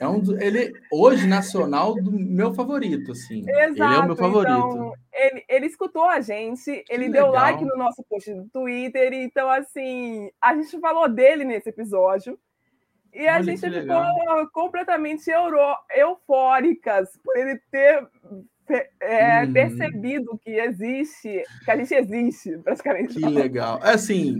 É 0.00 0.08
um 0.08 0.18
do, 0.18 0.42
ele 0.42 0.72
hoje 0.90 1.28
nacional 1.28 1.94
do 1.94 2.10
meu 2.10 2.52
favorito, 2.52 3.12
assim. 3.12 3.48
Exato, 3.48 3.82
ele 3.84 3.94
é 3.94 3.98
o 3.98 4.06
meu 4.06 4.16
favorito. 4.16 4.50
Então, 4.50 4.92
ele, 5.12 5.44
ele 5.48 5.66
escutou 5.66 6.04
a 6.04 6.20
gente, 6.20 6.84
ele 6.90 7.04
que 7.04 7.12
deu 7.12 7.26
legal. 7.26 7.30
like 7.30 7.64
no 7.64 7.76
nosso 7.76 8.02
post 8.10 8.34
do 8.34 8.48
Twitter, 8.48 9.12
então 9.12 9.48
assim, 9.48 10.28
a 10.42 10.56
gente 10.56 10.80
falou 10.80 11.08
dele 11.08 11.44
nesse 11.44 11.68
episódio. 11.68 12.36
E 13.14 13.20
Olha 13.20 13.36
a 13.36 13.42
gente 13.42 13.60
ficou 13.60 13.78
legal. 13.78 14.50
completamente 14.52 15.30
euro, 15.30 15.58
eufóricas 15.94 17.08
por 17.22 17.36
ele 17.36 17.60
ter 17.70 18.04
é, 19.00 19.44
uhum. 19.44 19.52
percebido 19.52 20.40
que 20.42 20.50
existe, 20.50 21.44
que 21.64 21.70
a 21.70 21.76
gente 21.76 21.94
existe, 21.94 22.58
praticamente. 22.58 23.14
Que 23.14 23.26
legal. 23.26 23.78
É 23.84 23.90
assim, 23.90 24.36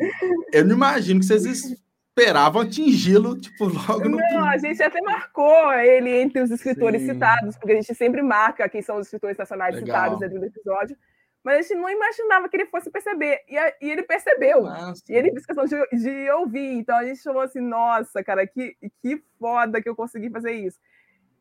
eu 0.53 0.65
não 0.65 0.75
imagino 0.75 1.21
que 1.21 1.27
vocês 1.27 1.77
esperavam 2.17 2.63
atingi-lo, 2.63 3.39
tipo, 3.41 3.65
logo 3.65 4.09
no. 4.09 4.19
Não, 4.19 4.45
a 4.45 4.59
gente 4.59 4.83
até 4.83 5.01
marcou 5.01 5.73
ele 5.73 6.11
entre 6.11 6.43
os 6.43 6.51
escritores 6.51 7.03
Sim. 7.03 7.15
citados, 7.15 7.57
porque 7.57 7.73
a 7.73 7.77
gente 7.77 7.95
sempre 7.95 8.23
marca 8.23 8.69
quem 8.69 8.83
são 8.83 8.99
os 8.99 9.07
escritores 9.07 9.37
nacionais 9.37 9.75
Legal. 9.75 9.87
citados 9.87 10.21
dentro 10.21 10.39
do 10.39 10.47
episódio. 10.47 10.97
Mas 11.43 11.59
a 11.59 11.63
gente 11.63 11.75
não 11.75 11.91
imaginava 11.91 12.49
que 12.49 12.57
ele 12.57 12.67
fosse 12.67 12.89
perceber. 12.89 13.41
E, 13.49 13.59
a, 13.59 13.75
e 13.81 13.91
ele 13.91 14.05
percebeu. 14.05 14.63
Nossa. 14.63 15.03
E 15.09 15.15
ele 15.15 15.33
fez 15.33 15.45
questão 15.45 15.65
de, 15.65 15.77
de, 15.91 16.31
ouvir. 16.31 16.79
Então 16.79 16.97
a 16.97 17.05
gente 17.05 17.21
falou 17.21 17.43
assim: 17.43 17.61
nossa, 17.61 18.23
cara, 18.23 18.47
que, 18.47 18.77
que 19.01 19.21
foda 19.39 19.83
que 19.83 19.89
eu 19.89 19.97
consegui 19.97 20.31
fazer 20.31 20.53
isso. 20.53 20.79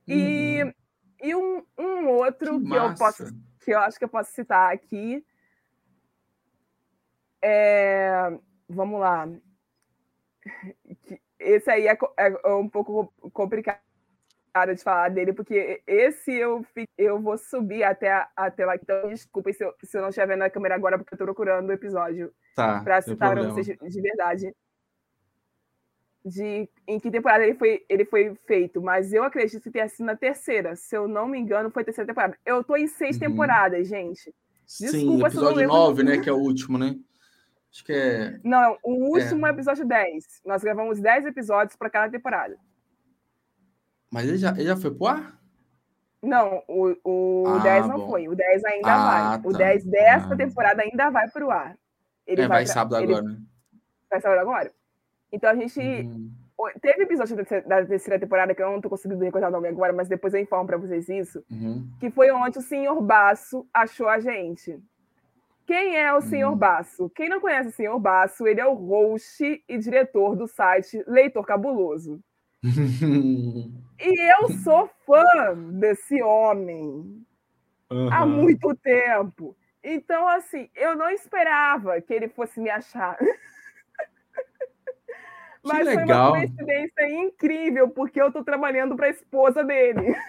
E, 0.08 0.64
uhum. 0.64 0.74
e 1.22 1.36
um, 1.36 1.64
um 1.78 2.08
outro 2.08 2.60
que, 2.60 2.70
que 2.70 2.76
eu 2.76 2.96
posso, 2.96 3.26
que 3.64 3.72
eu 3.72 3.80
acho 3.80 4.00
que 4.00 4.06
eu 4.06 4.10
posso 4.10 4.32
citar 4.32 4.74
aqui. 4.74 5.24
É, 7.44 8.32
vamos 8.70 9.00
lá 9.00 9.28
esse 11.40 11.70
aí 11.70 11.88
é, 11.88 11.98
é 12.18 12.54
um 12.54 12.70
pouco 12.70 13.12
complicado 13.34 13.80
de 14.76 14.84
falar 14.84 15.10
dele, 15.10 15.34
porque 15.34 15.82
esse 15.88 16.32
eu, 16.34 16.66
eu 16.98 17.20
vou 17.20 17.38
subir 17.38 17.84
até, 17.84 18.28
até 18.36 18.66
lá. 18.66 18.76
Então, 18.76 19.10
desculpa 19.10 19.52
se 19.54 19.64
eu, 19.64 19.74
se 19.84 19.98
eu 19.98 20.02
não 20.02 20.10
estiver 20.10 20.28
vendo 20.28 20.40
na 20.40 20.50
câmera 20.50 20.76
agora, 20.76 20.98
porque 20.98 21.14
eu 21.14 21.16
estou 21.16 21.28
procurando 21.28 21.70
o 21.70 21.74
episódio 21.74 22.34
tá, 22.56 22.82
para 22.82 23.02
citar 23.02 23.32
para 23.32 23.44
vocês 23.44 23.66
de, 23.66 23.78
de, 23.78 24.02
verdade. 24.02 24.54
De 26.24 26.70
em 26.86 27.00
que 27.00 27.10
temporada 27.10 27.44
ele 27.44 27.56
foi, 27.56 27.84
ele 27.90 28.06
foi 28.06 28.36
feito, 28.46 28.82
mas 28.82 29.12
eu 29.14 29.24
acredito 29.24 29.64
que 29.64 29.72
tenha 29.72 29.88
sido 29.88 30.06
na 30.06 30.16
terceira. 30.16 30.76
Se 30.76 30.96
eu 30.96 31.08
não 31.08 31.28
me 31.28 31.40
engano, 31.40 31.72
foi 31.72 31.82
a 31.82 31.86
terceira 31.86 32.08
temporada. 32.08 32.38
Eu 32.46 32.62
estou 32.62 32.78
em 32.78 32.88
seis 32.88 33.16
uhum. 33.16 33.22
temporadas, 33.22 33.88
gente. 33.88 34.34
Desculpa 34.66 35.30
Sim, 35.30 35.38
episódio 35.38 35.68
nove, 35.68 36.04
né? 36.04 36.20
Que 36.20 36.30
é 36.30 36.34
o 36.34 36.38
último, 36.38 36.78
né? 36.78 36.96
Acho 37.72 37.86
que 37.86 37.94
é. 37.94 38.40
Não, 38.44 38.78
o 38.84 39.14
último 39.14 39.48
é. 39.48 39.50
episódio 39.50 39.86
10. 39.86 40.42
Nós 40.46 40.62
gravamos 40.62 41.00
10 41.00 41.26
episódios 41.28 41.78
para 41.78 41.90
cada 41.90 42.12
temporada. 42.12 42.58
Mas 44.12 44.28
ele 44.28 44.38
já, 44.38 44.52
ele 44.52 44.66
já 44.66 44.76
foi 44.76 44.94
pro 44.94 45.08
ar? 45.08 45.42
Não, 46.22 46.62
o, 46.68 46.96
o 47.04 47.48
ah, 47.48 47.60
10 47.60 47.88
não 47.88 48.00
bom. 48.00 48.10
foi. 48.10 48.28
O 48.28 48.36
10 48.36 48.66
ainda 48.66 48.94
ah, 48.94 49.06
vai. 49.06 49.42
Tá. 49.42 49.48
O 49.48 49.54
10 49.54 49.86
dessa 49.86 50.34
ah. 50.34 50.38
temporada 50.38 50.82
ainda 50.84 51.10
vai 51.10 51.30
pro 51.30 51.50
ar. 51.50 51.78
Ele 52.28 52.42
é, 52.42 52.48
vai, 52.48 52.58
vai 52.58 52.66
sábado 52.68 53.02
ele... 53.02 53.14
agora, 53.14 53.34
né? 53.34 53.42
Vai 54.10 54.22
sábado 54.22 54.40
agora. 54.40 54.72
Então 55.32 55.50
a 55.50 55.56
gente. 55.56 55.80
Hum. 55.80 56.32
Teve 56.80 57.04
episódio 57.04 57.36
da 57.66 57.84
terceira 57.84 58.20
temporada 58.20 58.54
que 58.54 58.62
eu 58.62 58.72
não 58.72 58.80
tô 58.80 58.88
conseguindo 58.88 59.24
recordar 59.24 59.50
o 59.50 59.52
nome 59.52 59.68
agora, 59.68 59.92
mas 59.92 60.08
depois 60.08 60.32
eu 60.36 60.40
informo 60.40 60.68
para 60.68 60.78
vocês 60.78 61.10
isso. 61.10 61.44
Uhum. 61.50 61.90
Que 62.00 62.12
foi 62.12 62.30
onde 62.30 62.60
o 62.60 62.62
senhor 62.62 63.02
Baço 63.02 63.68
achou 63.74 64.08
a 64.08 64.20
gente. 64.20 64.80
Quem 65.72 65.96
é 65.96 66.14
o 66.14 66.20
Senhor 66.20 66.52
hum. 66.52 66.58
Basso? 66.58 67.10
Quem 67.16 67.30
não 67.30 67.40
conhece 67.40 67.70
o 67.70 67.72
Senhor 67.72 67.98
Basso, 67.98 68.46
ele 68.46 68.60
é 68.60 68.68
o 68.68 68.74
host 68.74 69.64
e 69.70 69.78
diretor 69.78 70.36
do 70.36 70.46
site 70.46 71.02
Leitor 71.08 71.46
Cabuloso. 71.46 72.22
e 72.62 74.34
eu 74.34 74.50
sou 74.66 74.90
fã 75.06 75.24
desse 75.80 76.22
homem 76.22 77.26
uhum. 77.90 78.12
há 78.12 78.26
muito 78.26 78.76
tempo. 78.76 79.56
Então, 79.82 80.28
assim, 80.28 80.70
eu 80.76 80.94
não 80.94 81.10
esperava 81.10 82.02
que 82.02 82.14
ele 82.14 82.28
fosse 82.28 82.60
me 82.60 82.70
achar. 82.70 83.18
Mas 85.64 85.94
foi 85.94 86.04
uma 86.04 86.32
coincidência 86.32 87.10
incrível, 87.12 87.88
porque 87.92 88.22
eu 88.22 88.28
estou 88.28 88.44
trabalhando 88.44 88.98
para 88.98 89.08
a 89.08 89.12
esposa 89.12 89.64
dele. 89.64 90.14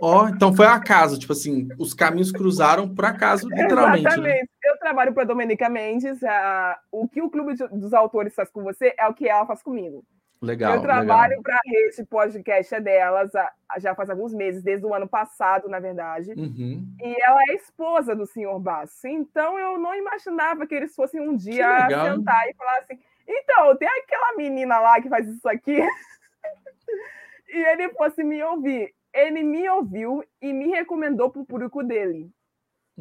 Ó, 0.00 0.24
oh, 0.24 0.28
então 0.28 0.54
foi 0.54 0.66
acaso, 0.66 1.18
tipo 1.18 1.32
assim, 1.32 1.68
os 1.78 1.94
caminhos 1.94 2.30
cruzaram 2.30 2.92
por 2.92 3.04
acaso, 3.04 3.48
literalmente. 3.48 4.06
Exatamente. 4.06 4.42
Né? 4.42 4.46
Eu 4.64 4.78
trabalho 4.78 5.12
para 5.12 5.24
Domenica 5.24 5.68
Mendes. 5.68 6.22
A... 6.24 6.78
O 6.90 7.08
que 7.08 7.22
o 7.22 7.30
Clube 7.30 7.54
dos 7.72 7.92
Autores 7.92 8.34
faz 8.34 8.50
com 8.50 8.62
você 8.62 8.94
é 8.98 9.06
o 9.08 9.14
que 9.14 9.28
ela 9.28 9.46
faz 9.46 9.62
comigo. 9.62 10.04
Legal. 10.44 10.74
Eu 10.74 10.82
trabalho 10.82 11.40
para 11.42 11.54
a 11.54 11.60
rede 11.64 12.04
podcast 12.04 12.74
é 12.74 12.80
delas 12.80 13.30
já 13.78 13.94
faz 13.94 14.10
alguns 14.10 14.34
meses, 14.34 14.62
desde 14.62 14.84
o 14.86 14.94
ano 14.94 15.08
passado, 15.08 15.68
na 15.68 15.80
verdade. 15.80 16.32
Uhum. 16.36 16.86
E 17.00 17.22
ela 17.22 17.40
é 17.48 17.54
esposa 17.54 18.14
do 18.14 18.26
senhor 18.26 18.58
Basso. 18.60 19.08
Então 19.08 19.58
eu 19.58 19.78
não 19.78 19.94
imaginava 19.94 20.66
que 20.66 20.74
eles 20.74 20.94
fossem 20.94 21.20
um 21.20 21.34
dia 21.34 21.88
sentar 21.88 22.48
e 22.48 22.54
falar 22.54 22.78
assim: 22.78 22.98
então, 23.26 23.76
tem 23.76 23.88
aquela 23.88 24.36
menina 24.36 24.78
lá 24.78 25.00
que 25.00 25.08
faz 25.08 25.26
isso 25.26 25.48
aqui. 25.48 25.76
e 27.48 27.56
ele 27.56 27.88
fosse 27.90 28.22
me 28.22 28.42
ouvir 28.42 28.92
ele 29.14 29.42
me 29.42 29.68
ouviu 29.68 30.22
e 30.42 30.52
me 30.52 30.66
recomendou 30.66 31.30
para 31.30 31.40
o 31.40 31.46
público 31.46 31.82
dele. 31.82 32.30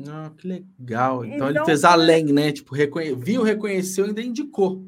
Ah, 0.08 0.32
que 0.38 0.48
legal. 0.48 1.26
Então, 1.26 1.36
então 1.36 1.50
ele 1.50 1.66
fez 1.66 1.84
além, 1.84 2.26
né? 2.32 2.52
Tipo, 2.52 2.74
reconhe... 2.74 3.16
viu, 3.16 3.44
reconheceu 3.44 4.06
e 4.06 4.10
ainda 4.10 4.22
indicou. 4.22 4.86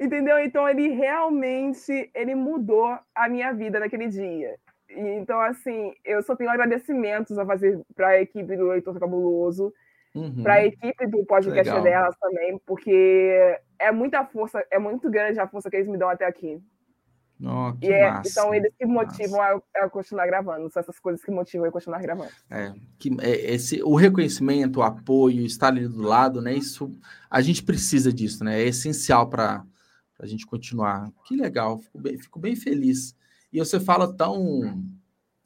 Entendeu? 0.00 0.38
Então 0.38 0.68
ele 0.68 0.88
realmente 0.88 2.10
ele 2.14 2.34
mudou 2.34 2.98
a 3.14 3.28
minha 3.28 3.52
vida 3.52 3.78
naquele 3.78 4.08
dia. 4.08 4.56
Então, 4.88 5.40
assim, 5.40 5.92
eu 6.04 6.22
só 6.22 6.36
tenho 6.36 6.50
agradecimentos 6.50 7.38
a 7.38 7.46
fazer 7.46 7.80
para 7.94 8.08
a 8.08 8.20
equipe 8.20 8.56
do 8.56 8.68
Leitor 8.68 8.98
Cabuloso, 8.98 9.72
uhum. 10.14 10.42
para 10.42 10.54
a 10.54 10.66
equipe 10.66 11.06
do 11.06 11.24
podcast 11.24 11.80
delas 11.82 12.16
também, 12.20 12.60
porque 12.64 13.58
é 13.78 13.90
muita 13.90 14.24
força, 14.24 14.64
é 14.70 14.78
muito 14.78 15.10
grande 15.10 15.40
a 15.40 15.48
força 15.48 15.70
que 15.70 15.76
eles 15.76 15.88
me 15.88 15.98
dão 15.98 16.08
até 16.08 16.24
aqui. 16.26 16.60
Oh, 17.46 17.76
e 17.82 17.92
é, 17.92 18.10
massa, 18.10 18.30
então 18.30 18.54
eles 18.54 18.72
que 18.78 18.86
motivam 18.86 19.40
a, 19.42 19.60
a, 19.76 19.90
continuar 19.90 20.26
gravando, 20.26 20.70
são 20.70 20.80
essas 20.80 20.98
coisas 20.98 21.22
que 21.22 21.30
motivam 21.30 21.66
a 21.68 21.70
continuar 21.70 22.00
gravando. 22.00 22.30
É, 22.48 22.72
que, 22.98 23.10
é, 23.20 23.52
esse, 23.52 23.82
o 23.82 23.94
reconhecimento, 23.96 24.80
o 24.80 24.82
apoio, 24.82 25.44
estar 25.44 25.68
ali 25.68 25.86
do 25.86 26.00
lado, 26.00 26.40
né? 26.40 26.54
Isso 26.54 26.90
a 27.28 27.42
gente 27.42 27.62
precisa 27.62 28.10
disso, 28.10 28.42
né? 28.42 28.62
É 28.62 28.66
essencial 28.66 29.28
para 29.28 29.62
a 30.18 30.26
gente 30.26 30.46
continuar. 30.46 31.12
Que 31.26 31.36
legal, 31.36 31.78
fico 31.78 31.98
bem, 31.98 32.18
fico 32.18 32.38
bem 32.38 32.56
feliz. 32.56 33.14
E 33.52 33.58
você 33.58 33.78
fala 33.78 34.10
tão, 34.16 34.82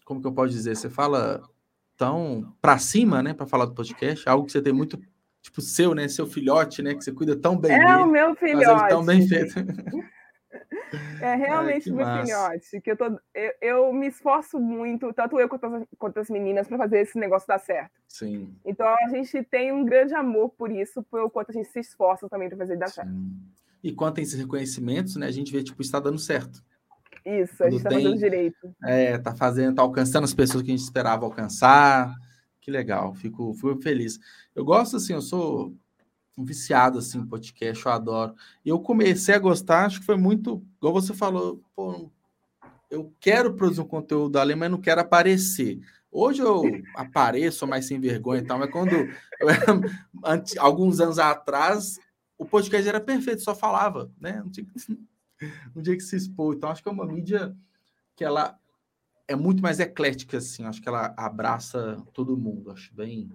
como 0.05 0.21
que 0.21 0.27
eu 0.27 0.33
posso 0.33 0.53
dizer? 0.53 0.77
Você 0.77 0.89
fala 0.89 1.43
tão 1.97 2.55
para 2.61 2.79
cima, 2.79 3.23
né? 3.25 3.35
Para 3.35 3.47
falar 3.47 3.65
do 3.65 3.75
podcast, 3.75 4.29
algo 4.29 4.47
que 4.47 4.53
você 4.53 4.63
tem 4.63 4.73
muito 4.73 5.01
tipo 5.43 5.61
seu, 5.61 5.95
né? 5.95 6.07
Seu 6.07 6.29
filhote, 6.29 6.81
né? 6.81 6.95
Que 6.95 7.03
você 7.03 7.11
cuida 7.11 7.35
tão 7.35 7.59
bem. 7.59 7.73
É 7.73 7.79
dele, 7.79 7.93
o 8.03 8.07
meu 8.07 8.37
filhote. 8.37 8.89
Tão 8.89 9.05
bem 9.05 9.27
feito. 9.27 9.55
É 11.21 11.35
realmente 11.37 11.91
meu 11.91 12.07
filhote, 12.07 12.81
que 12.81 12.91
eu, 12.91 12.97
tô, 12.97 13.05
eu, 13.35 13.53
eu, 13.61 13.93
me 13.93 14.07
esforço 14.09 14.59
muito, 14.59 15.13
tanto 15.13 15.39
eu 15.39 15.49
quanto 15.49 15.67
as, 15.67 15.85
quanto 15.99 16.21
as 16.21 16.31
meninas, 16.31 16.69
para 16.69 16.79
fazer 16.79 17.01
esse 17.01 17.19
negócio 17.19 17.47
dar 17.47 17.59
certo. 17.59 17.93
Sim. 18.07 18.55
Então 18.65 18.87
a 18.87 19.09
gente 19.09 19.43
tem 19.45 19.73
um 19.73 19.85
grande 19.85 20.15
amor 20.15 20.51
por 20.51 20.71
isso, 20.71 21.03
pelo 21.05 21.31
quanto 21.31 21.51
a 21.51 21.55
gente 21.55 21.69
se 21.69 21.81
esforça 21.81 22.29
também 22.29 22.49
para 22.49 22.59
fazer 22.59 22.77
dar 22.77 22.89
Sim. 22.89 22.95
certo. 22.95 23.13
E 23.83 23.93
quanto 23.93 24.19
a 24.19 24.23
esses 24.23 24.39
reconhecimentos, 24.39 25.17
né, 25.17 25.27
a 25.27 25.31
gente 25.31 25.53
vê, 25.53 25.63
tipo, 25.63 25.81
está 25.81 26.01
dando 26.01 26.19
certo. 26.19 26.63
Isso, 27.25 27.63
a 27.63 27.71
gente 27.71 27.79
está 27.79 27.91
fazendo 27.91 28.17
direito. 28.17 28.75
É, 28.85 29.19
tá 29.19 29.35
fazendo, 29.35 29.75
tá 29.75 29.83
alcançando 29.83 30.25
as 30.25 30.35
pessoas 30.35 30.63
que 30.63 30.71
a 30.71 30.77
gente 30.77 30.85
esperava 30.85 31.25
alcançar. 31.25 32.15
Que 32.61 32.71
legal, 32.71 33.15
fico, 33.15 33.53
fico 33.55 33.81
feliz. 33.81 34.19
Eu 34.55 34.65
gosto 34.65 34.97
assim, 34.97 35.13
eu 35.13 35.21
sou 35.21 35.75
viciado 36.45 36.99
assim, 36.99 37.25
podcast, 37.27 37.85
eu 37.85 37.93
adoro. 37.93 38.35
E 38.65 38.69
eu 38.69 38.79
comecei 38.81 39.35
a 39.35 39.39
gostar, 39.39 39.87
acho 39.87 40.01
que 40.01 40.07
foi 40.07 40.17
muito, 40.17 40.63
igual 40.79 40.93
você 40.93 41.15
falou, 41.15 41.63
pô, 41.75 42.11
eu 42.91 43.13
quero 43.21 43.55
produzir 43.55 43.81
um 43.81 43.89
conteúdo 43.89 44.39
ali, 44.39 44.55
mas 44.55 44.71
não 44.71 44.81
quero 44.81 45.01
aparecer. 45.01 45.79
Hoje 46.11 46.41
eu 46.41 46.63
apareço 46.97 47.67
mais 47.67 47.87
sem 47.87 48.01
vergonha 48.01 48.41
e 48.41 48.47
tal, 48.47 48.59
mas 48.59 48.71
quando 48.71 48.93
eu, 48.93 49.07
antes, 50.25 50.57
alguns 50.57 51.01
anos 51.01 51.19
atrás 51.19 51.99
o 52.39 52.47
podcast 52.47 52.89
era 52.89 53.01
perfeito, 53.01 53.43
só 53.43 53.55
falava, 53.55 54.11
né? 54.19 54.41
Não 54.41 54.51
tinha, 54.51 54.67
não 55.75 55.83
tinha 55.83 55.97
que 55.97 56.03
se 56.03 56.17
expor. 56.17 56.55
Então 56.55 56.71
acho 56.71 56.83
que 56.83 56.89
é 56.89 56.93
uma 56.93 57.05
mídia 57.05 57.55
que 58.15 58.25
ela 58.25 58.57
é 59.27 59.35
muito 59.35 59.61
mais 59.61 59.81
eclética, 59.81 60.39
assim. 60.39 60.65
Acho 60.65 60.81
que 60.81 60.89
ela 60.89 61.13
abraça 61.17 62.03
todo 62.15 62.37
mundo. 62.37 62.71
Acho 62.71 62.95
bem, 62.95 63.31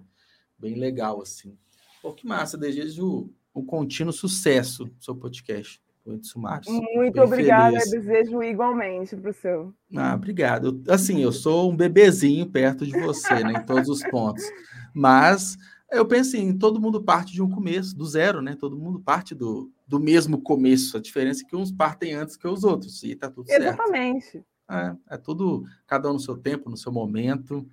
bem 0.58 0.74
legal, 0.74 1.20
assim. 1.20 1.56
Pô, 2.04 2.12
que 2.12 2.26
massa. 2.26 2.58
Desejo 2.58 3.30
um 3.54 3.64
contínuo 3.64 4.12
sucesso 4.12 4.84
no 4.84 5.02
seu 5.02 5.16
podcast. 5.16 5.82
Muito 6.04 7.18
obrigada, 7.22 7.78
desejo 7.78 8.42
igualmente 8.42 9.16
para 9.16 9.30
o 9.30 9.32
seu. 9.32 9.74
Ah, 9.96 10.14
obrigado. 10.14 10.82
Assim, 10.86 11.22
eu 11.22 11.32
sou 11.32 11.72
um 11.72 11.74
bebezinho 11.74 12.44
perto 12.44 12.84
de 12.84 12.92
você, 13.00 13.42
né, 13.42 13.54
em 13.54 13.64
todos 13.64 13.88
os 13.88 14.02
pontos. 14.10 14.44
Mas 14.92 15.56
eu 15.90 16.04
penso 16.04 16.36
em 16.36 16.54
todo 16.58 16.78
mundo 16.78 17.02
parte 17.02 17.32
de 17.32 17.40
um 17.40 17.48
começo, 17.48 17.96
do 17.96 18.04
zero, 18.04 18.42
né? 18.42 18.54
Todo 18.54 18.76
mundo 18.76 19.00
parte 19.00 19.34
do, 19.34 19.72
do 19.88 19.98
mesmo 19.98 20.42
começo. 20.42 20.98
A 20.98 21.00
diferença 21.00 21.42
é 21.42 21.48
que 21.48 21.56
uns 21.56 21.72
partem 21.72 22.12
antes 22.12 22.36
que 22.36 22.46
os 22.46 22.64
outros, 22.64 23.02
e 23.02 23.16
tá 23.16 23.30
tudo 23.30 23.48
certo. 23.48 23.62
Exatamente. 23.62 24.44
É, 24.70 24.94
é 25.12 25.16
tudo, 25.16 25.64
cada 25.86 26.10
um 26.10 26.12
no 26.12 26.20
seu 26.20 26.36
tempo, 26.36 26.68
no 26.68 26.76
seu 26.76 26.92
momento. 26.92 27.66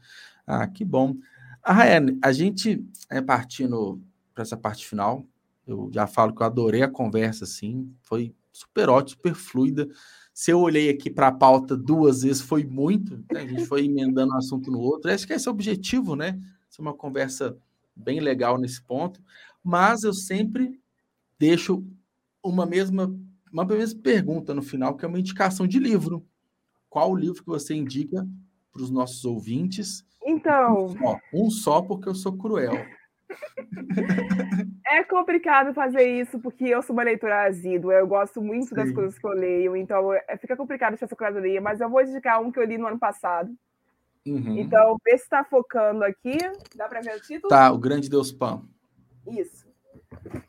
Ah, 0.47 0.65
que 0.69 0.85
bom. 0.85 1.17
A 1.61 1.73
Rayane, 1.73 2.17
a 2.23 2.31
gente 2.31 2.81
é 3.09 3.21
partindo 3.21 4.01
para 4.41 4.43
essa 4.43 4.57
parte 4.57 4.87
final. 4.87 5.23
Eu 5.65 5.89
já 5.93 6.07
falo 6.07 6.33
que 6.33 6.41
eu 6.41 6.45
adorei 6.45 6.81
a 6.81 6.89
conversa, 6.89 7.43
assim, 7.43 7.93
foi 8.01 8.33
super 8.51 8.89
ótimo, 8.89 9.17
super 9.17 9.35
fluida. 9.35 9.87
Se 10.33 10.51
eu 10.51 10.59
olhei 10.59 10.89
aqui 10.89 11.09
para 11.09 11.27
a 11.27 11.31
pauta 11.31 11.77
duas 11.77 12.23
vezes, 12.23 12.41
foi 12.41 12.63
muito, 12.63 13.17
né? 13.31 13.41
a 13.41 13.47
gente 13.47 13.65
foi 13.65 13.85
emendando 13.85 14.33
um 14.33 14.37
assunto 14.37 14.71
no 14.71 14.79
outro. 14.79 15.11
Acho 15.11 15.27
que 15.27 15.33
esse 15.33 15.47
é 15.47 15.51
o 15.51 15.53
objetivo, 15.53 16.15
né? 16.15 16.39
Ser 16.69 16.81
uma 16.81 16.93
conversa 16.93 17.55
bem 17.95 18.19
legal 18.19 18.57
nesse 18.57 18.81
ponto, 18.81 19.21
mas 19.63 20.03
eu 20.03 20.13
sempre 20.13 20.79
deixo 21.37 21.85
uma 22.43 22.65
mesma, 22.65 23.13
uma 23.51 23.65
mesma 23.65 24.01
pergunta 24.01 24.53
no 24.53 24.61
final, 24.61 24.95
que 24.95 25.05
é 25.05 25.07
uma 25.07 25.19
indicação 25.19 25.67
de 25.67 25.77
livro. 25.77 26.25
Qual 26.89 27.11
o 27.11 27.15
livro 27.15 27.41
que 27.41 27.49
você 27.49 27.75
indica 27.75 28.27
para 28.71 28.81
os 28.81 28.89
nossos 28.89 29.23
ouvintes? 29.25 30.03
Então. 30.25 30.85
Um 30.85 30.97
só, 30.97 31.19
um 31.33 31.49
só, 31.51 31.81
porque 31.81 32.09
eu 32.09 32.15
sou 32.15 32.37
cruel. 32.37 32.73
É 34.85 35.03
complicado 35.03 35.73
fazer 35.73 36.03
isso, 36.03 36.39
porque 36.39 36.65
eu 36.65 36.81
sou 36.81 36.93
uma 36.93 37.03
leitora 37.03 37.47
assídua, 37.47 37.93
eu 37.93 38.05
gosto 38.05 38.41
muito 38.41 38.69
Sim. 38.69 38.75
das 38.75 38.91
coisas 38.91 39.17
que 39.17 39.25
eu 39.25 39.31
leio, 39.31 39.75
então 39.75 40.13
é, 40.13 40.37
fica 40.37 40.55
complicado 40.57 40.93
essa 40.93 41.15
curadoria, 41.15 41.61
mas 41.61 41.79
eu 41.79 41.89
vou 41.89 42.01
indicar 42.01 42.41
um 42.41 42.51
que 42.51 42.59
eu 42.59 42.65
li 42.65 42.77
no 42.77 42.87
ano 42.87 42.99
passado. 42.99 43.55
Uhum. 44.27 44.57
Então, 44.57 44.97
vê 45.03 45.17
se 45.17 45.23
está 45.23 45.43
focando 45.43 46.03
aqui. 46.03 46.37
Dá 46.75 46.87
para 46.87 47.01
ver 47.01 47.15
o 47.15 47.21
título? 47.21 47.49
Tá, 47.49 47.71
O 47.71 47.77
Grande 47.77 48.09
Deus 48.09 48.31
Pan. 48.31 48.61
Isso. 49.27 49.65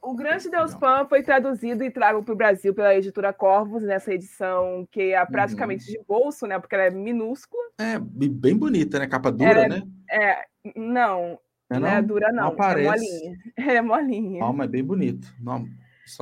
O 0.00 0.14
Grande 0.14 0.50
Deus 0.50 0.74
Pan 0.74 1.06
foi 1.06 1.22
traduzido 1.22 1.84
e 1.84 1.90
trago 1.90 2.22
para 2.22 2.34
o 2.34 2.36
Brasil 2.36 2.74
pela 2.74 2.94
editora 2.94 3.32
Corvos, 3.32 3.82
nessa 3.82 4.12
edição 4.12 4.86
que 4.90 5.12
é 5.12 5.24
praticamente 5.24 5.86
uhum. 5.86 5.92
de 5.92 6.04
bolso, 6.06 6.46
né? 6.46 6.58
Porque 6.58 6.74
ela 6.74 6.84
é 6.84 6.90
minúscula. 6.90 7.62
É, 7.78 7.98
bem 7.98 8.56
bonita, 8.56 8.98
né? 8.98 9.06
Capa 9.06 9.30
dura, 9.30 9.64
é, 9.64 9.68
né? 9.68 9.82
É, 10.10 10.44
não, 10.76 11.38
é 11.76 11.80
não, 11.80 11.88
é 11.88 12.02
dura, 12.02 12.32
não. 12.32 12.54
não 12.54 12.64
é 12.64 12.82
molinha. 12.82 13.38
É 13.56 13.80
molinha. 13.80 14.44
Ah, 14.44 14.52
mas 14.52 14.70
bem 14.70 14.84
bonito. 14.84 15.32
Não, 15.40 15.66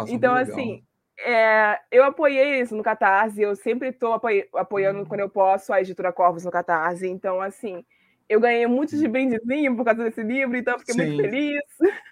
então, 0.09 0.35
assim, 0.35 0.83
é, 1.19 1.79
eu 1.91 2.05
apoiei 2.05 2.61
isso 2.61 2.77
no 2.77 2.83
Catarse, 2.83 3.41
eu 3.41 3.55
sempre 3.57 3.89
estou 3.89 4.13
apoiando, 4.13 4.49
apoiando 4.55 5.07
quando 5.07 5.21
eu 5.21 5.29
posso 5.29 5.73
a 5.73 5.81
editora 5.81 6.13
Corvos 6.13 6.45
no 6.45 6.51
Catarse. 6.51 7.09
Então, 7.09 7.41
assim, 7.41 7.85
eu 8.29 8.41
ganhei 8.41 8.67
muito 8.67 8.97
de 8.97 9.09
brindezinho 9.09 9.77
por 9.77 9.85
causa 9.85 10.05
desse 10.05 10.23
livro, 10.23 10.57
então 10.57 10.79
fiquei 10.79 10.95
Sim. 10.95 11.07
muito 11.07 11.23
feliz. 11.23 11.63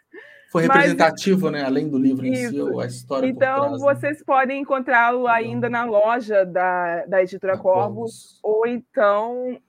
Foi 0.50 0.62
representativo, 0.62 1.50
Mas, 1.50 1.52
né? 1.52 1.66
Além 1.66 1.90
do 1.90 1.98
livro 1.98 2.24
isso. 2.24 2.56
em 2.56 2.72
si, 2.72 2.80
a 2.80 2.86
história. 2.86 3.26
Então, 3.26 3.66
trás, 3.66 3.72
né? 3.72 3.78
vocês 3.78 4.18
né? 4.18 4.24
podem 4.24 4.62
encontrá-lo 4.62 5.26
ainda 5.28 5.68
na 5.68 5.84
loja 5.84 6.46
da, 6.46 7.04
da 7.04 7.22
editora 7.22 7.58
Corvos, 7.58 8.40
Corvos, 8.40 8.40
ou 8.42 8.66
então 8.66 9.60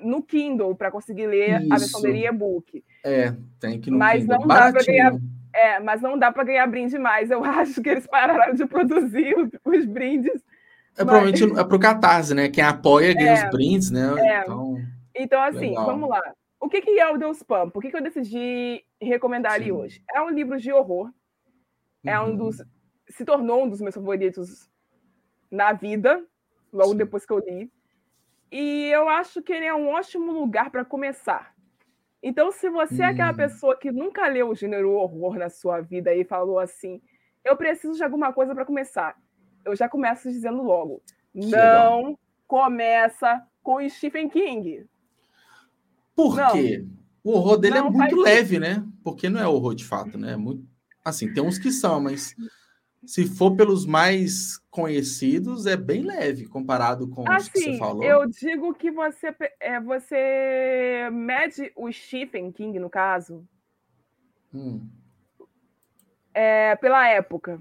no 0.00 0.22
Kindle 0.22 0.74
para 0.74 0.90
conseguir 0.90 1.26
ler 1.26 1.62
Isso. 1.62 1.72
a 1.72 1.78
versão 1.78 2.02
dele 2.02 2.26
e-book. 2.26 2.84
É, 3.04 3.34
tem 3.60 3.80
que 3.80 3.90
no 3.90 3.98
mas 3.98 4.22
Kindle. 4.22 4.40
Não 4.40 4.46
dá 4.46 4.70
ganhar, 4.70 5.18
é, 5.52 5.80
mas 5.80 6.02
não 6.02 6.18
dá 6.18 6.32
para 6.32 6.44
ganhar 6.44 6.66
brinde 6.66 6.98
mais. 6.98 7.30
Eu 7.30 7.42
acho 7.44 7.82
que 7.82 7.88
eles 7.88 8.06
pararam 8.06 8.54
de 8.54 8.66
produzir 8.66 9.34
os 9.64 9.86
brindes. 9.86 10.42
É 10.96 11.04
mas... 11.04 11.06
provavelmente 11.06 11.44
é 11.44 11.64
para 11.64 11.76
o 11.76 11.80
Catarse, 11.80 12.34
né? 12.34 12.48
Quem 12.48 12.64
apoia 12.64 13.14
ganha 13.14 13.30
é, 13.30 13.44
os 13.44 13.50
brindes, 13.50 13.90
né? 13.90 14.14
É. 14.18 14.42
Então, 14.42 14.76
então, 15.14 15.42
assim, 15.42 15.70
legal. 15.70 15.86
vamos 15.86 16.08
lá. 16.08 16.22
O 16.60 16.68
que, 16.68 16.80
que 16.80 16.98
é 16.98 17.10
o 17.10 17.18
Deus 17.18 17.38
Spam? 17.38 17.68
Por 17.70 17.82
que, 17.82 17.90
que 17.90 17.96
eu 17.96 18.02
decidi 18.02 18.84
recomendar 19.00 19.60
ele 19.60 19.70
hoje? 19.70 20.02
É 20.12 20.20
um 20.22 20.30
livro 20.30 20.58
de 20.58 20.72
horror. 20.72 21.10
É 22.04 22.18
um 22.20 22.30
uhum. 22.30 22.36
dos. 22.36 22.62
Se 23.08 23.24
tornou 23.24 23.64
um 23.64 23.68
dos 23.68 23.80
meus 23.80 23.94
favoritos 23.94 24.68
na 25.50 25.72
vida, 25.72 26.24
logo 26.72 26.92
Sim. 26.92 26.96
depois 26.96 27.26
que 27.26 27.32
eu 27.32 27.38
li. 27.38 27.70
E 28.50 28.86
eu 28.86 29.08
acho 29.08 29.42
que 29.42 29.52
ele 29.52 29.64
é 29.64 29.74
um 29.74 29.88
ótimo 29.88 30.32
lugar 30.32 30.70
para 30.70 30.84
começar. 30.84 31.54
Então, 32.22 32.50
se 32.50 32.70
você 32.70 33.02
é 33.02 33.06
aquela 33.06 33.32
hum. 33.32 33.36
pessoa 33.36 33.76
que 33.76 33.92
nunca 33.92 34.26
leu 34.28 34.48
o 34.48 34.54
gênero 34.54 34.92
horror 34.92 35.36
na 35.36 35.50
sua 35.50 35.80
vida 35.80 36.14
e 36.14 36.24
falou 36.24 36.58
assim, 36.58 37.02
eu 37.44 37.56
preciso 37.56 37.94
de 37.94 38.02
alguma 38.02 38.32
coisa 38.32 38.54
para 38.54 38.64
começar, 38.64 39.14
eu 39.64 39.76
já 39.76 39.88
começo 39.88 40.30
dizendo 40.30 40.62
logo, 40.62 41.02
que 41.32 41.50
não 41.50 41.96
legal. 41.98 42.20
começa 42.46 43.46
com 43.62 43.86
Stephen 43.88 44.28
King. 44.28 44.86
Por 46.16 46.36
não. 46.36 46.52
quê? 46.52 46.86
O 47.22 47.32
horror 47.32 47.58
dele 47.58 47.78
é 47.78 47.80
não, 47.80 47.88
é 47.88 47.90
muito 47.90 48.16
leve, 48.16 48.58
né? 48.58 48.82
Porque 49.02 49.28
não 49.28 49.40
é 49.40 49.46
horror 49.46 49.74
de 49.74 49.84
fato, 49.84 50.16
né? 50.16 50.32
É 50.32 50.36
muito... 50.36 50.64
Assim, 51.04 51.32
tem 51.32 51.42
uns 51.42 51.58
que 51.58 51.70
são, 51.70 52.00
mas 52.00 52.34
se 53.06 53.26
for 53.26 53.54
pelos 53.56 53.86
mais 53.86 54.58
conhecidos, 54.70 55.66
é 55.66 55.76
bem 55.76 56.02
leve 56.02 56.46
comparado 56.46 57.08
com 57.08 57.30
assim, 57.30 57.36
os 57.36 57.48
que 57.48 57.58
você 57.58 57.70
assim, 57.70 57.78
falou. 57.78 58.02
Eu 58.02 58.26
digo 58.26 58.74
que 58.74 58.90
você, 58.90 59.34
é, 59.60 59.80
você 59.80 61.08
mede 61.12 61.72
o 61.76 61.90
Stephen 61.92 62.50
King, 62.50 62.78
no 62.78 62.90
caso, 62.90 63.46
hum. 64.52 64.86
é, 66.32 66.76
pela 66.76 67.08
época. 67.08 67.60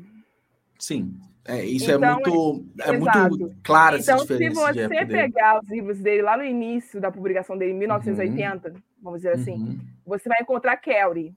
Sim. 0.79 1.13
É, 1.45 1.63
isso 1.65 1.91
é 1.91 1.95
então, 1.95 2.09
é 2.09 2.13
muito, 2.13 2.65
é 2.79 2.97
muito 2.97 3.55
claro 3.63 3.97
então, 3.97 4.15
essa 4.15 4.23
diferença. 4.23 4.71
Então, 4.71 4.73
se 4.73 4.87
você 4.87 5.05
pegar 5.05 5.59
os 5.59 5.69
livros 5.69 5.99
dele 5.99 6.21
lá 6.21 6.37
no 6.37 6.43
início 6.45 7.01
da 7.01 7.11
publicação 7.11 7.57
dele, 7.57 7.73
em 7.73 7.77
1980, 7.79 8.69
uhum. 8.69 8.75
vamos 9.01 9.19
dizer 9.19 9.33
assim, 9.33 9.55
uhum. 9.55 9.79
você 10.05 10.29
vai 10.29 10.37
encontrar 10.41 10.77
Kelly, 10.77 11.35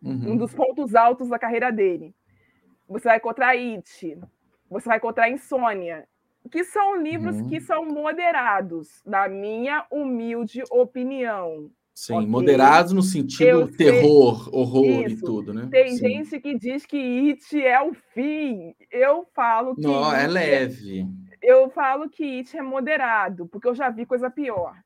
uhum. 0.00 0.32
um 0.32 0.36
dos 0.36 0.54
pontos 0.54 0.94
altos 0.94 1.28
da 1.28 1.40
carreira 1.40 1.72
dele 1.72 2.14
você 2.88 3.08
vai 3.08 3.16
encontrar 3.18 3.50
It, 3.50 4.18
você 4.70 4.88
vai 4.88 4.96
encontrar 4.96 5.30
Insônia, 5.30 6.06
que 6.50 6.64
são 6.64 6.96
livros 6.96 7.36
uhum. 7.36 7.48
que 7.48 7.60
são 7.60 7.84
moderados, 7.84 9.02
na 9.04 9.28
minha 9.28 9.86
humilde 9.90 10.62
opinião. 10.70 11.70
Sim, 11.94 12.14
okay? 12.14 12.26
moderados 12.28 12.92
no 12.92 13.02
sentido 13.02 13.44
Eu 13.44 13.76
terror, 13.76 14.44
sei... 14.44 14.52
horror 14.52 14.86
Isso. 14.86 15.16
e 15.16 15.20
tudo, 15.20 15.52
né? 15.52 15.68
Tem 15.68 15.96
Sim. 15.96 16.08
gente 16.08 16.40
que 16.40 16.56
diz 16.56 16.86
que 16.86 16.96
It 16.96 17.60
é 17.60 17.82
o 17.82 17.92
fim. 18.14 18.72
Eu 18.90 19.26
falo 19.34 19.74
que. 19.74 19.82
Não, 19.82 20.14
é, 20.14 20.24
é 20.24 20.26
leve. 20.28 21.06
Eu 21.42 21.68
falo 21.70 22.08
que 22.08 22.22
It 22.22 22.56
é 22.56 22.62
moderado, 22.62 23.48
porque 23.48 23.66
eu 23.66 23.74
já 23.74 23.90
vi 23.90 24.06
coisa 24.06 24.30
pior. 24.30 24.76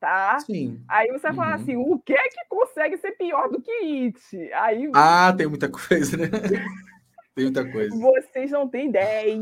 Tá? 0.00 0.40
Sim. 0.40 0.82
Aí 0.88 1.06
você 1.08 1.20
vai 1.20 1.30
uhum. 1.30 1.36
falar 1.36 1.54
assim: 1.54 1.76
o 1.76 1.98
que 2.00 2.14
é 2.14 2.28
que 2.28 2.48
consegue 2.48 2.96
ser 2.96 3.12
pior 3.12 3.48
do 3.48 3.62
que 3.62 3.70
It? 3.70 4.52
Aí... 4.54 4.90
Ah, 4.92 5.32
tem 5.36 5.46
muita 5.46 5.68
coisa, 5.68 6.16
né? 6.16 6.28
Tem 7.34 7.44
muita 7.44 7.70
coisa. 7.70 7.96
Vocês 7.96 8.50
não 8.50 8.68
têm 8.68 8.88
ideia. 8.88 9.36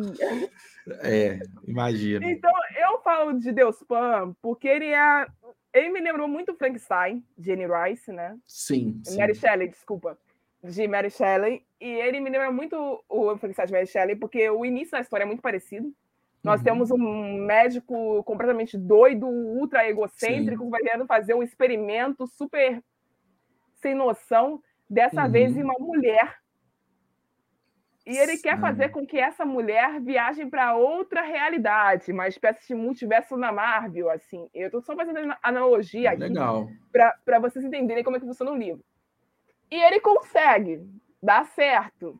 É, 1.03 1.39
imagina. 1.67 2.25
Então, 2.31 2.53
eu 2.77 2.99
falo 3.01 3.39
de 3.39 3.53
Deus 3.53 3.83
Pan 3.83 4.35
porque 4.41 4.69
ele 4.69 4.87
é. 4.87 5.27
Ele 5.73 5.91
me 5.91 6.01
lembrou 6.01 6.27
muito 6.27 6.55
Frankenstein, 6.55 7.23
Jenny 7.39 7.67
Rice, 7.67 8.11
né? 8.11 8.37
Sim. 8.47 9.03
Mary 9.17 9.35
Shelley, 9.35 9.69
desculpa. 9.69 10.19
De 10.63 10.89
Mary 10.89 11.11
Shelley. 11.11 11.65
E 11.81 11.87
ele 11.87 12.21
me 12.21 12.31
lembra 12.31 12.51
muito 12.51 13.05
o 13.09 13.37
Frankenstein 13.37 13.67
de 13.67 13.73
Mary 13.73 13.87
Shelley, 13.87 14.17
porque 14.17 14.49
o 14.49 14.65
início 14.65 14.93
da 14.93 15.01
história 15.01 15.25
é 15.25 15.27
muito 15.27 15.43
parecido. 15.43 15.93
Nós 16.43 16.61
uhum. 16.61 16.65
temos 16.65 16.91
um 16.91 17.45
médico 17.45 18.23
completamente 18.25 18.79
doido, 18.79 19.27
ultra 19.27 19.89
egocêntrico, 19.89 20.65
Sim. 20.65 20.71
vai 20.71 20.81
querendo 20.81 21.07
fazer 21.07 21.35
um 21.35 21.43
experimento 21.43 22.27
super 22.27 22.83
sem 23.75 23.95
noção, 23.95 24.63
dessa 24.89 25.25
uhum. 25.25 25.31
vez 25.31 25.57
em 25.57 25.63
uma 25.63 25.79
mulher 25.79 26.39
E 28.09 28.17
ele 28.17 28.39
quer 28.39 28.59
fazer 28.59 28.89
com 28.89 29.07
que 29.07 29.19
essa 29.19 29.45
mulher 29.45 30.01
viaje 30.01 30.47
para 30.47 30.75
outra 30.75 31.21
realidade, 31.21 32.11
uma 32.11 32.27
espécie 32.27 32.67
de 32.67 32.75
multiverso 32.75 33.37
na 33.37 33.53
Marvel, 33.53 34.09
assim. 34.09 34.49
Eu 34.55 34.69
estou 34.69 34.81
só 34.81 34.97
fazendo 34.97 35.37
analogia 35.43 36.13
aqui 36.13 36.33
para 36.91 37.39
vocês 37.39 37.63
entenderem 37.63 38.03
como 38.03 38.17
é 38.17 38.21
que 38.21 38.25
funciona 38.25 38.51
o 38.51 38.57
livro. 38.57 38.83
E 39.71 39.77
ele 39.77 40.01
consegue, 40.01 40.81
dá 41.23 41.45
certo. 41.45 42.19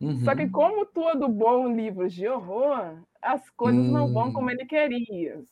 Uhum. 0.00 0.20
Só 0.20 0.32
que, 0.36 0.44
uhum. 0.44 0.52
como 0.52 0.86
todo 0.86 1.26
bom 1.26 1.74
livro 1.74 2.08
de 2.08 2.28
horror, 2.28 2.96
as 3.20 3.50
coisas 3.50 3.84
uhum. 3.84 3.90
não 3.90 4.12
vão 4.12 4.32
como 4.32 4.46
hum. 4.46 4.50
ele 4.50 4.64
queria. 4.64 5.42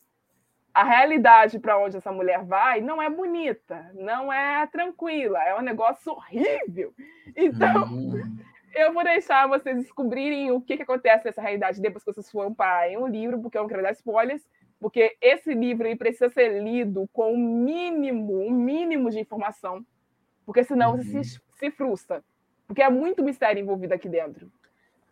A 0.73 0.85
realidade 0.85 1.59
para 1.59 1.77
onde 1.77 1.97
essa 1.97 2.13
mulher 2.13 2.45
vai 2.45 2.79
não 2.79 3.01
é 3.01 3.09
bonita, 3.09 3.91
não 3.93 4.31
é 4.31 4.65
tranquila, 4.67 5.43
é 5.43 5.53
um 5.57 5.61
negócio 5.61 6.13
horrível. 6.13 6.93
Então, 7.35 7.91
uhum. 7.91 8.37
Eu 8.75 8.93
vou 8.93 9.03
deixar 9.03 9.47
vocês 9.47 9.77
descobrirem 9.77 10.51
o 10.51 10.61
que, 10.61 10.77
que 10.77 10.83
acontece 10.83 11.25
nessa 11.25 11.41
realidade 11.41 11.81
depois 11.81 12.03
que 12.03 12.13
vocês 12.13 12.29
foram 12.29 12.53
para 12.53 12.87
um 12.99 13.07
livro, 13.07 13.39
porque 13.39 13.57
eu 13.57 13.61
não 13.61 13.69
quero 13.69 13.81
dar 13.81 13.93
spoilers, 13.93 14.43
porque 14.79 15.15
esse 15.21 15.53
livro 15.53 15.87
ele 15.87 15.95
precisa 15.95 16.29
ser 16.29 16.61
lido 16.61 17.09
com 17.13 17.31
o 17.31 17.35
um 17.35 17.63
mínimo, 17.63 18.45
um 18.45 18.51
mínimo 18.51 19.09
de 19.09 19.19
informação, 19.19 19.83
porque 20.45 20.63
senão 20.63 20.91
uhum. 20.91 20.97
você 20.97 21.23
se, 21.23 21.41
se 21.57 21.71
frustra, 21.71 22.23
porque 22.67 22.83
é 22.83 22.89
muito 22.89 23.23
mistério 23.23 23.61
envolvido 23.61 23.93
aqui 23.93 24.09
dentro. 24.09 24.51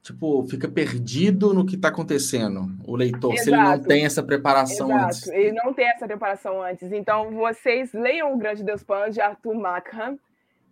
Tipo, 0.02 0.46
fica 0.50 0.68
perdido 0.68 1.54
no 1.54 1.66
que 1.66 1.76
está 1.76 1.88
acontecendo, 1.88 2.68
o 2.86 2.94
leitor, 2.94 3.34
Exato. 3.34 3.44
se 3.44 3.50
ele 3.50 3.64
não 3.64 3.80
tem 3.80 4.06
essa 4.06 4.22
preparação 4.22 4.90
Exato. 4.90 5.06
antes. 5.06 5.28
Ele 5.30 5.52
não 5.54 5.74
tem 5.74 5.88
essa 5.88 6.06
preparação 6.06 6.62
antes. 6.62 6.92
Então, 6.92 7.32
vocês 7.32 7.94
leiam 7.94 8.34
O 8.34 8.38
Grande 8.38 8.66
Deus 8.66 8.84
Pan, 8.84 9.10
de 9.10 9.22
Arthur 9.22 9.56
Markham, 9.56 10.20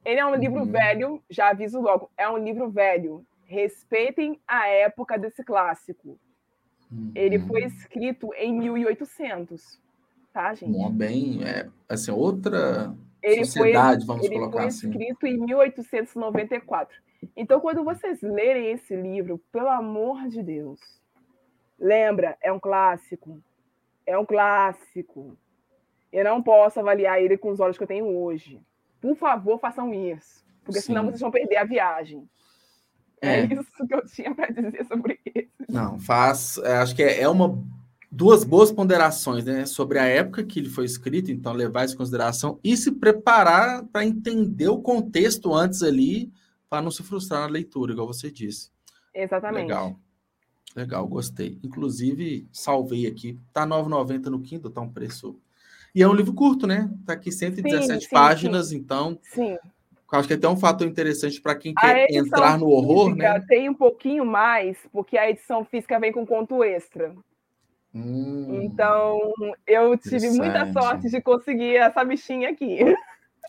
ele 0.04 0.20
é 0.20 0.26
um 0.26 0.36
livro 0.36 0.60
uhum. 0.60 0.72
velho, 0.72 1.24
já 1.30 1.50
aviso 1.50 1.80
logo, 1.80 2.10
é 2.18 2.30
um 2.30 2.38
livro 2.38 2.70
velho. 2.70 3.26
Respeitem 3.46 4.40
a 4.48 4.68
época 4.68 5.18
desse 5.18 5.44
clássico. 5.44 6.18
Uhum. 6.92 7.12
Ele 7.14 7.40
foi 7.40 7.64
escrito 7.64 8.34
em 8.36 8.54
1800, 8.54 9.80
tá, 10.34 10.54
gente? 10.54 10.72
Bom, 10.72 10.92
bem, 10.92 11.44
é, 11.44 11.70
assim, 11.88 12.12
outra 12.12 12.96
ele 13.22 13.46
sociedade, 13.46 14.06
foi, 14.06 14.08
vamos 14.08 14.26
ele 14.26 14.36
colocar 14.36 14.66
assim. 14.66 14.88
Ele 14.88 14.98
foi 14.98 15.04
escrito 15.04 15.28
em 15.28 15.46
1894. 15.46 16.98
Então, 17.36 17.60
quando 17.60 17.84
vocês 17.84 18.22
lerem 18.22 18.72
esse 18.72 18.96
livro, 18.96 19.40
pelo 19.52 19.70
amor 19.70 20.28
de 20.28 20.42
Deus, 20.42 20.80
lembra, 21.80 22.38
é 22.42 22.52
um 22.52 22.60
clássico. 22.60 23.42
É 24.06 24.18
um 24.18 24.26
clássico. 24.26 25.38
Eu 26.12 26.24
não 26.24 26.42
posso 26.42 26.80
avaliar 26.80 27.22
ele 27.22 27.38
com 27.38 27.52
os 27.52 27.60
olhos 27.60 27.78
que 27.78 27.84
eu 27.84 27.88
tenho 27.88 28.08
hoje. 28.08 28.60
Por 29.02 29.16
favor, 29.16 29.60
façam 29.60 29.94
isso, 29.94 30.46
porque 30.64 30.80
Sim. 30.80 30.88
senão 30.88 31.06
vocês 31.06 31.20
vão 31.20 31.32
perder 31.32 31.58
a 31.58 31.66
viagem. 31.66 32.30
É, 33.22 33.42
é 33.42 33.46
isso 33.46 33.88
que 33.88 33.94
eu 33.94 34.06
tinha 34.06 34.34
para 34.34 34.52
dizer 34.52 34.86
sobre 34.86 35.20
isso. 35.26 35.52
Não, 35.68 36.00
faz. 36.00 36.58
É, 36.60 36.78
acho 36.78 36.96
que 36.96 37.04
é, 37.04 37.22
é 37.22 37.30
uma 37.30 37.62
duas 38.12 38.44
boas 38.44 38.72
ponderações, 38.72 39.46
né, 39.46 39.66
sobre 39.66 39.98
a 39.98 40.04
época 40.04 40.44
que 40.44 40.60
ele 40.60 40.70
foi 40.70 40.84
escrito, 40.84 41.32
então 41.32 41.54
levar 41.54 41.86
isso 41.86 41.94
em 41.94 41.98
consideração 41.98 42.60
e 42.62 42.76
se 42.76 42.92
preparar 42.92 43.86
para 43.86 44.06
entender 44.06 44.68
o 44.68 44.82
contexto 44.82 45.54
antes 45.54 45.82
ali, 45.82 46.32
para 46.70 46.82
não 46.82 46.92
se 46.92 47.04
frustrar 47.04 47.42
na 47.42 47.48
leitura, 47.48 47.94
igual 47.94 48.08
você 48.08 48.30
disse. 48.30 48.70
Exatamente. 49.14 49.64
Legal. 49.64 49.96
Legal, 50.76 51.08
gostei. 51.08 51.60
Inclusive, 51.64 52.48
salvei 52.52 53.06
aqui. 53.08 53.38
Tá 53.52 53.66
9,90 53.66 54.26
no 54.26 54.42
Kindle, 54.42 54.72
tá 54.72 54.82
um 54.82 54.90
preço 54.90 55.38
e 55.94 56.02
é 56.02 56.08
um 56.08 56.14
livro 56.14 56.34
curto, 56.34 56.66
né? 56.66 56.90
Tá 57.06 57.14
aqui 57.14 57.32
117 57.32 57.86
sim, 57.86 58.00
sim, 58.00 58.08
páginas, 58.10 58.70
sim. 58.70 58.78
então. 58.78 59.20
Sim. 59.24 59.58
Acho 60.12 60.28
que 60.28 60.34
é 60.34 60.38
até 60.38 60.48
um 60.48 60.58
fator 60.58 60.86
interessante 60.86 61.40
para 61.40 61.56
quem 61.56 61.74
quer 61.74 62.12
entrar 62.12 62.58
no 62.58 62.68
horror, 62.68 63.16
né? 63.16 63.40
Tem 63.48 63.70
um 63.70 63.74
pouquinho 63.74 64.26
mais, 64.26 64.78
porque 64.92 65.18
a 65.18 65.30
edição 65.30 65.64
física 65.64 66.00
vem 66.00 66.12
com 66.12 66.26
conto 66.26 66.64
extra. 66.64 67.16
Hum, 67.94 68.62
então, 68.62 69.20
eu 69.66 69.98
tive 69.98 70.30
muita 70.32 70.72
sorte 70.74 71.10
de 71.10 71.22
conseguir 71.22 71.78
essa 71.78 72.04
bichinha 72.04 72.50
aqui. 72.50 72.80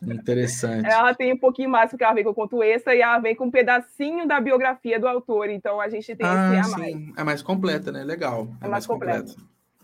Interessante. 0.03 0.89
Ela 0.89 1.15
tem 1.15 1.33
um 1.33 1.39
pouquinho 1.39 1.71
mais, 1.71 1.91
porque 1.91 2.03
ela 2.03 2.15
vem 2.15 2.25
com 2.25 2.35
conto 2.35 2.63
extra 2.63 2.95
e 2.95 3.01
ela 3.01 3.19
vem 3.19 3.37
com 3.37 3.47
um 3.47 3.51
pedacinho 3.51 4.27
da 4.27 4.41
biografia 4.41 4.99
do 4.99 5.07
autor. 5.07 5.49
Então, 5.49 5.81
a 5.81 5.89
gente 5.89 6.15
tem 6.17 6.27
ah, 6.27 6.61
esse 6.61 6.75
a 6.75 6.79
mais. 6.79 6.93
Sim. 6.93 7.13
É 7.17 7.25
mais 7.25 7.43
completa, 7.43 7.93
né? 7.93 8.03
Legal. 8.03 8.49
É, 8.61 8.67
é 8.67 8.69
mais, 8.69 8.71
mais 8.71 8.87
completa. 8.87 9.33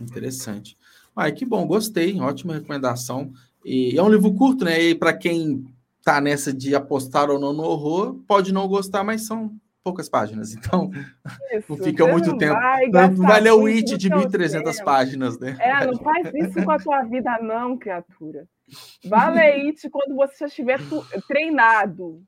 Interessante. 0.01 0.77
Ai, 1.19 1.33
que 1.33 1.45
bom, 1.45 1.67
gostei, 1.67 2.21
ótima 2.21 2.55
recomendação. 2.55 3.33
E 3.65 3.99
é 3.99 4.03
um 4.03 4.09
livro 4.09 4.33
curto, 4.33 4.65
né? 4.65 4.81
E 4.81 4.95
para 4.95 5.13
quem 5.13 5.65
tá 6.05 6.21
nessa 6.21 6.53
de 6.53 6.77
apostar 6.77 7.29
ou 7.29 7.41
não 7.41 7.53
no 7.53 7.65
horror, 7.65 8.15
pode 8.25 8.55
não 8.55 8.69
gostar, 8.69 9.03
mas 9.03 9.27
são 9.27 9.51
poucas 9.83 10.09
páginas, 10.09 10.55
então 10.55 10.91
isso, 11.53 11.67
não 11.71 11.77
fica 11.77 12.07
muito 12.07 12.31
não 12.31 12.39
tempo. 12.39 12.55
Vai, 12.55 13.11
vai 13.11 13.41
ler 13.41 13.53
o 13.53 13.67
It 13.67 13.97
de 13.97 14.09
1.300 14.09 14.85
páginas, 14.85 15.41
né? 15.41 15.57
É, 15.59 15.85
não 15.85 15.97
faz 15.97 16.33
isso 16.33 16.63
com 16.65 16.71
a 16.71 16.79
tua 16.79 17.03
vida, 17.03 17.37
não, 17.43 17.77
criatura. 17.77 18.47
Vai 19.05 19.35
ler 19.35 19.67
It 19.67 19.91
quando 19.91 20.15
você 20.15 20.37
já 20.39 20.47
estiver 20.47 20.79
treinado. 21.27 22.23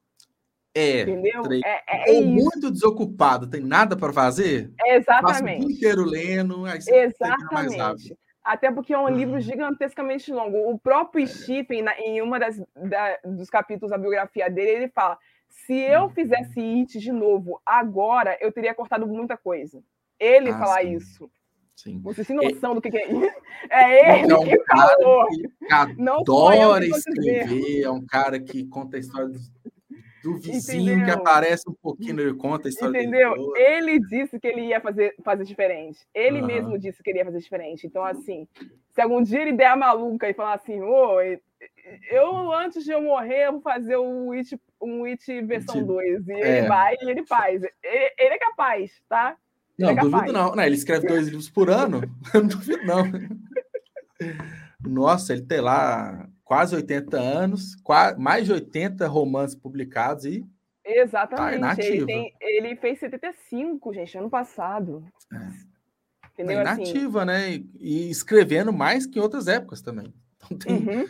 É, 0.74 1.02
entendeu? 1.02 1.42
É, 1.64 2.10
é, 2.10 2.12
Ou 2.12 2.26
muito 2.26 2.72
desocupado, 2.72 3.46
tem 3.46 3.60
nada 3.60 3.96
para 3.96 4.12
fazer? 4.12 4.72
exatamente. 4.84 5.22
Passa 5.22 5.44
o 5.44 5.46
dia 5.46 5.76
inteiro 5.76 6.04
lendo, 6.04 6.64
aí 6.64 6.80
você 6.80 6.94
Exatamente. 6.94 7.54
mais 7.54 7.76
rápido. 7.76 8.16
Até 8.42 8.70
porque 8.70 8.94
é 8.94 8.98
um 8.98 9.08
livro 9.08 9.34
uhum. 9.34 9.40
gigantescamente 9.40 10.32
longo. 10.32 10.70
O 10.70 10.78
próprio 10.78 11.26
Stephen, 11.26 11.84
em 11.98 12.22
uma 12.22 12.38
das 12.38 12.58
da, 12.74 13.18
dos 13.24 13.50
capítulos 13.50 13.90
da 13.90 13.98
biografia 13.98 14.48
dele, 14.50 14.70
ele 14.70 14.88
fala: 14.88 15.18
se 15.48 15.74
eu 15.74 16.02
uhum. 16.02 16.10
fizesse 16.10 16.60
It 16.60 16.98
de 16.98 17.12
novo 17.12 17.60
agora, 17.64 18.38
eu 18.40 18.50
teria 18.50 18.74
cortado 18.74 19.06
muita 19.06 19.36
coisa. 19.36 19.82
Ele 20.18 20.50
ah, 20.50 20.58
fala 20.58 20.80
sim. 20.80 20.94
isso. 20.94 21.30
Sim. 21.76 22.00
Você 22.02 22.24
tem 22.24 22.36
noção 22.36 22.72
é... 22.72 22.74
do 22.74 22.80
que, 22.82 22.96
é 22.96 23.10
isso? 23.10 23.20
É 23.70 24.20
ele 24.20 24.32
é 24.32 24.36
um 24.36 24.44
que 24.44 24.64
falou. 24.64 25.26
Que 25.28 25.72
adora 25.72 26.84
escrever, 26.84 27.82
é 27.82 27.90
um 27.90 28.04
cara 28.04 28.40
que 28.40 28.66
conta 28.66 28.98
histórias 28.98 29.50
do 30.22 30.38
vizinho 30.38 30.94
Entendeu? 30.94 31.04
que 31.04 31.10
aparece 31.10 31.68
um 31.68 31.74
pouquinho, 31.74 32.20
ele 32.20 32.34
conta 32.34 32.68
a 32.68 32.70
história 32.70 33.00
Entendeu? 33.00 33.34
Ele 33.56 33.98
disse 34.00 34.38
que 34.38 34.46
ele 34.46 34.62
ia 34.62 34.80
fazer, 34.80 35.14
fazer 35.24 35.44
diferente. 35.44 36.00
Ele 36.14 36.40
uhum. 36.40 36.46
mesmo 36.46 36.78
disse 36.78 37.02
que 37.02 37.10
ele 37.10 37.18
ia 37.18 37.24
fazer 37.24 37.38
diferente. 37.38 37.86
Então, 37.86 38.04
assim, 38.04 38.46
se 38.90 39.00
algum 39.00 39.22
dia 39.22 39.40
ele 39.40 39.52
der 39.52 39.68
a 39.68 39.76
maluca 39.76 40.28
e 40.28 40.34
falar 40.34 40.54
assim, 40.54 40.80
ô, 40.80 41.20
eu 42.10 42.52
antes 42.52 42.84
de 42.84 42.90
eu 42.90 43.02
morrer, 43.02 43.46
eu 43.46 43.52
vou 43.52 43.60
fazer 43.60 43.96
um 43.96 44.32
It, 44.32 44.58
um 44.80 45.04
It 45.04 45.42
versão 45.42 45.84
2. 45.84 46.28
E 46.28 46.32
é. 46.32 46.58
ele 46.58 46.68
vai 46.68 46.94
e 47.00 47.10
ele 47.10 47.26
faz. 47.26 47.62
Ele, 47.62 48.14
ele 48.18 48.34
é 48.34 48.38
capaz, 48.38 48.92
tá? 49.08 49.36
Ele 49.78 49.92
não, 49.92 49.98
é 49.98 50.00
duvido 50.00 50.32
não. 50.32 50.54
não. 50.54 50.64
Ele 50.64 50.74
escreve 50.74 51.06
dois 51.06 51.26
livros 51.26 51.48
por 51.48 51.70
ano. 51.70 52.02
Eu 52.34 52.42
não 52.42 52.48
duvido, 52.48 52.84
não. 52.84 53.04
Nossa, 54.86 55.32
ele 55.32 55.42
tem 55.42 55.60
lá 55.60 56.28
quase 56.50 56.74
80 56.74 57.16
anos, 57.16 57.76
quase, 57.76 58.18
mais 58.18 58.44
de 58.44 58.52
80 58.52 59.06
romances 59.06 59.54
publicados 59.54 60.24
e. 60.24 60.44
Exatamente. 60.84 61.60
Tá 61.60 61.76
ele, 61.78 62.04
tem, 62.04 62.34
ele, 62.40 62.74
fez 62.74 62.98
75, 62.98 63.94
gente, 63.94 64.18
ano 64.18 64.28
passado. 64.28 65.04
É. 65.32 65.36
Entendeu? 66.32 66.64
Tá 66.64 66.74
inativa, 66.74 67.22
assim? 67.22 67.26
né? 67.26 67.50
E, 67.52 67.68
e, 67.78 68.10
escrevendo 68.10 68.72
mais 68.72 69.06
que 69.06 69.20
em 69.20 69.22
outras 69.22 69.46
épocas 69.46 69.80
também. 69.80 70.12
Então 70.34 70.58
tem. 70.58 70.72
Uhum. 70.74 71.06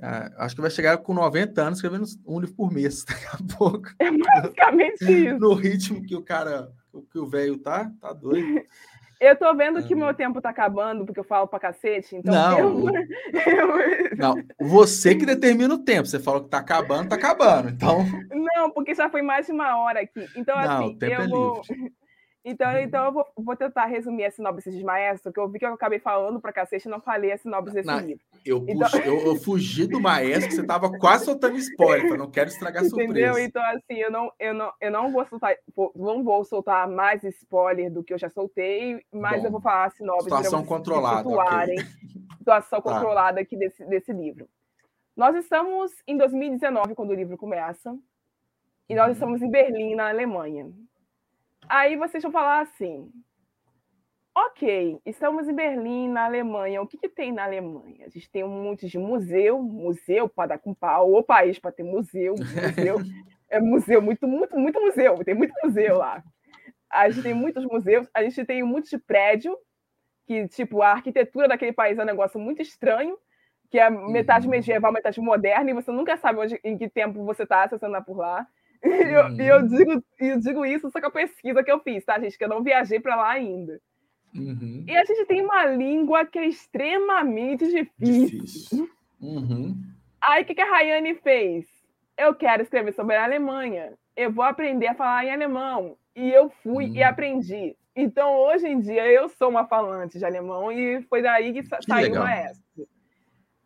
É, 0.00 0.32
acho 0.38 0.54
que 0.54 0.62
vai 0.62 0.70
chegar 0.70 0.96
com 0.96 1.12
90 1.12 1.60
anos 1.60 1.78
escrevendo 1.78 2.06
um 2.26 2.40
livro 2.40 2.56
por 2.56 2.72
mês 2.72 3.04
daqui 3.06 3.26
a 3.26 3.56
pouco. 3.58 3.90
É 3.98 4.10
basicamente 4.10 5.04
isso. 5.28 5.38
No 5.40 5.52
ritmo 5.52 6.02
que 6.02 6.16
o 6.16 6.22
cara, 6.22 6.72
que 7.12 7.18
o 7.18 7.26
velho 7.26 7.58
tá, 7.58 7.92
tá 8.00 8.14
doido. 8.14 8.62
Eu 9.20 9.36
tô 9.36 9.54
vendo 9.54 9.82
que 9.82 9.94
meu 9.94 10.12
tempo 10.14 10.40
tá 10.40 10.50
acabando, 10.50 11.04
porque 11.04 11.20
eu 11.20 11.24
falo 11.24 11.46
pra 11.46 11.58
cacete, 11.58 12.16
então. 12.16 12.34
Não, 12.34 12.58
eu... 12.58 12.84
não, 14.16 14.34
você 14.60 15.14
que 15.14 15.24
determina 15.24 15.74
o 15.74 15.78
tempo. 15.78 16.06
Você 16.06 16.18
falou 16.18 16.42
que 16.42 16.50
tá 16.50 16.58
acabando, 16.58 17.08
tá 17.08 17.14
acabando. 17.16 17.70
Então. 17.70 18.04
Não, 18.30 18.70
porque 18.70 18.94
já 18.94 19.08
foi 19.08 19.22
mais 19.22 19.46
de 19.46 19.52
uma 19.52 19.76
hora 19.78 20.00
aqui. 20.00 20.26
Então, 20.36 20.56
não, 20.56 20.86
assim, 20.86 20.98
eu 21.00 21.20
é 21.20 21.28
vou. 21.28 21.62
Livre. 21.68 21.92
Então, 22.44 22.70
uhum. 22.70 22.78
então 22.78 23.04
eu 23.06 23.12
vou, 23.12 23.26
vou, 23.36 23.56
tentar 23.56 23.86
resumir 23.86 24.26
a 24.26 24.30
sinopse 24.30 24.70
de 24.70 24.84
Maestro, 24.84 25.32
que 25.32 25.40
eu 25.40 25.48
vi 25.48 25.58
que 25.58 25.64
eu 25.64 25.72
acabei 25.72 25.98
falando 25.98 26.38
pra 26.38 26.52
cacete 26.52 26.86
e 26.86 26.90
não 26.90 27.00
falei 27.00 27.32
a 27.32 27.38
sinopse 27.38 27.72
desse 27.72 27.88
não, 27.88 27.98
livro. 27.98 28.22
Eu, 28.44 28.58
então... 28.68 28.90
puxei, 28.90 29.08
eu, 29.08 29.18
eu, 29.26 29.36
fugi 29.36 29.86
do 29.86 29.98
Maestro, 29.98 30.48
que 30.50 30.54
você 30.56 30.66
tava 30.66 30.90
quase 30.98 31.24
soltando 31.24 31.56
spoiler, 31.56 32.10
eu 32.12 32.18
não 32.18 32.30
quero 32.30 32.50
estragar 32.50 32.82
a 32.82 32.84
surpresa. 32.86 33.12
Entendeu? 33.12 33.38
Então, 33.38 33.62
assim, 33.64 33.94
eu 33.94 34.10
não, 34.10 34.30
eu 34.38 34.52
não, 34.52 34.72
eu 34.78 34.90
não 34.90 35.10
vou 35.10 35.24
soltar, 35.24 35.56
não 35.96 36.22
vou 36.22 36.44
soltar 36.44 36.86
mais 36.86 37.24
spoiler 37.24 37.90
do 37.90 38.04
que 38.04 38.12
eu 38.12 38.18
já 38.18 38.28
soltei, 38.28 39.02
mas 39.10 39.40
Bom, 39.40 39.46
eu 39.46 39.50
vou 39.50 39.60
falar 39.62 39.86
a 39.86 39.90
sinopse. 39.90 40.24
Situação 40.24 40.62
controlada. 40.66 41.26
Okay. 41.26 41.76
Situação 42.36 42.82
tá. 42.82 42.92
controlada 42.92 43.40
aqui 43.40 43.56
desse, 43.56 43.82
desse 43.86 44.12
livro. 44.12 44.46
Nós 45.16 45.34
estamos 45.34 45.92
em 46.06 46.18
2019, 46.18 46.94
quando 46.94 47.10
o 47.10 47.14
livro 47.14 47.38
começa, 47.38 47.96
e 48.86 48.94
nós 48.94 49.06
uhum. 49.06 49.12
estamos 49.12 49.40
em 49.40 49.50
Berlim, 49.50 49.94
na 49.94 50.10
Alemanha. 50.10 50.70
Aí 51.68 51.96
vocês 51.96 52.22
vão 52.22 52.32
falar 52.32 52.60
assim: 52.60 53.10
ok, 54.34 55.00
estamos 55.06 55.48
em 55.48 55.54
Berlim, 55.54 56.08
na 56.08 56.24
Alemanha. 56.24 56.82
O 56.82 56.86
que, 56.86 56.98
que 56.98 57.08
tem 57.08 57.32
na 57.32 57.44
Alemanha? 57.44 58.06
A 58.06 58.08
gente 58.08 58.30
tem 58.30 58.42
um 58.42 58.62
monte 58.62 58.88
de 58.88 58.98
museu, 58.98 59.62
museu 59.62 60.28
para 60.28 60.48
dar 60.48 60.58
com 60.58 60.74
pau, 60.74 61.14
o 61.14 61.22
país 61.22 61.58
para 61.58 61.72
ter 61.72 61.84
museu, 61.84 62.34
museu. 62.38 62.96
é 63.48 63.60
museu, 63.60 64.02
muito, 64.02 64.26
muito, 64.26 64.58
muito 64.58 64.80
museu, 64.80 65.22
tem 65.24 65.34
muito 65.34 65.54
museu 65.62 65.98
lá. 65.98 66.22
a 66.90 67.08
gente 67.08 67.22
tem 67.22 67.34
muitos 67.34 67.64
museus, 67.64 68.08
a 68.12 68.22
gente 68.22 68.44
tem 68.44 68.62
muitos 68.62 68.90
de 68.90 68.98
prédio, 68.98 69.56
que, 70.26 70.48
tipo, 70.48 70.82
a 70.82 70.92
arquitetura 70.92 71.46
daquele 71.46 71.72
país 71.72 71.98
é 71.98 72.02
um 72.02 72.06
negócio 72.06 72.40
muito 72.40 72.62
estranho, 72.62 73.16
que 73.70 73.78
é 73.78 73.90
metade 73.90 74.46
uhum. 74.46 74.50
medieval, 74.50 74.92
metade 74.92 75.20
moderna, 75.20 75.70
e 75.70 75.74
você 75.74 75.90
nunca 75.90 76.16
sabe 76.16 76.38
onde, 76.38 76.60
em 76.64 76.78
que 76.78 76.88
tempo 76.88 77.24
você 77.24 77.42
está 77.42 77.68
você 77.68 77.84
andar 77.84 78.02
por 78.02 78.16
lá. 78.16 78.46
E 78.84 78.88
eu, 78.88 79.24
uhum. 79.26 79.40
eu, 79.40 79.66
digo, 79.66 80.04
eu 80.20 80.40
digo 80.40 80.66
isso 80.66 80.90
só 80.90 81.00
com 81.00 81.06
a 81.06 81.10
pesquisa 81.10 81.62
que 81.62 81.72
eu 81.72 81.80
fiz, 81.80 82.04
tá, 82.04 82.18
gente? 82.18 82.36
Que 82.36 82.44
eu 82.44 82.48
não 82.48 82.62
viajei 82.62 83.00
para 83.00 83.16
lá 83.16 83.30
ainda. 83.30 83.80
Uhum. 84.34 84.84
E 84.86 84.96
a 84.96 85.04
gente 85.04 85.24
tem 85.26 85.42
uma 85.42 85.64
língua 85.66 86.26
que 86.26 86.38
é 86.38 86.46
extremamente 86.46 87.66
difícil. 87.66 88.42
difícil. 88.42 88.90
Uhum. 89.20 89.74
Aí 90.20 90.42
o 90.42 90.46
que, 90.46 90.54
que 90.54 90.60
a 90.60 90.70
Rayane 90.70 91.14
fez? 91.14 91.66
Eu 92.16 92.34
quero 92.34 92.62
escrever 92.62 92.92
sobre 92.92 93.16
a 93.16 93.24
Alemanha. 93.24 93.94
Eu 94.16 94.30
vou 94.30 94.44
aprender 94.44 94.88
a 94.88 94.94
falar 94.94 95.24
em 95.24 95.32
alemão. 95.32 95.96
E 96.14 96.30
eu 96.30 96.50
fui 96.62 96.86
uhum. 96.86 96.94
e 96.94 97.02
aprendi. 97.02 97.76
Então, 97.96 98.36
hoje 98.36 98.66
em 98.66 98.80
dia, 98.80 99.06
eu 99.06 99.28
sou 99.28 99.48
uma 99.48 99.66
falante 99.66 100.18
de 100.18 100.24
alemão 100.24 100.70
e 100.70 101.02
foi 101.02 101.22
daí 101.22 101.52
que, 101.52 101.62
que 101.62 101.68
saiu 101.68 102.08
legal. 102.08 102.22
o 102.22 102.26
maestro. 102.26 102.64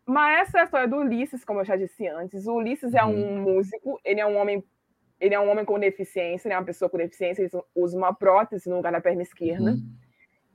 Maestro 0.05 0.57
é 0.57 0.61
a 0.61 0.63
história 0.65 0.87
do 0.87 0.97
Ulisses, 0.97 1.43
como 1.43 1.61
eu 1.61 1.65
já 1.65 1.75
disse 1.75 2.07
antes. 2.07 2.47
O 2.47 2.55
Ulisses 2.55 2.93
é 2.93 3.03
um 3.03 3.13
uhum. 3.13 3.41
músico, 3.41 3.99
ele 4.03 4.19
é 4.19 4.25
um 4.25 4.37
homem 4.37 4.63
ele 5.19 5.35
é 5.35 5.39
um 5.39 5.49
homem 5.49 5.65
com 5.65 5.79
deficiência, 5.79 6.47
ele 6.47 6.53
é 6.53 6.57
uma 6.57 6.65
pessoa 6.65 6.89
com 6.89 6.97
deficiência, 6.97 7.41
ele 7.41 7.51
usa 7.75 7.97
uma 7.97 8.13
prótese 8.13 8.69
no 8.69 8.77
lugar 8.77 8.91
da 8.91 9.01
perna 9.01 9.21
esquerda. 9.21 9.71
Uhum. 9.71 9.93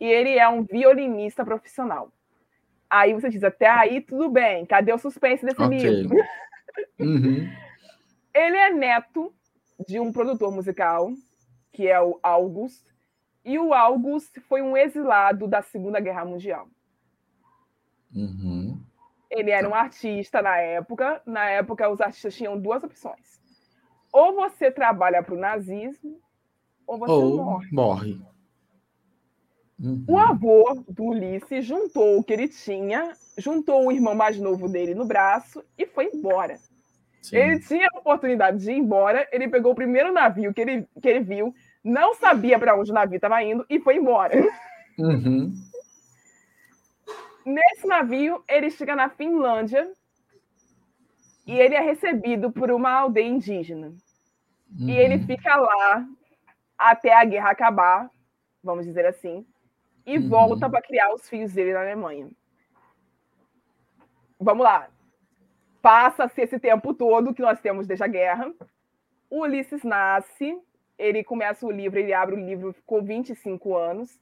E 0.00 0.06
ele 0.06 0.38
é 0.38 0.48
um 0.48 0.64
violinista 0.64 1.44
profissional. 1.44 2.12
Aí 2.88 3.12
você 3.12 3.28
diz, 3.28 3.42
até 3.44 3.68
aí 3.68 4.00
tudo 4.00 4.28
bem, 4.30 4.64
cadê 4.64 4.92
o 4.92 4.98
suspense 4.98 5.44
desse 5.44 5.62
okay. 5.62 5.78
livro? 5.78 6.16
Uhum. 6.98 7.48
ele 8.34 8.56
é 8.56 8.72
neto 8.72 9.32
de 9.86 10.00
um 10.00 10.12
produtor 10.12 10.52
musical, 10.52 11.12
que 11.72 11.86
é 11.86 12.00
o 12.00 12.18
August, 12.20 12.84
e 13.44 13.58
o 13.60 13.72
August 13.72 14.40
foi 14.48 14.60
um 14.60 14.76
exilado 14.76 15.46
da 15.46 15.62
Segunda 15.62 16.00
Guerra 16.00 16.24
Mundial. 16.24 16.66
Uhum. 18.12 18.80
Ele 19.30 19.50
era 19.50 19.68
um 19.68 19.74
artista 19.74 20.40
na 20.40 20.56
época. 20.56 21.20
Na 21.26 21.48
época, 21.50 21.88
os 21.88 22.00
artistas 22.00 22.34
tinham 22.34 22.58
duas 22.58 22.82
opções. 22.82 23.40
Ou 24.14 24.32
você 24.32 24.70
trabalha 24.70 25.24
para 25.24 25.34
o 25.34 25.38
nazismo, 25.38 26.20
ou 26.86 26.96
você 26.96 27.10
ou 27.10 27.36
morre. 27.36 27.68
morre. 27.72 28.20
Uhum. 29.76 30.04
O 30.06 30.16
avô 30.16 30.84
do 30.88 31.06
Ulisses 31.06 31.66
juntou 31.66 32.20
o 32.20 32.22
que 32.22 32.32
ele 32.32 32.46
tinha, 32.46 33.12
juntou 33.36 33.84
o 33.84 33.90
irmão 33.90 34.14
mais 34.14 34.38
novo 34.38 34.68
dele 34.68 34.94
no 34.94 35.04
braço 35.04 35.64
e 35.76 35.84
foi 35.84 36.10
embora. 36.14 36.60
Sim. 37.20 37.36
Ele 37.36 37.58
tinha 37.58 37.88
a 37.92 37.98
oportunidade 37.98 38.58
de 38.58 38.70
ir 38.70 38.78
embora, 38.78 39.26
ele 39.32 39.48
pegou 39.48 39.72
o 39.72 39.74
primeiro 39.74 40.12
navio 40.12 40.54
que 40.54 40.60
ele, 40.60 40.86
que 41.02 41.08
ele 41.08 41.18
viu, 41.18 41.52
não 41.82 42.14
sabia 42.14 42.56
para 42.56 42.78
onde 42.78 42.92
o 42.92 42.94
navio 42.94 43.16
estava 43.16 43.42
indo 43.42 43.66
e 43.68 43.80
foi 43.80 43.96
embora. 43.96 44.34
Uhum. 44.96 45.52
Nesse 47.44 47.84
navio, 47.84 48.44
ele 48.48 48.70
chega 48.70 48.94
na 48.94 49.08
Finlândia 49.08 49.90
e 51.44 51.58
ele 51.58 51.74
é 51.74 51.80
recebido 51.80 52.52
por 52.52 52.70
uma 52.70 52.92
aldeia 52.92 53.26
indígena. 53.26 53.92
Uhum. 54.78 54.88
E 54.88 54.96
ele 54.96 55.18
fica 55.20 55.56
lá 55.56 56.06
até 56.76 57.14
a 57.14 57.24
guerra 57.24 57.50
acabar, 57.50 58.10
vamos 58.62 58.84
dizer 58.84 59.06
assim, 59.06 59.46
e 60.06 60.18
uhum. 60.18 60.28
volta 60.28 60.68
para 60.68 60.82
criar 60.82 61.12
os 61.14 61.28
filhos 61.28 61.52
dele 61.52 61.72
na 61.72 61.80
Alemanha. 61.80 62.28
Vamos 64.38 64.64
lá. 64.64 64.88
Passa-se 65.80 66.40
esse 66.40 66.58
tempo 66.58 66.92
todo 66.94 67.34
que 67.34 67.42
nós 67.42 67.60
temos 67.60 67.86
desde 67.86 68.04
a 68.04 68.08
guerra. 68.08 68.52
O 69.30 69.40
Ulisses 69.42 69.82
nasce 69.82 70.58
ele 70.98 71.24
começa 71.24 71.66
o 71.66 71.70
livro, 71.70 71.98
ele 71.98 72.12
abre 72.12 72.34
o 72.34 72.44
livro 72.46 72.74
com 72.86 73.02
25 73.02 73.76
anos. 73.76 74.18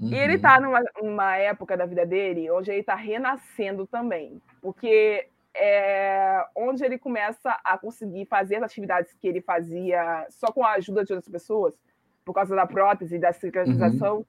Uhum. 0.00 0.08
E 0.10 0.14
ele 0.14 0.34
está 0.34 0.60
numa, 0.60 0.82
numa, 1.02 1.36
época 1.36 1.76
da 1.76 1.86
vida 1.86 2.04
dele 2.04 2.50
onde 2.50 2.70
ele 2.70 2.80
está 2.80 2.94
renascendo 2.94 3.86
também. 3.86 4.40
Porque 4.60 5.28
é 5.56 6.44
onde 6.54 6.84
ele 6.84 6.98
começa 6.98 7.50
a 7.64 7.78
conseguir 7.78 8.26
fazer 8.26 8.56
as 8.56 8.64
atividades 8.64 9.12
que 9.14 9.26
ele 9.26 9.40
fazia 9.40 10.26
só 10.30 10.52
com 10.52 10.64
a 10.64 10.72
ajuda 10.72 11.04
de 11.04 11.12
outras 11.12 11.30
pessoas, 11.30 11.78
por 12.24 12.32
causa 12.32 12.54
da 12.54 12.66
prótese 12.66 13.16
e 13.16 13.18
da 13.18 13.32
cicatrização. 13.32 14.18
Uhum. 14.18 14.24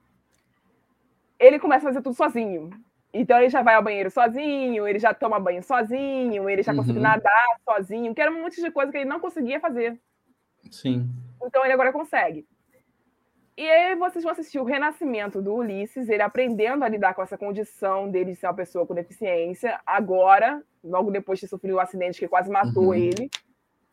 Ele 1.40 1.60
começa 1.60 1.88
a 1.88 1.90
fazer 1.90 2.02
tudo 2.02 2.16
sozinho. 2.16 2.70
Então 3.14 3.38
ele 3.38 3.50
já 3.50 3.62
vai 3.62 3.76
ao 3.76 3.84
banheiro 3.84 4.12
sozinho, 4.12 4.88
ele 4.88 5.00
já 5.00 5.14
toma 5.14 5.40
banho 5.40 5.64
sozinho, 5.64 6.50
ele 6.50 6.62
já 6.62 6.72
uhum. 6.72 6.80
consegue 6.80 7.00
nadar 7.00 7.60
sozinho, 7.64 8.14
que 8.14 8.22
era 8.22 8.32
um 8.32 8.42
monte 8.42 8.62
de 8.62 8.70
coisa 8.72 8.92
que 8.92 8.98
ele 8.98 9.10
não 9.10 9.20
conseguia 9.20 9.60
fazer. 9.60 10.00
Sim. 10.72 11.10
Então 11.42 11.64
ele 11.64 11.74
agora 11.74 11.92
consegue. 11.92 12.46
E 13.58 13.68
aí 13.68 13.96
vocês 13.96 14.24
vão 14.24 14.32
assistir 14.32 14.60
o 14.60 14.64
renascimento 14.64 15.42
do 15.42 15.56
Ulisses, 15.56 16.10
ele 16.10 16.22
aprendendo 16.22 16.84
a 16.84 16.88
lidar 16.88 17.16
com 17.16 17.24
essa 17.24 17.36
condição 17.36 18.08
dele 18.08 18.36
ser 18.36 18.46
uma 18.46 18.54
pessoa 18.54 18.86
com 18.86 18.94
deficiência, 18.94 19.80
agora, 19.84 20.62
logo 20.88 21.12
depois 21.12 21.40
de 21.40 21.48
sofrer 21.48 21.74
um 21.74 21.80
acidente 21.80 22.20
que 22.20 22.28
quase 22.28 22.50
matou 22.50 22.88
uhum. 22.88 22.94
ele. 22.94 23.30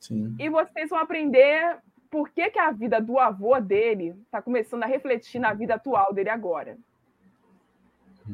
Sim. 0.00 0.34
E 0.38 0.48
vocês 0.48 0.90
vão 0.90 0.98
aprender 0.98 1.78
por 2.10 2.28
que, 2.30 2.48
que 2.50 2.58
a 2.58 2.70
vida 2.70 3.00
do 3.00 3.18
avô 3.18 3.58
dele 3.60 4.14
está 4.24 4.40
começando 4.40 4.84
a 4.84 4.86
refletir 4.86 5.40
na 5.40 5.52
vida 5.52 5.74
atual 5.74 6.12
dele 6.12 6.30
agora. 6.30 6.76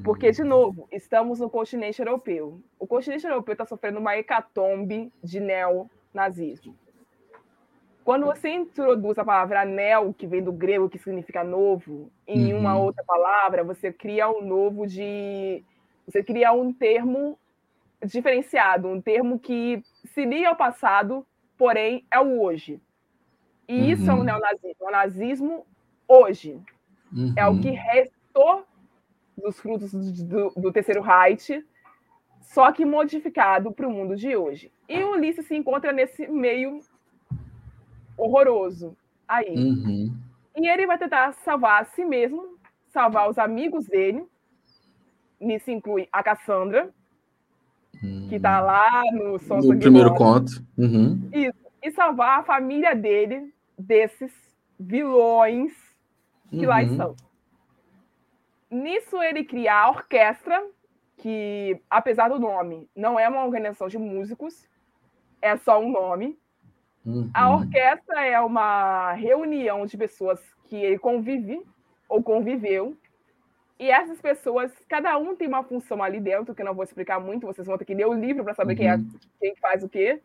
Porque, 0.05 0.31
de 0.31 0.45
novo, 0.45 0.87
estamos 0.93 1.41
no 1.41 1.51
continente 1.51 2.01
europeu. 2.01 2.61
O 2.79 2.87
continente 2.87 3.27
europeu 3.27 3.53
está 3.53 3.65
sofrendo 3.65 3.99
uma 3.99 4.17
hecatombe 4.17 5.13
de 5.23 5.41
neonazismo. 5.41 6.77
Quando 8.05 8.27
você 8.27 8.49
introduz 8.51 9.19
a 9.19 9.25
palavra 9.25 9.63
anel, 9.63 10.15
que 10.17 10.27
vem 10.27 10.43
do 10.43 10.53
grego, 10.53 10.89
que 10.89 10.99
significa 10.99 11.43
novo, 11.43 12.11
em 12.27 12.53
uhum. 12.53 12.61
uma 12.61 12.79
outra 12.79 13.05
palavra, 13.05 13.65
você 13.65 13.93
cria 13.93 14.31
um 14.31 14.43
novo 14.43 14.87
de. 14.87 15.65
Você 16.07 16.23
cria 16.23 16.53
um 16.53 16.73
termo 16.73 17.39
diferenciado, 18.05 18.89
um 18.89 19.01
termo 19.01 19.39
que 19.39 19.83
se 20.05 20.25
liga 20.25 20.49
ao 20.49 20.57
passado, 20.57 21.27
porém 21.57 22.05
é 22.11 22.19
o 22.21 22.41
hoje. 22.41 22.81
E 23.69 23.79
uhum. 23.79 23.89
isso 23.91 24.11
é 24.11 24.15
o 24.15 24.25
neonazismo. 24.25 24.75
O 24.81 24.91
nazismo 24.91 25.67
hoje 26.09 26.61
uhum. 27.13 27.35
é 27.37 27.47
o 27.47 27.61
que 27.61 27.71
restou 27.71 28.65
dos 29.37 29.59
frutos 29.61 29.93
do, 29.93 30.51
do 30.51 30.73
terceiro 30.73 31.01
Reich, 31.01 31.65
só 32.41 32.73
que 32.73 32.85
modificado 32.85 33.73
para 33.73 33.87
o 33.87 33.93
mundo 33.93 34.17
de 34.17 34.37
hoje. 34.37 34.73
E 34.89 35.03
o 35.03 35.13
Ulisses 35.13 35.47
se 35.47 35.55
encontra 35.55 35.93
nesse 35.93 36.27
meio 36.27 36.81
horroroso 38.17 38.97
aí. 39.27 39.55
Uhum. 39.55 40.15
E 40.57 40.69
ele 40.69 40.87
vai 40.87 40.99
tentar 40.99 41.33
salvar 41.33 41.83
a 41.83 41.85
si 41.85 42.05
mesmo, 42.05 42.59
salvar 42.89 43.31
os 43.31 43.39
amigos 43.39 43.87
dele. 43.87 44.27
Nisso 45.41 45.71
inclui 45.71 46.09
a 46.13 46.23
Cassandra, 46.23 46.93
que 48.29 48.37
está 48.37 48.61
lá 48.61 49.03
no 49.13 49.39
som 49.39 49.59
No 49.59 49.79
primeiro 49.79 50.15
conto. 50.15 50.65
Uhum. 50.77 51.29
Isso. 51.33 51.59
E 51.83 51.91
salvar 51.91 52.41
a 52.41 52.43
família 52.43 52.95
dele 52.95 53.53
desses 53.79 54.33
vilões 54.79 55.73
que 56.51 56.67
lá 56.67 56.77
uhum. 56.77 56.83
estão. 56.83 57.17
Nisso 58.71 59.23
ele 59.23 59.45
cria 59.45 59.75
a 59.75 59.91
orquestra, 59.91 60.63
que, 61.17 61.81
apesar 61.89 62.29
do 62.29 62.39
nome, 62.39 62.89
não 62.95 63.19
é 63.19 63.29
uma 63.29 63.45
organização 63.45 63.89
de 63.89 63.99
músicos, 63.99 64.69
é 65.43 65.57
só 65.57 65.81
um 65.81 65.91
nome. 65.91 66.39
Uhum. 67.05 67.31
A 67.33 67.55
orquestra 67.55 68.25
é 68.25 68.41
uma 68.41 69.13
reunião 69.13 69.87
de 69.87 69.97
pessoas 69.97 70.41
que 70.65 70.77
ele 70.77 70.99
convive 70.99 71.61
ou 72.09 72.23
conviveu. 72.23 72.97
E 73.81 73.91
essas 73.91 74.21
pessoas, 74.21 74.71
cada 74.87 75.17
um 75.17 75.35
tem 75.35 75.49
uma 75.49 75.65
função 75.65 76.03
ali 76.03 76.21
dentro, 76.21 76.55
que 76.55 76.61
eu 76.61 76.67
não 76.67 76.75
vou 76.75 76.85
explicar 76.85 77.19
muito, 77.19 77.47
vocês 77.47 77.67
vão 77.67 77.79
ter 77.79 77.87
que 77.87 77.95
ler 77.95 78.07
o 78.07 78.13
livro 78.13 78.45
para 78.45 78.53
saber 78.53 78.75
uhum. 78.75 78.77
quem, 78.77 78.89
é, 78.91 78.95
uhum. 78.95 79.11
quem 79.41 79.57
faz 79.57 79.83
o 79.83 79.89
quê. 79.89 80.21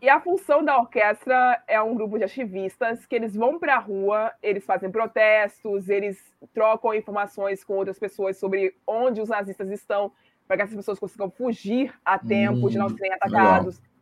E 0.00 0.08
a 0.08 0.18
função 0.20 0.64
da 0.64 0.78
orquestra 0.78 1.62
é 1.68 1.80
um 1.82 1.94
grupo 1.94 2.16
de 2.16 2.24
ativistas 2.24 3.04
que 3.04 3.14
eles 3.14 3.36
vão 3.36 3.58
para 3.58 3.74
a 3.74 3.78
rua, 3.78 4.32
eles 4.42 4.64
fazem 4.64 4.90
protestos, 4.90 5.90
eles 5.90 6.18
trocam 6.54 6.94
informações 6.94 7.62
com 7.62 7.74
outras 7.74 7.98
pessoas 7.98 8.38
sobre 8.38 8.74
onde 8.86 9.20
os 9.20 9.28
nazistas 9.28 9.70
estão, 9.70 10.12
para 10.48 10.56
que 10.56 10.62
essas 10.62 10.76
pessoas 10.76 10.98
consigam 10.98 11.30
fugir 11.30 11.92
a 12.02 12.18
tempo 12.18 12.70
de 12.70 12.78
não 12.78 12.88
serem 12.88 13.12
atacados. 13.12 13.76
Legal. 13.76 13.92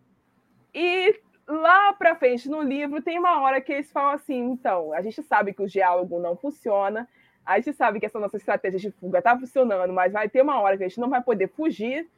E 0.74 1.20
lá 1.48 1.92
para 1.94 2.14
frente 2.14 2.48
no 2.48 2.62
livro 2.62 3.02
tem 3.02 3.18
uma 3.18 3.40
hora 3.40 3.60
que 3.60 3.72
eles 3.72 3.90
falam 3.90 4.12
assim: 4.12 4.38
então, 4.38 4.92
a 4.92 5.02
gente 5.02 5.20
sabe 5.24 5.52
que 5.52 5.62
o 5.62 5.68
diálogo 5.68 6.20
não 6.20 6.36
funciona, 6.36 7.08
a 7.44 7.56
gente 7.56 7.72
sabe 7.72 8.00
que 8.00 8.06
essa 8.06 8.20
nossa 8.20 8.36
estratégia 8.36 8.78
de 8.78 8.90
fuga 8.90 9.18
está 9.18 9.38
funcionando, 9.38 9.92
mas 9.92 10.12
vai 10.12 10.28
ter 10.28 10.42
uma 10.42 10.60
hora 10.60 10.76
que 10.76 10.84
a 10.84 10.88
gente 10.88 11.00
não 11.00 11.10
vai 11.10 11.22
poder 11.22 11.48
fugir, 11.48 12.08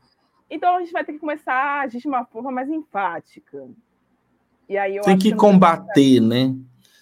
então 0.51 0.76
a 0.76 0.80
gente 0.80 0.92
vai 0.92 1.05
ter 1.05 1.14
que 1.14 1.18
começar 1.18 1.55
a 1.55 1.80
agir 1.80 1.98
de 1.98 2.09
uma 2.09 2.24
forma 2.24 2.51
mais 2.51 2.68
enfática. 2.68 3.66
E 4.68 4.76
aí 4.76 5.01
tem 5.01 5.18
que, 5.18 5.30
que 5.30 5.36
combater, 5.36 6.20
né? 6.20 6.55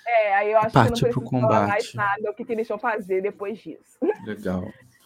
É, 0.06 0.34
aí 0.34 0.52
eu 0.52 0.58
acho 0.58 0.72
Parte 0.72 0.94
que 0.94 1.06
não 1.06 1.12
precisa 1.12 1.40
falar 1.40 1.68
mais 1.68 1.94
nada 1.94 2.30
o 2.30 2.34
que, 2.34 2.44
que 2.44 2.52
eles 2.52 2.68
vão 2.68 2.78
fazer 2.78 3.22
depois 3.22 3.58
disso. 3.58 3.98
Legal. 4.26 4.64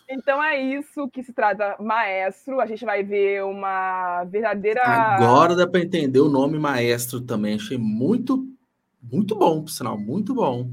Então 0.08 0.42
é 0.42 0.58
isso 0.60 1.08
que 1.10 1.22
se 1.22 1.32
trata 1.32 1.76
Maestro. 1.80 2.60
A 2.60 2.66
gente 2.66 2.84
vai 2.84 3.02
ver 3.02 3.44
uma 3.44 4.24
verdadeira. 4.24 4.82
Agora 4.82 5.54
dá 5.54 5.66
para 5.66 5.80
entender 5.80 6.20
o 6.20 6.28
nome 6.28 6.58
Maestro 6.58 7.20
também. 7.20 7.56
Achei 7.56 7.76
muito 7.76 8.46
Muito 9.02 9.36
bom, 9.36 9.62
por 9.62 9.70
sinal, 9.70 9.98
muito 9.98 10.34
bom. 10.34 10.70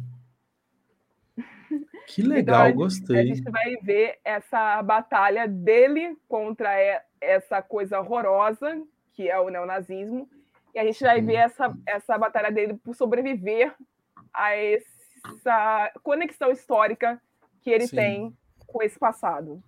Que 2.08 2.22
então, 2.22 2.36
legal, 2.36 2.68
então, 2.68 2.78
gostei. 2.78 3.20
A 3.20 3.26
gente 3.26 3.50
vai 3.50 3.76
ver 3.82 4.20
essa 4.24 4.82
batalha 4.84 5.48
dele 5.48 6.18
contra 6.28 6.70
essa 7.22 7.62
coisa 7.62 8.00
horrorosa 8.00 8.84
que 9.14 9.30
é 9.30 9.40
o 9.40 9.50
neonazismo, 9.50 10.28
e 10.74 10.80
a 10.80 10.84
gente 10.84 11.02
vai 11.02 11.22
ver 11.22 11.36
essa, 11.36 11.74
essa 11.86 12.18
batalha 12.18 12.52
dele 12.52 12.74
por 12.84 12.96
sobreviver 12.96 13.74
a 14.34 14.56
essa 14.56 15.92
conexão 16.02 16.52
histórica 16.52 17.22
que 17.62 17.70
ele 17.70 17.88
Sim. 17.88 17.96
tem 17.96 18.38
com 18.68 18.82
esse 18.82 18.98
passado. 18.98 19.64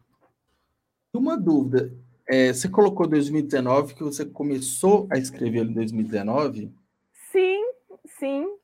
Uma 1.14 1.38
dúvida, 1.38 1.94
é, 2.28 2.52
você 2.52 2.68
colocou 2.68 3.08
2019 3.08 3.94
que 3.94 4.04
você 4.04 4.26
começou 4.26 5.08
a 5.12 5.18
escrever 5.18 5.66
em 5.66 5.74
2019? 5.74 6.74
Sim, 7.32 7.64
sim. 8.20 8.58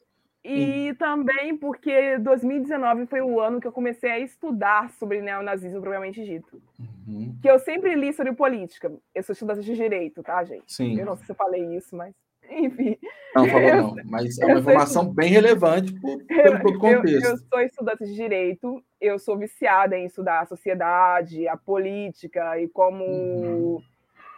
E 0.44 0.96
também 0.96 1.56
porque 1.56 2.18
2019 2.18 3.06
foi 3.06 3.22
o 3.22 3.40
ano 3.40 3.62
que 3.62 3.68
eu 3.68 3.72
comecei 3.72 4.10
a 4.10 4.20
estudar 4.20 4.90
sobre 4.92 5.22
neonazismo 5.22 5.80
propriamente 5.80 6.24
dito. 6.26 6.60
Uhum. 7.08 7.38
Que 7.40 7.50
eu 7.50 7.60
sempre 7.60 7.94
li 7.94 8.12
sobre 8.12 8.34
política. 8.34 8.92
Eu 9.14 9.24
sou 9.24 9.34
estudante 9.34 9.62
de 9.62 9.76
direito, 9.76 10.24
tá, 10.24 10.44
gente? 10.44 10.64
Sim. 10.74 11.00
Eu 11.00 11.06
não 11.06 11.16
sei 11.16 11.28
se 11.28 11.32
eu 11.32 11.36
falei 11.36 11.78
isso, 11.78 11.96
mas 11.96 12.16
enfim. 12.50 12.98
Não, 13.36 13.48
falou 13.48 13.70
eu, 13.70 13.76
não, 13.76 13.96
mas 14.06 14.40
é 14.40 14.46
uma 14.46 14.60
informação 14.60 15.14
bem 15.14 15.30
relevante 15.30 15.94
por, 16.02 16.24
pelo 16.26 16.60
todo 16.60 16.80
contexto. 16.80 17.24
Eu, 17.24 17.32
eu, 17.32 17.38
sou 17.38 17.62
estudante 17.62 18.06
de 18.06 18.16
direito, 18.16 18.84
eu 19.00 19.20
sou 19.20 19.38
viciada 19.38 19.96
em 19.96 20.06
estudar 20.06 20.42
a 20.42 20.46
sociedade, 20.46 21.48
a 21.48 21.56
política 21.56 22.60
e 22.60 22.68
como 22.68 23.06
uhum. 23.06 23.82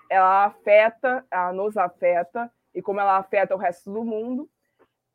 ela 0.09 0.45
afeta, 0.45 1.25
ela 1.31 1.53
nos 1.53 1.77
afeta 1.77 2.51
e 2.75 2.81
como 2.81 2.99
ela 2.99 3.17
afeta 3.17 3.55
o 3.55 3.57
resto 3.57 3.91
do 3.91 4.03
mundo. 4.03 4.49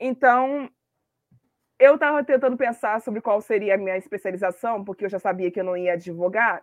Então, 0.01 0.71
eu 1.79 1.95
estava 1.95 2.25
tentando 2.25 2.57
pensar 2.57 3.01
sobre 3.01 3.21
qual 3.21 3.41
seria 3.41 3.75
a 3.75 3.79
minha 3.79 3.97
especialização, 3.97 4.85
porque 4.85 5.05
eu 5.05 5.09
já 5.09 5.19
sabia 5.19 5.51
que 5.51 5.61
eu 5.61 5.65
não 5.65 5.77
ia 5.77 5.93
advogar. 5.93 6.63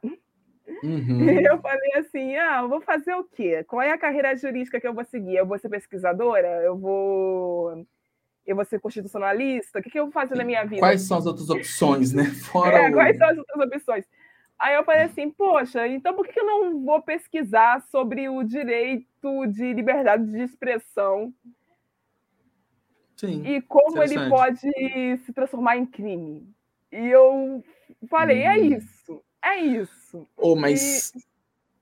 Uhum. 0.84 1.30
Eu 1.46 1.60
falei 1.60 1.94
assim: 1.96 2.36
ah, 2.36 2.66
vou 2.66 2.82
fazer 2.82 3.14
o 3.14 3.24
quê? 3.24 3.64
Qual 3.66 3.82
é 3.82 3.92
a 3.92 3.98
carreira 4.00 4.36
jurídica 4.36 4.80
que 4.80 4.88
eu 4.88 4.96
vou 4.96 5.06
seguir? 5.06 5.36
Eu 5.36 5.46
vou 5.46 5.60
ser 5.60 5.70
pesquisadora? 5.70 6.48
Eu 6.64 6.76
vou. 6.76 7.86
Eu 8.48 8.56
vou 8.56 8.66
ser 8.66 8.80
constitucionalista? 8.80 9.78
O 9.78 9.82
que, 9.84 9.92
que 9.92 10.00
eu 10.00 10.06
vou 10.06 10.12
fazer 10.12 10.36
na 10.36 10.44
minha 10.44 10.64
vida? 10.64 10.80
Quais 10.80 11.02
são 11.02 11.20
as 11.20 11.28
outras 11.28 11.52
opções, 11.52 12.14
né? 12.14 12.26
Fora 12.52 12.80
é, 12.80 12.90
o... 12.90 12.94
Quais 12.94 13.16
são 13.16 13.30
as 13.30 13.38
outras 13.38 13.68
opções? 13.68 14.06
Aí 14.58 14.74
eu 14.74 14.84
falei 14.84 15.04
assim, 15.04 15.30
poxa, 15.30 15.88
então 15.88 16.14
por 16.16 16.28
que 16.28 16.40
eu 16.40 16.46
não 16.46 16.84
vou 16.84 17.02
pesquisar 17.02 17.82
sobre 17.92 18.30
o 18.30 18.42
direito 18.44 19.46
de 19.48 19.74
liberdade 19.74 20.26
de 20.26 20.42
expressão 20.42 21.34
Sim, 23.28 23.44
e 23.46 23.62
como 23.62 24.02
ele 24.02 24.30
pode 24.30 24.60
se 25.26 25.34
transformar 25.34 25.78
em 25.78 25.86
crime. 25.86 26.48
E 26.92 27.08
eu 27.08 27.64
falei, 28.10 28.42
é 28.42 28.50
hum. 28.50 28.54
é 28.54 28.60
isso, 28.60 29.24
é 29.44 29.60
isso. 29.60 30.28
Oh, 30.38 30.56
mas 30.56 31.12
e... 31.12 31.20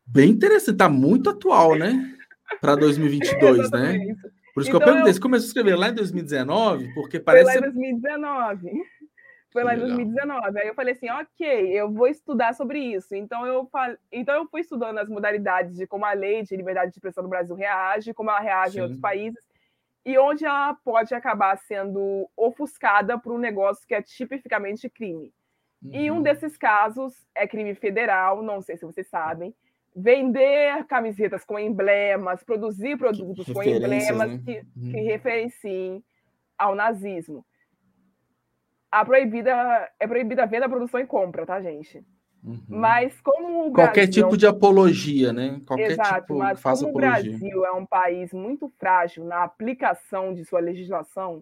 bem 0.06 0.32
interessante, 0.32 0.78
tá 0.78 0.90
muito 0.90 1.30
atual, 1.30 1.76
né? 1.76 2.16
Para 2.60 2.76
2022, 2.76 3.70
né? 3.72 4.16
Por 4.54 4.62
isso 4.62 4.70
então, 4.70 4.72
que 4.72 4.72
eu 4.72 4.78
então 4.78 4.80
perguntei, 4.80 5.10
eu... 5.10 5.14
você 5.14 5.20
começou 5.20 5.46
a 5.46 5.48
escrever 5.48 5.76
lá 5.76 5.90
em 5.90 5.96
2019? 5.96 6.94
Porque 6.94 7.20
parece. 7.20 7.52
Foi 7.52 7.62
lá 7.62 7.68
em 7.68 7.72
2019. 7.72 8.72
Foi 9.52 9.64
lá 9.64 9.76
em 9.76 9.80
2019. 9.80 10.60
Aí 10.60 10.68
eu 10.68 10.74
falei 10.74 10.94
assim, 10.94 11.10
ok, 11.10 11.80
eu 11.80 11.92
vou 11.92 12.08
estudar 12.08 12.54
sobre 12.54 12.80
isso. 12.80 13.14
Então 13.14 13.46
eu, 13.46 13.68
fal... 13.68 13.96
então 14.12 14.34
eu 14.36 14.48
fui 14.48 14.62
estudando 14.62 14.98
as 14.98 15.08
modalidades 15.08 15.76
de 15.76 15.86
como 15.86 16.06
a 16.06 16.14
lei 16.14 16.42
de 16.42 16.56
liberdade 16.56 16.90
de 16.90 16.98
expressão 16.98 17.24
no 17.24 17.30
Brasil 17.30 17.56
reage, 17.56 18.14
como 18.14 18.32
ela 18.32 18.40
reage 18.40 18.74
Sim. 18.74 18.80
em 18.80 18.82
outros 18.82 19.00
países 19.00 19.53
e 20.06 20.18
onde 20.18 20.46
ela 20.46 20.74
pode 20.74 21.14
acabar 21.14 21.58
sendo 21.58 22.30
ofuscada 22.36 23.18
por 23.18 23.34
um 23.34 23.38
negócio 23.38 23.88
que 23.88 23.96
é 23.96 24.02
tipicamente 24.02 24.90
crime. 24.90 25.34
Uhum. 25.82 25.92
E 25.94 26.12
um 26.12 26.16
uhum. 26.16 26.22
desses 26.22 26.58
casos 26.58 27.14
é 27.36 27.48
crime 27.48 27.74
federal, 27.76 28.42
não 28.42 28.62
sei 28.62 28.78
se 28.78 28.86
vocês 28.86 29.08
sabem, 29.08 29.54
vender 29.96 30.84
camisetas 30.86 31.46
com 31.46 31.58
emblemas, 31.60 32.44
produzir 32.44 32.98
produtos 32.98 33.46
com 33.52 33.64
emblemas 33.64 34.32
né? 34.32 34.42
que, 34.44 34.66
uhum. 34.76 34.92
que 34.92 35.00
referenciem 35.02 36.04
ao 36.58 36.76
nazismo. 36.76 37.46
A 38.92 39.04
proibida 39.04 39.92
é 40.00 40.08
proibida 40.08 40.44
a 40.44 40.46
venda, 40.46 40.70
produção 40.70 41.00
e 41.00 41.08
compra, 41.08 41.46
tá, 41.46 41.62
gente? 41.62 42.04
Uhum. 42.44 42.62
Mas 42.68 43.20
como 43.22 43.68
o 43.68 43.72
Qualquer 43.72 44.06
Brasil... 44.06 44.24
tipo 44.24 44.38
de 44.38 44.46
apologia, 44.46 45.32
né? 45.32 45.62
Qualquer 45.66 45.92
Exato, 45.92 46.22
tipo 46.22 46.38
mas 46.38 46.62
como 46.62 46.76
apologia. 46.76 46.90
o 46.90 47.40
Brasil 47.40 47.66
é 47.66 47.72
um 47.72 47.86
país 47.86 48.34
muito 48.34 48.68
frágil 48.78 49.24
na 49.24 49.44
aplicação 49.44 50.34
de 50.34 50.44
sua 50.44 50.60
legislação, 50.60 51.42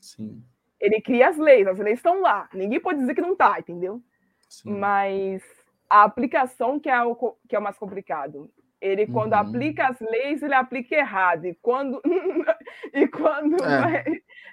Sim. 0.00 0.42
ele 0.80 1.02
cria 1.02 1.28
as 1.28 1.36
leis, 1.36 1.66
as 1.66 1.78
leis 1.78 1.98
estão 1.98 2.22
lá. 2.22 2.48
Ninguém 2.54 2.80
pode 2.80 2.98
dizer 2.98 3.14
que 3.14 3.20
não 3.20 3.32
está, 3.32 3.58
entendeu? 3.58 4.02
Sim. 4.48 4.70
Mas 4.70 5.42
a 5.88 6.04
aplicação 6.04 6.80
que 6.80 6.88
é 6.88 7.02
o, 7.02 7.14
que 7.46 7.54
é 7.54 7.58
o 7.58 7.62
mais 7.62 7.76
complicado. 7.76 8.50
Ele, 8.80 9.08
quando 9.08 9.32
uhum. 9.32 9.40
aplica 9.40 9.88
as 9.88 10.00
leis, 10.00 10.40
ele 10.40 10.54
aplica 10.54 10.94
errado. 10.94 11.46
E 11.46 11.54
quando, 11.56 12.00
e 12.94 13.08
quando 13.08 13.62
é. 13.64 14.04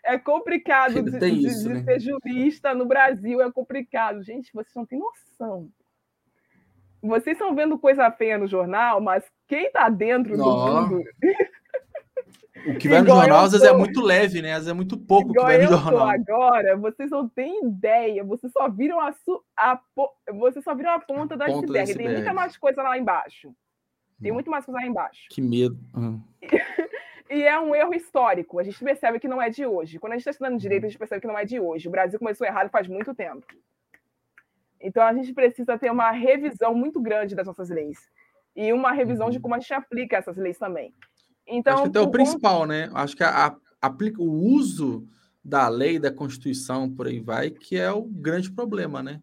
é 0.04 0.18
complicado 0.18 1.02
de, 1.04 1.28
isso, 1.28 1.70
de, 1.70 1.76
né? 1.76 1.84
ser 1.84 2.00
jurista 2.00 2.74
no 2.74 2.86
Brasil, 2.86 3.40
é 3.40 3.50
complicado. 3.52 4.24
Gente, 4.24 4.52
vocês 4.52 4.74
não 4.76 4.86
têm 4.86 5.00
noção 5.00 5.70
vocês 7.08 7.38
estão 7.38 7.56
vendo 7.56 7.78
coisa 7.78 8.10
feia 8.12 8.38
no 8.38 8.48
jornal, 8.48 9.02
mas 9.02 9.24
quem 9.48 9.66
está 9.66 9.90
dentro 9.90 10.38
não. 10.38 10.46
do 10.46 10.82
mundo. 10.90 11.04
O 12.68 12.78
que 12.78 12.90
vai 12.90 13.02
no 13.02 13.08
jornal 13.08 13.46
às 13.46 13.52
vezes 13.52 13.68
é 13.68 13.74
muito 13.74 14.02
leve, 14.02 14.42
né? 14.42 14.52
Às 14.52 14.60
vezes 14.60 14.70
é 14.70 14.74
muito 14.74 14.98
pouco 14.98 15.32
que 15.32 15.40
vai 15.40 15.60
no 15.60 15.68
jornal. 15.68 16.10
Agora, 16.10 16.76
vocês 16.76 17.12
não 17.12 17.30
têm 17.30 17.68
ideia, 17.68 18.24
vocês 18.24 18.52
só 18.52 18.68
viram 18.68 19.00
a, 19.00 19.12
su... 19.12 19.44
a... 19.56 19.80
vocês 20.34 20.64
só 20.64 20.74
viram 20.74 20.92
a 20.92 21.00
ponta 21.00 21.38
do 21.38 21.44
iceberg. 21.44 21.96
Tem 21.96 22.10
muita 22.10 22.34
mais 22.34 22.58
coisa 22.58 22.82
lá 22.82 22.98
embaixo. 22.98 23.54
Tem 24.22 24.32
muito 24.32 24.50
mais 24.50 24.66
coisa 24.66 24.80
lá 24.80 24.88
embaixo. 24.88 25.28
Que 25.30 25.42
medo. 25.42 25.78
Uhum. 25.94 26.22
e 27.30 27.44
é 27.44 27.60
um 27.60 27.76
erro 27.76 27.94
histórico. 27.94 28.58
A 28.58 28.64
gente 28.64 28.84
percebe 28.84 29.20
que 29.20 29.28
não 29.28 29.42
é 29.42 29.50
de 29.50 29.66
hoje. 29.66 30.00
Quando 30.00 30.14
a 30.14 30.16
gente 30.16 30.22
está 30.22 30.32
estudando 30.32 30.60
direito, 30.60 30.86
a 30.86 30.90
gente 30.90 30.98
percebe 30.98 31.22
que 31.22 31.28
não 31.28 31.38
é 31.38 31.46
de 31.46 31.60
hoje. 31.60 31.88
O 31.88 31.92
Brasil 31.92 32.18
começou 32.18 32.48
errado 32.48 32.70
faz 32.70 32.88
muito 32.88 33.14
tempo. 33.14 33.46
Então, 34.82 35.04
a 35.04 35.14
gente 35.14 35.34
precisa 35.34 35.78
ter 35.78 35.92
uma 35.92 36.12
revisão 36.12 36.74
muito 36.74 37.02
grande 37.02 37.36
das 37.36 37.48
nossas 37.48 37.70
leis 37.70 37.98
e 38.56 38.72
uma 38.72 38.92
revisão 38.92 39.30
de 39.30 39.38
uhum. 39.38 39.42
como 39.42 39.56
a 39.56 39.60
gente 39.60 39.74
aplica 39.74 40.18
essas 40.18 40.38
leis 40.38 40.58
também. 40.58 40.94
Então, 41.48 41.74
Acho 41.74 41.84
que 41.84 41.90
até 41.90 42.02
o 42.02 42.12
principal, 42.12 42.66
né? 42.66 42.90
Acho 42.94 43.16
que 43.16 43.24
a, 43.24 43.48
a, 43.48 43.56
aplica, 43.82 44.22
o 44.22 44.32
uso 44.32 45.08
da 45.44 45.68
lei, 45.68 46.00
da 46.00 46.12
Constituição, 46.12 46.90
por 46.90 47.08
aí 47.08 47.20
vai, 47.20 47.52
que 47.52 47.78
é 47.78 47.92
o 47.92 48.04
grande 48.04 48.52
problema, 48.52 49.04
né? 49.04 49.22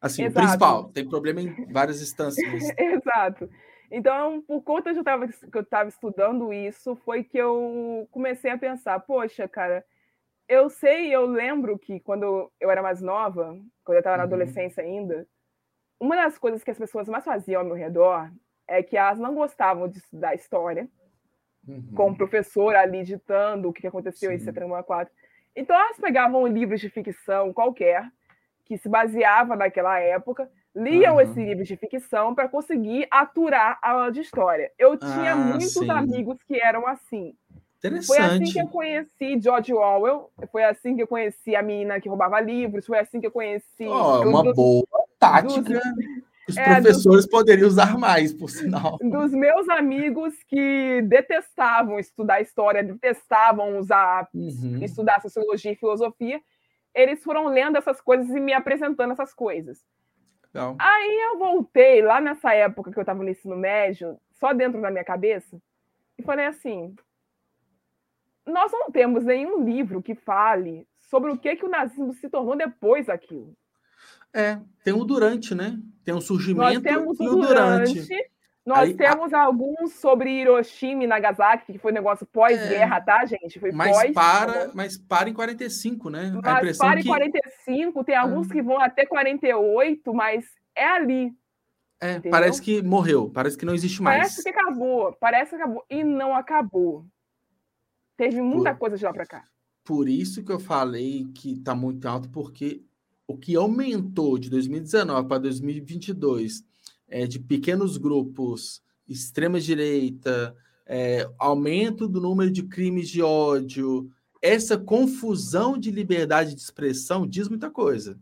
Assim, 0.00 0.24
Exato. 0.24 0.38
o 0.38 0.42
principal. 0.42 0.84
Tem 0.84 1.06
problema 1.06 1.42
em 1.42 1.70
várias 1.70 2.00
instâncias. 2.00 2.46
Exato. 2.78 3.48
Então, 3.90 4.40
por 4.42 4.62
conta 4.62 4.92
de 4.92 5.00
eu 5.00 5.04
tava, 5.04 5.28
que 5.28 5.58
eu 5.58 5.62
estava 5.62 5.88
estudando 5.88 6.52
isso, 6.52 6.96
foi 7.04 7.24
que 7.24 7.36
eu 7.36 8.08
comecei 8.10 8.50
a 8.50 8.56
pensar, 8.56 9.00
poxa, 9.00 9.46
cara, 9.48 9.84
eu 10.50 10.68
sei, 10.68 11.14
eu 11.14 11.26
lembro 11.26 11.78
que 11.78 12.00
quando 12.00 12.50
eu 12.58 12.70
era 12.70 12.82
mais 12.82 13.00
nova, 13.00 13.56
quando 13.84 13.94
eu 13.94 14.00
estava 14.00 14.16
na 14.16 14.24
uhum. 14.24 14.26
adolescência 14.26 14.82
ainda, 14.82 15.24
uma 16.00 16.16
das 16.16 16.36
coisas 16.36 16.64
que 16.64 16.72
as 16.72 16.76
pessoas 16.76 17.08
mais 17.08 17.24
faziam 17.24 17.60
ao 17.60 17.66
meu 17.66 17.76
redor 17.76 18.28
é 18.66 18.82
que 18.82 18.96
elas 18.96 19.16
não 19.16 19.32
gostavam 19.32 19.88
de 19.88 19.98
estudar 19.98 20.34
história, 20.34 20.88
uhum. 21.68 21.92
com 21.94 22.10
o 22.10 22.16
professor 22.16 22.74
ali 22.74 23.04
ditando 23.04 23.68
o 23.68 23.72
que 23.72 23.86
aconteceu 23.86 24.30
Sim. 24.30 24.36
em 24.36 24.40
74. 24.40 25.14
Então 25.54 25.76
elas 25.76 25.98
pegavam 25.98 26.44
livros 26.48 26.80
de 26.80 26.90
ficção 26.90 27.52
qualquer, 27.52 28.10
que 28.64 28.76
se 28.76 28.88
baseava 28.88 29.54
naquela 29.54 30.00
época, 30.00 30.50
liam 30.74 31.14
uhum. 31.14 31.20
esse 31.20 31.44
livro 31.44 31.62
de 31.62 31.76
ficção 31.76 32.34
para 32.34 32.48
conseguir 32.48 33.06
aturar 33.08 33.78
a 33.80 33.92
aula 33.92 34.10
de 34.10 34.20
história. 34.20 34.72
Eu 34.76 34.96
tinha 34.96 35.32
ah, 35.32 35.36
muitos 35.36 35.74
sim. 35.74 35.88
amigos 35.88 36.42
que 36.42 36.60
eram 36.60 36.88
assim. 36.88 37.36
Foi 38.06 38.18
assim 38.18 38.44
que 38.44 38.60
eu 38.60 38.68
conheci 38.68 39.40
George 39.40 39.72
Orwell, 39.72 40.30
foi 40.52 40.64
assim 40.64 40.94
que 40.94 41.02
eu 41.02 41.06
conheci 41.06 41.56
a 41.56 41.62
menina 41.62 41.98
que 41.98 42.10
roubava 42.10 42.38
livros, 42.38 42.86
foi 42.86 42.98
assim 42.98 43.20
que 43.20 43.26
eu 43.26 43.30
conheci. 43.30 43.86
Oh, 43.86 44.20
uma 44.20 44.42
dos, 44.42 44.54
boa 44.54 44.84
tática. 45.18 45.62
Dos, 45.62 45.80
os 46.50 46.56
é, 46.56 46.64
professores 46.64 47.24
dos, 47.24 47.30
poderiam 47.30 47.66
usar 47.66 47.96
mais, 47.96 48.34
por 48.34 48.50
sinal. 48.50 48.98
Dos 49.00 49.32
meus 49.32 49.68
amigos 49.70 50.34
que 50.46 51.00
detestavam 51.02 51.98
estudar 51.98 52.42
história, 52.42 52.82
detestavam 52.82 53.78
usar, 53.78 54.28
uhum. 54.34 54.82
estudar 54.82 55.22
sociologia 55.22 55.72
e 55.72 55.76
filosofia, 55.76 56.40
eles 56.94 57.22
foram 57.22 57.46
lendo 57.46 57.78
essas 57.78 58.00
coisas 58.00 58.28
e 58.28 58.40
me 58.40 58.52
apresentando 58.52 59.12
essas 59.12 59.32
coisas. 59.32 59.82
Legal. 60.52 60.76
Aí 60.78 61.20
eu 61.32 61.38
voltei 61.38 62.02
lá 62.02 62.20
nessa 62.20 62.52
época 62.52 62.90
que 62.90 62.98
eu 62.98 63.02
estava 63.02 63.22
no 63.22 63.30
ensino 63.30 63.56
médio, 63.56 64.18
só 64.32 64.52
dentro 64.52 64.82
da 64.82 64.90
minha 64.90 65.04
cabeça, 65.04 65.56
e 66.18 66.22
falei 66.22 66.46
assim: 66.46 66.94
nós 68.50 68.70
não 68.72 68.90
temos 68.90 69.24
nenhum 69.24 69.64
livro 69.64 70.02
que 70.02 70.14
fale 70.14 70.86
sobre 70.98 71.30
o 71.30 71.38
que, 71.38 71.56
que 71.56 71.64
o 71.64 71.70
nazismo 71.70 72.12
se 72.14 72.28
tornou 72.28 72.56
depois 72.56 73.06
daquilo. 73.06 73.54
É, 74.32 74.60
tem 74.84 74.92
o 74.92 75.04
durante, 75.04 75.54
né? 75.54 75.78
Tem 76.04 76.14
o 76.14 76.20
surgimento 76.20 76.74
nós 76.74 76.82
temos 76.82 77.20
e 77.20 77.28
o 77.28 77.36
durante. 77.36 77.94
durante. 77.94 78.30
Nós 78.64 78.90
Aí, 78.90 78.94
temos 78.94 79.32
a... 79.32 79.40
alguns 79.40 79.94
sobre 79.94 80.30
Hiroshima 80.30 81.04
e 81.04 81.06
Nagasaki, 81.06 81.72
que 81.72 81.78
foi 81.78 81.90
um 81.90 81.94
negócio 81.94 82.26
pós-guerra, 82.26 82.96
é... 82.96 83.00
tá, 83.00 83.24
gente? 83.24 83.58
Foi 83.58 83.72
mas 83.72 83.96
pós 83.96 84.12
para, 84.12 84.70
mas 84.74 84.98
para 84.98 85.28
em 85.28 85.32
45, 85.32 86.10
né? 86.10 86.32
Mas 86.42 86.78
para 86.78 87.00
em 87.00 87.04
45, 87.04 88.04
tem 88.04 88.14
alguns 88.14 88.48
ah. 88.48 88.52
que 88.52 88.62
vão 88.62 88.78
até 88.78 89.06
48, 89.06 90.14
mas 90.14 90.44
é 90.74 90.86
ali. 90.86 91.32
É, 92.00 92.20
parece 92.30 92.62
que 92.62 92.82
morreu, 92.82 93.30
parece 93.32 93.58
que 93.58 93.64
não 93.64 93.74
existe 93.74 94.02
mais. 94.02 94.18
Parece 94.18 94.42
que 94.42 94.48
acabou, 94.48 95.12
parece 95.18 95.50
que 95.50 95.56
acabou. 95.56 95.84
E 95.90 96.04
não 96.04 96.34
acabou. 96.34 97.04
Teve 98.20 98.42
muita 98.42 98.72
por, 98.72 98.80
coisa 98.80 98.98
de 98.98 99.04
lá 99.06 99.14
para 99.14 99.24
cá. 99.24 99.44
Por 99.82 100.06
isso 100.06 100.44
que 100.44 100.52
eu 100.52 100.60
falei 100.60 101.26
que 101.34 101.52
está 101.52 101.74
muito 101.74 102.06
alto, 102.06 102.28
porque 102.28 102.82
o 103.26 103.34
que 103.34 103.56
aumentou 103.56 104.36
de 104.36 104.50
2019 104.50 105.26
para 105.26 105.38
2022 105.38 106.62
é, 107.08 107.26
de 107.26 107.38
pequenos 107.38 107.96
grupos, 107.96 108.82
extrema-direita, 109.08 110.54
é, 110.84 111.26
aumento 111.38 112.06
do 112.06 112.20
número 112.20 112.50
de 112.50 112.64
crimes 112.64 113.08
de 113.08 113.22
ódio, 113.22 114.10
essa 114.42 114.76
confusão 114.76 115.78
de 115.78 115.90
liberdade 115.90 116.54
de 116.54 116.60
expressão 116.60 117.26
diz 117.26 117.48
muita 117.48 117.70
coisa. 117.70 118.20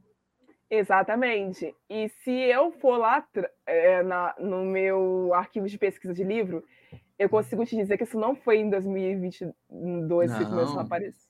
Exatamente. 0.71 1.75
E 1.91 2.09
se 2.23 2.31
eu 2.31 2.71
for 2.71 2.99
lá 2.99 3.27
é, 3.67 4.05
na, 4.05 4.33
no 4.39 4.65
meu 4.65 5.35
arquivo 5.35 5.67
de 5.67 5.77
pesquisa 5.77 6.15
de 6.15 6.23
livro, 6.23 6.63
eu 7.19 7.29
consigo 7.29 7.65
te 7.67 7.77
dizer 7.77 7.97
que 7.97 8.05
isso 8.05 8.19
não 8.19 8.37
foi 8.37 8.59
em 8.59 8.71
2022 8.71 10.31
não. 10.31 10.39
que 10.39 10.45
começou 10.47 10.79
a 10.79 10.83
aparecer. 10.83 11.29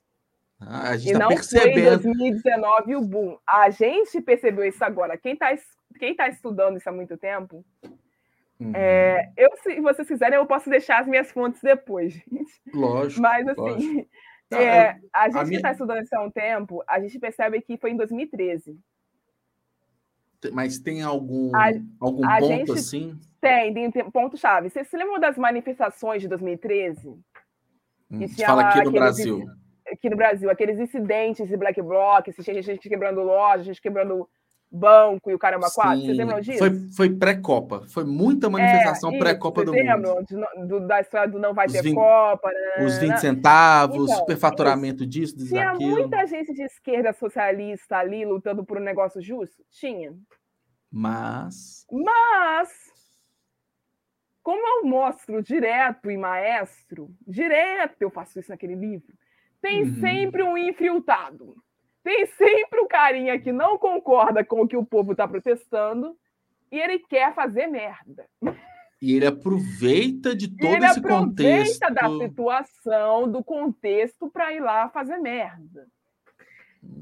Ah, 0.60 0.90
a 0.90 0.96
gente 0.96 1.10
e 1.10 1.12
tá 1.12 1.18
não 1.20 1.28
percebendo. 1.28 2.02
foi 2.02 2.10
em 2.10 2.18
2019 2.18 2.96
o 2.96 3.00
boom. 3.00 3.38
A 3.46 3.70
gente 3.70 4.20
percebeu 4.20 4.64
isso 4.64 4.84
agora. 4.84 5.16
Quem 5.16 5.34
está 5.34 5.56
quem 5.98 6.14
tá 6.14 6.28
estudando 6.28 6.76
isso 6.76 6.88
há 6.88 6.92
muito 6.92 7.16
tempo, 7.16 7.64
uhum. 8.60 8.72
é, 8.74 9.32
eu, 9.36 9.50
se 9.56 9.80
vocês 9.80 10.06
quiserem, 10.06 10.36
eu 10.36 10.46
posso 10.46 10.68
deixar 10.68 11.00
as 11.00 11.06
minhas 11.06 11.30
fontes 11.30 11.60
depois, 11.62 12.12
gente. 12.30 12.60
Lógico. 12.72 13.22
Mas 13.22 13.48
assim, 13.48 13.60
lógico. 13.60 14.08
é, 14.52 14.96
a 15.12 15.28
gente 15.28 15.38
a 15.38 15.44
que 15.44 15.56
está 15.56 15.72
estudando 15.72 16.02
isso 16.02 16.14
há 16.14 16.22
um 16.22 16.30
tempo, 16.30 16.82
a 16.86 17.00
gente 17.00 17.18
percebe 17.18 17.60
que 17.60 17.78
foi 17.78 17.90
em 17.90 17.96
2013. 17.96 18.78
Mas 20.52 20.78
tem 20.78 21.02
algum, 21.02 21.54
a, 21.54 21.70
algum 22.00 22.28
a 22.28 22.38
ponto 22.38 22.72
assim? 22.72 23.18
Tem, 23.40 23.72
tem 23.72 24.10
ponto-chave. 24.10 24.70
Você 24.70 24.84
se 24.84 24.96
lembra 24.96 25.18
das 25.20 25.36
manifestações 25.36 26.22
de 26.22 26.28
2013? 26.28 27.08
Hum, 28.10 28.28
fala 28.28 28.68
aqui 28.68 28.82
no 28.82 28.92
Brasil. 28.92 29.46
Aqui 29.90 30.10
no 30.10 30.16
Brasil, 30.16 30.50
aqueles 30.50 30.78
incidentes 30.78 31.48
de 31.48 31.56
Black 31.56 31.80
Bloc, 31.80 32.26
gente 32.62 32.88
quebrando 32.88 33.22
loja, 33.22 33.64
gente 33.64 33.80
quebrando 33.80 34.28
banco 34.70 35.30
e 35.30 35.34
o 35.34 35.38
caramba 35.38 35.68
quatro. 35.70 36.00
Vocês 36.00 36.16
lembram 36.16 36.40
disso? 36.40 36.58
Foi, 36.58 36.70
foi 36.94 37.10
pré-Copa. 37.10 37.84
Foi 37.88 38.04
muita 38.04 38.50
manifestação 38.50 39.12
é, 39.12 39.18
pré-Copa 39.18 39.64
do 39.64 39.72
mundo. 39.72 40.26
Do, 40.66 40.86
da 40.86 41.00
história 41.00 41.28
do 41.28 41.38
não 41.38 41.54
vai 41.54 41.66
ter 41.66 41.82
20, 41.82 41.94
Copa. 41.94 42.50
Né, 42.50 42.84
os 42.84 42.98
20 42.98 43.08
né? 43.08 43.16
centavos, 43.16 44.04
então, 44.04 44.16
superfaturamento 44.18 45.06
disso, 45.06 45.36
disso, 45.36 45.50
Tinha 45.50 45.72
daquilo. 45.72 45.90
muita 45.90 46.26
gente 46.26 46.52
de 46.52 46.62
esquerda 46.62 47.12
socialista 47.12 47.96
ali 47.96 48.24
lutando 48.24 48.64
por 48.64 48.78
um 48.78 48.84
negócio 48.84 49.20
justo? 49.22 49.64
Tinha. 49.70 50.14
Mas. 50.90 51.86
Mas. 51.90 52.88
Como 54.42 54.66
eu 54.66 54.88
mostro 54.88 55.42
direto 55.42 56.10
e 56.10 56.16
maestro, 56.16 57.10
direto 57.26 58.00
eu 58.00 58.08
faço 58.10 58.38
isso 58.38 58.50
naquele 58.50 58.74
livro, 58.74 59.12
tem 59.60 59.82
uhum. 59.82 60.00
sempre 60.00 60.42
um 60.42 60.56
infiltrado 60.56 61.54
tem 62.08 62.24
sempre 62.24 62.80
um 62.80 62.88
carinha 62.88 63.38
que 63.38 63.52
não 63.52 63.76
concorda 63.76 64.42
com 64.42 64.62
o 64.62 64.66
que 64.66 64.78
o 64.78 64.84
povo 64.84 65.12
está 65.12 65.28
protestando 65.28 66.16
e 66.72 66.80
ele 66.80 67.00
quer 67.00 67.34
fazer 67.34 67.66
merda. 67.66 68.26
E 69.00 69.14
ele 69.14 69.26
aproveita 69.26 70.34
de 70.34 70.48
todo 70.48 70.74
ele 70.74 70.86
esse 70.86 71.02
contexto. 71.02 71.40
Ele 71.42 71.60
aproveita 71.60 71.90
da 71.90 72.26
situação, 72.26 73.30
do 73.30 73.44
contexto, 73.44 74.30
para 74.30 74.54
ir 74.54 74.60
lá 74.60 74.88
fazer 74.88 75.18
merda. 75.18 75.86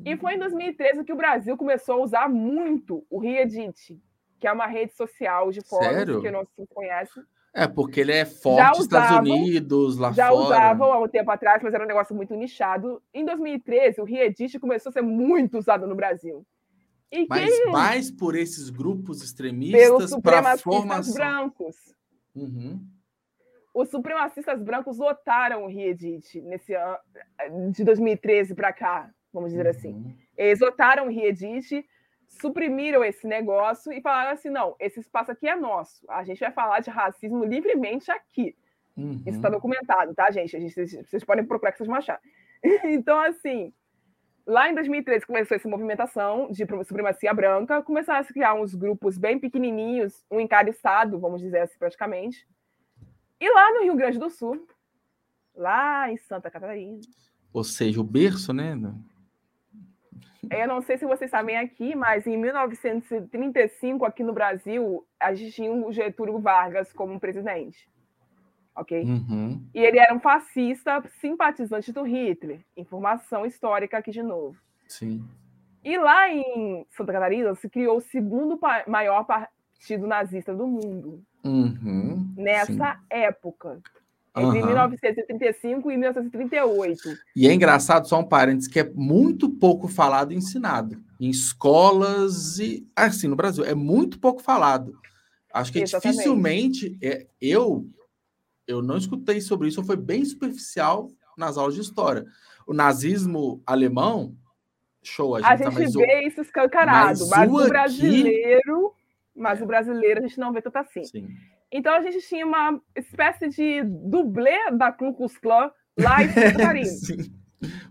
E 0.05 0.17
foi 0.17 0.35
em 0.35 0.39
2013 0.41 1.05
que 1.05 1.13
o 1.13 1.17
Brasil 1.17 1.57
começou 1.57 2.01
a 2.01 2.03
usar 2.03 2.29
muito 2.29 3.07
o 3.09 3.21
Reddit, 3.21 4.03
que 4.41 4.49
é 4.49 4.53
uma 4.53 4.67
rede 4.67 4.93
social 4.95 5.53
de 5.53 5.61
fóruns 5.61 6.21
que 6.21 6.31
não 6.33 6.45
se 6.45 6.67
conhece. 6.75 7.21
É, 7.59 7.67
porque 7.67 8.01
ele 8.01 8.13
é 8.13 8.27
forte 8.27 8.77
nos 8.77 8.81
Estados 8.81 9.31
Unidos, 9.31 9.97
lá 9.97 10.13
já 10.13 10.29
fora. 10.29 10.43
Já 10.43 10.47
usavam 10.47 10.93
há 10.93 11.03
um 11.03 11.09
tempo 11.09 11.31
atrás, 11.31 11.63
mas 11.63 11.73
era 11.73 11.85
um 11.85 11.87
negócio 11.87 12.15
muito 12.15 12.35
nichado. 12.35 13.03
Em 13.15 13.25
2013, 13.25 13.99
o 14.03 14.05
Reddit 14.05 14.59
começou 14.59 14.91
a 14.91 14.93
ser 14.93 15.01
muito 15.01 15.57
usado 15.57 15.87
no 15.87 15.95
Brasil. 15.95 16.47
E 17.11 17.27
mas 17.27 17.49
quem... 17.49 17.73
mais 17.73 18.11
por 18.11 18.37
esses 18.37 18.69
grupos 18.69 19.23
extremistas 19.23 20.15
para 20.21 20.59
formação... 20.59 21.15
brancos. 21.15 21.77
Uhum. 22.35 22.79
Os 23.73 23.89
supremacistas 23.89 24.63
brancos 24.63 24.99
lotaram 24.99 25.65
o 25.65 25.67
Reddit 25.67 26.43
nesse 26.43 26.75
ano, 26.75 26.99
de 27.73 27.85
2013 27.85 28.55
para 28.55 28.71
cá, 28.71 29.11
vamos 29.33 29.51
dizer 29.51 29.67
assim. 29.67 29.95
uhum. 29.95 30.01
assim. 30.09 30.19
Eles 30.37 30.61
lotaram 30.61 31.07
o 31.07 31.11
Reddit 31.11 31.87
suprimiram 32.29 33.05
esse 33.05 33.27
negócio 33.27 33.93
e 33.93 34.01
falaram 34.01 34.33
assim: 34.33 34.51
não, 34.51 34.77
esse 34.79 35.01
espaço 35.01 35.31
aqui 35.31 35.49
é 35.49 35.57
nosso. 35.57 36.05
A 36.09 36.25
gente 36.25 36.41
vai 36.41 36.53
falar 36.53 36.81
de 36.81 36.91
racismo 36.91 37.45
livremente 37.45 38.11
aqui. 38.11 38.57
Uhum. 38.97 39.23
Isso 39.27 39.37
está 39.37 39.49
documentado, 39.49 40.15
tá, 40.15 40.31
gente? 40.31 40.57
A 40.57 40.61
gente? 40.61 40.75
Vocês 41.05 41.25
podem 41.25 41.45
procurar 41.45 41.73
que 41.73 41.79
vocês 41.79 41.87
vão 41.87 41.97
achar. 41.97 42.21
então, 42.85 43.19
assim, 43.21 43.73
lá 44.47 44.71
em 44.71 44.75
2013 44.75 45.27
começou 45.27 45.57
essa 45.57 45.69
movimentação 45.69 46.51
de 46.51 46.67
supremacia 46.85 47.35
branca, 47.35 47.83
começaram 47.83 48.21
a 48.21 48.25
se 48.25 48.33
criar 48.33 48.55
uns 48.55 48.75
grupos 48.75 49.19
bem 49.19 49.39
pequenininhos, 49.39 50.25
um 50.31 50.41
em 50.41 50.47
cada 50.47 50.71
estado, 50.71 51.19
vamos 51.19 51.41
dizer 51.41 51.61
assim, 51.61 51.79
praticamente. 51.79 52.47
E 53.39 53.53
lá 53.53 53.73
no 53.75 53.83
Rio 53.83 53.97
Grande 53.97 54.19
do 54.19 54.31
Sul, 54.31 54.67
lá 55.55 56.11
em 56.11 56.17
Santa 56.17 56.51
Catarina. 56.51 57.01
Ou 57.53 57.65
seja, 57.65 58.01
o 58.01 58.05
berço, 58.05 58.53
né? 58.53 58.75
Eu 60.51 60.69
não 60.69 60.81
sei 60.81 60.97
se 60.99 61.07
vocês 61.07 61.31
sabem 61.31 61.57
aqui, 61.57 61.95
mas 61.95 62.27
em 62.27 62.37
1935, 62.37 64.05
aqui 64.05 64.23
no 64.23 64.33
Brasil, 64.33 65.07
a 65.19 65.35
gente 65.35 65.53
tinha 65.53 65.71
o 65.71 65.93
Getúlio 65.93 66.39
Vargas 66.39 66.93
como 66.93 67.19
presidente. 67.21 67.89
Ok? 68.75 69.03
Uhum. 69.03 69.67
E 69.75 69.79
ele 69.79 69.99
era 69.99 70.15
um 70.15 70.21
fascista 70.21 71.03
simpatizante 71.21 71.93
do 71.93 72.03
Hitler. 72.03 72.61
Informação 72.77 73.47
histórica 73.47 73.99
aqui 73.99 74.11
de 74.11 74.23
novo. 74.23 74.57
Sim. 74.87 75.27
E 75.83 75.97
lá 75.97 76.29
em 76.31 76.87
Santa 76.91 77.13
Catarina 77.13 77.55
se 77.55 77.69
criou 77.71 77.99
o 77.99 78.03
segundo 78.03 78.59
maior 78.87 79.25
partido 79.25 80.07
nazista 80.07 80.55
do 80.55 80.67
mundo. 80.67 81.23
Uhum. 81.45 82.35
Nessa 82.37 82.95
Sim. 82.95 83.01
época 83.09 83.81
entre 84.37 84.61
uhum. 84.61 84.67
1935 84.67 85.91
e 85.91 85.97
1938. 85.97 87.01
E 87.35 87.49
é 87.49 87.55
engraçado, 87.55 88.07
só 88.07 88.21
um 88.21 88.25
parênteses, 88.25 88.69
que 88.69 88.81
é 88.81 88.91
muito 88.95 89.49
pouco 89.49 89.89
falado 89.89 90.33
e 90.33 90.37
ensinado. 90.37 91.03
Em 91.19 91.31
escolas 91.31 92.59
e. 92.59 92.87
Assim, 92.95 93.29
no 93.29 93.37
Brasil, 93.37 93.65
é 93.65 93.75
muito 93.75 94.19
pouco 94.21 94.43
falado. 94.43 94.99
Acho 95.53 95.73
que 95.73 95.81
Exatamente. 95.81 96.17
dificilmente. 96.17 96.99
É, 97.03 97.27
eu, 97.41 97.89
eu 98.67 98.83
não 98.83 98.99
escutei 98.99 99.41
sobre 99.41 99.69
isso, 99.69 99.83
foi 99.83 99.97
bem 99.97 100.25
superficial 100.25 101.09
nas 101.37 101.57
aulas 101.57 101.75
de 101.75 101.81
história. 101.81 102.27
O 102.67 102.75
nazismo 102.75 103.63
alemão, 103.65 104.37
show, 105.03 105.35
a 105.35 105.41
gente, 105.41 105.47
a 105.47 105.71
tá 105.71 105.71
gente 105.71 105.97
vê 105.97 106.25
o, 106.25 106.29
isso 106.29 106.41
escancarado, 106.43 107.21
mas, 107.29 107.31
mas 107.31 107.51
o 107.51 107.69
brasileiro. 107.69 108.87
Aqui... 108.89 108.97
Mas 109.39 109.61
o 109.61 109.67
brasileiro 109.67 110.21
a 110.21 110.23
gente 110.27 110.41
não 110.41 110.53
vê 110.53 110.63
tanto 110.63 110.77
assim. 110.79 111.05
Sim. 111.05 111.29
Então 111.77 111.95
a 111.95 112.01
gente 112.01 112.27
tinha 112.27 112.47
uma 112.47 112.81
espécie 112.97 113.49
de 113.49 113.83
dublê 113.85 114.71
da 114.73 114.91
Ku 114.91 115.13
Klux 115.13 115.37
Klan 115.37 115.71
lá 115.99 116.23
em 116.23 116.29
Santa 116.31 116.53
Catarina. 116.57 116.91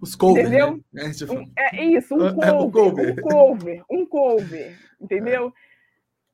Os 0.02 0.16
cover, 0.16 0.42
entendeu? 0.42 0.84
Né? 0.92 1.12
É, 1.56 1.78
é, 1.78 1.86
isso, 1.86 2.16
um 2.16 2.34
cover, 2.34 2.48
é, 2.48 2.52
um 2.52 2.72
cover, 2.72 3.12
um 3.12 3.16
cover, 3.16 3.84
um 3.92 4.06
cover, 4.08 4.80
entendeu? 5.00 5.54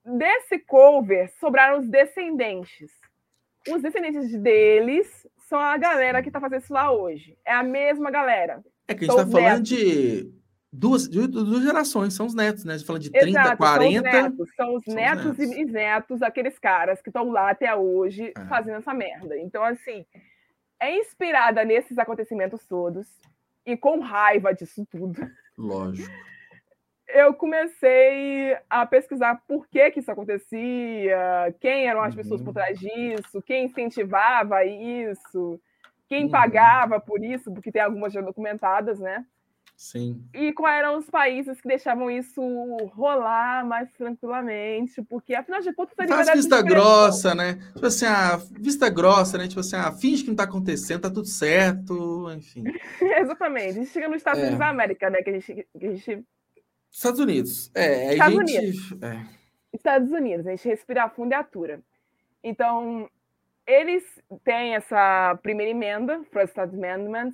É. 0.06 0.18
Desse 0.18 0.60
cover 0.60 1.30
sobraram 1.41 1.80
os 1.80 1.90
descendentes. 1.90 2.90
Os 3.69 3.82
descendentes 3.82 4.34
deles 4.40 5.28
são 5.49 5.60
a 5.60 5.78
galera 5.78 6.22
que 6.22 6.30
está 6.30 6.40
fazendo 6.40 6.61
isso 6.61 6.73
lá 6.73 6.90
hoje. 6.90 7.38
É 7.45 7.53
a 7.53 7.64
mesma 7.64 8.10
galera. 8.10 8.64
É 8.88 8.95
que 8.95 9.03
a 9.03 9.07
gente 9.07 9.19
está 9.19 9.30
falando 9.30 9.64
de 9.64 10.32
duas, 10.72 11.07
duas 11.07 11.64
gerações, 11.64 12.14
são 12.14 12.26
os 12.26 12.34
netos, 12.34 12.64
né? 12.64 12.73
A 12.73 12.77
gente 12.77 12.88
fala 12.88 12.99
de 12.99 13.11
30, 13.11 13.27
Exato, 13.27 13.57
40. 13.57 14.11
São 14.11 14.22
os 14.22 14.23
netos, 14.23 14.56
são 14.56 14.76
os 14.76 14.85
netos, 14.85 15.38
netos. 15.38 15.39
e 15.39 15.56
bisnetos 15.56 16.19
daqueles 16.19 16.57
caras 16.57 17.02
que 17.02 17.10
estão 17.10 17.30
lá 17.30 17.49
até 17.49 17.76
hoje 17.76 18.31
é. 18.35 18.45
fazendo 18.45 18.77
essa 18.77 18.93
merda. 18.93 19.38
Então, 19.38 19.64
assim, 19.64 20.06
é 20.80 20.98
inspirada 20.98 21.64
nesses 21.65 21.98
acontecimentos 21.98 22.65
todos 22.65 23.07
e 23.65 23.76
com 23.76 23.99
raiva 23.99 24.53
disso 24.53 24.85
tudo. 24.89 25.19
Lógico. 25.57 26.10
Eu 27.14 27.34
comecei 27.34 28.57
a 28.69 28.85
pesquisar 28.85 29.43
por 29.45 29.68
que, 29.68 29.91
que 29.91 29.99
isso 29.99 30.10
acontecia, 30.10 31.53
quem 31.60 31.85
eram 31.85 32.02
as 32.02 32.15
uhum. 32.15 32.22
pessoas 32.22 32.41
por 32.41 32.48
uhum. 32.48 32.53
trás 32.53 32.80
disso, 32.80 33.41
quem 33.41 33.65
incentivava 33.65 34.64
isso, 34.64 35.60
quem 36.07 36.23
uhum. 36.23 36.31
pagava 36.31 37.02
por 37.02 37.22
isso, 37.22 37.53
porque 37.53 37.69
tem 37.72 37.81
algumas 37.81 38.14
já 38.14 38.22
documentadas, 38.22 38.98
né? 38.98 39.26
Sim. 39.82 40.24
E 40.32 40.53
quais 40.53 40.78
eram 40.78 40.99
os 40.99 41.10
países 41.10 41.60
que 41.60 41.68
deixavam 41.68 42.10
isso 42.12 42.40
rolar 42.94 43.66
mais 43.66 43.91
tranquilamente? 43.94 45.02
Porque, 45.02 45.34
afinal 45.34 45.60
de 45.60 45.74
contas, 45.74 45.95
a 45.98 46.08
Faz 46.08 46.30
vista 46.34 46.62
grossa, 46.62 47.34
né? 47.34 47.56
Tipo 47.74 47.88
assim, 47.88 48.06
a 48.06 48.38
vista 48.60 48.88
grossa, 48.91 49.40
né? 49.40 49.48
Tipo 49.48 49.62
assim, 49.62 49.76
ah, 49.76 49.91
finge 49.91 50.22
que 50.22 50.30
não 50.30 50.36
tá 50.36 50.44
acontecendo, 50.44 51.02
tá 51.02 51.10
tudo 51.10 51.26
certo, 51.26 52.32
enfim. 52.32 52.64
Exatamente. 53.02 53.70
A 53.70 53.74
gente 53.74 53.90
chega 53.90 54.08
nos 54.08 54.18
Estados 54.18 54.40
é. 54.40 54.44
Unidos 54.44 54.60
da 54.60 54.70
América, 54.70 55.10
né? 55.10 55.24
Que 55.24 55.30
a 55.32 55.34
gente. 55.34 55.68
Que 55.80 55.88
a 55.88 55.95
gente... 55.95 56.26
Estados 56.91 57.20
Unidos. 57.20 57.72
É, 57.74 58.14
Estados 58.14 58.38
gente... 58.38 58.58
Unidos. 58.60 59.02
É. 59.02 59.26
Estados 59.74 60.12
Unidos, 60.12 60.45
a 60.45 60.52
gente 60.52 60.68
respira 60.68 61.10
fundo 61.10 61.32
e 61.32 61.36
atura. 61.36 61.82
Então, 62.44 63.10
eles 63.66 64.03
têm 64.44 64.76
essa 64.76 65.40
primeira 65.41 65.72
emenda, 65.72 66.22
First 66.32 66.60
Amendment, 66.60 67.34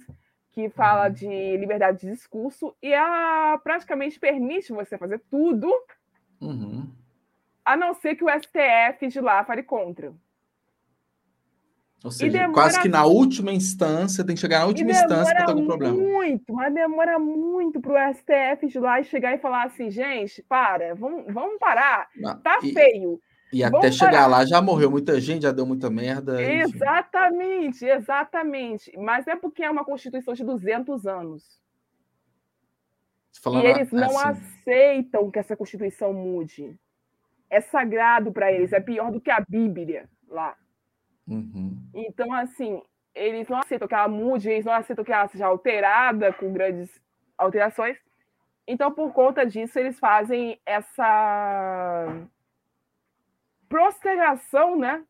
que 0.57 0.69
fala 0.69 1.07
de 1.07 1.55
liberdade 1.55 2.01
de 2.01 2.11
discurso, 2.11 2.75
e 2.81 2.91
ela 2.91 3.59
praticamente 3.59 4.19
permite 4.19 4.73
você 4.73 4.97
fazer 4.97 5.21
tudo, 5.29 5.71
uhum. 6.41 6.89
a 7.63 7.77
não 7.77 7.93
ser 7.93 8.15
que 8.15 8.23
o 8.23 8.27
STF 8.27 9.07
de 9.07 9.21
lá 9.21 9.45
fale 9.45 9.61
contra. 9.61 10.11
Ou 12.03 12.09
seja, 12.09 12.49
quase 12.49 12.81
que 12.81 12.89
na 12.89 13.05
última 13.05 13.51
instância, 13.51 14.25
tem 14.25 14.33
que 14.33 14.41
chegar 14.41 14.61
na 14.61 14.65
última 14.65 14.89
instância 14.89 15.35
para 15.35 15.45
ter 15.45 15.51
algum 15.51 15.67
problema. 15.67 15.95
Muito, 15.95 16.51
mas 16.51 16.73
demora 16.73 17.19
muito 17.19 17.79
para 17.79 18.09
o 18.09 18.13
STF 18.15 18.65
de 18.65 18.79
lá 18.79 18.99
e 18.99 19.03
chegar 19.03 19.35
e 19.35 19.37
falar 19.37 19.65
assim, 19.65 19.91
gente, 19.91 20.41
para, 20.41 20.95
vamos, 20.95 21.31
vamos 21.31 21.59
parar, 21.59 22.09
não, 22.15 22.35
tá 22.39 22.57
e... 22.63 22.73
feio. 22.73 23.21
E 23.51 23.63
até 23.63 23.91
chegar 23.91 24.27
lá 24.27 24.45
já 24.45 24.61
morreu 24.61 24.91
muita 24.91 25.19
gente, 25.21 25.43
já 25.43 25.51
deu 25.51 25.65
muita 25.65 25.89
merda. 25.89 26.41
Exatamente, 26.41 27.85
enfim. 27.85 27.93
exatamente. 27.93 28.97
Mas 28.97 29.27
é 29.27 29.35
porque 29.35 29.63
é 29.63 29.69
uma 29.69 29.85
Constituição 29.85 30.33
de 30.33 30.43
200 30.43 31.07
anos. 31.07 31.57
Falando, 33.41 33.65
e 33.65 33.67
eles 33.67 33.91
não 33.91 34.17
assim. 34.19 34.41
aceitam 34.61 35.31
que 35.31 35.39
essa 35.39 35.55
Constituição 35.55 36.11
mude. 36.13 36.77
É 37.49 37.61
sagrado 37.61 38.31
para 38.33 38.51
eles, 38.51 38.73
é 38.73 38.79
pior 38.81 39.09
do 39.09 39.21
que 39.21 39.31
a 39.31 39.39
Bíblia 39.47 40.09
lá. 40.27 40.57
Uhum. 41.25 41.81
Então, 41.93 42.33
assim, 42.33 42.81
eles 43.15 43.47
não 43.47 43.59
aceitam 43.59 43.87
que 43.87 43.93
ela 43.93 44.09
mude, 44.09 44.49
eles 44.49 44.65
não 44.65 44.73
aceitam 44.73 45.05
que 45.05 45.13
ela 45.13 45.27
seja 45.29 45.45
alterada 45.45 46.33
com 46.33 46.51
grandes 46.51 46.89
alterações. 47.37 47.97
Então, 48.67 48.91
por 48.91 49.13
conta 49.13 49.45
disso, 49.45 49.79
eles 49.79 49.97
fazem 49.97 50.59
essa 50.65 52.27
prostergação, 53.67 54.77
né? 54.77 55.03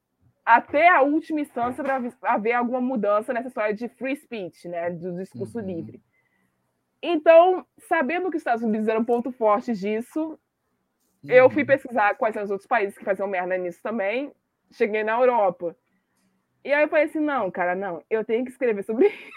Até 0.46 0.88
a 0.88 1.02
última 1.02 1.42
instância 1.42 1.84
para 1.84 2.02
haver 2.24 2.54
alguma 2.54 2.80
mudança 2.80 3.34
nessa 3.34 3.50
história 3.50 3.74
de 3.74 3.90
free 3.90 4.16
speech, 4.16 4.68
né? 4.68 4.90
Do 4.90 5.16
discurso 5.16 5.60
uhum. 5.60 5.66
livre. 5.66 6.02
Então, 7.02 7.66
sabendo 7.88 8.30
que 8.30 8.38
os 8.38 8.42
Estados 8.42 8.64
Unidos 8.64 8.88
era 8.88 9.00
um 9.00 9.06
ponto 9.06 9.32
forte 9.32 9.74
disso, 9.74 10.40
uhum. 11.24 11.32
eu 11.32 11.50
fui 11.50 11.64
uhum. 11.64 11.68
pesquisar 11.68 12.16
quais 12.16 12.34
são 12.34 12.44
os 12.44 12.52
outros 12.52 12.68
países 12.68 12.98
que 12.98 13.06
faziam 13.06 13.28
merda 13.28 13.58
nisso 13.58 13.82
também. 13.84 14.32
Cheguei 14.72 15.04
na 15.04 15.20
Europa. 15.20 15.76
E 16.64 16.74
aí 16.74 16.84
eu 16.84 16.90
falei 16.90 17.06
assim: 17.06 17.20
não, 17.20 17.52
cara, 17.52 17.76
não, 17.76 18.04
eu 18.10 18.26
tenho 18.26 18.44
que 18.44 18.52
escrever 18.52 18.84
sobre 18.84 19.08
isso. 19.08 19.32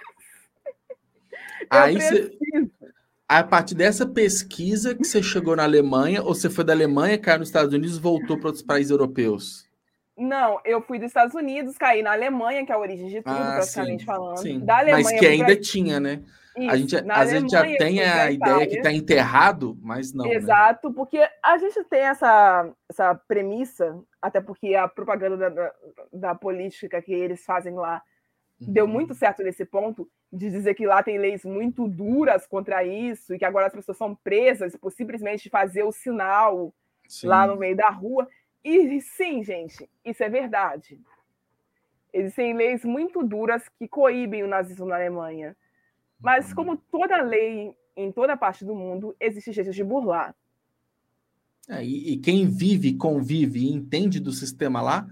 aí 1.71 1.95
preciso. 1.95 2.31
Cê 2.31 3.00
a 3.31 3.45
partir 3.45 3.77
dessa 3.77 4.05
pesquisa 4.05 4.93
que 4.93 5.05
você 5.05 5.23
chegou 5.23 5.55
na 5.55 5.63
Alemanha, 5.63 6.21
ou 6.21 6.35
você 6.35 6.51
foi 6.51 6.65
da 6.65 6.73
Alemanha, 6.73 7.17
caiu 7.17 7.39
nos 7.39 7.47
Estados 7.47 7.73
Unidos 7.73 7.97
voltou 7.97 8.37
para 8.37 8.49
outros 8.49 8.65
países 8.65 8.91
europeus? 8.91 9.71
Não, 10.19 10.59
eu 10.65 10.83
fui 10.83 10.99
dos 10.99 11.07
Estados 11.07 11.33
Unidos, 11.33 11.79
caí 11.79 12.03
na 12.03 12.11
Alemanha, 12.11 12.67
que 12.67 12.73
é 12.73 12.75
a 12.75 12.79
origem 12.79 13.07
de 13.07 13.23
tudo, 13.23 13.37
ah, 13.37 13.53
praticamente 13.55 14.01
sim, 14.01 14.05
falando. 14.05 14.37
Sim. 14.39 14.59
Da 14.59 14.79
Alemanha, 14.79 15.05
mas 15.05 15.21
que 15.21 15.27
ainda 15.27 15.45
pra... 15.45 15.61
tinha, 15.61 16.01
né? 16.01 16.25
Isso, 16.59 16.71
a 16.71 16.77
gente, 16.77 16.97
às 17.09 17.31
vezes 17.31 17.53
já 17.53 17.63
tem 17.63 18.03
a 18.03 18.33
ideia 18.33 18.67
que 18.67 18.77
está 18.79 18.93
enterrado, 18.93 19.79
mas 19.81 20.13
não. 20.13 20.25
Né? 20.25 20.35
Exato, 20.35 20.89
né? 20.89 20.95
porque 20.97 21.25
a 21.41 21.57
gente 21.57 21.85
tem 21.85 22.01
essa, 22.01 22.69
essa 22.89 23.15
premissa, 23.15 23.97
até 24.21 24.41
porque 24.41 24.75
a 24.75 24.89
propaganda 24.89 25.37
da, 25.37 25.49
da, 25.49 25.73
da 26.13 26.35
política 26.35 27.01
que 27.01 27.13
eles 27.13 27.45
fazem 27.45 27.75
lá 27.75 28.03
deu 28.61 28.87
uhum. 28.87 28.91
muito 28.91 29.15
certo 29.15 29.45
nesse 29.45 29.65
ponto 29.65 30.11
de 30.33 30.49
dizer 30.51 30.75
que 30.75 30.87
lá 30.87 31.03
tem 31.03 31.19
leis 31.19 31.45
muito 31.45 31.89
duras 31.89 32.47
contra 32.47 32.85
isso 32.85 33.35
e 33.35 33.39
que 33.39 33.45
agora 33.45 33.67
as 33.67 33.73
pessoas 33.73 33.99
são 33.99 34.15
presas 34.15 34.77
por 34.77 34.93
simplesmente 34.93 35.51
fazer 35.51 35.83
o 35.83 35.93
sinal 35.93 36.73
sim. 37.09 37.27
lá 37.27 37.47
no 37.47 37.57
meio 37.57 37.77
da 37.77 37.89
rua. 37.89 38.29
E 38.63 39.01
sim, 39.01 39.43
gente, 39.43 39.89
isso 40.05 40.23
é 40.23 40.29
verdade. 40.29 41.01
Existem 42.13 42.55
leis 42.55 42.85
muito 42.85 43.23
duras 43.23 43.69
que 43.79 43.89
coíbem 43.89 44.43
o 44.43 44.49
nazismo 44.49 44.87
na 44.87 44.97
Alemanha. 44.97 45.57
Mas, 46.21 46.51
uhum. 46.51 46.55
como 46.55 46.77
toda 46.77 47.23
lei 47.23 47.75
em 47.97 48.13
toda 48.13 48.37
parte 48.37 48.65
do 48.65 48.75
mundo, 48.75 49.15
existe 49.19 49.53
jeito 49.53 49.73
de 49.73 49.83
burlar. 49.83 50.35
É, 51.69 51.85
e, 51.85 52.13
e, 52.13 52.19
quem 52.19 52.47
vive, 52.47 52.95
convive 52.95 53.61
e 53.61 53.73
entende 53.73 54.19
do 54.19 54.33
sistema 54.33 54.83
lá, 54.83 55.07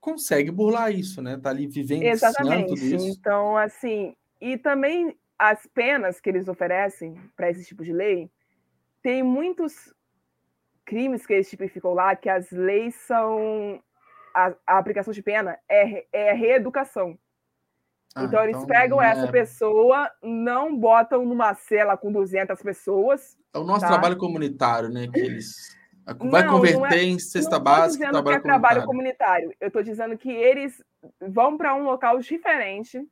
consegue 0.00 0.50
burlar 0.50 0.92
isso, 0.92 1.20
né? 1.20 1.36
Tá 1.36 1.50
ali 1.50 1.66
vivendo 1.66 2.04
Exatamente. 2.04 2.68
tudo 2.68 2.80
isso. 2.80 3.08
Então, 3.08 3.56
assim, 3.56 4.14
e 4.52 4.56
também 4.56 5.18
as 5.36 5.66
penas 5.66 6.20
que 6.20 6.28
eles 6.28 6.46
oferecem 6.46 7.20
para 7.36 7.50
esse 7.50 7.64
tipo 7.64 7.84
de 7.84 7.92
lei, 7.92 8.30
tem 9.02 9.22
muitos 9.22 9.92
crimes 10.84 11.26
que 11.26 11.32
eles 11.32 11.50
tipificam 11.50 11.92
lá 11.92 12.14
que 12.14 12.28
as 12.28 12.50
leis 12.52 12.94
são 12.94 13.82
a, 14.32 14.54
a 14.66 14.78
aplicação 14.78 15.12
de 15.12 15.22
pena 15.22 15.58
é, 15.68 16.06
é 16.12 16.32
reeducação. 16.32 17.18
Ah, 18.14 18.24
então, 18.24 18.42
eles 18.44 18.56
então, 18.56 18.68
pegam 18.68 19.02
é... 19.02 19.10
essa 19.10 19.30
pessoa, 19.30 20.10
não 20.22 20.78
botam 20.78 21.24
numa 21.24 21.52
cela 21.54 21.96
com 21.96 22.12
200 22.12 22.62
pessoas. 22.62 23.36
É 23.52 23.58
o 23.58 23.64
nosso 23.64 23.80
tá? 23.80 23.88
trabalho 23.88 24.16
comunitário, 24.16 24.88
né? 24.88 25.08
Que 25.12 25.20
eles 25.20 25.76
Vai 26.30 26.44
não, 26.44 26.52
converter 26.52 26.78
não 26.78 26.86
é, 26.86 27.02
em 27.02 27.18
cesta 27.18 27.58
básica 27.58 28.04
não 28.04 28.12
trabalho, 28.12 28.40
que 28.40 28.46
é 28.46 28.50
trabalho 28.50 28.84
comunitário. 28.84 29.52
Eu 29.60 29.66
estou 29.66 29.82
dizendo 29.82 30.16
que 30.16 30.30
eles 30.30 30.80
vão 31.20 31.58
para 31.58 31.74
um 31.74 31.82
local 31.82 32.20
diferente 32.20 33.04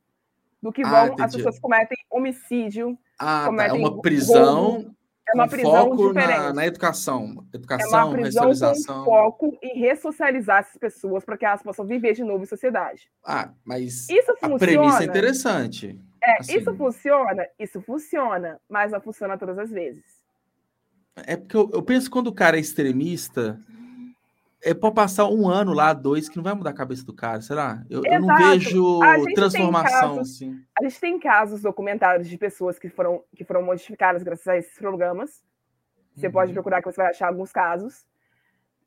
do 0.65 0.73
que 0.73 0.81
ah, 0.81 0.89
vão 0.89 1.15
ah, 1.19 1.25
as 1.25 1.35
pessoas 1.35 1.59
cometem 1.59 1.95
homicídio. 2.09 2.97
Ah, 3.19 3.43
cometem 3.45 3.69
tá. 3.69 3.77
é 3.77 3.87
uma 3.87 4.01
prisão. 4.01 4.95
é 5.29 5.33
uma 5.35 5.47
prisão 5.47 5.71
foco 5.71 6.07
diferente. 6.07 6.39
Na, 6.39 6.53
na, 6.53 6.65
educação. 6.65 7.45
Educação, 7.53 7.99
é 7.99 8.03
uma 8.03 8.11
prisão 8.13 8.51
com 8.51 9.05
foco 9.05 9.59
em 9.61 9.79
ressocializar 9.79 10.61
essas 10.61 10.77
pessoas 10.77 11.23
para 11.23 11.37
que 11.37 11.45
elas 11.45 11.61
possam 11.61 11.85
viver 11.85 12.13
de 12.13 12.23
novo 12.23 12.43
em 12.43 12.47
sociedade. 12.47 13.11
Ah, 13.23 13.51
mas 13.63 14.09
isso 14.09 14.33
funciona. 14.39 14.55
a 14.55 14.57
premissa 14.57 15.03
é 15.03 15.05
interessante. 15.05 15.99
É, 16.23 16.39
assim. 16.39 16.57
isso 16.57 16.75
funciona? 16.75 17.47
Isso 17.59 17.79
funciona, 17.81 18.59
mas 18.67 18.91
não 18.91 18.99
funciona 18.99 19.37
todas 19.37 19.59
as 19.59 19.69
vezes. 19.69 20.03
É 21.15 21.37
porque 21.37 21.55
eu, 21.55 21.69
eu 21.73 21.83
penso 21.83 22.07
que 22.07 22.11
quando 22.11 22.27
o 22.27 22.33
cara 22.33 22.57
é 22.57 22.59
extremista, 22.59 23.61
é 24.65 24.73
pode 24.73 24.95
passar 24.95 25.29
um 25.29 25.47
ano 25.47 25.73
lá, 25.73 25.93
dois, 25.93 26.27
que 26.27 26.37
não 26.37 26.43
vai 26.43 26.55
mudar 26.55 26.71
a 26.71 26.73
cabeça 26.73 27.05
do 27.05 27.13
cara, 27.13 27.39
será? 27.39 27.83
Eu, 27.87 28.01
eu 28.03 28.19
não 28.19 28.35
vejo 28.35 28.99
transformação 29.35 30.15
casos, 30.15 30.35
assim. 30.35 30.59
A 30.79 30.83
gente 30.83 30.99
tem 30.99 31.19
casos 31.19 31.61
documentados 31.61 32.27
de 32.27 32.35
pessoas 32.35 32.79
que 32.79 32.89
foram, 32.89 33.23
que 33.35 33.43
foram 33.43 33.61
modificadas 33.61 34.23
graças 34.23 34.47
a 34.47 34.57
esses 34.57 34.75
programas. 34.75 35.43
Você 36.15 36.25
uhum. 36.25 36.33
pode 36.33 36.51
procurar 36.51 36.81
que 36.81 36.91
você 36.91 36.97
vai 36.97 37.11
achar 37.11 37.27
alguns 37.27 37.51
casos. 37.51 38.07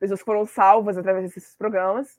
Pessoas 0.00 0.18
que 0.18 0.26
foram 0.26 0.44
salvas 0.46 0.98
através 0.98 1.32
desses 1.32 1.54
programas. 1.54 2.18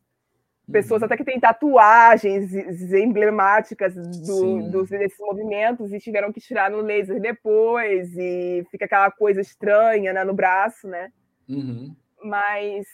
Pessoas 0.72 1.02
uhum. 1.02 1.08
até 1.08 1.18
que 1.18 1.26
têm 1.26 1.40
tatuagens 1.40 2.54
emblemáticas 2.94 3.94
do, 3.94 4.70
dos, 4.70 4.90
desses 4.90 5.20
movimentos 5.20 5.92
e 5.92 6.00
tiveram 6.00 6.32
que 6.32 6.40
tirar 6.40 6.72
no 6.72 6.80
laser 6.80 7.20
depois, 7.20 8.16
e 8.16 8.66
fica 8.72 8.86
aquela 8.86 9.12
coisa 9.12 9.42
estranha 9.42 10.14
né, 10.14 10.24
no 10.24 10.34
braço, 10.34 10.88
né? 10.88 11.12
Uhum. 11.50 11.94
Mas 12.24 12.88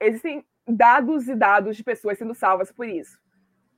existem 0.00 0.44
dados 0.66 1.28
e 1.28 1.34
dados 1.34 1.76
de 1.76 1.84
pessoas 1.84 2.18
sendo 2.18 2.34
salvas 2.34 2.72
por 2.72 2.88
isso. 2.88 3.18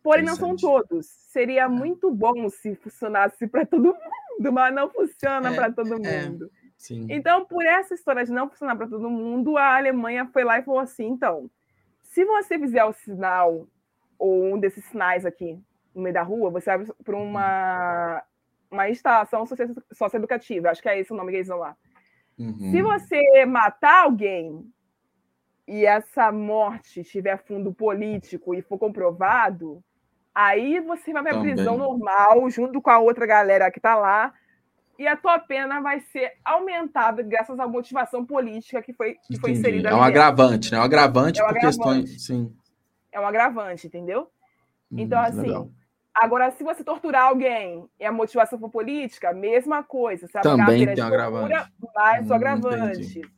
Porém, 0.02 0.24
não 0.24 0.36
são 0.36 0.56
todos. 0.56 1.06
Seria 1.06 1.64
é. 1.64 1.68
muito 1.68 2.10
bom 2.10 2.48
se 2.48 2.74
funcionasse 2.76 3.46
para 3.46 3.66
todo 3.66 3.94
mundo, 3.94 4.52
mas 4.52 4.74
não 4.74 4.88
funciona 4.88 5.52
é, 5.52 5.54
para 5.54 5.72
todo 5.72 5.94
é, 6.06 6.26
mundo. 6.26 6.50
É, 6.90 7.14
então, 7.14 7.44
por 7.44 7.64
essa 7.66 7.94
história 7.94 8.24
de 8.24 8.32
não 8.32 8.48
funcionar 8.48 8.76
para 8.76 8.86
todo 8.86 9.10
mundo, 9.10 9.58
a 9.58 9.76
Alemanha 9.76 10.26
foi 10.32 10.44
lá 10.44 10.58
e 10.58 10.62
falou 10.62 10.80
assim: 10.80 11.08
então 11.08 11.50
se 12.18 12.24
você 12.24 12.58
fizer 12.58 12.84
o 12.84 12.92
sinal, 12.92 13.68
ou 14.18 14.54
um 14.54 14.58
desses 14.58 14.84
sinais 14.86 15.24
aqui 15.24 15.60
no 15.94 16.02
meio 16.02 16.14
da 16.14 16.22
rua, 16.22 16.50
você 16.50 16.76
vai 16.76 16.86
para 17.04 17.16
uma, 17.16 18.22
uma 18.70 18.90
instalação 18.90 19.44
socioeducativa, 19.92 20.70
acho 20.70 20.82
que 20.82 20.88
é 20.88 20.98
esse 20.98 21.12
o 21.12 21.16
nome 21.16 21.30
que 21.30 21.36
eles 21.36 21.48
dão 21.48 21.58
lá. 21.58 21.76
Uhum. 22.36 22.70
Se 22.70 22.82
você 22.82 23.46
matar 23.46 24.04
alguém 24.04 24.68
e 25.68 25.84
essa 25.84 26.32
morte 26.32 27.04
tiver 27.04 27.36
fundo 27.44 27.74
político 27.74 28.54
e 28.54 28.62
for 28.62 28.78
comprovado, 28.78 29.84
aí 30.34 30.80
você 30.80 31.12
vai 31.12 31.22
para 31.22 31.36
a 31.36 31.40
prisão 31.40 31.76
normal, 31.76 32.48
junto 32.48 32.80
com 32.80 32.88
a 32.88 32.98
outra 32.98 33.26
galera 33.26 33.70
que 33.70 33.78
está 33.78 33.94
lá, 33.94 34.32
e 34.98 35.06
a 35.06 35.14
tua 35.14 35.38
pena 35.38 35.82
vai 35.82 36.00
ser 36.00 36.32
aumentada 36.42 37.22
graças 37.22 37.60
à 37.60 37.68
motivação 37.68 38.24
política 38.24 38.80
que 38.80 38.94
foi, 38.94 39.16
que 39.26 39.38
foi 39.38 39.50
inserida. 39.50 39.90
É 39.90 39.94
um 39.94 40.02
agravante, 40.02 40.72
né? 40.72 40.78
É 40.78 40.80
um 40.80 40.84
agravante 40.84 41.38
é 41.38 41.44
um 41.44 41.46
por 41.46 41.56
agravante. 41.58 41.76
questões. 41.76 42.24
Sim. 42.24 42.56
É 43.12 43.20
um 43.20 43.26
agravante, 43.26 43.86
entendeu? 43.86 44.22
Hum, 44.90 44.96
então, 44.98 45.20
assim, 45.20 45.42
legal. 45.42 45.70
Agora, 46.14 46.50
se 46.50 46.64
você 46.64 46.82
torturar 46.82 47.26
alguém 47.26 47.86
e 48.00 48.04
a 48.06 48.10
motivação 48.10 48.58
for 48.58 48.70
política, 48.70 49.32
mesma 49.34 49.84
coisa. 49.84 50.26
Você 50.26 50.40
Também 50.40 50.86
tem 50.86 51.04
um 51.04 51.06
agravante. 51.06 51.54
Mais 51.94 52.28
hum, 52.28 52.34
agravante. 52.34 53.00
Entendi. 53.00 53.37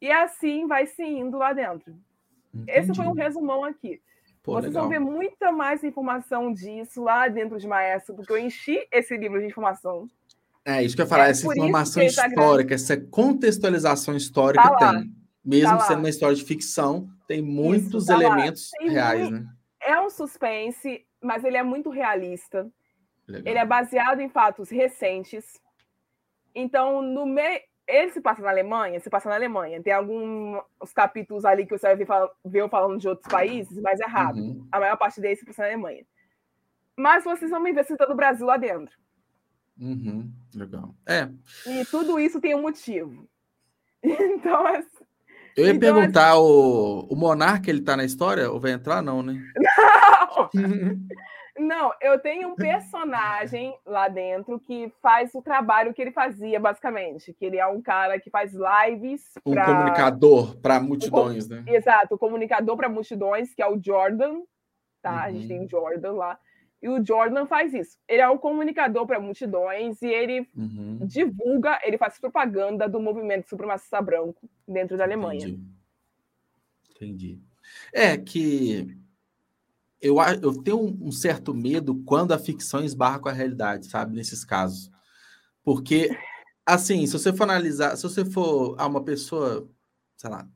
E 0.00 0.10
assim 0.10 0.66
vai 0.66 0.86
se 0.86 1.02
indo 1.02 1.38
lá 1.38 1.52
dentro. 1.52 1.94
Entendi. 2.52 2.70
Esse 2.78 2.94
foi 2.94 3.06
um 3.06 3.12
resumão 3.12 3.64
aqui. 3.64 4.00
Pô, 4.42 4.52
Vocês 4.52 4.66
legal. 4.66 4.82
vão 4.82 4.90
ver 4.90 4.98
muita 4.98 5.50
mais 5.50 5.82
informação 5.82 6.52
disso 6.52 7.02
lá 7.02 7.28
dentro 7.28 7.58
de 7.58 7.66
Maestro, 7.66 8.14
porque 8.14 8.32
eu 8.32 8.38
enchi 8.38 8.86
esse 8.92 9.16
livro 9.16 9.40
de 9.40 9.46
informação. 9.46 10.08
É, 10.64 10.82
isso 10.82 10.94
que 10.94 11.02
eu 11.02 11.04
ia 11.04 11.08
falar, 11.08 11.28
é 11.28 11.30
essa 11.30 11.46
informação 11.46 12.02
tá 12.02 12.06
histórica, 12.26 12.74
essa 12.74 12.96
contextualização 12.96 14.16
histórica 14.16 14.68
tá 14.76 14.92
tem. 14.92 15.14
Mesmo 15.44 15.76
tá 15.76 15.84
sendo 15.84 15.98
uma 15.98 16.08
história 16.08 16.34
de 16.34 16.44
ficção, 16.44 17.08
tem 17.26 17.42
muitos 17.42 18.04
isso, 18.04 18.06
tá 18.06 18.14
elementos 18.14 18.70
tem 18.78 18.90
reais, 18.90 19.30
muito... 19.30 19.44
né? 19.44 19.52
É 19.80 20.00
um 20.00 20.08
suspense, 20.08 21.04
mas 21.22 21.44
ele 21.44 21.58
é 21.58 21.62
muito 21.62 21.90
realista. 21.90 22.70
Legal. 23.26 23.50
Ele 23.50 23.58
é 23.58 23.66
baseado 23.66 24.20
em 24.20 24.28
fatos 24.28 24.70
recentes. 24.70 25.60
Então, 26.54 27.02
no 27.02 27.26
meio. 27.26 27.60
Ele 27.86 28.10
se 28.10 28.20
passa 28.20 28.40
na 28.40 28.50
Alemanha, 28.50 28.98
se 28.98 29.10
passa 29.10 29.28
na 29.28 29.34
Alemanha. 29.34 29.82
Tem 29.82 29.92
alguns 29.92 30.92
capítulos 30.94 31.44
ali 31.44 31.66
que 31.66 31.76
você 31.76 31.86
vai 31.86 31.96
ver, 31.96 32.06
ver 32.44 32.70
falando 32.70 32.98
de 32.98 33.08
outros 33.08 33.30
países, 33.30 33.78
mas 33.80 34.00
é 34.00 34.06
rápido. 34.06 34.46
Uhum. 34.46 34.68
A 34.72 34.80
maior 34.80 34.96
parte 34.96 35.20
deles 35.20 35.38
se 35.38 35.44
passa 35.44 35.62
na 35.62 35.68
Alemanha. 35.68 36.04
Mas 36.96 37.24
vocês 37.24 37.50
vão 37.50 37.60
me 37.60 37.72
ver 37.72 37.84
citando 37.84 38.12
o 38.12 38.16
Brasil 38.16 38.46
lá 38.46 38.56
dentro. 38.56 38.96
Uhum. 39.78 40.32
Legal. 40.54 40.94
É. 41.06 41.28
E 41.66 41.84
tudo 41.86 42.18
isso 42.18 42.40
tem 42.40 42.54
um 42.54 42.62
motivo. 42.62 43.28
Então, 44.06 44.66
assim, 44.66 45.04
eu 45.56 45.66
ia 45.66 45.72
então, 45.72 45.94
perguntar, 45.94 46.32
assim... 46.32 46.40
o, 46.40 47.06
o 47.10 47.16
Monarca, 47.16 47.70
ele 47.70 47.80
tá 47.80 47.96
na 47.96 48.04
história? 48.04 48.50
Ou 48.50 48.60
vai 48.60 48.72
entrar? 48.72 49.00
Não, 49.00 49.22
né? 49.22 49.40
Não! 49.76 50.50
Não, 51.56 51.92
eu 52.00 52.18
tenho 52.18 52.48
um 52.48 52.56
personagem 52.56 53.78
lá 53.86 54.08
dentro 54.08 54.58
que 54.58 54.92
faz 55.00 55.32
o 55.34 55.40
trabalho 55.40 55.94
que 55.94 56.02
ele 56.02 56.10
fazia, 56.10 56.58
basicamente. 56.58 57.32
Que 57.32 57.44
ele 57.44 57.58
é 57.58 57.66
um 57.66 57.80
cara 57.80 58.18
que 58.18 58.28
faz 58.28 58.52
lives. 58.52 59.22
Um 59.46 59.52
pra... 59.52 59.64
comunicador 59.64 60.56
para 60.56 60.80
multidões, 60.80 61.48
né? 61.48 61.62
Exato, 61.68 62.16
o 62.16 62.18
comunicador 62.18 62.76
para 62.76 62.88
multidões, 62.88 63.54
que 63.54 63.62
é 63.62 63.68
o 63.68 63.80
Jordan. 63.80 64.40
Tá? 65.00 65.12
Uhum. 65.12 65.18
A 65.18 65.30
gente 65.30 65.46
tem 65.46 65.58
o 65.58 65.62
uhum. 65.62 65.68
Jordan 65.68 66.12
lá. 66.14 66.38
E 66.82 66.88
o 66.88 67.04
Jordan 67.04 67.46
faz 67.46 67.72
isso. 67.72 67.98
Ele 68.08 68.20
é 68.20 68.28
um 68.28 68.36
comunicador 68.36 69.06
para 69.06 69.20
multidões 69.20 70.02
e 70.02 70.06
ele 70.06 70.46
uhum. 70.56 70.98
divulga, 71.02 71.78
ele 71.84 71.96
faz 71.96 72.18
propaganda 72.18 72.88
do 72.88 73.00
movimento 73.00 73.48
supremacista 73.48 74.02
branco 74.02 74.50
dentro 74.66 74.96
da 74.96 75.04
Alemanha. 75.04 75.46
Entendi. 75.46 75.64
Entendi. 76.90 77.38
É 77.92 78.16
que 78.18 79.03
eu, 80.04 80.16
eu 80.42 80.62
tenho 80.62 80.98
um 81.00 81.10
certo 81.10 81.54
medo 81.54 81.94
quando 82.04 82.32
a 82.32 82.38
ficção 82.38 82.84
esbarra 82.84 83.18
com 83.18 83.30
a 83.30 83.32
realidade, 83.32 83.86
sabe? 83.86 84.14
Nesses 84.14 84.44
casos. 84.44 84.90
Porque, 85.62 86.10
assim, 86.66 87.06
se 87.06 87.14
você 87.14 87.32
for 87.32 87.44
analisar, 87.44 87.96
se 87.96 88.02
você 88.02 88.22
for 88.22 88.76
a 88.78 88.86
uma 88.86 89.02
pessoa, 89.02 89.66
sei 90.14 90.28
lá, 90.28 90.46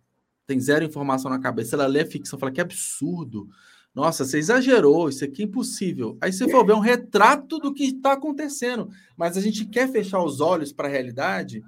tem 0.46 0.60
zero 0.60 0.84
informação 0.84 1.30
na 1.30 1.38
cabeça, 1.38 1.76
ela 1.76 1.86
lê 1.86 2.02
a 2.02 2.06
ficção 2.06 2.38
fala 2.38 2.52
que 2.52 2.60
absurdo. 2.60 3.48
Nossa, 3.94 4.24
você 4.26 4.38
exagerou, 4.38 5.08
isso 5.08 5.24
aqui 5.24 5.42
é 5.42 5.46
impossível. 5.46 6.18
Aí 6.20 6.30
você 6.30 6.46
for 6.50 6.64
ver 6.66 6.74
um 6.74 6.78
retrato 6.78 7.58
do 7.58 7.72
que 7.72 7.84
está 7.84 8.12
acontecendo. 8.12 8.90
Mas 9.16 9.38
a 9.38 9.40
gente 9.40 9.64
quer 9.64 9.90
fechar 9.90 10.22
os 10.22 10.40
olhos 10.40 10.74
para 10.74 10.88
a 10.88 10.90
realidade 10.90 11.62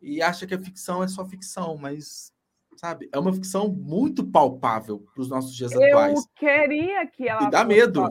e 0.00 0.22
acha 0.22 0.46
que 0.46 0.54
a 0.54 0.60
ficção 0.60 1.02
é 1.02 1.08
só 1.08 1.26
ficção, 1.26 1.76
mas 1.76 2.32
sabe? 2.78 3.08
É 3.12 3.18
uma 3.18 3.32
ficção 3.32 3.68
muito 3.68 4.24
palpável 4.24 5.04
para 5.12 5.20
os 5.20 5.28
nossos 5.28 5.54
dias 5.54 5.72
eu 5.72 5.82
atuais. 5.82 6.18
Eu 6.18 6.24
queria 6.36 7.06
que 7.06 7.28
ela. 7.28 7.44
E 7.44 7.50
dá 7.50 7.64
medo. 7.64 8.08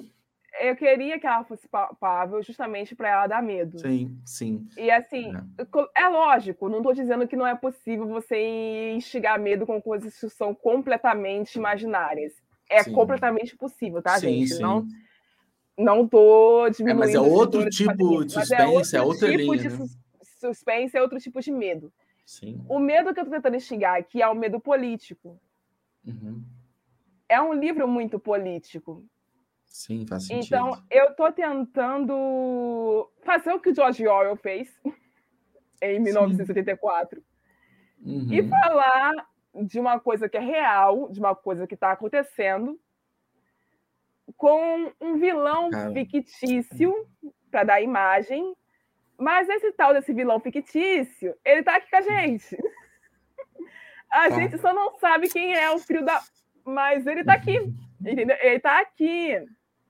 Eu 0.59 0.75
queria 0.75 1.19
que 1.19 1.27
ela 1.27 1.43
fosse 1.43 1.67
palpável 1.67 2.41
justamente 2.41 2.95
para 2.95 3.09
ela 3.09 3.27
dar 3.27 3.43
medo. 3.43 3.77
Sim, 3.79 4.17
sim. 4.25 4.67
E 4.75 4.89
assim, 4.89 5.31
é, 5.35 6.03
é 6.03 6.07
lógico, 6.07 6.67
não 6.67 6.77
estou 6.77 6.95
dizendo 6.95 7.27
que 7.27 7.35
não 7.35 7.45
é 7.45 7.55
possível 7.55 8.07
você 8.07 8.91
instigar 8.95 9.39
medo 9.39 9.67
com 9.67 9.79
coisas 9.79 10.19
que 10.19 10.27
são 10.29 10.55
completamente 10.55 11.55
imaginárias. 11.55 12.33
É 12.69 12.83
sim. 12.83 12.91
completamente 12.91 13.55
possível, 13.55 14.01
tá, 14.01 14.19
sim, 14.19 14.27
gente? 14.27 14.55
Sim. 14.55 14.61
Não, 14.61 14.87
não 15.77 16.07
tô 16.07 16.67
diminuindo. 16.69 17.03
É, 17.03 17.05
mas 17.05 17.15
é 17.15 17.19
outro 17.19 17.69
tipo 17.69 18.25
de 18.25 18.33
suspense, 18.33 18.95
é, 18.95 18.99
é 18.99 19.01
outra 19.03 19.29
tipo 19.29 19.53
linha. 19.53 19.69
De 19.69 19.77
né? 19.77 19.85
suspense, 20.39 20.97
é 20.97 21.01
outro 21.01 21.19
tipo 21.19 21.39
de 21.39 21.51
medo. 21.51 21.93
Sim. 22.27 22.61
O 22.67 22.77
medo 22.77 23.13
que 23.13 23.21
eu 23.21 23.23
estou 23.23 23.37
tentando 23.37 23.55
instigar 23.55 23.95
aqui 23.95 24.21
é 24.21 24.27
o 24.27 24.35
medo 24.35 24.59
político. 24.59 25.39
Uhum. 26.05 26.43
É 27.29 27.41
um 27.41 27.53
livro 27.53 27.87
muito 27.87 28.19
político. 28.19 29.05
Sim, 29.65 30.05
faz 30.05 30.27
sentido. 30.27 30.45
Então, 30.45 30.83
eu 30.91 31.05
estou 31.05 31.31
tentando 31.31 33.09
fazer 33.23 33.53
o 33.53 33.61
que 33.61 33.69
o 33.69 33.75
George 33.75 34.05
Orwell 34.05 34.35
fez 34.35 34.69
em 35.81 36.01
1984 36.01 37.23
uhum. 38.05 38.27
e 38.29 38.45
falar 38.49 39.13
de 39.63 39.79
uma 39.79 39.97
coisa 39.97 40.27
que 40.27 40.35
é 40.35 40.41
real, 40.41 41.09
de 41.09 41.21
uma 41.21 41.33
coisa 41.33 41.65
que 41.65 41.75
está 41.75 41.93
acontecendo, 41.93 42.77
com 44.35 44.91
um 44.99 45.17
vilão 45.17 45.69
Cara. 45.69 45.93
fictício 45.93 46.93
para 47.49 47.63
dar 47.63 47.81
imagem 47.81 48.53
mas 49.17 49.49
esse 49.49 49.71
tal 49.71 49.93
desse 49.93 50.13
vilão 50.13 50.39
fictício, 50.39 51.33
ele 51.43 51.63
tá 51.63 51.77
aqui 51.77 51.89
com 51.89 51.97
a 51.97 52.01
gente. 52.01 52.57
A 54.09 54.29
tá. 54.29 54.35
gente 54.35 54.57
só 54.59 54.73
não 54.73 54.97
sabe 54.99 55.27
quem 55.27 55.53
é 55.53 55.69
o 55.69 55.79
filho 55.79 56.05
da. 56.05 56.21
Mas 56.63 57.05
ele 57.05 57.25
tá 57.25 57.33
aqui. 57.33 57.73
Entendeu? 57.99 58.37
Ele 58.41 58.59
tá 58.59 58.79
aqui. 58.79 59.33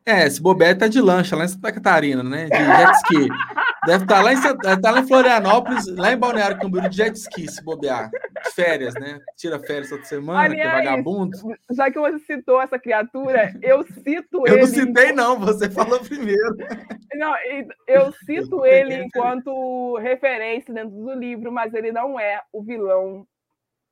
É, 0.03 0.25
esse 0.25 0.41
bobeiro 0.41 0.79
tá 0.79 0.87
de 0.87 0.99
lancha 0.99 1.35
lá 1.35 1.45
em 1.45 1.47
Santa 1.47 1.71
Catarina, 1.71 2.23
né? 2.23 2.45
De 2.45 2.57
jet 2.57 2.91
ski. 2.95 3.27
Deve 3.87 4.03
estar 4.03 4.17
tá 4.17 4.21
lá, 4.21 4.33
em, 4.33 4.81
tá 4.81 4.91
lá 4.91 4.99
em 4.99 5.07
Florianópolis, 5.07 5.87
lá 5.95 6.11
em 6.11 6.17
Balneário 6.17 6.59
Camboriú, 6.59 6.89
de 6.89 6.97
jet 6.97 7.15
ski, 7.15 7.49
se 7.49 7.63
bobear. 7.63 8.09
De 8.09 8.51
férias, 8.53 8.93
né? 8.95 9.17
Tira 9.37 9.57
férias 9.59 9.87
toda 9.87 10.03
semana, 10.03 10.41
Aliás, 10.41 10.61
que 10.61 10.67
é 10.67 10.91
vagabundo. 10.91 11.37
Já 11.71 11.89
que 11.89 11.97
você 11.97 12.19
citou 12.19 12.61
essa 12.61 12.77
criatura, 12.77 13.53
eu 13.63 13.85
cito 13.87 14.45
eu 14.45 14.47
ele. 14.47 14.55
Eu 14.55 14.59
não 14.59 14.67
citei, 14.67 15.13
não, 15.13 15.39
você 15.39 15.69
falou 15.69 16.01
primeiro. 16.01 16.57
Não, 17.15 17.33
eu 17.87 18.11
cito 18.25 18.65
ele 18.65 18.93
enquanto 18.95 19.97
referência 19.99 20.73
dentro 20.73 20.91
do 20.91 21.13
livro, 21.13 21.49
mas 21.49 21.73
ele 21.73 21.93
não 21.93 22.19
é 22.19 22.41
o 22.51 22.61
vilão. 22.61 23.25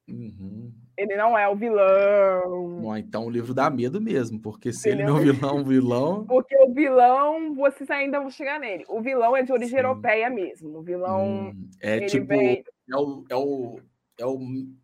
Uhum. 0.10 0.74
Ele 0.98 1.16
não 1.16 1.38
é 1.38 1.48
o 1.48 1.56
vilão. 1.56 2.80
Bom, 2.82 2.96
então 2.96 3.26
o 3.26 3.30
livro 3.30 3.54
dá 3.54 3.70
medo 3.70 4.00
mesmo, 4.00 4.40
porque 4.40 4.72
se 4.72 4.90
ele, 4.90 5.02
ele 5.02 5.12
não 5.12 5.18
é 5.18 5.22
o 5.22 5.24
vilão, 5.24 5.64
vilão. 5.64 6.26
Porque 6.26 6.56
o 6.58 6.74
vilão, 6.74 7.54
vocês 7.54 7.90
ainda 7.90 8.20
vão 8.20 8.30
chegar 8.30 8.60
nele. 8.60 8.86
O 8.88 9.02
vilão 9.02 9.36
é 9.36 9.44
de 9.44 9.52
origem 9.52 9.78
Sim. 9.78 9.86
europeia 9.86 10.30
mesmo. 10.30 10.78
O 10.78 10.82
vilão. 10.82 11.50
Hum, 11.50 11.70
é 11.82 12.02
tipo. 12.06 12.28
Vem... 12.28 12.64
É, 12.90 12.98
o, 12.98 13.26
é, 13.30 13.36
o, 13.36 13.80
é 14.20 14.26
o, 14.26 14.40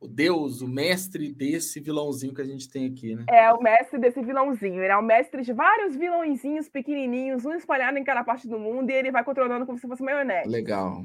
Deus, 0.09 0.61
o 0.61 0.67
mestre 0.67 1.31
desse 1.31 1.79
vilãozinho 1.79 2.33
que 2.33 2.41
a 2.41 2.45
gente 2.45 2.69
tem 2.69 2.87
aqui, 2.87 3.15
né? 3.15 3.25
É 3.29 3.51
o 3.53 3.61
mestre 3.61 3.97
desse 3.97 4.21
vilãozinho. 4.21 4.81
Ele 4.81 4.91
é 4.91 4.97
o 4.97 5.03
mestre 5.03 5.41
de 5.43 5.53
vários 5.53 5.95
vilãozinhos 5.95 6.67
pequenininhos, 6.67 7.45
um 7.45 7.53
espalhado 7.53 7.97
em 7.97 8.03
cada 8.03 8.23
parte 8.23 8.47
do 8.49 8.59
mundo, 8.59 8.89
e 8.89 8.93
ele 8.93 9.11
vai 9.11 9.23
controlando 9.23 9.65
como 9.65 9.77
se 9.77 9.87
fosse 9.87 10.03
maionese. 10.03 10.49
Legal. 10.49 11.03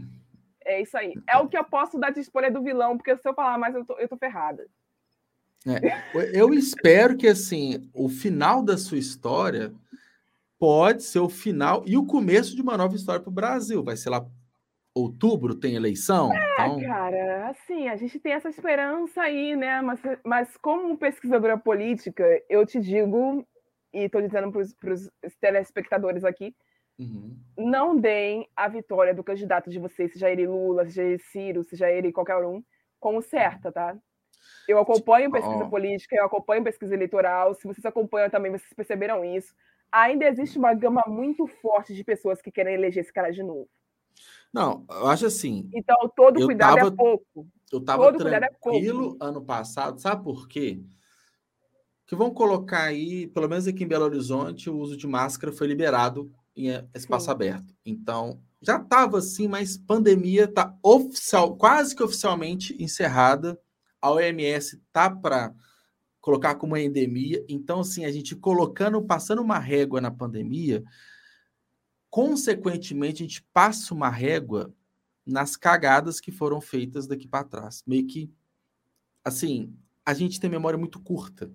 É 0.64 0.82
isso 0.82 0.98
aí. 0.98 1.14
É 1.28 1.38
o 1.38 1.48
que 1.48 1.56
eu 1.56 1.64
posso 1.64 1.96
dar 1.96 2.10
de 2.10 2.18
spoiler 2.20 2.52
do 2.52 2.62
vilão, 2.62 2.96
porque 2.96 3.16
se 3.16 3.28
eu 3.28 3.34
falar 3.34 3.56
mais, 3.56 3.72
eu 3.74 3.84
tô, 3.84 3.96
eu 3.98 4.08
tô 4.08 4.16
ferrada. 4.16 4.66
É, 5.66 6.38
eu 6.38 6.54
espero 6.54 7.16
que 7.16 7.26
assim 7.26 7.90
o 7.92 8.08
final 8.08 8.62
da 8.62 8.78
sua 8.78 8.98
história 8.98 9.72
pode 10.58 11.02
ser 11.02 11.18
o 11.18 11.28
final 11.28 11.82
e 11.86 11.96
o 11.96 12.06
começo 12.06 12.54
de 12.54 12.62
uma 12.62 12.76
nova 12.76 12.94
história 12.94 13.20
para 13.20 13.30
o 13.30 13.34
Brasil. 13.34 13.82
Vai 13.82 13.96
ser 13.96 14.10
lá 14.10 14.24
outubro, 14.94 15.54
tem 15.54 15.74
eleição. 15.74 16.32
É, 16.32 16.66
então... 16.66 16.80
cara, 16.80 17.48
assim, 17.50 17.88
a 17.88 17.96
gente 17.96 18.18
tem 18.18 18.32
essa 18.32 18.48
esperança 18.48 19.20
aí, 19.20 19.54
né? 19.54 19.82
Mas, 19.82 20.00
mas 20.24 20.56
como 20.56 20.96
pesquisadora 20.96 21.58
política, 21.58 22.24
eu 22.48 22.64
te 22.64 22.80
digo, 22.80 23.46
e 23.92 24.04
estou 24.04 24.22
dizendo 24.22 24.50
para 24.50 24.62
os 24.62 25.36
telespectadores 25.38 26.24
aqui, 26.24 26.54
uhum. 26.98 27.36
não 27.58 27.94
deem 27.94 28.48
a 28.56 28.68
vitória 28.68 29.14
do 29.14 29.22
candidato 29.22 29.68
de 29.68 29.78
vocês, 29.78 30.12
seja 30.12 30.30
ele 30.30 30.46
Lula, 30.46 30.86
seja 30.86 31.02
ele 31.02 31.18
Ciro, 31.18 31.62
seja 31.62 31.90
ele 31.90 32.10
qualquer 32.10 32.36
um, 32.36 32.62
como 32.98 33.20
certa, 33.20 33.70
tá? 33.70 33.96
Eu 34.68 34.78
acompanho 34.78 35.30
pesquisa 35.30 35.64
oh. 35.64 35.70
política, 35.70 36.16
eu 36.16 36.24
acompanho 36.24 36.64
pesquisa 36.64 36.94
eleitoral. 36.94 37.54
Se 37.54 37.66
vocês 37.66 37.84
acompanham 37.84 38.30
também, 38.30 38.50
vocês 38.50 38.72
perceberam 38.74 39.24
isso. 39.24 39.54
Ainda 39.90 40.26
existe 40.26 40.58
uma 40.58 40.74
gama 40.74 41.04
muito 41.06 41.46
forte 41.46 41.94
de 41.94 42.02
pessoas 42.02 42.42
que 42.42 42.50
querem 42.50 42.74
eleger 42.74 43.02
esse 43.02 43.12
cara 43.12 43.30
de 43.30 43.42
novo. 43.42 43.68
Não, 44.52 44.84
eu 44.90 45.06
acho 45.06 45.26
assim. 45.26 45.68
Então, 45.74 45.96
todo 46.16 46.44
cuidado 46.44 46.76
tava, 46.76 46.88
é 46.88 46.90
pouco. 46.90 47.46
Eu 47.70 47.78
estava 47.78 48.08
é 48.08 48.12
tranquilo 48.12 49.16
é 49.20 49.24
ano 49.24 49.44
passado, 49.44 50.00
sabe 50.00 50.24
por 50.24 50.48
quê? 50.48 50.82
Que 52.06 52.16
vão 52.16 52.30
colocar 52.32 52.84
aí, 52.84 53.26
pelo 53.26 53.48
menos 53.48 53.66
aqui 53.66 53.84
em 53.84 53.88
Belo 53.88 54.04
Horizonte, 54.04 54.70
o 54.70 54.78
uso 54.78 54.96
de 54.96 55.06
máscara 55.06 55.52
foi 55.52 55.66
liberado 55.66 56.32
em 56.56 56.68
espaço 56.94 57.26
Sim. 57.26 57.32
aberto. 57.32 57.74
Então, 57.84 58.40
já 58.62 58.76
estava 58.78 59.18
assim, 59.18 59.46
mas 59.46 59.76
pandemia 59.76 60.44
está 60.44 60.74
oficial, 60.82 61.56
quase 61.56 61.94
que 61.94 62.02
oficialmente 62.02 62.76
encerrada 62.82 63.58
a 64.00 64.10
OMS 64.10 64.80
tá 64.92 65.10
para 65.10 65.54
colocar 66.20 66.56
como 66.56 66.72
uma 66.72 66.80
endemia. 66.80 67.44
Então, 67.48 67.80
assim, 67.80 68.04
a 68.04 68.10
gente 68.10 68.34
colocando, 68.34 69.00
passando 69.02 69.40
uma 69.40 69.58
régua 69.58 70.00
na 70.00 70.10
pandemia, 70.10 70.82
consequentemente, 72.10 73.22
a 73.22 73.26
gente 73.26 73.46
passa 73.52 73.94
uma 73.94 74.08
régua 74.08 74.74
nas 75.24 75.56
cagadas 75.56 76.20
que 76.20 76.32
foram 76.32 76.60
feitas 76.60 77.06
daqui 77.06 77.28
para 77.28 77.44
trás. 77.44 77.82
Meio 77.86 78.06
que, 78.06 78.32
assim, 79.24 79.72
a 80.04 80.14
gente 80.14 80.40
tem 80.40 80.50
memória 80.50 80.78
muito 80.78 81.00
curta. 81.00 81.50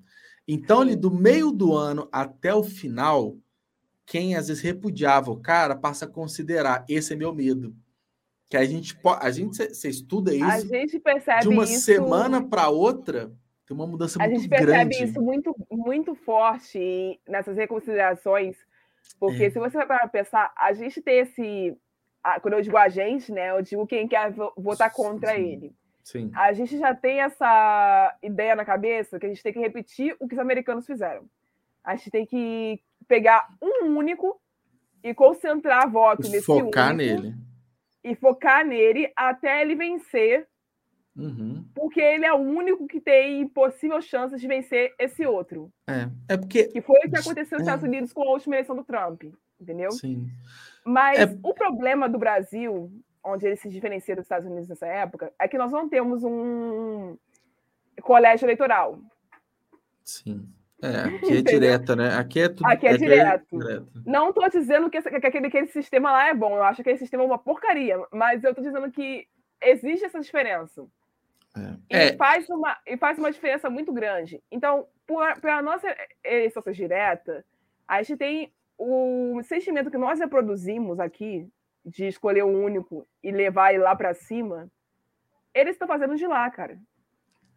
Então, 0.47 0.81
ali, 0.81 0.95
do 0.95 1.11
meio 1.11 1.51
do 1.51 1.75
ano 1.75 2.07
até 2.11 2.53
o 2.53 2.63
final, 2.63 3.37
quem 4.05 4.35
às 4.35 4.49
vezes 4.49 4.61
repudiava 4.61 5.31
o 5.31 5.39
cara 5.39 5.75
passa 5.75 6.05
a 6.05 6.09
considerar: 6.09 6.85
esse 6.89 7.13
é 7.13 7.15
meu 7.15 7.33
medo. 7.33 7.75
Que 8.51 8.57
a 8.57 8.65
gente 8.65 8.99
a 9.21 9.31
gente 9.31 9.55
você 9.55 9.87
estuda 9.87 10.35
isso. 10.35 10.43
A 10.43 10.59
gente 10.59 10.99
percebe 10.99 11.39
de 11.39 11.47
uma 11.47 11.63
isso... 11.63 11.85
semana 11.85 12.45
para 12.45 12.67
outra 12.67 13.31
tem 13.65 13.73
uma 13.73 13.87
mudança 13.87 14.19
muito 14.19 14.29
grande. 14.29 14.35
A 14.35 14.41
gente 14.41 14.49
percebe 14.49 14.95
grande. 14.97 15.09
isso 15.09 15.21
muito 15.21 15.55
muito 15.71 16.15
forte 16.15 17.17
nessas 17.25 17.55
reconsiderações, 17.55 18.57
porque 19.17 19.45
é. 19.45 19.49
se 19.49 19.57
você 19.57 19.77
vai 19.77 19.87
para 19.87 20.05
pensar, 20.09 20.51
a 20.57 20.73
gente 20.73 21.01
tem 21.01 21.19
esse 21.19 21.77
quando 22.41 22.55
eu 22.55 22.61
digo 22.61 22.75
a 22.75 22.89
gente, 22.89 23.31
né, 23.31 23.51
eu 23.51 23.61
digo 23.61 23.87
quem 23.87 24.05
quer 24.05 24.33
votar 24.57 24.91
contra 24.91 25.33
Sim. 25.33 25.41
ele. 25.41 25.75
Sim. 26.03 26.29
A 26.35 26.51
gente 26.51 26.77
já 26.77 26.93
tem 26.93 27.21
essa 27.21 28.17
ideia 28.21 28.53
na 28.53 28.65
cabeça 28.65 29.17
que 29.17 29.27
a 29.27 29.29
gente 29.29 29.41
tem 29.41 29.53
que 29.53 29.59
repetir 29.59 30.13
o 30.19 30.27
que 30.27 30.35
os 30.35 30.39
americanos 30.39 30.85
fizeram. 30.85 31.23
A 31.81 31.95
gente 31.95 32.11
tem 32.11 32.25
que 32.25 32.81
pegar 33.07 33.47
um 33.61 33.95
único 33.95 34.41
e 35.01 35.13
concentrar 35.13 35.89
voto 35.89 36.23
nesse 36.23 36.45
focar 36.45 36.93
único, 36.93 37.21
nele 37.21 37.50
e 38.03 38.15
focar 38.15 38.65
nele 38.65 39.11
até 39.15 39.61
ele 39.61 39.75
vencer, 39.75 40.47
uhum. 41.15 41.65
porque 41.75 42.01
ele 42.01 42.25
é 42.25 42.33
o 42.33 42.37
único 42.37 42.87
que 42.87 42.99
tem 42.99 43.47
possível 43.47 44.01
chance 44.01 44.35
de 44.35 44.47
vencer 44.47 44.93
esse 44.97 45.25
outro. 45.25 45.71
É, 45.87 46.09
é 46.33 46.37
porque 46.37 46.65
que 46.65 46.81
foi 46.81 46.99
o 47.05 47.09
que 47.09 47.17
aconteceu 47.17 47.57
nos 47.57 47.67
é. 47.67 47.69
Estados 47.69 47.83
Unidos 47.83 48.13
com 48.13 48.23
a 48.23 48.31
última 48.31 48.55
eleição 48.55 48.75
do 48.75 48.83
Trump, 48.83 49.23
entendeu? 49.59 49.91
Sim. 49.91 50.29
Mas 50.85 51.19
é... 51.19 51.37
o 51.43 51.53
problema 51.53 52.09
do 52.09 52.17
Brasil, 52.17 52.91
onde 53.23 53.45
ele 53.45 53.55
se 53.55 53.69
diferencia 53.69 54.15
dos 54.15 54.25
Estados 54.25 54.47
Unidos 54.47 54.67
nessa 54.67 54.87
época, 54.87 55.31
é 55.39 55.47
que 55.47 55.57
nós 55.57 55.71
não 55.71 55.87
temos 55.87 56.23
um 56.23 57.17
colégio 58.01 58.45
eleitoral. 58.45 58.99
Sim. 60.03 60.49
É, 60.81 61.01
aqui 61.17 61.37
é 61.37 61.41
direta, 61.41 61.95
né? 61.95 62.15
Aqui 62.15 62.39
é 62.41 62.49
tudo. 62.49 62.65
Aqui 62.65 62.87
é, 62.87 62.91
aqui 62.91 63.03
é 63.03 63.07
direto. 63.07 63.55
é 63.55 63.57
direto. 63.57 64.03
Não 64.05 64.29
estou 64.29 64.49
dizendo 64.49 64.89
que, 64.89 65.01
que, 65.01 65.27
aquele, 65.27 65.47
aquele 65.47 65.67
sistema 65.67 66.11
lá 66.11 66.27
é 66.27 66.33
bom. 66.33 66.55
Eu 66.55 66.63
acho 66.63 66.77
que 66.77 66.81
aquele 66.81 66.97
sistema 66.97 67.23
é 67.23 67.25
uma 67.25 67.37
porcaria. 67.37 67.97
Mas 68.11 68.43
eu 68.43 68.51
estou 68.51 68.63
dizendo 68.63 68.91
que 68.91 69.27
existe 69.61 70.05
essa 70.05 70.19
diferença. 70.19 70.85
É. 71.55 71.75
E, 71.89 71.95
é. 71.95 72.15
Faz 72.15 72.49
uma, 72.49 72.77
e 72.85 72.97
faz 72.97 73.17
uma 73.19 73.31
diferença 73.31 73.69
muito 73.69 73.91
grande. 73.91 74.41
Então, 74.51 74.87
para 75.41 75.61
nossa 75.61 75.87
eleição 76.23 76.63
direta, 76.71 77.45
a 77.87 78.01
gente 78.01 78.17
tem 78.17 78.53
o 78.77 79.41
sentimento 79.43 79.91
que 79.91 79.97
nós 79.97 80.19
reproduzimos 80.19 80.99
aqui, 80.99 81.47
de 81.85 82.07
escolher 82.07 82.43
o 82.43 82.47
único 82.47 83.07
e 83.23 83.31
levar 83.31 83.73
ele 83.73 83.83
lá 83.83 83.95
para 83.95 84.13
cima, 84.13 84.71
eles 85.53 85.73
estão 85.73 85.87
fazendo 85.87 86.15
de 86.15 86.25
lá, 86.25 86.49
cara. 86.49 86.79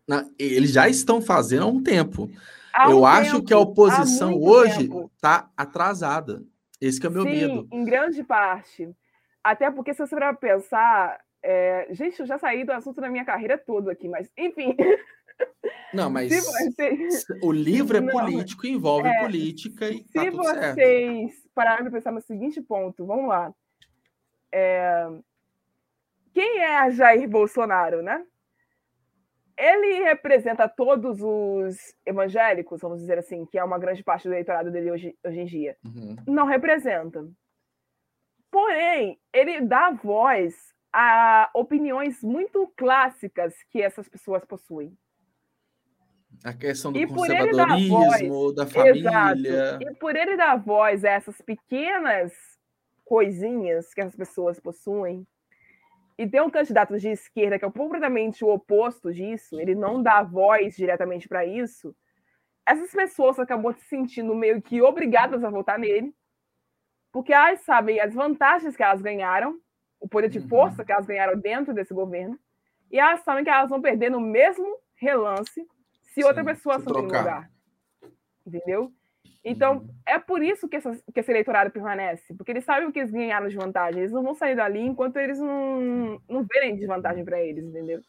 Não, 0.06 0.30
eles 0.38 0.72
já 0.72 0.88
estão 0.88 1.20
fazendo 1.20 1.64
há 1.64 1.66
um 1.66 1.82
tempo. 1.82 2.30
Há 2.72 2.90
Eu 2.90 3.06
acho 3.06 3.36
tempo, 3.36 3.46
que 3.46 3.54
a 3.54 3.58
oposição 3.58 4.34
hoje 4.34 4.90
está 5.14 5.50
atrasada. 5.56 6.42
Esse 6.80 7.04
é 7.04 7.08
o 7.08 7.12
meu 7.12 7.22
Sim, 7.22 7.30
medo. 7.30 7.68
Em 7.72 7.84
grande 7.84 8.22
parte. 8.22 8.94
Até 9.42 9.70
porque, 9.70 9.94
se 9.94 10.00
você 10.00 10.16
for 10.16 10.36
pensar. 10.36 11.18
É... 11.42 11.88
Gente, 11.90 12.20
eu 12.20 12.26
já 12.26 12.38
saí 12.38 12.64
do 12.64 12.72
assunto 12.72 13.00
da 13.00 13.08
minha 13.08 13.24
carreira 13.24 13.56
todo 13.58 13.90
aqui, 13.90 14.08
mas 14.08 14.30
enfim. 14.36 14.76
Não, 15.92 16.10
mas 16.10 16.32
o 17.42 17.52
livro 17.52 17.96
é 17.96 18.00
Não, 18.00 18.12
político, 18.12 18.66
envolve 18.66 19.08
é, 19.08 19.20
política 19.20 19.88
e. 19.88 20.04
Se 20.04 20.30
tá 20.30 20.30
vocês 20.30 21.32
pararem 21.54 21.84
para 21.84 21.92
pensar 21.92 22.12
no 22.12 22.20
seguinte 22.20 22.60
ponto, 22.60 23.06
vamos 23.06 23.28
lá. 23.28 23.52
É... 24.52 25.06
Quem 26.32 26.60
é 26.60 26.90
Jair 26.90 27.28
Bolsonaro, 27.28 28.02
né? 28.02 28.24
Ele 29.56 30.02
representa 30.04 30.68
todos 30.68 31.20
os 31.20 31.76
evangélicos, 32.04 32.80
vamos 32.80 33.00
dizer 33.00 33.18
assim, 33.18 33.46
que 33.46 33.58
é 33.58 33.64
uma 33.64 33.78
grande 33.78 34.02
parte 34.02 34.26
do 34.26 34.34
eleitorado 34.34 34.70
dele 34.70 34.90
hoje, 34.90 35.16
hoje 35.24 35.40
em 35.40 35.46
dia. 35.46 35.76
Uhum. 35.84 36.16
Não 36.26 36.46
representa. 36.46 37.26
Porém, 38.50 39.18
ele 39.32 39.60
dá 39.60 39.90
voz 39.90 40.54
a 40.92 41.50
opiniões 41.54 42.22
muito 42.22 42.72
clássicas 42.76 43.54
que 43.70 43.82
essas 43.82 44.08
pessoas 44.08 44.44
possuem. 44.44 44.96
A 46.44 46.52
questão 46.52 46.92
do 46.92 46.98
e 46.98 47.06
conservadorismo, 47.06 48.28
voz, 48.28 48.54
da 48.54 48.66
família. 48.66 48.98
Exato. 48.98 49.82
E 49.82 49.94
por 49.94 50.16
ele 50.16 50.36
dar 50.36 50.56
voz 50.56 51.04
a 51.04 51.10
essas 51.10 51.40
pequenas 51.40 52.32
coisinhas 53.04 53.92
que 53.92 54.00
as 54.00 54.14
pessoas 54.14 54.58
possuem, 54.58 55.26
e 56.16 56.26
ter 56.26 56.40
um 56.40 56.50
candidato 56.50 56.96
de 56.98 57.08
esquerda 57.08 57.58
que 57.58 57.64
é 57.64 57.70
completamente 57.70 58.44
o 58.44 58.48
oposto 58.48 59.12
disso, 59.12 59.60
ele 59.60 59.74
não 59.74 60.02
dá 60.02 60.22
voz 60.22 60.76
diretamente 60.76 61.28
para 61.28 61.44
isso, 61.44 61.94
essas 62.66 62.90
pessoas 62.92 63.38
acabam 63.38 63.72
se 63.72 63.84
sentindo 63.86 64.34
meio 64.34 64.62
que 64.62 64.80
obrigadas 64.80 65.44
a 65.44 65.50
votar 65.50 65.78
nele, 65.78 66.14
porque 67.12 67.32
elas 67.32 67.60
sabem 67.60 68.00
as 68.00 68.14
vantagens 68.14 68.76
que 68.76 68.82
elas 68.82 69.02
ganharam, 69.02 69.58
o 70.00 70.08
poder 70.08 70.28
de 70.28 70.38
uhum. 70.38 70.48
força 70.48 70.84
que 70.84 70.92
elas 70.92 71.06
ganharam 71.06 71.38
dentro 71.38 71.74
desse 71.74 71.92
governo, 71.92 72.38
e 72.90 72.98
elas 72.98 73.20
sabem 73.20 73.44
que 73.44 73.50
elas 73.50 73.70
vão 73.70 73.80
perder 73.80 74.10
no 74.10 74.20
mesmo 74.20 74.78
relance 74.94 75.66
se 76.02 76.22
Sim, 76.22 76.24
outra 76.24 76.44
pessoa 76.44 76.76
assumir 76.76 76.98
o 76.98 77.02
lugar. 77.02 77.50
Entendeu? 78.46 78.92
Então, 79.44 79.76
uhum. 79.76 79.88
é 80.06 80.18
por 80.18 80.42
isso 80.42 80.66
que, 80.66 80.76
essa, 80.76 80.96
que 81.12 81.20
esse 81.20 81.30
eleitorado 81.30 81.70
permanece, 81.70 82.32
porque 82.34 82.50
eles 82.50 82.64
sabem 82.64 82.88
o 82.88 82.92
que 82.92 82.98
eles 82.98 83.10
ganharam 83.10 83.46
de 83.46 83.56
vantagem. 83.56 84.00
Eles 84.00 84.12
não 84.12 84.22
vão 84.22 84.34
sair 84.34 84.56
dali 84.56 84.80
enquanto 84.80 85.18
eles 85.18 85.38
não, 85.38 86.20
não 86.28 86.46
verem 86.50 86.76
desvantagem 86.76 87.24
para 87.24 87.40
eles, 87.40 87.64
entendeu? 87.64 88.00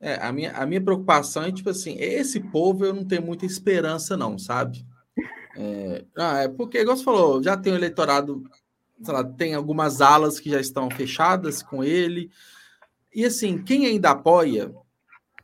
É, 0.00 0.14
a 0.14 0.32
minha, 0.32 0.52
a 0.52 0.64
minha 0.64 0.80
preocupação 0.80 1.42
é, 1.42 1.52
tipo 1.52 1.68
assim, 1.68 1.96
esse 1.98 2.40
povo 2.40 2.86
eu 2.86 2.94
não 2.94 3.04
tenho 3.04 3.20
muita 3.20 3.44
esperança, 3.44 4.16
não, 4.16 4.38
sabe? 4.38 4.86
É, 5.54 6.04
ah, 6.16 6.38
é 6.44 6.48
porque, 6.48 6.78
igual 6.78 6.96
você 6.96 7.04
falou, 7.04 7.42
já 7.42 7.54
tem 7.54 7.74
o 7.74 7.76
eleitorado, 7.76 8.42
sei 9.02 9.12
lá, 9.12 9.22
tem 9.22 9.52
algumas 9.52 10.00
alas 10.00 10.40
que 10.40 10.48
já 10.48 10.58
estão 10.58 10.90
fechadas 10.90 11.62
com 11.62 11.84
ele. 11.84 12.30
E 13.14 13.26
assim, 13.26 13.62
quem 13.62 13.84
ainda 13.84 14.12
apoia, 14.12 14.72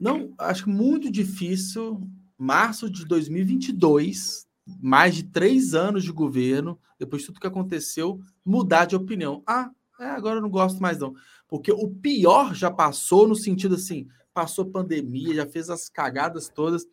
não, 0.01 0.33
acho 0.39 0.71
muito 0.71 1.11
difícil, 1.11 2.01
março 2.39 2.89
de 2.89 3.05
2022, 3.05 4.46
mais 4.81 5.15
de 5.15 5.25
três 5.25 5.75
anos 5.75 6.03
de 6.03 6.13
governo, 6.13 6.79
depois 6.99 7.23
de 7.23 7.27
tudo 7.29 7.41
que 7.41 7.47
aconteceu, 7.47 8.21
mudar 8.45 8.85
de 8.85 8.97
opinião. 8.97 9.43
Ah, 9.47 9.71
é, 10.01 10.07
agora 10.07 10.37
eu 10.37 10.43
não 10.43 10.51
gosto 10.51 10.81
mais 10.81 10.99
não. 10.99 11.15
Porque 11.49 11.71
o 11.71 11.89
pior 11.89 12.55
já 12.55 12.71
passou 12.71 13.29
no 13.29 13.37
sentido 13.37 13.77
assim, 13.77 14.09
passou 14.35 14.67
pandemia, 14.67 15.35
já 15.35 15.47
fez 15.47 15.71
as 15.71 15.89
cagadas 15.89 16.49
todas. 16.49 16.85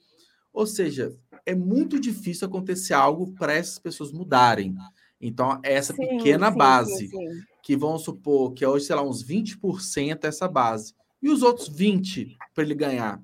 Ou 0.54 0.68
seja, 0.68 1.16
é 1.46 1.56
muito 1.56 2.00
difícil 2.00 2.48
acontecer 2.48 2.94
algo 2.94 3.34
para 3.34 3.54
essas 3.54 3.80
pessoas 3.80 4.12
mudarem. 4.12 4.76
Então, 5.20 5.60
essa 5.64 5.94
sim, 5.94 6.06
pequena 6.06 6.52
sim, 6.52 6.58
base, 6.58 7.08
sim, 7.08 7.42
que 7.64 7.76
vamos 7.76 8.04
supor 8.04 8.54
que 8.54 8.64
é 8.64 8.68
hoje, 8.68 8.86
sei 8.86 8.96
lá, 8.96 9.02
uns 9.02 9.24
20% 9.24 10.26
essa 10.26 10.48
base. 10.48 10.94
E 11.22 11.30
os 11.30 11.42
outros 11.42 11.70
20% 11.70 12.36
para 12.54 12.64
ele 12.64 12.76
ganhar? 12.76 13.22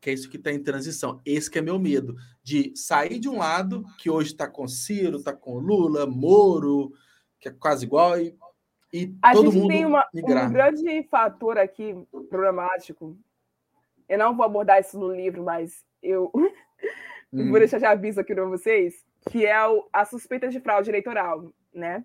Que 0.00 0.10
é 0.10 0.12
isso 0.12 0.30
que 0.30 0.36
está 0.36 0.52
em 0.52 0.62
transição. 0.62 1.20
Esse 1.24 1.50
que 1.50 1.58
é 1.58 1.62
meu 1.62 1.78
medo, 1.78 2.16
de 2.42 2.72
sair 2.76 3.18
de 3.18 3.28
um 3.28 3.38
lado, 3.38 3.84
que 3.98 4.08
hoje 4.08 4.30
está 4.32 4.48
com 4.48 4.68
Ciro, 4.68 5.18
está 5.18 5.32
com 5.32 5.58
Lula, 5.58 6.06
Moro, 6.06 6.92
que 7.40 7.48
é 7.48 7.52
quase 7.52 7.84
igual, 7.84 8.18
e, 8.18 8.36
e 8.92 9.14
a 9.20 9.32
todo 9.32 9.50
gente 9.50 9.60
mundo 9.60 9.70
tem 9.70 9.84
uma, 9.84 10.06
um 10.14 10.52
grande 10.52 11.02
fator 11.04 11.58
aqui 11.58 11.94
problemático. 12.28 13.16
Eu 14.08 14.18
não 14.18 14.36
vou 14.36 14.46
abordar 14.46 14.80
isso 14.80 14.98
no 14.98 15.14
livro, 15.14 15.44
mas 15.44 15.84
eu 16.02 16.30
hum. 17.32 17.50
vou 17.50 17.58
deixar 17.58 17.78
já 17.78 17.90
aviso 17.90 18.20
aqui 18.20 18.34
para 18.34 18.44
vocês, 18.44 19.04
que 19.30 19.44
é 19.44 19.54
a 19.92 20.04
suspeita 20.04 20.48
de 20.48 20.60
fraude 20.60 20.90
eleitoral, 20.90 21.52
né? 21.72 22.04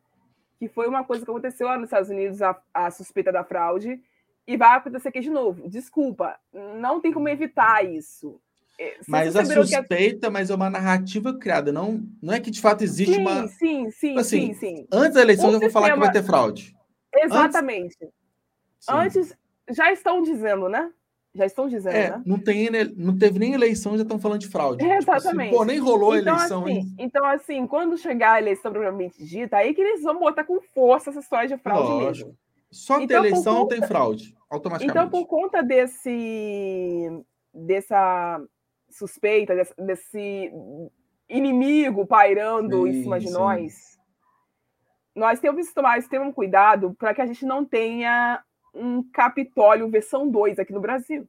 Que 0.60 0.68
foi 0.68 0.88
uma 0.88 1.03
coisa 1.03 1.24
que 1.24 1.32
aconteceu 1.32 1.68
lá 1.68 1.78
nos 1.78 1.86
Estados 1.86 2.10
Unidos, 2.10 2.41
a, 2.41 2.60
a 2.74 2.91
suspeita 2.91 3.32
da 3.32 3.44
fraude, 3.44 4.02
e 4.48 4.57
vai 4.57 4.78
acontecer 4.78 5.10
aqui 5.10 5.20
de 5.20 5.30
novo. 5.30 5.68
Desculpa, 5.70 6.38
não 6.80 6.99
tem 6.99 7.11
como 7.11 7.30
evitar 7.30 7.86
isso. 7.86 8.40
É, 8.80 8.98
mas 9.07 9.36
a 9.36 9.45
suspeita, 9.45 10.32
mas 10.32 10.49
é 10.49 10.56
uma 10.56 10.70
narrativa 10.70 11.38
criada, 11.38 11.72
não, 11.72 12.02
não 12.22 12.34
é 12.34 12.40
que 12.40 12.49
de 12.49 12.60
fato 12.60 12.84
existe 12.84 13.14
sim, 13.14 13.22
uma. 13.22 13.48
Sim, 13.48 13.91
sim, 13.91 14.18
assim, 14.18 14.53
sim, 14.53 14.53
sim. 14.53 14.88
Antes 14.91 15.14
da 15.14 15.22
eleição, 15.22 15.52
eu 15.52 15.60
vou 15.60 15.70
falar 15.70 15.91
que 15.91 15.99
vai 15.99 16.11
ter 16.11 16.24
fraude. 16.24 16.76
Exatamente. 17.14 17.98
Antes, 18.90 19.32
Antes 19.32 19.38
já 19.70 19.91
estão 19.91 20.22
dizendo, 20.22 20.68
né? 20.68 20.91
Já 21.36 21.45
estão 21.48 21.68
dizendo, 21.68 21.95
é, 21.95 22.11
né? 22.11 22.22
Não, 22.26 22.38
tem, 22.38 22.70
não 22.95 23.18
teve 23.18 23.40
nem 23.40 23.53
eleição, 23.53 23.95
já 23.95 24.03
estão 24.03 24.20
falando 24.20 24.41
de 24.41 24.48
fraude. 24.48 24.86
É, 24.86 24.98
exatamente. 24.98 25.32
Tipo 25.32 25.41
assim, 25.41 25.49
pô, 25.57 25.65
nem 25.65 25.80
rolou 25.80 26.15
então, 26.15 26.34
a 26.34 26.38
eleição, 26.38 26.64
assim, 26.64 26.72
hein? 26.72 26.95
Então, 26.99 27.26
assim, 27.26 27.65
quando 27.65 27.98
chegar 27.98 28.34
a 28.34 28.40
eleição 28.40 28.72
propriamente 28.72 29.24
dita, 29.24 29.57
aí 29.57 29.74
que 29.74 29.82
eles 29.82 30.03
vão 30.03 30.20
botar 30.20 30.44
com 30.44 30.61
força 30.61 31.10
essa 31.10 31.20
história 31.20 31.48
de 31.48 31.57
fraude 31.57 31.90
Lógico. 31.90 32.30
mesmo. 32.30 32.38
Só 32.74 32.95
então, 32.95 33.08
ter 33.08 33.16
eleição 33.16 33.58
conta... 33.62 33.76
tem 33.76 33.88
fraude, 33.88 34.36
automaticamente. 34.50 34.98
Então, 34.98 35.10
por 35.10 35.28
conta 35.28 35.62
desse, 35.62 37.24
dessa 37.54 38.44
suspeita, 38.90 39.54
desse, 39.78 40.52
inimigo 41.30 42.06
pairando 42.06 42.84
sim, 42.84 42.90
em 42.90 43.04
cima 43.04 43.20
de 43.20 43.28
sim. 43.28 43.34
nós, 43.34 44.00
nós 45.16 45.40
temos 45.40 45.68
que 45.68 45.74
tomar 45.74 45.98
um 46.22 46.34
cuidado 46.34 46.94
para 46.95 47.14
que 47.14 47.22
a 47.22 47.26
gente 47.26 47.45
não 47.45 47.64
tenha 47.64 48.44
um 48.74 49.04
Capitólio 49.04 49.90
versão 49.90 50.30
2 50.30 50.60
aqui 50.60 50.74
no 50.74 50.82
Brasil. 50.82 51.28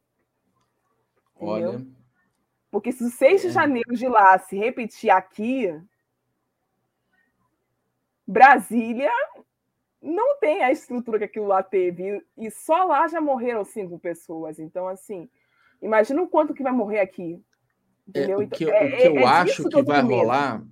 Entendeu? 1.36 1.70
Olha. 1.70 1.86
Porque 2.70 2.90
se 2.90 3.04
o 3.04 3.08
6 3.08 3.42
de 3.42 3.46
é. 3.48 3.50
janeiro 3.50 3.94
de 3.94 4.08
lá 4.08 4.38
se 4.38 4.56
repetir 4.56 5.10
aqui, 5.10 5.72
Brasília 8.26 9.12
não 10.04 10.38
tem 10.38 10.62
a 10.62 10.70
estrutura 10.70 11.18
que 11.18 11.24
aquilo 11.24 11.46
lá 11.46 11.62
teve. 11.62 12.22
E 12.36 12.50
só 12.50 12.84
lá 12.84 13.08
já 13.08 13.20
morreram 13.20 13.64
cinco 13.64 13.98
pessoas. 13.98 14.58
Então, 14.58 14.86
assim, 14.86 15.28
imagina 15.80 16.20
o 16.20 16.28
quanto 16.28 16.52
que 16.52 16.62
vai 16.62 16.72
morrer 16.72 17.00
aqui. 17.00 17.42
É, 18.12 18.20
entendeu? 18.20 18.42
É, 18.42 18.44
o 18.44 18.48
que, 18.48 18.64
é, 18.64 18.84
o 18.84 18.96
que 18.96 19.06
eu 19.06 19.18
é 19.18 19.24
acho 19.24 19.68
que, 19.68 19.82
vai 19.82 20.02
rolar, 20.02 20.62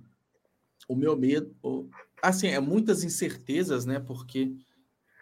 o 0.87 0.95
meu 0.95 1.17
medo, 1.17 1.51
assim, 2.21 2.47
é 2.47 2.59
muitas 2.59 3.03
incertezas, 3.03 3.85
né? 3.85 3.99
Porque 3.99 4.53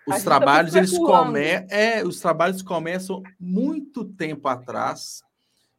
os 0.05 0.17
tá 0.17 0.23
trabalhos, 0.23 0.73
tá 0.73 0.79
eles 0.79 0.97
come... 0.97 1.39
é, 1.69 2.03
os 2.03 2.19
trabalhos 2.19 2.61
começam 2.61 3.23
muito 3.39 4.03
tempo 4.03 4.47
atrás, 4.49 5.23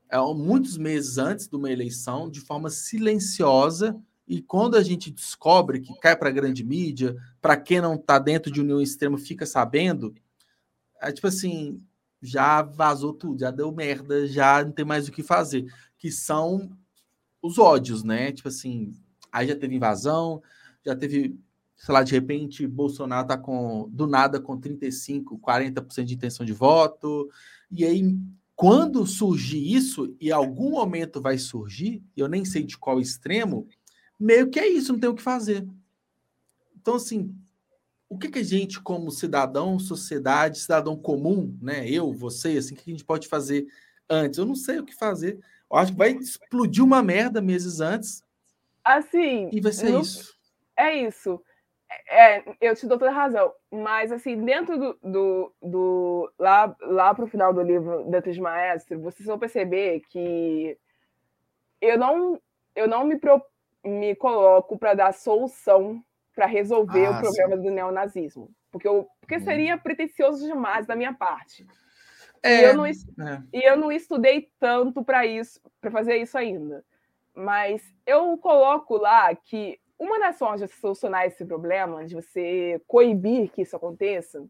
é, 0.08 0.18
muitos 0.34 0.78
meses 0.78 1.18
antes 1.18 1.46
de 1.48 1.56
uma 1.56 1.70
eleição, 1.70 2.30
de 2.30 2.40
forma 2.40 2.70
silenciosa 2.70 4.00
e 4.32 4.40
quando 4.40 4.78
a 4.78 4.82
gente 4.82 5.10
descobre 5.10 5.78
que 5.78 5.92
cai 6.00 6.16
para 6.16 6.30
a 6.30 6.32
grande 6.32 6.64
mídia, 6.64 7.14
para 7.38 7.54
quem 7.54 7.82
não 7.82 7.96
está 7.96 8.18
dentro 8.18 8.50
de 8.50 8.62
união 8.62 8.80
extrema 8.80 9.18
fica 9.18 9.44
sabendo, 9.44 10.14
é 11.02 11.12
tipo 11.12 11.26
assim, 11.26 11.84
já 12.22 12.62
vazou 12.62 13.12
tudo, 13.12 13.40
já 13.40 13.50
deu 13.50 13.70
merda, 13.70 14.26
já 14.26 14.64
não 14.64 14.72
tem 14.72 14.86
mais 14.86 15.06
o 15.06 15.12
que 15.12 15.22
fazer. 15.22 15.66
Que 15.98 16.10
são 16.10 16.70
os 17.42 17.58
ódios, 17.58 18.02
né? 18.02 18.32
Tipo 18.32 18.48
assim, 18.48 18.94
aí 19.30 19.48
já 19.48 19.54
teve 19.54 19.76
invasão, 19.76 20.42
já 20.82 20.96
teve, 20.96 21.38
sei 21.76 21.92
lá, 21.92 22.02
de 22.02 22.12
repente, 22.12 22.66
Bolsonaro 22.66 23.28
tá 23.28 23.36
com, 23.36 23.86
do 23.92 24.06
nada, 24.06 24.40
com 24.40 24.58
35, 24.58 25.38
40% 25.40 26.04
de 26.04 26.14
intenção 26.14 26.46
de 26.46 26.54
voto. 26.54 27.28
E 27.70 27.84
aí, 27.84 28.18
quando 28.56 29.06
surgir 29.06 29.74
isso, 29.74 30.16
e 30.18 30.32
algum 30.32 30.70
momento 30.70 31.20
vai 31.20 31.36
surgir, 31.36 32.02
eu 32.16 32.28
nem 32.28 32.46
sei 32.46 32.62
de 32.62 32.78
qual 32.78 32.98
extremo, 32.98 33.68
meio 34.22 34.48
que 34.48 34.60
é 34.60 34.68
isso, 34.68 34.92
não 34.92 35.00
tem 35.00 35.10
o 35.10 35.14
que 35.14 35.22
fazer. 35.22 35.66
Então, 36.80 36.94
assim, 36.94 37.34
o 38.08 38.16
que, 38.16 38.28
que 38.28 38.38
a 38.38 38.44
gente, 38.44 38.80
como 38.80 39.10
cidadão, 39.10 39.78
sociedade, 39.78 40.60
cidadão 40.60 40.96
comum, 40.96 41.56
né? 41.60 41.88
Eu, 41.88 42.12
você, 42.12 42.56
assim, 42.56 42.74
o 42.74 42.76
que 42.76 42.90
a 42.90 42.92
gente 42.92 43.04
pode 43.04 43.26
fazer 43.26 43.66
antes? 44.08 44.38
Eu 44.38 44.46
não 44.46 44.54
sei 44.54 44.78
o 44.78 44.84
que 44.84 44.94
fazer. 44.94 45.40
Eu 45.70 45.76
acho 45.76 45.92
que 45.92 45.98
vai 45.98 46.12
explodir 46.12 46.84
uma 46.84 47.02
merda 47.02 47.40
meses 47.40 47.80
antes. 47.80 48.22
Assim. 48.84 49.50
E 49.52 49.60
vai 49.60 49.72
ser 49.72 49.90
não... 49.90 50.00
isso. 50.00 50.36
É 50.76 50.94
isso. 50.94 51.42
É, 52.08 52.42
eu 52.60 52.74
te 52.74 52.86
dou 52.86 52.98
toda 52.98 53.10
a 53.10 53.14
razão. 53.14 53.52
Mas, 53.70 54.12
assim, 54.12 54.44
dentro 54.44 54.78
do. 54.78 54.98
do, 55.02 55.54
do 55.60 56.32
lá, 56.38 56.74
lá 56.80 57.14
para 57.14 57.24
o 57.24 57.28
final 57.28 57.52
do 57.52 57.62
livro 57.62 58.04
Dantes 58.08 58.38
Maestro, 58.38 59.00
vocês 59.00 59.26
vão 59.26 59.38
perceber 59.38 60.00
que 60.08 60.76
eu 61.80 61.98
não, 61.98 62.40
eu 62.74 62.86
não 62.86 63.04
me 63.04 63.18
proponho 63.18 63.51
me 63.84 64.14
coloco 64.14 64.78
para 64.78 64.94
dar 64.94 65.12
solução 65.12 66.02
para 66.34 66.46
resolver 66.46 67.06
ah, 67.06 67.10
o 67.10 67.20
problema 67.20 67.56
sim. 67.56 67.62
do 67.62 67.70
neonazismo. 67.70 68.50
Porque, 68.70 68.88
eu, 68.88 69.06
porque 69.20 69.36
uhum. 69.36 69.44
seria 69.44 69.76
pretensioso 69.76 70.46
demais 70.46 70.86
da 70.86 70.96
minha 70.96 71.12
parte. 71.12 71.66
É, 72.42 72.60
e, 72.60 72.64
eu 72.64 72.74
não, 72.74 72.86
é. 72.86 72.92
e 73.52 73.68
eu 73.68 73.76
não 73.76 73.92
estudei 73.92 74.50
tanto 74.58 75.04
para 75.04 75.26
isso, 75.26 75.60
para 75.80 75.90
fazer 75.90 76.16
isso 76.16 76.36
ainda. 76.36 76.84
Mas 77.34 77.82
eu 78.06 78.36
coloco 78.38 78.96
lá 78.96 79.34
que 79.34 79.78
uma 79.98 80.18
das 80.18 80.38
formas 80.38 80.60
de 80.60 80.68
solucionar 80.68 81.26
esse 81.26 81.44
problema, 81.44 82.04
de 82.04 82.14
você 82.14 82.82
coibir 82.86 83.50
que 83.50 83.62
isso 83.62 83.76
aconteça, 83.76 84.44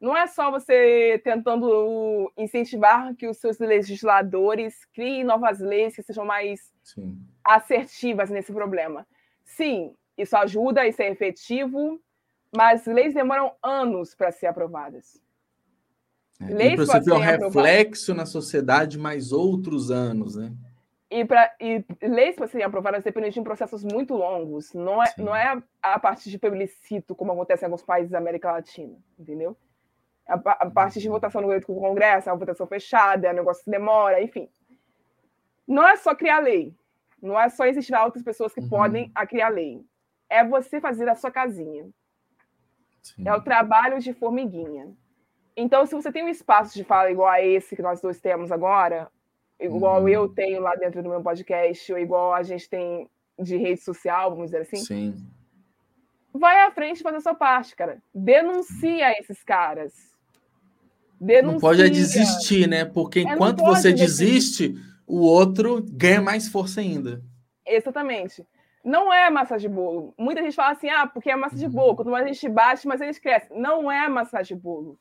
não 0.00 0.16
é 0.16 0.26
só 0.26 0.50
você 0.50 1.20
tentando 1.24 2.30
incentivar 2.36 3.14
que 3.14 3.26
os 3.26 3.38
seus 3.38 3.58
legisladores 3.58 4.84
criem 4.94 5.24
novas 5.24 5.58
leis 5.58 5.96
que 5.96 6.02
sejam 6.02 6.24
mais 6.24 6.72
Sim. 6.82 7.18
assertivas 7.42 8.28
nesse 8.28 8.52
problema. 8.52 9.06
Sim, 9.44 9.94
isso 10.16 10.36
ajuda, 10.36 10.86
isso 10.86 11.00
é 11.00 11.10
efetivo, 11.10 12.00
mas 12.54 12.86
leis 12.86 13.14
demoram 13.14 13.52
anos 13.62 14.14
para 14.14 14.30
ser 14.30 14.46
aprovadas. 14.46 15.20
É, 16.40 16.52
leis 16.52 16.74
para 16.74 16.84
você 16.84 17.02
ter 17.02 17.12
um 17.12 17.18
reflexo 17.18 18.14
na 18.14 18.26
sociedade 18.26 18.98
mais 18.98 19.32
outros 19.32 19.90
anos, 19.90 20.36
né? 20.36 20.52
E, 21.10 21.24
pra, 21.24 21.54
e 21.60 21.84
leis 22.02 22.36
para 22.36 22.48
serem 22.48 22.66
aprovadas 22.66 23.04
dependem 23.04 23.30
de 23.30 23.40
processos 23.40 23.82
muito 23.82 24.14
longos. 24.14 24.74
Não 24.74 25.02
é, 25.02 25.14
não 25.16 25.34
é 25.34 25.62
a 25.80 25.98
partir 25.98 26.30
de 26.30 26.38
plebiscito, 26.38 27.14
como 27.14 27.32
acontece 27.32 27.64
em 27.64 27.66
alguns 27.66 27.82
países 27.82 28.10
da 28.10 28.18
América 28.18 28.52
Latina, 28.52 28.98
entendeu? 29.18 29.56
A, 30.26 30.68
partir 30.70 31.00
de 31.00 31.08
votação 31.08 31.40
no 31.40 31.60
Congresso, 31.62 32.28
a 32.28 32.34
votação 32.34 32.66
fechada, 32.66 33.30
o 33.30 33.34
negócio 33.34 33.64
que 33.64 33.70
demora, 33.70 34.20
enfim. 34.20 34.48
Não 35.66 35.86
é 35.86 35.96
só 35.96 36.14
criar 36.14 36.40
lei. 36.40 36.74
Não 37.22 37.38
é 37.38 37.48
só 37.48 37.64
existir 37.64 37.94
outras 37.94 38.24
pessoas 38.24 38.52
que 38.52 38.60
uhum. 38.60 38.68
podem 38.68 39.10
a 39.14 39.26
criar 39.26 39.48
lei. 39.48 39.84
É 40.28 40.44
você 40.44 40.80
fazer 40.80 41.08
a 41.08 41.14
sua 41.14 41.30
casinha. 41.30 41.88
Sim. 43.02 43.26
É 43.26 43.32
o 43.32 43.40
trabalho 43.40 44.00
de 44.00 44.12
formiguinha. 44.12 44.92
Então, 45.56 45.86
se 45.86 45.94
você 45.94 46.12
tem 46.12 46.24
um 46.24 46.28
espaço 46.28 46.74
de 46.74 46.84
fala 46.84 47.10
igual 47.10 47.28
a 47.28 47.40
esse 47.40 47.74
que 47.74 47.82
nós 47.82 48.00
dois 48.00 48.20
temos 48.20 48.52
agora, 48.52 49.10
igual 49.58 50.02
uhum. 50.02 50.08
eu 50.08 50.28
tenho 50.28 50.60
lá 50.60 50.74
dentro 50.74 51.02
do 51.02 51.08
meu 51.08 51.22
podcast, 51.22 51.92
ou 51.92 51.98
igual 51.98 52.34
a 52.34 52.42
gente 52.42 52.68
tem 52.68 53.08
de 53.38 53.56
rede 53.56 53.80
social, 53.80 54.30
vamos 54.30 54.46
dizer 54.46 54.62
assim. 54.62 54.76
Sim. 54.76 55.26
Vai 56.32 56.60
à 56.62 56.70
frente 56.70 57.00
e 57.00 57.02
faz 57.02 57.16
a 57.16 57.20
sua 57.20 57.34
parte, 57.34 57.74
cara. 57.74 58.02
Denuncia 58.14 59.18
esses 59.18 59.42
caras. 59.42 60.15
Denuncia. 61.20 61.52
Não 61.52 61.60
pode 61.60 61.82
é 61.82 61.88
desistir, 61.88 62.68
né? 62.68 62.84
Porque 62.84 63.20
é, 63.20 63.22
enquanto 63.22 63.62
é, 63.62 63.64
você 63.64 63.92
desiste, 63.92 64.74
o 65.06 65.20
outro 65.20 65.84
ganha 65.90 66.20
mais 66.20 66.48
força 66.48 66.80
ainda. 66.80 67.22
Exatamente. 67.66 68.46
Não 68.84 69.12
é 69.12 69.28
massa 69.30 69.58
de 69.58 69.68
bolo. 69.68 70.14
Muita 70.16 70.42
gente 70.42 70.54
fala 70.54 70.72
assim, 70.72 70.88
ah, 70.88 71.06
porque 71.06 71.30
é 71.30 71.36
massa 71.36 71.56
de 71.56 71.68
bolo. 71.68 71.96
Quanto 71.96 72.10
mais 72.10 72.24
a 72.24 72.28
gente 72.28 72.48
bate, 72.48 72.86
mais 72.86 73.00
eles 73.00 73.18
crescem. 73.18 73.58
Não 73.58 73.90
é 73.90 74.08
massa 74.08 74.42
de 74.42 74.54
bolo. 74.54 74.98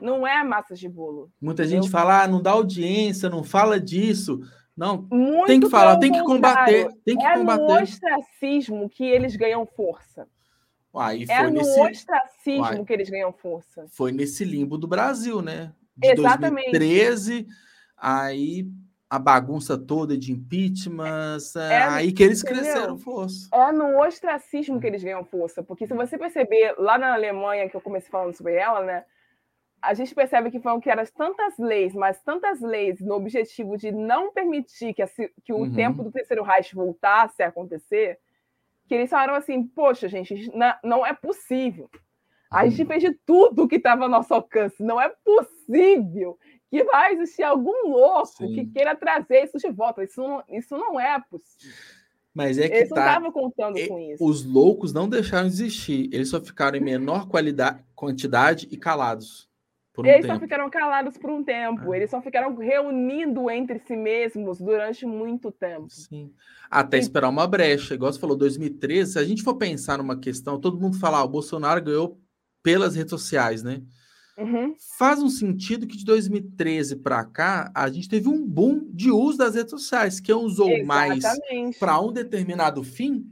Não 0.00 0.26
é 0.26 0.44
massa 0.44 0.74
de 0.74 0.88
bolo. 0.88 1.30
Muita 1.40 1.64
gente 1.64 1.90
fala, 1.90 2.22
ah, 2.22 2.28
não 2.28 2.40
dá 2.40 2.52
audiência, 2.52 3.28
não 3.28 3.42
fala 3.42 3.80
disso. 3.80 4.40
Não, 4.76 5.06
Muito 5.10 5.46
tem 5.46 5.60
que 5.60 5.68
falar, 5.68 5.98
tem 5.98 6.12
que 6.12 6.22
combater. 6.22 6.88
Tem 7.04 7.16
que 7.16 7.24
é 7.24 7.36
combater. 7.36 7.62
no 7.62 7.82
ostracismo 7.82 8.88
que 8.88 9.04
eles 9.04 9.36
ganham 9.36 9.66
força. 9.66 10.26
Uai, 10.92 11.24
é 11.28 11.42
no 11.44 11.50
nesse... 11.50 11.80
ostracismo 11.80 12.62
Uai, 12.62 12.84
que 12.84 12.92
eles 12.92 13.08
ganham 13.08 13.32
força. 13.32 13.86
Foi 13.90 14.10
nesse 14.10 14.44
limbo 14.44 14.76
do 14.76 14.88
Brasil, 14.88 15.40
né? 15.40 15.72
De 15.96 16.08
Exatamente. 16.08 16.70
2013, 16.70 17.46
aí 17.96 18.66
a 19.10 19.18
bagunça 19.18 19.76
toda 19.76 20.16
de 20.16 20.30
impeachment, 20.30 21.38
é, 21.56 21.74
é, 21.74 21.82
aí 21.82 22.12
que 22.12 22.22
eles 22.22 22.44
entendeu? 22.44 22.62
cresceram 22.62 22.96
força. 22.96 23.48
É 23.52 23.72
no 23.72 24.00
ostracismo 24.00 24.80
que 24.80 24.86
eles 24.86 25.02
ganham 25.02 25.24
força, 25.24 25.64
porque 25.64 25.84
se 25.84 25.92
você 25.92 26.16
perceber 26.16 26.76
lá 26.78 26.96
na 26.96 27.14
Alemanha, 27.14 27.68
que 27.68 27.76
eu 27.76 27.80
comecei 27.80 28.08
falando 28.08 28.36
sobre 28.36 28.54
ela, 28.54 28.84
né? 28.84 29.04
A 29.82 29.94
gente 29.94 30.14
percebe 30.14 30.50
que 30.50 30.60
foram 30.60 30.80
criadas 30.80 31.10
tantas 31.10 31.58
leis, 31.58 31.92
mas 31.92 32.22
tantas 32.22 32.60
leis 32.60 33.00
no 33.00 33.14
objetivo 33.14 33.76
de 33.76 33.90
não 33.90 34.32
permitir 34.32 34.94
que, 34.94 35.02
a, 35.02 35.08
que 35.08 35.52
o 35.52 35.62
uhum. 35.62 35.74
tempo 35.74 36.04
do 36.04 36.12
terceiro 36.12 36.44
Reich 36.44 36.74
voltasse 36.74 37.42
a 37.42 37.48
acontecer, 37.48 38.18
que 38.90 38.94
eles 38.96 39.08
falaram 39.08 39.34
assim: 39.34 39.62
poxa, 39.62 40.08
gente, 40.08 40.50
não 40.82 41.06
é 41.06 41.14
possível. 41.14 41.88
A 42.50 42.68
gente 42.68 42.84
fez 42.84 43.00
de 43.00 43.12
tudo 43.24 43.68
que 43.68 43.76
estava 43.76 44.02
ao 44.02 44.08
nosso 44.08 44.34
alcance. 44.34 44.82
Não 44.82 45.00
é 45.00 45.08
possível 45.24 46.36
que 46.68 46.82
vai 46.82 47.12
existir 47.12 47.44
algum 47.44 47.88
louco 47.88 48.26
Sim. 48.26 48.52
que 48.52 48.66
queira 48.66 48.96
trazer 48.96 49.44
isso 49.44 49.58
de 49.58 49.70
volta. 49.70 50.02
Isso 50.02 50.20
não, 50.20 50.42
isso 50.48 50.76
não 50.76 50.98
é 50.98 51.20
possível. 51.30 51.72
Mas 52.34 52.58
é 52.58 52.68
que 52.68 52.74
Eles 52.74 52.88
tá, 52.88 52.96
não 52.96 53.06
estavam 53.06 53.32
contando 53.32 53.86
com 53.86 53.98
isso. 54.00 54.24
Os 54.24 54.44
loucos 54.44 54.92
não 54.92 55.08
deixaram 55.08 55.46
de 55.46 55.54
existir. 55.54 56.10
Eles 56.12 56.28
só 56.28 56.40
ficaram 56.40 56.76
em 56.76 56.80
menor 56.80 57.28
qualidade, 57.28 57.84
quantidade 57.94 58.66
e 58.72 58.76
calados. 58.76 59.48
Um 60.00 60.06
Eles 60.06 60.22
tempo. 60.22 60.34
só 60.34 60.40
ficaram 60.40 60.70
calados 60.70 61.16
por 61.16 61.30
um 61.30 61.42
tempo. 61.42 61.92
É. 61.92 61.98
Eles 61.98 62.10
só 62.10 62.20
ficaram 62.20 62.54
reunindo 62.56 63.50
entre 63.50 63.78
si 63.78 63.96
mesmos 63.96 64.58
durante 64.58 65.04
muito 65.06 65.50
tempo. 65.50 65.88
Sim. 65.88 66.32
Até 66.70 66.96
e... 66.96 67.00
esperar 67.00 67.28
uma 67.28 67.46
brecha. 67.46 67.94
Igual 67.94 68.12
você 68.12 68.18
falou, 68.18 68.36
2013, 68.36 69.12
se 69.12 69.18
a 69.18 69.24
gente 69.24 69.42
for 69.42 69.56
pensar 69.56 69.98
numa 69.98 70.18
questão, 70.18 70.60
todo 70.60 70.80
mundo 70.80 70.98
fala, 70.98 71.18
ah, 71.18 71.24
o 71.24 71.28
Bolsonaro 71.28 71.82
ganhou 71.82 72.20
pelas 72.62 72.94
redes 72.94 73.10
sociais, 73.10 73.62
né? 73.62 73.82
Uhum. 74.38 74.74
Faz 74.98 75.22
um 75.22 75.28
sentido 75.28 75.86
que 75.86 75.98
de 75.98 76.04
2013 76.04 76.96
para 76.96 77.22
cá 77.24 77.70
a 77.74 77.90
gente 77.90 78.08
teve 78.08 78.28
um 78.28 78.46
boom 78.46 78.88
de 78.90 79.10
uso 79.10 79.36
das 79.36 79.54
redes 79.54 79.70
sociais. 79.70 80.18
Quem 80.18 80.34
usou 80.34 80.70
Exatamente. 80.70 81.22
mais 81.22 81.78
para 81.78 82.00
um 82.00 82.10
determinado 82.10 82.82
fim, 82.82 83.30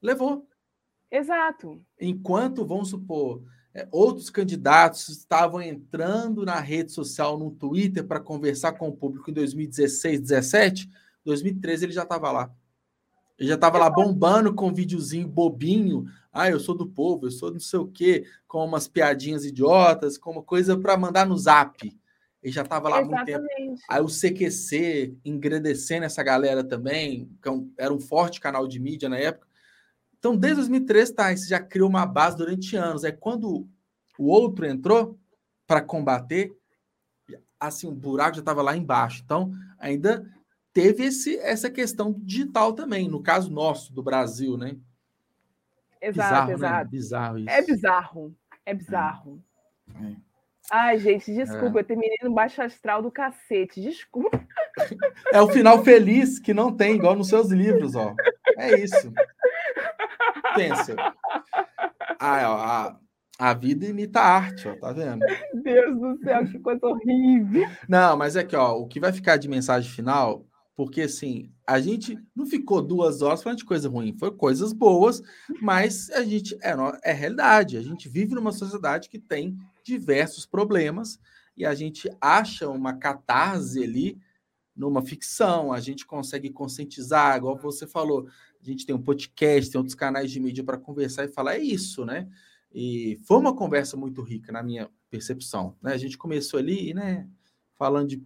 levou. 0.00 0.46
Exato. 1.10 1.82
Enquanto, 2.00 2.64
vamos 2.64 2.90
supor, 2.90 3.42
outros 3.90 4.30
candidatos 4.30 5.08
estavam 5.08 5.60
entrando 5.60 6.44
na 6.44 6.60
rede 6.60 6.92
social, 6.92 7.38
no 7.38 7.50
Twitter, 7.50 8.04
para 8.04 8.20
conversar 8.20 8.72
com 8.72 8.88
o 8.88 8.96
público 8.96 9.30
em 9.30 9.34
2016, 9.34 10.20
2017, 10.20 10.90
2013 11.24 11.84
ele 11.84 11.92
já 11.92 12.04
estava 12.04 12.30
lá. 12.30 12.50
Ele 13.38 13.48
já 13.48 13.54
estava 13.54 13.76
lá 13.78 13.90
bombando 13.90 14.54
com 14.54 14.68
um 14.68 14.74
videozinho 14.74 15.28
bobinho, 15.28 16.06
Ah, 16.32 16.50
eu 16.50 16.60
sou 16.60 16.74
do 16.74 16.86
povo, 16.86 17.26
eu 17.26 17.30
sou 17.30 17.50
não 17.50 17.60
sei 17.60 17.78
o 17.78 17.86
quê, 17.86 18.26
com 18.46 18.64
umas 18.64 18.86
piadinhas 18.88 19.44
idiotas, 19.44 20.16
com 20.16 20.30
uma 20.30 20.42
coisa 20.42 20.78
para 20.78 20.96
mandar 20.96 21.26
no 21.26 21.36
zap. 21.36 21.94
Ele 22.42 22.52
já 22.52 22.62
estava 22.62 22.88
lá 22.88 22.98
há 22.98 23.04
muito 23.04 23.24
tempo. 23.24 23.44
Aí 23.88 24.00
o 24.00 24.06
CQC 24.06 25.16
engrandecendo 25.24 26.04
essa 26.04 26.22
galera 26.22 26.62
também, 26.62 27.28
que 27.42 27.48
é 27.48 27.52
era 27.78 27.92
um 27.92 27.98
forte 27.98 28.40
canal 28.40 28.68
de 28.68 28.78
mídia 28.78 29.08
na 29.08 29.18
época. 29.18 29.46
Então, 30.26 30.36
desde 30.36 30.56
2013, 30.56 31.14
tá, 31.14 31.32
isso 31.32 31.48
já 31.48 31.60
criou 31.60 31.88
uma 31.88 32.04
base 32.04 32.36
durante 32.36 32.76
anos. 32.76 33.04
É 33.04 33.12
quando 33.12 33.68
o 34.18 34.26
outro 34.26 34.66
entrou 34.66 35.16
para 35.68 35.80
combater, 35.80 36.52
assim, 37.60 37.86
o 37.86 37.92
buraco 37.92 38.34
já 38.34 38.40
estava 38.40 38.60
lá 38.60 38.76
embaixo. 38.76 39.22
Então, 39.24 39.52
ainda 39.78 40.28
teve 40.72 41.04
esse, 41.04 41.38
essa 41.38 41.70
questão 41.70 42.12
digital 42.12 42.72
também, 42.72 43.08
no 43.08 43.22
caso 43.22 43.52
nosso, 43.52 43.92
do 43.92 44.02
Brasil, 44.02 44.56
né? 44.56 44.76
Exato, 46.02 46.46
bizarro, 46.46 46.48
né? 46.48 46.54
exato. 46.54 46.74
Né? 46.74 46.90
Bizarro 46.90 47.38
isso. 47.38 47.50
É 47.50 47.62
bizarro. 47.62 48.36
É 48.66 48.74
bizarro. 48.74 49.44
É. 49.94 50.06
É. 50.06 50.16
Ai, 50.72 50.98
gente, 50.98 51.32
desculpa, 51.32 51.78
é. 51.78 51.82
eu 51.82 51.86
terminei 51.86 52.18
no 52.24 52.34
baixo 52.34 52.60
astral 52.60 53.00
do 53.00 53.12
cacete, 53.12 53.80
desculpa. 53.80 54.44
É 55.32 55.40
o 55.40 55.48
final 55.48 55.82
feliz 55.82 56.38
que 56.38 56.52
não 56.52 56.70
tem, 56.70 56.96
igual 56.96 57.16
nos 57.16 57.28
seus 57.28 57.50
livros, 57.50 57.94
ó. 57.96 58.14
É 58.58 58.78
isso. 58.78 59.10
Pensa. 60.54 60.96
Ah, 62.18 62.50
ó, 62.50 62.56
a, 62.56 63.00
a 63.38 63.54
vida 63.54 63.86
imita 63.86 64.20
a 64.20 64.36
arte, 64.36 64.68
ó, 64.68 64.74
tá 64.76 64.92
vendo? 64.92 65.24
Deus 65.62 66.00
do 66.00 66.18
céu, 66.24 66.46
que 66.46 66.58
coisa 66.58 66.86
horrível. 66.86 67.68
Não, 67.88 68.16
mas 68.16 68.36
é 68.36 68.44
que, 68.44 68.56
ó, 68.56 68.72
o 68.78 68.86
que 68.86 69.00
vai 69.00 69.12
ficar 69.12 69.36
de 69.36 69.48
mensagem 69.48 69.90
final, 69.90 70.46
porque 70.74 71.02
assim, 71.02 71.50
a 71.66 71.80
gente 71.80 72.18
não 72.34 72.46
ficou 72.46 72.80
duas 72.80 73.22
horas 73.22 73.42
falando 73.42 73.58
de 73.58 73.64
coisa 73.64 73.88
ruim, 73.88 74.16
foi 74.18 74.30
coisas 74.30 74.72
boas, 74.72 75.22
mas 75.60 76.10
a 76.10 76.22
gente 76.22 76.56
é, 76.62 76.74
é 77.02 77.12
realidade. 77.12 77.76
A 77.76 77.82
gente 77.82 78.08
vive 78.08 78.34
numa 78.34 78.52
sociedade 78.52 79.08
que 79.08 79.18
tem 79.18 79.56
diversos 79.84 80.46
problemas 80.46 81.18
e 81.56 81.64
a 81.64 81.74
gente 81.74 82.10
acha 82.20 82.68
uma 82.68 82.94
catarse 82.94 83.82
ali 83.82 84.18
numa 84.76 85.02
ficção, 85.02 85.72
a 85.72 85.80
gente 85.80 86.04
consegue 86.04 86.50
conscientizar, 86.50 87.38
igual 87.38 87.56
você 87.56 87.86
falou, 87.86 88.28
a 88.60 88.64
gente 88.64 88.84
tem 88.84 88.94
um 88.94 89.02
podcast, 89.02 89.70
tem 89.70 89.78
outros 89.78 89.94
canais 89.94 90.30
de 90.30 90.38
mídia 90.38 90.62
para 90.62 90.76
conversar 90.76 91.24
e 91.24 91.28
falar, 91.28 91.54
é 91.54 91.60
isso, 91.60 92.04
né? 92.04 92.28
E 92.74 93.18
foi 93.24 93.38
uma 93.38 93.54
conversa 93.54 93.96
muito 93.96 94.20
rica, 94.22 94.52
na 94.52 94.62
minha 94.62 94.90
percepção. 95.08 95.74
Né? 95.80 95.92
A 95.92 95.96
gente 95.96 96.18
começou 96.18 96.58
ali, 96.58 96.92
né, 96.92 97.26
falando 97.74 98.08
de 98.08 98.22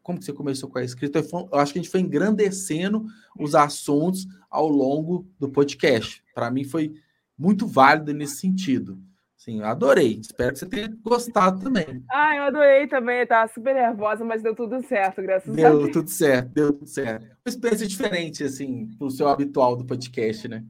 como 0.00 0.20
que 0.20 0.24
você 0.24 0.32
começou 0.32 0.68
com 0.68 0.78
a 0.78 0.84
escrita? 0.84 1.18
Eu 1.18 1.58
acho 1.58 1.72
que 1.72 1.80
a 1.80 1.82
gente 1.82 1.90
foi 1.90 1.98
engrandecendo 1.98 3.06
os 3.36 3.56
assuntos 3.56 4.24
ao 4.48 4.68
longo 4.68 5.26
do 5.36 5.48
podcast. 5.48 6.22
Para 6.32 6.48
mim 6.48 6.62
foi 6.62 6.94
muito 7.36 7.66
válido 7.66 8.14
nesse 8.14 8.36
sentido. 8.36 9.02
Sim, 9.46 9.62
adorei. 9.62 10.18
Espero 10.20 10.52
que 10.52 10.58
você 10.58 10.66
tenha 10.66 10.88
gostado 11.04 11.62
também. 11.62 12.04
Ah, 12.10 12.34
eu 12.34 12.42
adorei 12.42 12.88
também. 12.88 13.20
Eu 13.20 13.28
tava 13.28 13.52
super 13.52 13.72
nervosa, 13.72 14.24
mas 14.24 14.42
deu 14.42 14.56
tudo 14.56 14.82
certo, 14.82 15.22
graças 15.22 15.54
deu 15.54 15.66
a 15.66 15.70
Deus. 15.70 15.82
Deu 15.84 15.92
tudo 15.92 16.10
certo, 16.10 16.48
deu 16.48 16.72
tudo 16.72 16.88
certo. 16.88 17.22
Uma 17.22 17.36
experiência 17.46 17.86
diferente, 17.86 18.42
assim, 18.42 18.86
do 18.98 19.08
seu 19.08 19.28
habitual 19.28 19.76
do 19.76 19.86
podcast, 19.86 20.48
né? 20.48 20.64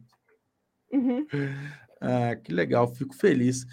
Uhum. 0.92 1.26
Ah, 1.98 2.36
que 2.36 2.52
legal, 2.52 2.86
fico 2.94 3.16
feliz. 3.16 3.64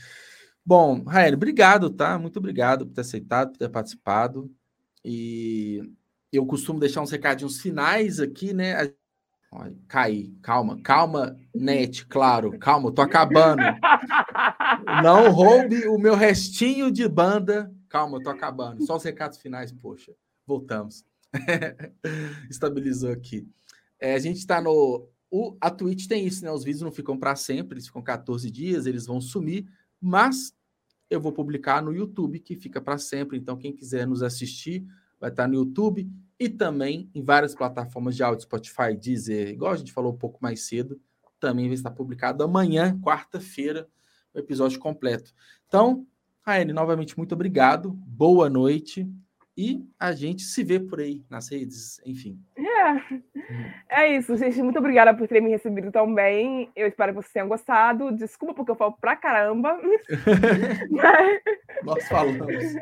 Bom, 0.66 1.04
Rael, 1.04 1.34
obrigado, 1.34 1.90
tá? 1.90 2.18
Muito 2.18 2.40
obrigado 2.40 2.86
por 2.86 2.94
ter 2.94 3.02
aceitado, 3.02 3.52
por 3.52 3.58
ter 3.58 3.68
participado. 3.68 4.50
E 5.04 5.82
eu 6.32 6.46
costumo 6.46 6.80
deixar 6.80 7.02
uns 7.02 7.12
recadinhos 7.12 7.60
finais 7.60 8.22
aqui, 8.22 8.54
né? 8.54 8.90
Caí, 9.90 10.34
calma, 10.42 10.82
calma, 10.82 11.38
net, 11.54 12.06
claro, 12.08 12.58
calma, 12.58 12.88
eu 12.88 12.94
tô 12.94 13.02
acabando. 13.02 13.62
Não 15.02 15.32
roube 15.32 15.88
o 15.88 15.98
meu 15.98 16.16
restinho 16.16 16.92
de 16.92 17.08
banda. 17.08 17.74
Calma, 17.90 18.18
eu 18.18 18.24
tô 18.24 18.30
acabando. 18.30 18.86
Só 18.86 18.98
os 18.98 19.04
recados 19.04 19.38
finais, 19.38 19.72
poxa. 19.72 20.14
Voltamos. 20.46 21.06
Estabilizou 22.50 23.12
aqui. 23.12 23.48
É, 24.00 24.14
a 24.16 24.20
gente 24.20 24.38
está 24.38 24.62
no. 24.62 25.08
O, 25.32 25.58
a 25.60 25.72
Twitch 25.72 26.08
tem 26.08 26.26
isso, 26.26 26.44
né? 26.44 26.52
Os 26.52 26.64
vídeos 26.64 26.82
não 26.82 26.92
ficam 26.92 27.18
para 27.18 27.36
sempre, 27.36 27.76
eles 27.76 27.88
ficam 27.88 28.04
14 28.04 28.52
dias, 28.52 28.86
eles 28.86 29.08
vão 29.08 29.20
sumir, 29.20 29.66
mas 30.00 30.54
eu 31.10 31.20
vou 31.20 31.32
publicar 31.32 31.82
no 31.82 31.92
YouTube, 31.92 32.40
que 32.40 32.56
fica 32.56 32.80
para 32.80 32.98
sempre. 32.98 33.38
Então, 33.38 33.58
quem 33.58 33.74
quiser 33.74 34.06
nos 34.06 34.22
assistir, 34.22 34.86
vai 35.20 35.30
estar 35.30 35.48
no 35.48 35.56
YouTube 35.56 36.08
e 36.40 36.50
também 36.50 37.10
em 37.16 37.24
várias 37.24 37.56
plataformas 37.56 38.16
de 38.16 38.24
áudio, 38.24 38.44
Spotify, 38.44 38.96
Deezer, 39.00 39.50
igual 39.50 39.72
a 39.72 39.78
gente 39.78 39.94
falou 39.94 40.12
um 40.14 40.18
pouco 40.18 40.40
mais 40.42 40.68
cedo, 40.68 41.00
também 41.40 41.68
vai 41.68 41.76
estar 41.76 41.92
publicado 41.92 42.44
amanhã, 42.44 43.00
quarta-feira, 43.00 43.88
o 44.34 44.40
episódio 44.40 44.80
completo. 44.80 45.34
Então, 45.68 46.06
Raine, 46.42 46.74
novamente, 46.74 47.18
muito 47.18 47.34
obrigado, 47.34 47.92
boa 47.92 48.50
noite 48.50 49.08
e 49.56 49.88
a 50.00 50.12
gente 50.14 50.42
se 50.42 50.64
vê 50.64 50.80
por 50.80 51.00
aí 51.00 51.24
nas 51.30 51.50
redes, 51.50 52.02
enfim. 52.06 52.40
É, 53.90 54.02
é 54.02 54.18
isso, 54.18 54.36
gente. 54.36 54.62
Muito 54.64 54.80
obrigada 54.80 55.14
por 55.16 55.28
terem 55.28 55.44
me 55.44 55.52
recebido 55.52 55.92
tão 55.92 56.14
bem. 56.14 56.72
Eu 56.76 56.88
espero 56.88 57.12
que 57.14 57.22
vocês 57.22 57.34
tenham 57.34 57.48
gostado. 57.48 58.12
Desculpa 58.12 58.56
porque 58.56 58.72
eu 58.72 58.76
falo 58.76 58.94
pra 59.00 59.16
caramba. 59.16 59.80
Mas... 60.90 61.42
Nós 61.84 62.08
falamos. 62.08 62.76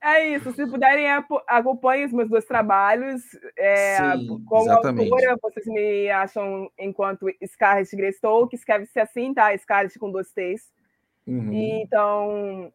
É 0.00 0.28
isso. 0.34 0.52
Se 0.52 0.66
puderem, 0.66 1.06
acompanhem 1.46 2.06
os 2.06 2.12
meus 2.12 2.28
dois 2.28 2.44
trabalhos. 2.44 3.22
É, 3.56 4.16
Sim, 4.16 4.44
como 4.44 4.64
exatamente. 4.64 5.12
autora, 5.12 5.38
vocês 5.40 5.66
me 5.66 6.10
acham 6.10 6.68
enquanto 6.78 7.26
Scarlett 7.46 7.94
Greystoke, 7.94 8.50
que 8.50 8.56
escreve-se 8.56 8.98
assim, 8.98 9.32
tá? 9.32 9.56
Scarlett 9.56 9.96
com 10.00 10.10
dois 10.10 10.32
T's. 10.32 10.76
Uhum. 11.28 11.52
então, 11.52 12.72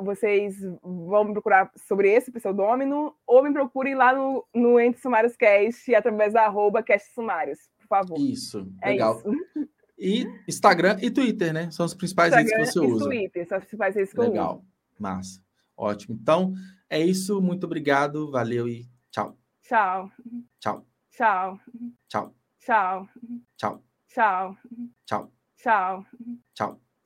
vocês 0.00 0.56
vão 0.82 1.24
me 1.24 1.32
procurar 1.32 1.70
sobre 1.76 2.10
esse 2.10 2.32
pseudônimo 2.32 3.14
ou 3.26 3.42
me 3.42 3.52
procurem 3.52 3.94
lá 3.94 4.14
no, 4.14 4.44
no 4.54 4.80
Entre 4.80 5.00
Sumários 5.00 5.36
Cast 5.36 5.94
através 5.94 6.32
da 6.32 6.42
arroba 6.42 6.82
Cast 6.82 7.14
Sumários, 7.14 7.58
por 7.78 7.86
favor. 7.86 8.18
Isso, 8.18 8.66
é 8.82 8.90
legal. 8.90 9.18
Isso. 9.18 9.68
E 9.98 10.26
Instagram 10.48 10.98
e 11.00 11.10
Twitter, 11.10 11.52
né? 11.52 11.70
São 11.70 11.86
os 11.86 11.94
principais 11.94 12.32
Instagram 12.32 12.56
redes 12.56 12.72
que 12.72 12.80
você 12.80 12.84
e 12.84 12.92
usa. 12.92 13.04
Twitter, 13.04 13.48
são 13.48 13.58
as 13.58 13.64
principais 13.64 13.94
redes 13.94 14.12
que 14.12 14.20
legal. 14.20 14.34
eu 14.34 14.42
uso. 14.42 14.50
Legal, 14.50 14.64
massa. 14.98 15.40
Ótimo. 15.76 16.18
Então, 16.20 16.54
é 16.90 17.00
isso. 17.00 17.40
Muito 17.40 17.64
obrigado. 17.64 18.30
Valeu 18.30 18.68
e. 18.68 18.88
Tchau. 19.10 19.38
Tchau. 19.62 20.10
Tchau. 20.58 20.86
Tchau. 21.10 21.60
Tchau. 22.08 22.34
Tchau. 22.58 23.08
Tchau. 23.56 23.80
Tchau. 24.08 25.32
Tchau. 25.56 26.06
Tchau. 26.54 26.81